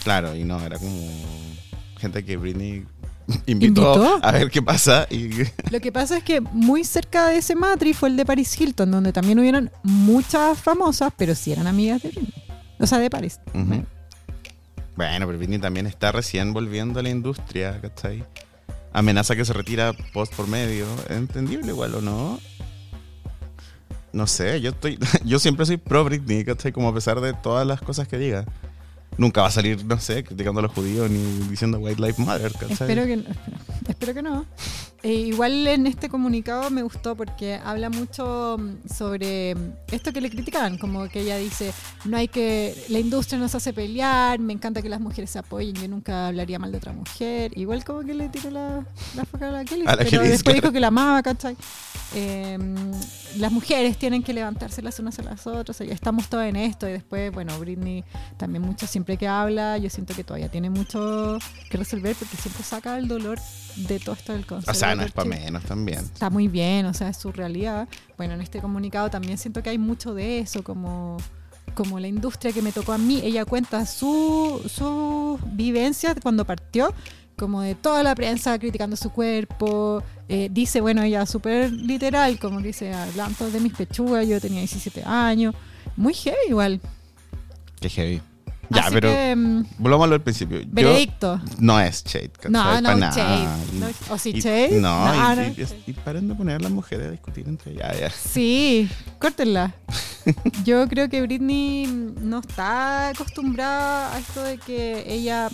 Claro, 0.04 0.36
y 0.36 0.44
no, 0.44 0.60
era 0.60 0.78
como 0.78 1.08
gente 1.98 2.26
que 2.26 2.36
Britney 2.36 2.86
invitó, 3.46 3.94
¿Invitó? 3.94 4.20
a 4.22 4.32
ver 4.32 4.50
qué 4.50 4.62
pasa 4.62 5.06
y 5.10 5.30
Lo 5.70 5.80
que 5.80 5.92
pasa 5.92 6.18
es 6.18 6.24
que 6.24 6.42
muy 6.42 6.84
cerca 6.84 7.28
de 7.28 7.38
ese 7.38 7.56
matri 7.56 7.94
fue 7.94 8.10
el 8.10 8.18
de 8.18 8.26
Paris 8.26 8.60
Hilton, 8.60 8.90
donde 8.90 9.14
también 9.14 9.38
hubieron 9.40 9.72
muchas 9.84 10.60
famosas, 10.60 11.14
pero 11.16 11.36
sí 11.36 11.52
eran 11.52 11.68
amigas 11.68 12.02
de 12.02 12.10
Britney. 12.10 12.34
O 12.80 12.88
sea, 12.88 12.98
de 12.98 13.10
Paris. 13.10 13.40
Bueno, 13.54 15.26
pero 15.28 15.38
Britney 15.38 15.60
también 15.60 15.86
está 15.86 16.12
recién 16.12 16.54
volviendo 16.54 17.00
a 17.00 17.04
la 17.04 17.10
industria, 17.10 17.80
¿cachai? 17.82 18.24
Amenaza 18.94 19.36
que 19.36 19.46
se 19.46 19.54
retira 19.54 19.94
post 20.14 20.34
por 20.36 20.48
medio. 20.48 20.86
¿Entendible 21.10 21.68
igual 21.68 21.96
o 21.96 22.02
no? 22.02 22.40
No 24.12 24.26
sé, 24.28 24.60
yo 24.62 24.72
estoy. 24.72 24.98
Yo 25.26 25.38
siempre 25.40 25.66
soy 25.66 25.78
pro 25.78 26.04
Britney, 26.04 26.44
¿cachai? 26.44 26.72
Como 26.72 26.90
a 26.90 26.94
pesar 26.94 27.22
de 27.22 27.34
todas 27.34 27.66
las 27.68 27.80
cosas 27.82 28.08
que 28.08 28.18
diga. 28.18 28.46
Nunca 29.18 29.42
va 29.42 29.48
a 29.48 29.52
salir, 29.52 29.84
no 29.86 30.00
sé, 30.00 30.24
criticando 30.24 30.60
a 30.62 30.64
los 30.64 30.72
judíos 30.72 31.10
ni 31.12 31.20
diciendo 31.50 31.78
White 31.80 32.02
Lives 32.02 32.20
Matter, 32.20 32.54
¿cachai? 32.54 32.72
Espero 32.90 33.06
que, 33.06 33.18
no- 33.18 33.24
espero, 33.30 33.58
espero 33.90 34.14
que 34.14 34.22
no. 34.22 34.46
Eh, 35.02 35.14
igual 35.14 35.66
en 35.66 35.88
este 35.88 36.10
comunicado 36.10 36.70
me 36.70 36.84
gustó 36.84 37.16
porque 37.16 37.56
habla 37.64 37.90
mucho 37.90 38.58
mm, 38.60 38.90
sobre 38.94 39.56
mm, 39.56 39.74
esto 39.92 40.12
que 40.12 40.20
le 40.20 40.30
criticaban, 40.30 40.78
como 40.78 41.08
que 41.08 41.22
ella 41.22 41.38
dice, 41.38 41.74
no 42.04 42.18
hay 42.18 42.28
que, 42.28 42.76
la 42.90 43.00
industria 43.00 43.40
nos 43.40 43.56
hace 43.56 43.72
pelear, 43.72 44.40
me 44.40 44.52
encanta 44.52 44.82
que 44.82 44.90
las 44.90 45.00
mujeres 45.00 45.30
se 45.30 45.40
apoyen, 45.40 45.74
yo 45.76 45.88
nunca 45.88 46.28
hablaría 46.28 46.60
mal 46.60 46.72
de 46.72 46.80
otra 46.80 46.92
mujer. 46.92 47.58
Igual 47.58 47.86
como 47.86 48.02
que 48.02 48.14
le 48.14 48.28
tiró 48.28 48.52
la, 48.52 48.86
la 49.16 49.24
foca 49.24 49.48
a 49.48 49.52
la 49.52 49.64
Kelly, 49.64 49.84
A 49.88 49.92
la 49.92 49.98
pero 49.98 50.10
Kelly, 50.10 50.28
después 50.30 50.44
claro. 50.44 50.56
dijo 50.56 50.74
que 50.74 50.80
la 50.82 50.88
amaba, 50.88 51.24
¿cachai? 51.24 51.56
Eh, 52.14 52.58
las 53.38 53.52
mujeres 53.52 53.98
tienen 53.98 54.22
que 54.22 54.34
levantarse 54.34 54.82
las 54.82 55.00
unas 55.00 55.18
a 55.20 55.24
las 55.24 55.48
otras, 55.48 55.80
estamos 55.82 56.28
todas 56.28 56.50
en 56.50 56.58
esto, 56.58 56.90
y 56.90 56.92
después, 56.92 57.32
bueno, 57.32 57.58
Britney 57.60 58.04
también 58.38 58.64
mucho, 58.64 58.86
siempre 58.86 59.16
que 59.16 59.28
habla, 59.28 59.78
yo 59.78 59.90
siento 59.90 60.14
que 60.14 60.26
todavía 60.26 60.50
tiene 60.50 60.70
mucho 60.70 61.38
que 61.70 61.78
resolver 61.78 62.16
porque 62.16 62.36
siempre 62.36 62.64
saca 62.64 62.98
el 62.98 63.08
dolor 63.08 63.40
de 63.76 64.00
todo 64.00 64.16
esto 64.16 64.34
del 64.34 64.46
concepto. 64.46 64.72
O 64.72 64.74
sea, 64.74 64.96
no 64.96 65.04
es 65.04 65.12
para 65.12 65.30
menos 65.30 65.64
también. 65.64 66.00
Está 66.00 66.30
muy 66.30 66.48
bien, 66.48 66.86
o 66.86 66.94
sea, 66.94 67.10
es 67.10 67.18
su 67.18 67.32
realidad. 67.32 67.88
Bueno, 68.18 68.34
en 68.34 68.42
este 68.42 68.60
comunicado 68.60 69.10
también 69.10 69.38
siento 69.38 69.64
que 69.64 69.70
hay 69.70 69.78
mucho 69.78 70.14
de 70.14 70.40
eso, 70.40 70.64
como, 70.64 71.18
como 71.76 72.00
la 72.00 72.08
industria 72.08 72.52
que 72.52 72.62
me 72.62 72.72
tocó 72.72 72.94
a 72.94 72.98
mí. 72.98 73.22
Ella 73.24 73.46
cuenta 73.46 73.86
su, 73.86 74.62
su 74.68 75.40
vivencia 75.54 76.16
cuando 76.16 76.46
partió, 76.46 76.94
como 77.38 77.62
de 77.62 77.76
toda 77.76 78.04
la 78.04 78.16
prensa 78.16 78.58
criticando 78.60 78.96
su 78.96 79.12
cuerpo. 79.12 80.04
Eh, 80.28 80.50
dice, 80.52 80.82
bueno, 80.82 81.02
ella 81.04 81.26
súper 81.26 81.72
literal, 81.72 82.40
como 82.40 82.62
dice, 82.62 82.94
hablando 82.94 83.50
de 83.50 83.60
mis 83.60 83.74
pechugas, 83.74 84.28
yo 84.28 84.40
tenía 84.42 84.60
17 84.60 85.04
años. 85.06 85.56
Muy 85.96 86.14
heavy 86.14 86.38
igual. 86.50 86.82
Qué 87.80 87.90
heavy. 87.90 88.22
Ya, 88.70 88.82
Así 88.84 88.94
pero 88.94 89.10
que, 89.10 89.36
mm, 89.36 89.64
volvamos 89.80 90.04
a 90.06 90.08
lo 90.08 90.14
del 90.14 90.22
principio. 90.22 90.60
Yo- 90.62 90.68
veredicto. 90.70 91.42
no 91.58 91.80
es 91.80 92.04
shade. 92.04 92.32
No, 92.50 92.80
no, 92.82 92.96
nada. 92.96 93.16
shade. 93.16 93.48
No, 93.80 93.88
¿o 94.14 94.18
sí 94.18 94.32
Y- 94.36 94.40
shade? 94.42 94.80
No, 94.80 95.06
No, 95.08 95.34
y, 95.34 95.36
no. 95.38 95.44
y- 95.48 95.68
y 95.88 95.94
paren 95.94 96.28
de 96.28 96.36
poner 96.36 96.58
a 96.58 96.60
las 96.60 96.72
mujeres 96.72 97.08
a 97.08 97.12
discutir 97.12 97.48
entre 97.48 97.72
ellas. 97.72 98.00
Ya. 98.00 98.10
Sí, 98.12 98.88
córtenla. 99.18 99.74
Yo 100.66 100.88
creo 100.88 101.10
que 101.10 101.22
Britney 101.22 101.88
no 102.22 102.40
está 102.40 103.10
acostumbrada 103.10 104.14
a 104.14 104.20
esto 104.20 104.44
de 104.44 104.58
que 104.60 105.04
ella, 105.12 105.50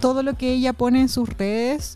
todo 0.00 0.22
lo 0.22 0.34
que 0.36 0.52
ella 0.52 0.72
pone 0.74 1.00
en 1.00 1.08
sus 1.08 1.28
redes 1.30 1.94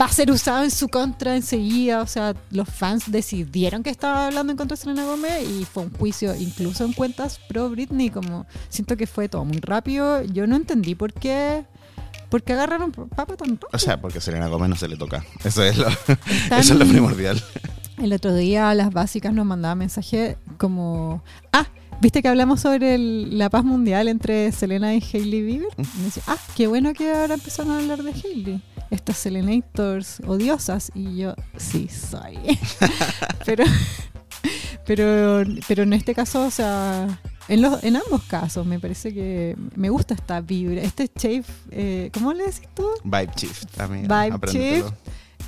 va 0.00 0.06
a 0.06 0.12
ser 0.12 0.30
usado 0.30 0.64
en 0.64 0.70
su 0.70 0.88
contra 0.88 1.36
enseguida. 1.36 2.00
O 2.02 2.06
sea, 2.06 2.34
los 2.50 2.68
fans 2.68 3.10
decidieron 3.10 3.82
que 3.82 3.90
estaba 3.90 4.26
hablando 4.26 4.52
en 4.52 4.56
contra 4.56 4.76
de 4.76 4.82
Selena 4.82 5.04
Gómez 5.04 5.48
y 5.48 5.64
fue 5.64 5.84
un 5.84 5.92
juicio 5.92 6.34
incluso 6.34 6.84
en 6.84 6.92
cuentas 6.92 7.38
pro 7.48 7.68
Britney. 7.70 8.10
Como 8.10 8.46
siento 8.68 8.96
que 8.96 9.06
fue 9.06 9.28
todo 9.28 9.44
muy 9.44 9.58
rápido. 9.58 10.22
Yo 10.24 10.46
no 10.46 10.56
entendí 10.56 10.94
por 10.94 11.12
qué. 11.12 11.64
¿Por 12.30 12.42
qué 12.42 12.54
agarraron 12.54 12.92
papa 12.92 13.36
tan 13.36 13.50
rápido? 13.50 13.68
O 13.74 13.78
sea, 13.78 14.00
porque 14.00 14.16
a 14.18 14.20
Selena 14.22 14.46
Gómez 14.48 14.70
no 14.70 14.76
se 14.76 14.88
le 14.88 14.96
toca. 14.96 15.22
Eso 15.44 15.62
es 15.62 15.76
lo, 15.76 15.86
Están- 16.26 16.60
eso 16.60 16.72
es 16.72 16.78
lo 16.78 16.86
primordial. 16.86 17.42
El 17.98 18.12
otro 18.14 18.34
día 18.34 18.72
las 18.74 18.90
básicas 18.90 19.34
nos 19.34 19.44
mandaban 19.44 19.76
mensaje 19.78 20.38
como... 20.56 21.22
Ah, 21.52 21.66
¿viste 22.00 22.22
que 22.22 22.28
hablamos 22.28 22.60
sobre 22.60 22.94
el- 22.94 23.36
la 23.36 23.50
paz 23.50 23.64
mundial 23.64 24.08
entre 24.08 24.50
Selena 24.50 24.94
y 24.94 25.04
Hailey 25.12 25.42
Bieber? 25.42 25.68
Y 25.76 25.98
me 25.98 26.04
decía, 26.06 26.22
ah, 26.26 26.38
qué 26.56 26.66
bueno 26.68 26.94
que 26.94 27.12
ahora 27.12 27.34
empezaron 27.34 27.72
a 27.72 27.78
hablar 27.80 28.02
de 28.02 28.12
Hailey. 28.12 28.62
Estas 28.92 29.16
Selenators 29.16 30.20
odiosas. 30.26 30.92
Y 30.94 31.16
yo, 31.16 31.34
sí, 31.56 31.88
soy. 31.88 32.38
pero, 33.46 33.64
pero, 34.86 35.42
pero 35.66 35.82
en 35.82 35.92
este 35.94 36.14
caso, 36.14 36.46
o 36.46 36.50
sea... 36.50 37.08
En, 37.48 37.60
los, 37.60 37.82
en 37.82 37.96
ambos 37.96 38.22
casos 38.22 38.64
me 38.64 38.78
parece 38.78 39.12
que 39.12 39.56
me 39.74 39.90
gusta 39.90 40.14
esta 40.14 40.40
vibra, 40.40 40.80
este 40.80 41.10
shape, 41.12 41.44
eh, 41.72 42.08
¿cómo 42.14 42.32
le 42.32 42.44
decís 42.44 42.68
tú? 42.72 42.86
Vibe 43.02 43.32
Shift, 43.36 43.80
amiga. 43.80 44.24
Vibe 44.24 44.38
shift. 44.46 44.94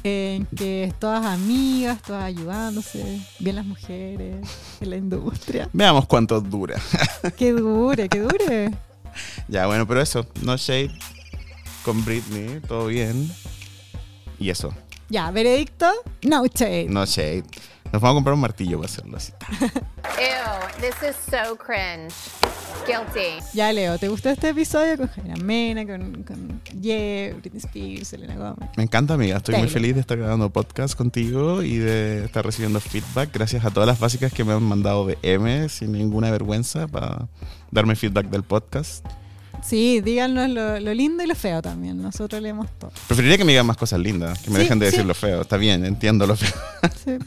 en 0.02 0.44
que 0.46 0.92
todas 0.98 1.24
amigas, 1.24 2.02
todas 2.02 2.24
ayudándose, 2.24 3.20
bien 3.38 3.54
las 3.54 3.64
mujeres 3.64 4.44
en 4.80 4.90
la 4.90 4.96
industria. 4.96 5.70
Veamos 5.72 6.06
cuánto 6.06 6.40
dura. 6.40 6.80
Que 7.36 7.52
dure, 7.52 8.08
que 8.08 8.20
dure. 8.20 8.74
ya, 9.48 9.66
bueno, 9.66 9.86
pero 9.86 10.00
eso. 10.00 10.26
No 10.42 10.56
shade 10.56 10.90
con 11.84 12.04
Britney, 12.04 12.60
todo 12.66 12.86
bien. 12.86 13.30
Y 14.38 14.50
eso, 14.50 14.74
Ya, 15.08 15.30
veredicto, 15.30 15.86
no 16.22 16.44
shade. 16.46 16.86
no 16.88 17.04
shade. 17.06 17.44
Nos 17.92 18.02
vamos 18.02 18.14
a 18.14 18.16
comprar 18.16 18.34
un 18.34 18.40
martillo 18.40 18.78
para 18.80 18.90
hacerlo 18.90 19.16
así. 19.16 19.32
Ew, 20.18 20.80
this 20.80 20.96
is 21.08 21.14
so 21.30 21.56
cringe. 21.56 22.12
Guilty. 22.86 23.38
Ya, 23.54 23.72
Leo, 23.72 23.96
¿te 23.98 24.08
gustó 24.08 24.30
este 24.30 24.48
episodio 24.48 24.96
con 24.96 25.06
Jaina 25.08 25.36
Mena, 25.36 25.86
con, 25.86 26.24
con 26.24 26.60
Ye, 26.80 27.34
Britney 27.40 27.60
Spears, 27.60 28.08
Selena 28.08 28.34
Gómez? 28.34 28.68
Me 28.76 28.82
encanta, 28.82 29.14
amiga. 29.14 29.36
Estoy 29.36 29.52
muy 29.54 29.62
Taylor. 29.66 29.72
feliz 29.72 29.94
de 29.94 30.00
estar 30.00 30.18
grabando 30.18 30.50
podcast 30.50 30.96
contigo 30.96 31.62
y 31.62 31.76
de 31.76 32.24
estar 32.24 32.44
recibiendo 32.44 32.80
feedback. 32.80 33.30
Gracias 33.32 33.64
a 33.64 33.70
todas 33.70 33.86
las 33.86 34.00
básicas 34.00 34.32
que 34.32 34.42
me 34.42 34.52
han 34.52 34.62
mandado 34.64 35.06
de 35.06 35.16
M 35.22 35.68
sin 35.68 35.92
ninguna 35.92 36.30
vergüenza 36.32 36.88
para 36.88 37.28
darme 37.70 37.94
feedback 37.94 38.26
del 38.26 38.42
podcast. 38.42 39.06
Sí, 39.66 40.00
díganos 40.02 40.50
lo, 40.50 40.78
lo 40.78 40.92
lindo 40.94 41.22
y 41.22 41.26
lo 41.26 41.34
feo 41.34 41.62
también. 41.62 42.00
Nosotros 42.02 42.42
leemos 42.42 42.68
todo. 42.78 42.92
Preferiría 43.06 43.38
que 43.38 43.44
me 43.44 43.52
digan 43.52 43.66
más 43.66 43.76
cosas 43.78 43.98
lindas, 44.00 44.38
que 44.40 44.50
me 44.50 44.56
Sí, 44.56 44.62
dejen 44.64 44.78
de 44.78 44.86
sí. 44.86 44.90
decir 44.92 45.06
lo 45.06 45.14
feo. 45.14 45.40
Está 45.42 45.56
bien, 45.56 45.84
entiendo 45.84 46.26
lo 46.26 46.36
feo. 46.36 46.52
Sí. 47.04 47.12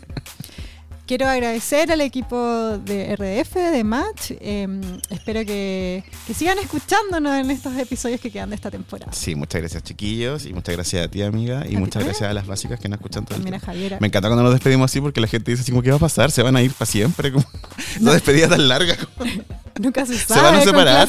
Quiero 1.07 1.25
agradecer 1.29 1.89
al 1.89 2.01
equipo 2.01 2.77
de 2.79 3.15
RDF, 3.15 3.55
de 3.55 3.83
Match. 3.85 4.31
Eh, 4.31 4.67
espero 5.09 5.45
que, 5.45 6.03
que 6.27 6.33
sigan 6.33 6.57
escuchándonos 6.59 7.33
en 7.39 7.49
estos 7.49 7.75
episodios 7.77 8.19
que 8.19 8.29
quedan 8.29 8.49
de 8.49 8.57
esta 8.57 8.69
temporada. 8.69 9.13
Sí, 9.13 9.33
muchas 9.33 9.61
gracias, 9.61 9.83
chiquillos. 9.83 10.45
Y 10.45 10.53
muchas 10.53 10.75
gracias 10.75 11.05
a 11.05 11.09
ti, 11.09 11.21
amiga. 11.21 11.63
Y 11.65 11.77
muchas 11.77 12.01
ti. 12.01 12.09
gracias 12.09 12.29
a 12.29 12.33
las 12.33 12.45
básicas 12.45 12.77
que 12.81 12.89
nos 12.89 12.97
escuchan 12.99 13.23
todo 13.23 13.35
el 13.35 13.41
También 13.41 13.53
a 13.55 13.59
tiempo. 13.59 13.65
Javiera. 13.71 13.97
Me 14.01 14.07
encanta 14.07 14.27
cuando 14.27 14.43
nos 14.43 14.51
despedimos 14.51 14.91
así 14.91 14.99
porque 14.99 15.21
la 15.21 15.27
gente 15.27 15.49
dice 15.49 15.61
así 15.63 15.71
como, 15.71 15.81
¿qué 15.81 15.91
va 15.91 15.95
a 15.95 15.99
pasar? 15.99 16.29
¿Se 16.29 16.43
van 16.43 16.57
a 16.57 16.61
ir 16.61 16.73
para 16.73 16.91
siempre? 16.91 17.31
Como, 17.31 17.45
Esa 18.01 18.11
despedida 18.11 18.49
tan 18.49 18.67
larga. 18.67 18.97
como- 18.97 19.31
Nunca 19.79 20.05
se 20.05 20.13
Se 20.17 20.25
sabe 20.25 20.41
van 20.41 20.55
a 20.55 20.61
separar. 20.61 21.07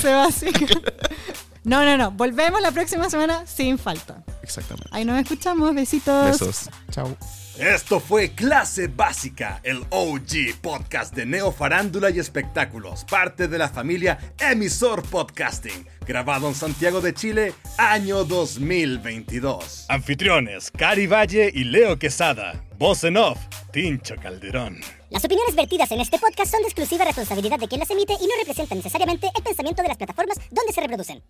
No, 1.64 1.84
no, 1.84 1.96
no. 1.96 2.12
Volvemos 2.12 2.62
la 2.62 2.70
próxima 2.70 3.10
semana 3.10 3.44
sin 3.48 3.78
falta. 3.78 4.22
Exactamente. 4.44 4.88
Ahí 4.92 5.04
nos 5.04 5.18
escuchamos. 5.20 5.74
Besitos. 5.74 6.26
Besos. 6.40 6.70
Chao. 6.92 7.16
Esto 7.58 7.98
fue 7.98 8.36
Clase 8.36 8.86
Básica, 8.86 9.60
el 9.64 9.84
OG 9.90 10.60
podcast 10.62 11.12
de 11.12 11.26
Neo 11.26 11.50
Farándula 11.50 12.08
y 12.08 12.20
Espectáculos, 12.20 13.04
parte 13.04 13.48
de 13.48 13.58
la 13.58 13.68
familia 13.68 14.16
Emisor 14.38 15.02
Podcasting, 15.02 15.84
grabado 16.06 16.46
en 16.46 16.54
Santiago 16.54 17.00
de 17.00 17.14
Chile, 17.14 17.54
año 17.76 18.22
2022. 18.22 19.86
Anfitriones, 19.88 20.70
Cari 20.70 21.08
Valle 21.08 21.50
y 21.52 21.64
Leo 21.64 21.98
Quesada. 21.98 22.64
Voz 22.78 23.02
en 23.02 23.16
off, 23.16 23.40
Tincho 23.72 24.14
Calderón. 24.22 24.80
Las 25.10 25.24
opiniones 25.24 25.56
vertidas 25.56 25.90
en 25.90 26.00
este 26.00 26.16
podcast 26.20 26.52
son 26.52 26.62
de 26.62 26.68
exclusiva 26.68 27.04
responsabilidad 27.06 27.58
de 27.58 27.66
quien 27.66 27.80
las 27.80 27.90
emite 27.90 28.12
y 28.12 28.26
no 28.28 28.34
representan 28.38 28.78
necesariamente 28.78 29.32
el 29.36 29.42
pensamiento 29.42 29.82
de 29.82 29.88
las 29.88 29.96
plataformas 29.96 30.38
donde 30.52 30.72
se 30.72 30.80
reproducen. 30.80 31.24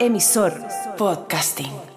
Emisor 0.00 0.60
Podcasting. 0.98 1.93